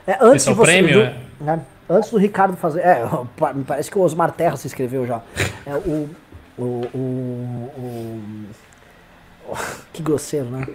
É, 0.06 0.16
antes 0.20 0.42
Esse 0.42 0.48
é 0.48 0.52
o 0.52 0.56
prêmio, 0.56 1.12
do, 1.38 1.44
né? 1.44 1.60
Antes 1.88 2.10
do 2.10 2.18
Ricardo 2.18 2.56
fazer. 2.56 2.80
É, 2.80 3.02
me 3.54 3.64
parece 3.64 3.90
que 3.90 3.98
o 3.98 4.02
Osmar 4.02 4.32
Terra 4.32 4.56
se 4.56 4.66
inscreveu 4.66 5.06
já. 5.06 5.22
É, 5.66 5.74
o, 5.74 6.08
o, 6.58 6.62
o, 6.62 7.72
o, 9.46 9.56
Que 9.92 10.02
grosseiro, 10.02 10.46
né? 10.46 10.66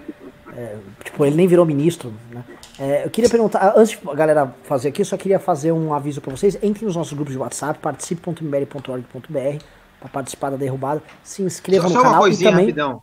É, 0.55 0.77
tipo, 1.03 1.25
ele 1.25 1.35
nem 1.35 1.47
virou 1.47 1.65
ministro, 1.65 2.13
né? 2.31 2.43
É, 2.77 3.05
eu 3.05 3.09
queria 3.09 3.29
perguntar, 3.29 3.73
antes 3.77 3.97
de 3.97 4.09
a 4.09 4.15
galera 4.15 4.53
fazer 4.63 4.89
aqui, 4.89 5.01
eu 5.01 5.05
só 5.05 5.15
queria 5.15 5.39
fazer 5.39 5.71
um 5.71 5.93
aviso 5.93 6.19
para 6.21 6.35
vocês. 6.35 6.55
Entrem 6.61 6.85
nos 6.85 6.95
nossos 6.95 7.13
grupos 7.13 7.33
de 7.33 7.39
WhatsApp, 7.39 7.79
participe.mbl.org.br 7.79 9.63
para 9.99 10.09
participar 10.09 10.49
da 10.49 10.57
derrubada. 10.57 11.01
Se 11.23 11.41
inscreva 11.41 11.87
só, 11.87 11.89
no 11.89 11.93
só 11.93 12.01
canal 12.01 12.13
uma 12.13 12.21
coisinha, 12.21 12.49
e 12.49 12.51
também. 12.51 12.65
Rapidão. 12.65 13.01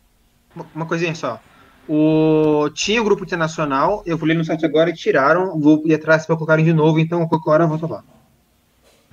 Uma, 0.55 0.67
uma 0.75 0.87
coisinha 0.87 1.15
só. 1.15 1.41
O... 1.89 2.69
Tinha 2.75 3.01
o 3.01 3.05
grupo 3.05 3.25
internacional, 3.25 4.03
eu 4.05 4.19
fui 4.19 4.33
no 4.35 4.45
site 4.45 4.65
agora 4.67 4.91
e 4.91 4.95
tiraram, 4.95 5.59
vou 5.59 5.83
ir 5.87 5.95
atrás 5.95 6.27
para 6.27 6.37
colocarem 6.37 6.65
de 6.65 6.73
novo, 6.73 7.01
então 7.01 7.27
qualquer 7.27 7.51
hora 7.51 7.65
eu 7.65 7.69
volto 7.69 7.87
lá. 7.87 8.05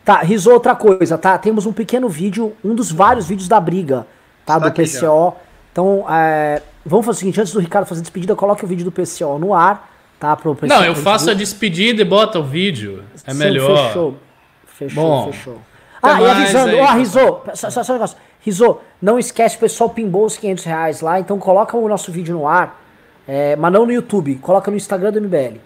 Tá, 0.04 0.22
risou 0.22 0.54
outra 0.54 0.76
coisa, 0.76 1.18
tá? 1.18 1.38
Temos 1.38 1.66
um 1.66 1.74
pequeno 1.74 2.08
vídeo, 2.08 2.56
um 2.64 2.76
dos 2.76 2.92
vários 2.92 3.28
vídeos 3.28 3.48
da 3.48 3.60
briga, 3.60 4.08
tá? 4.46 4.60
Tá 4.60 4.70
do 4.70 4.72
PCO. 4.72 5.36
Então, 5.72 6.06
é, 6.10 6.62
vamos 6.88 7.06
fazer 7.06 7.18
o 7.18 7.20
seguinte, 7.20 7.42
antes 7.42 7.54
do 7.54 7.60
Ricardo 7.60 7.86
fazer 7.86 8.02
a 8.02 8.04
despedida, 8.04 8.36
coloque 8.36 8.64
o 8.64 8.68
vídeo 8.68 8.86
do 8.86 8.92
PCO 8.92 9.38
no 9.38 9.54
ar, 9.54 9.92
tá? 10.20 10.36
Pro 10.36 10.56
PCO, 10.56 10.68
Não, 10.68 10.84
eu 10.84 10.96
faço 10.96 11.30
a 11.30 11.34
despedida 11.34 12.02
e 12.02 12.06
bota 12.06 12.40
o 12.40 12.44
vídeo. 12.44 13.04
É 13.26 13.32
Sim, 13.32 13.38
melhor. 13.38 13.88
Fechou, 13.88 14.16
fechou, 14.66 15.04
Bom, 15.04 15.32
fechou. 15.32 15.62
Ah, 16.02 16.22
e 16.22 16.26
avisando, 16.26 16.78
ó, 16.78 16.80
pessoal. 16.80 16.98
Rizô, 16.98 17.42
só, 17.54 17.70
só, 17.70 17.84
só 17.84 17.94
um 17.94 17.96
negócio. 17.96 18.18
Rizô, 18.40 18.80
não 19.02 19.20
esquece, 19.20 19.58
o 19.58 19.60
pessoal 19.60 19.90
pimbou 19.90 20.26
os 20.26 20.38
500 20.38 20.64
reais 20.64 21.02
lá, 21.02 21.20
então 21.20 21.38
coloca 21.38 21.76
o 21.76 21.88
nosso 21.90 22.12
vídeo 22.12 22.34
no 22.34 22.48
ar, 22.48 22.82
é, 23.28 23.56
mas 23.56 23.74
não 23.74 23.86
no 23.86 23.92
YouTube, 23.92 24.36
coloca 24.36 24.72
no 24.72 24.78
Instagram 24.78 25.12
do 25.12 25.22
MBL. 25.22 25.60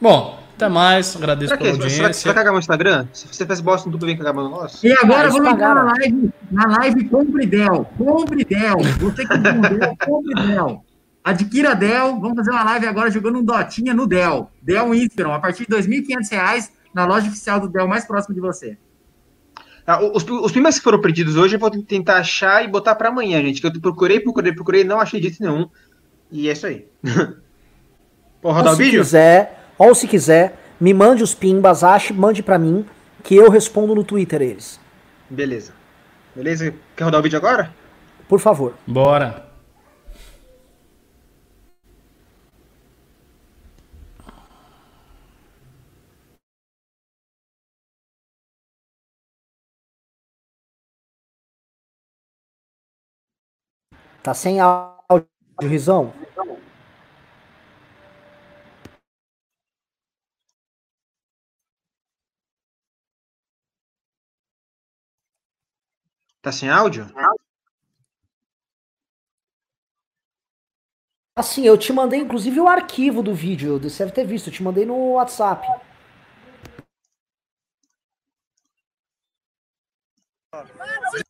Bom, 0.00 0.39
até 0.60 0.68
mais. 0.68 1.16
Agradeço 1.16 1.48
Será 1.48 1.56
que 1.56 1.64
pela 1.64 1.76
você 1.76 1.88
vai, 1.88 1.96
audiência. 1.98 2.34
cagar 2.34 2.52
meu 2.52 2.60
Instagram? 2.60 3.06
Se 3.12 3.26
você 3.26 3.46
faz 3.46 3.60
bosta 3.60 3.88
no 3.88 3.94
YouTube, 3.94 4.08
vem 4.08 4.16
cagar 4.16 4.34
meu 4.34 4.48
nosso? 4.48 4.86
E 4.86 4.92
agora 4.92 5.22
eles 5.22 5.32
vamos 5.34 5.52
entrar 5.52 5.74
na 5.74 5.82
live, 5.84 6.30
na 6.50 6.66
live 6.78 7.08
Compre 7.08 7.46
Del. 7.46 7.84
Compre 7.96 8.44
Del. 8.44 8.78
Você 8.98 9.26
que 9.26 9.38
Del, 9.38 9.96
compre 10.06 10.34
Del. 10.46 10.84
Adquira 11.24 11.74
Del. 11.74 12.20
Vamos 12.20 12.36
fazer 12.36 12.50
uma 12.50 12.64
live 12.64 12.86
agora 12.86 13.10
jogando 13.10 13.38
um 13.38 13.44
Dotinha 13.44 13.94
no 13.94 14.06
Del. 14.06 14.50
Del 14.62 14.94
Inspiron, 14.94 15.32
a 15.32 15.40
partir 15.40 15.66
de 15.66 15.76
2.500 15.76 16.30
reais 16.30 16.72
na 16.94 17.06
loja 17.06 17.28
oficial 17.28 17.60
do 17.60 17.68
Del 17.68 17.88
mais 17.88 18.04
próximo 18.04 18.34
de 18.34 18.40
você. 18.40 18.76
Ah, 19.86 20.00
os, 20.02 20.24
os 20.24 20.52
que 20.52 20.80
foram 20.82 21.00
pedidos 21.00 21.36
hoje 21.36 21.56
eu 21.56 21.60
vou 21.60 21.70
tentar 21.70 22.18
achar 22.18 22.64
e 22.64 22.68
botar 22.68 22.94
pra 22.94 23.08
amanhã, 23.08 23.40
gente. 23.40 23.60
Que 23.60 23.66
eu 23.66 23.80
procurei, 23.80 24.20
procurei, 24.20 24.52
procurei, 24.52 24.84
não 24.84 25.00
achei 25.00 25.20
jeito 25.20 25.42
nenhum. 25.42 25.68
E 26.30 26.48
é 26.48 26.52
isso 26.52 26.66
aí. 26.66 26.86
Pode 28.40 28.56
rodar 28.56 28.68
Ou 28.68 28.72
o 28.72 28.76
se 28.76 28.82
vídeo? 28.84 29.00
quiser, 29.00 29.59
ou 29.80 29.94
se 29.94 30.06
quiser, 30.06 30.58
me 30.78 30.92
mande 30.92 31.22
os 31.22 31.34
pimbas, 31.34 31.82
ache, 31.82 32.12
mande 32.12 32.42
pra 32.42 32.58
mim, 32.58 32.84
que 33.24 33.34
eu 33.34 33.48
respondo 33.48 33.94
no 33.94 34.04
Twitter 34.04 34.42
eles. 34.42 34.78
Beleza. 35.30 35.72
Beleza? 36.36 36.74
Quer 36.94 37.04
rodar 37.04 37.20
o 37.20 37.22
vídeo 37.22 37.38
agora? 37.38 37.74
Por 38.28 38.38
favor. 38.38 38.74
Bora. 38.86 39.48
Tá 54.22 54.34
sem 54.34 54.60
áudio, 54.60 55.26
Rizão? 55.62 56.12
Tá 66.42 66.50
sem 66.50 66.70
áudio? 66.70 67.06
Assim, 71.36 71.66
eu 71.66 71.76
te 71.78 71.92
mandei 71.92 72.20
inclusive 72.20 72.60
o 72.60 72.68
arquivo 72.68 73.22
do 73.22 73.34
vídeo, 73.34 73.78
você 73.78 74.04
deve 74.04 74.14
ter 74.14 74.26
visto, 74.26 74.48
eu 74.48 74.52
te 74.52 74.62
mandei 74.62 74.84
no 74.84 75.12
WhatsApp. 75.12 75.66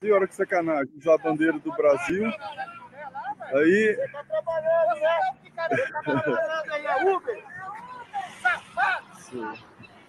Senhora, 0.01 0.27
que 0.27 0.35
sacanagem. 0.35 0.93
Já 0.99 1.15
a 1.15 1.19
bandeira 1.19 1.59
do 1.59 1.71
Brasil. 1.73 2.33
Aí. 3.53 3.99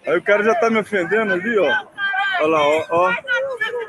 Aí 0.06 0.18
o 0.18 0.22
cara 0.22 0.42
já 0.42 0.58
tá 0.58 0.70
me 0.70 0.78
ofendendo 0.78 1.34
ali, 1.34 1.58
ó. 1.58 1.86
Olha 2.40 2.46
lá, 2.46 2.60
ó, 2.60 2.86
ó. 2.90 3.12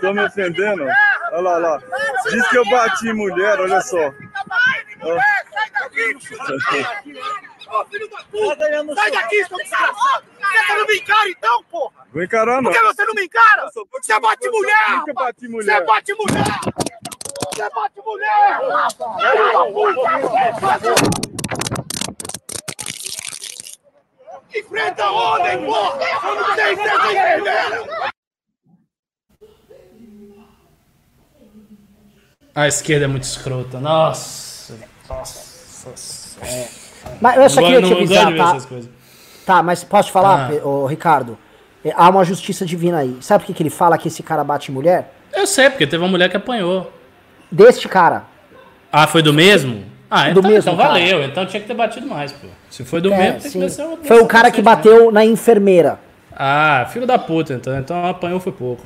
Tô 0.02 0.14
me 0.14 0.24
ofendendo. 0.26 0.84
Olha 0.84 1.42
lá, 1.42 1.52
olha 1.56 1.68
lá. 1.68 1.82
Diz 2.30 2.48
que 2.50 2.58
eu 2.58 2.70
bati 2.70 3.08
em 3.08 3.14
mulher, 3.14 3.60
olha 3.60 3.82
só. 3.82 3.98
Ó. 5.02 5.18
Sai 8.94 9.12
daqui, 9.12 9.44
seu 9.46 9.58
desgraçado! 9.58 10.26
Você 10.40 10.74
não 10.74 10.86
me 10.86 10.96
encara 10.96 11.30
então, 11.30 11.64
porra! 11.64 12.06
Vou 12.14 12.24
encarar, 12.24 12.62
não. 12.62 12.72
Por 12.72 12.80
que 12.80 12.86
você 12.86 13.06
não 13.06 13.14
me 13.16 13.24
encara? 13.26 13.70
Você 13.74 14.20
bate 14.20 14.50
mulher! 14.50 14.74
Rapaz! 14.74 15.16
bati 15.16 15.48
mulher. 15.48 15.80
Você 15.80 15.86
bate 15.86 16.16
mulher! 16.16 16.44
Você 17.52 17.70
bate 17.70 18.02
mulher! 18.06 18.60
Enfrenta 24.56 25.04
a 25.04 25.12
ordem, 25.12 25.66
porra! 25.66 25.98
Vocês 25.98 26.80
estão 26.80 27.12
entendendo? 27.12 28.13
A 32.56 32.68
esquerda 32.68 33.06
é 33.06 33.08
muito 33.08 33.24
escrota. 33.24 33.80
Nossa. 33.80 34.76
Nossa. 35.10 36.38
Mas 37.20 37.36
eu 37.38 37.50
só 37.50 37.62
queria 37.62 37.82
te 37.82 37.94
avisar, 37.94 38.36
tá? 38.36 38.44
essas 38.50 38.66
coisas. 38.66 38.90
Tá, 39.46 39.62
mas 39.64 39.84
posso 39.84 40.10
te 40.10 40.12
falar, 40.14 40.52
Ah. 40.52 40.68
Ô, 40.68 40.86
Ricardo? 40.86 41.38
É, 41.84 41.92
Há 41.96 42.10
uma 42.10 42.24
justiça 42.24 42.66
divina 42.66 43.00
aí. 43.00 43.18
Sabe 43.22 43.44
por 43.44 43.48
que, 43.48 43.54
que 43.54 43.64
ele 43.64 43.70
fala 43.70 43.98
que 43.98 44.08
esse 44.08 44.24
cara 44.24 44.44
bate 44.44 44.72
em 44.72 44.74
mulher? 44.74 45.14
Eu 45.34 45.46
sei, 45.48 45.70
porque 45.70 45.86
teve 45.86 46.02
uma 46.02 46.10
mulher 46.10 46.30
que 46.30 46.38
apanhou. 46.38 46.92
Deste 47.52 47.88
cara. 47.90 48.24
Ah, 48.92 49.08
foi 49.08 49.22
do 49.22 49.34
mesmo? 49.34 49.84
Ah, 50.10 50.26
Do 50.30 50.40
então, 50.40 50.44
mesmo, 50.44 50.60
então 50.72 50.78
cara. 50.78 50.90
valeu. 50.90 51.24
Então 51.24 51.46
tinha 51.46 51.60
que 51.60 51.68
ter 51.68 51.74
batido 51.74 52.08
mais, 52.08 52.32
pô. 52.32 52.48
Se 52.70 52.86
foi 52.86 53.02
do 53.02 53.12
É, 53.12 53.18
mesmo, 53.18 53.42
tem 53.42 53.52
sim. 53.52 53.60
que 53.60 53.66
descer 53.66 53.84
outro. 53.86 54.06
Foi 54.08 54.22
o 54.22 54.28
cara 54.28 54.52
que 54.52 54.62
bateu 54.62 55.12
na 55.12 55.26
enfermeira. 55.26 56.00
Ah, 56.32 56.88
filho 56.94 57.06
da 57.08 57.18
puta, 57.18 57.54
então. 57.54 57.78
Então 57.78 58.06
apanhou 58.06 58.40
foi 58.40 58.52
pouco. 58.52 58.84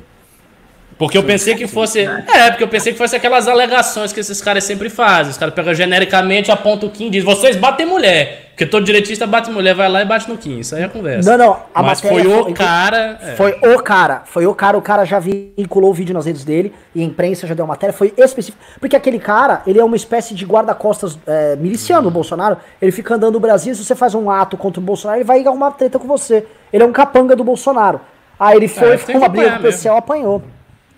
Porque 0.98 1.16
eu 1.16 1.22
pensei 1.22 1.54
que 1.54 1.68
fosse. 1.68 2.00
É, 2.00 2.50
porque 2.50 2.64
eu 2.64 2.68
pensei 2.68 2.92
que 2.92 2.98
fosse 2.98 3.14
aquelas 3.14 3.46
alegações 3.46 4.12
que 4.12 4.18
esses 4.18 4.42
caras 4.42 4.64
sempre 4.64 4.90
fazem. 4.90 5.30
Os 5.30 5.38
caras 5.38 5.54
pegam 5.54 5.72
genericamente, 5.72 6.50
apontam 6.50 6.88
o 6.88 6.92
Kim 6.92 7.06
e 7.06 7.10
dizem: 7.10 7.24
vocês 7.24 7.56
batem 7.56 7.86
mulher. 7.86 8.46
Porque 8.58 8.66
todo 8.66 8.84
direitista 8.84 9.24
bate 9.24 9.52
mulher, 9.52 9.72
vai 9.72 9.88
lá 9.88 10.02
e 10.02 10.04
bate 10.04 10.28
no 10.28 10.36
Kim. 10.36 10.58
Isso 10.58 10.74
aí 10.74 10.82
é 10.82 10.88
conversa. 10.88 11.30
Não, 11.30 11.38
não, 11.38 11.60
a 11.72 11.80
Mas 11.80 12.00
foi 12.00 12.26
o 12.26 12.52
cara. 12.52 13.16
é. 13.22 13.36
Foi 13.36 13.52
o 13.52 13.80
cara, 13.80 14.22
foi 14.24 14.46
o 14.48 14.52
cara, 14.52 14.76
o 14.76 14.82
cara 14.82 15.04
já 15.04 15.20
vinculou 15.20 15.90
o 15.90 15.94
vídeo 15.94 16.12
nas 16.12 16.26
redes 16.26 16.44
dele 16.44 16.74
e 16.92 17.00
a 17.00 17.04
imprensa 17.04 17.46
já 17.46 17.54
deu 17.54 17.64
matéria, 17.68 17.92
foi 17.92 18.12
específico. 18.16 18.58
Porque 18.80 18.96
aquele 18.96 19.20
cara, 19.20 19.62
ele 19.64 19.78
é 19.78 19.84
uma 19.84 19.94
espécie 19.94 20.34
de 20.34 20.44
guarda-costas 20.44 21.16
é, 21.24 21.54
miliciano 21.54 22.02
do 22.02 22.10
Bolsonaro, 22.10 22.56
ele 22.82 22.90
fica 22.90 23.14
andando 23.14 23.34
no 23.34 23.40
Brasil, 23.40 23.72
se 23.76 23.84
você 23.84 23.94
faz 23.94 24.12
um 24.16 24.28
ato 24.28 24.56
contra 24.56 24.80
o 24.80 24.82
Bolsonaro, 24.82 25.18
ele 25.18 25.24
vai 25.24 25.46
arrumar 25.46 25.70
treta 25.70 25.96
com 25.96 26.08
você. 26.08 26.44
Ele 26.72 26.82
é 26.82 26.86
um 26.86 26.92
capanga 26.92 27.36
do 27.36 27.44
Bolsonaro. 27.44 28.00
Aí 28.40 28.56
ele 28.56 28.66
foi, 28.66 28.94
É, 28.94 28.98
ficou 28.98 29.20
uma 29.20 29.28
briga 29.28 29.52
com 29.52 29.58
o 29.58 29.62
PCL, 29.62 29.98
apanhou. 29.98 30.42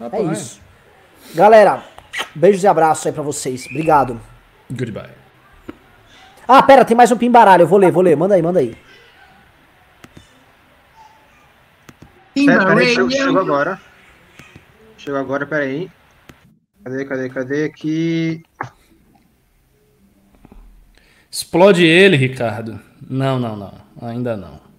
É 0.00 0.06
Apanha. 0.06 0.32
isso. 0.32 0.60
Galera, 1.34 1.84
beijos 2.34 2.62
e 2.62 2.66
abraços 2.66 3.06
aí 3.06 3.12
pra 3.12 3.22
vocês. 3.22 3.66
Obrigado. 3.66 4.20
Goodbye. 4.70 5.10
Ah, 6.48 6.62
pera, 6.62 6.84
tem 6.84 6.96
mais 6.96 7.12
um 7.12 7.18
pimbaralho. 7.18 7.62
Eu 7.62 7.66
vou 7.68 7.78
ler, 7.78 7.92
vou 7.92 8.02
ler. 8.02 8.16
Manda 8.16 8.34
aí, 8.34 8.42
manda 8.42 8.60
aí. 8.60 8.76
Pera, 12.34 12.66
pera 12.66 12.80
aí, 12.80 12.94
chegou, 12.94 13.10
chegou 13.10 13.40
agora. 13.40 13.80
Chegou 14.96 15.20
agora, 15.20 15.46
peraí. 15.46 15.90
Cadê, 16.82 17.04
cadê, 17.04 17.28
cadê 17.28 17.64
aqui? 17.64 18.42
Explode 21.30 21.84
ele, 21.84 22.16
Ricardo. 22.16 22.80
Não, 23.08 23.38
não, 23.38 23.56
não. 23.56 23.74
Ainda 24.00 24.36
não. 24.36 24.69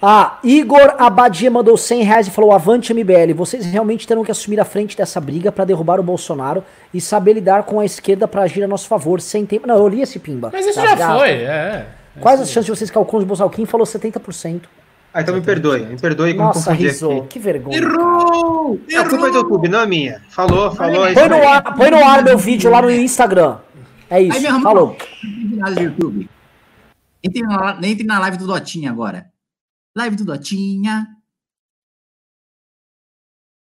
Ah, 0.00 0.38
Igor 0.44 0.94
Abadia 0.98 1.50
mandou 1.50 1.76
100 1.76 2.02
reais 2.02 2.26
e 2.26 2.30
falou: 2.30 2.52
Avante 2.52 2.92
MBL, 2.92 3.32
vocês 3.34 3.64
realmente 3.64 4.06
terão 4.06 4.22
que 4.22 4.30
assumir 4.30 4.60
a 4.60 4.64
frente 4.64 4.96
dessa 4.96 5.20
briga 5.20 5.50
pra 5.50 5.64
derrubar 5.64 5.98
o 5.98 6.02
Bolsonaro 6.02 6.62
e 6.92 7.00
saber 7.00 7.32
lidar 7.32 7.62
com 7.62 7.80
a 7.80 7.84
esquerda 7.84 8.28
pra 8.28 8.42
agir 8.42 8.62
a 8.62 8.68
nosso 8.68 8.86
favor, 8.88 9.20
sem 9.20 9.46
tempo. 9.46 9.66
Não, 9.66 9.76
eu 9.76 9.88
li 9.88 10.02
esse 10.02 10.18
pimba. 10.18 10.50
Mas 10.52 10.66
isso 10.66 10.80
Das 10.80 10.98
já 10.98 11.16
foi, 11.18 11.30
é. 11.30 11.86
Quais 12.20 12.40
as 12.40 12.48
chances 12.50 12.66
de 12.66 12.70
vocês 12.76 12.90
calculam 12.90 13.22
de 13.24 13.28
Bolsonaro? 13.28 13.54
Quem 13.54 13.64
falou 13.66 13.86
70%? 13.86 14.62
Ah, 15.14 15.22
então 15.22 15.34
me 15.34 15.40
perdoe, 15.40 15.80
me 15.86 15.98
perdoe 15.98 16.32
me 16.34 16.38
Nossa, 16.40 16.70
confundi 16.70 16.88
risou. 16.88 17.18
aqui. 17.20 17.28
Que 17.28 17.38
vergonha. 17.38 17.80
cara. 17.80 17.92
Errou! 17.94 18.78
A 18.98 19.04
culpa 19.08 19.26
é 19.28 19.30
do 19.30 19.36
YouTube, 19.38 19.68
não 19.68 19.80
é 19.80 19.86
minha. 19.86 20.20
Falou, 20.28 20.70
falou. 20.72 21.06
é 21.06 21.12
isso 21.12 21.20
Põe 21.20 21.28
no 21.30 21.34
aí. 21.36 21.46
ar, 21.46 21.74
põe 21.74 21.90
no 21.90 22.04
ar 22.04 22.22
meu 22.22 22.36
vídeo 22.36 22.70
lá 22.70 22.82
no 22.82 22.90
Instagram. 22.90 23.56
É 24.10 24.16
Aí, 24.16 24.28
isso. 24.28 24.40
meu 24.42 24.50
irmão, 24.50 24.62
Falou. 24.62 24.86
não 24.88 25.48
tem 25.48 25.58
nada 25.58 25.74
do 25.74 25.82
YouTube. 25.82 26.28
Entre 27.24 27.42
na, 27.42 27.78
entre 27.82 28.04
na 28.06 28.18
live 28.20 28.36
do 28.36 28.46
Dotinha 28.46 28.90
agora. 28.90 29.26
Live 29.96 30.14
do 30.14 30.26
Dotinha. 30.26 31.15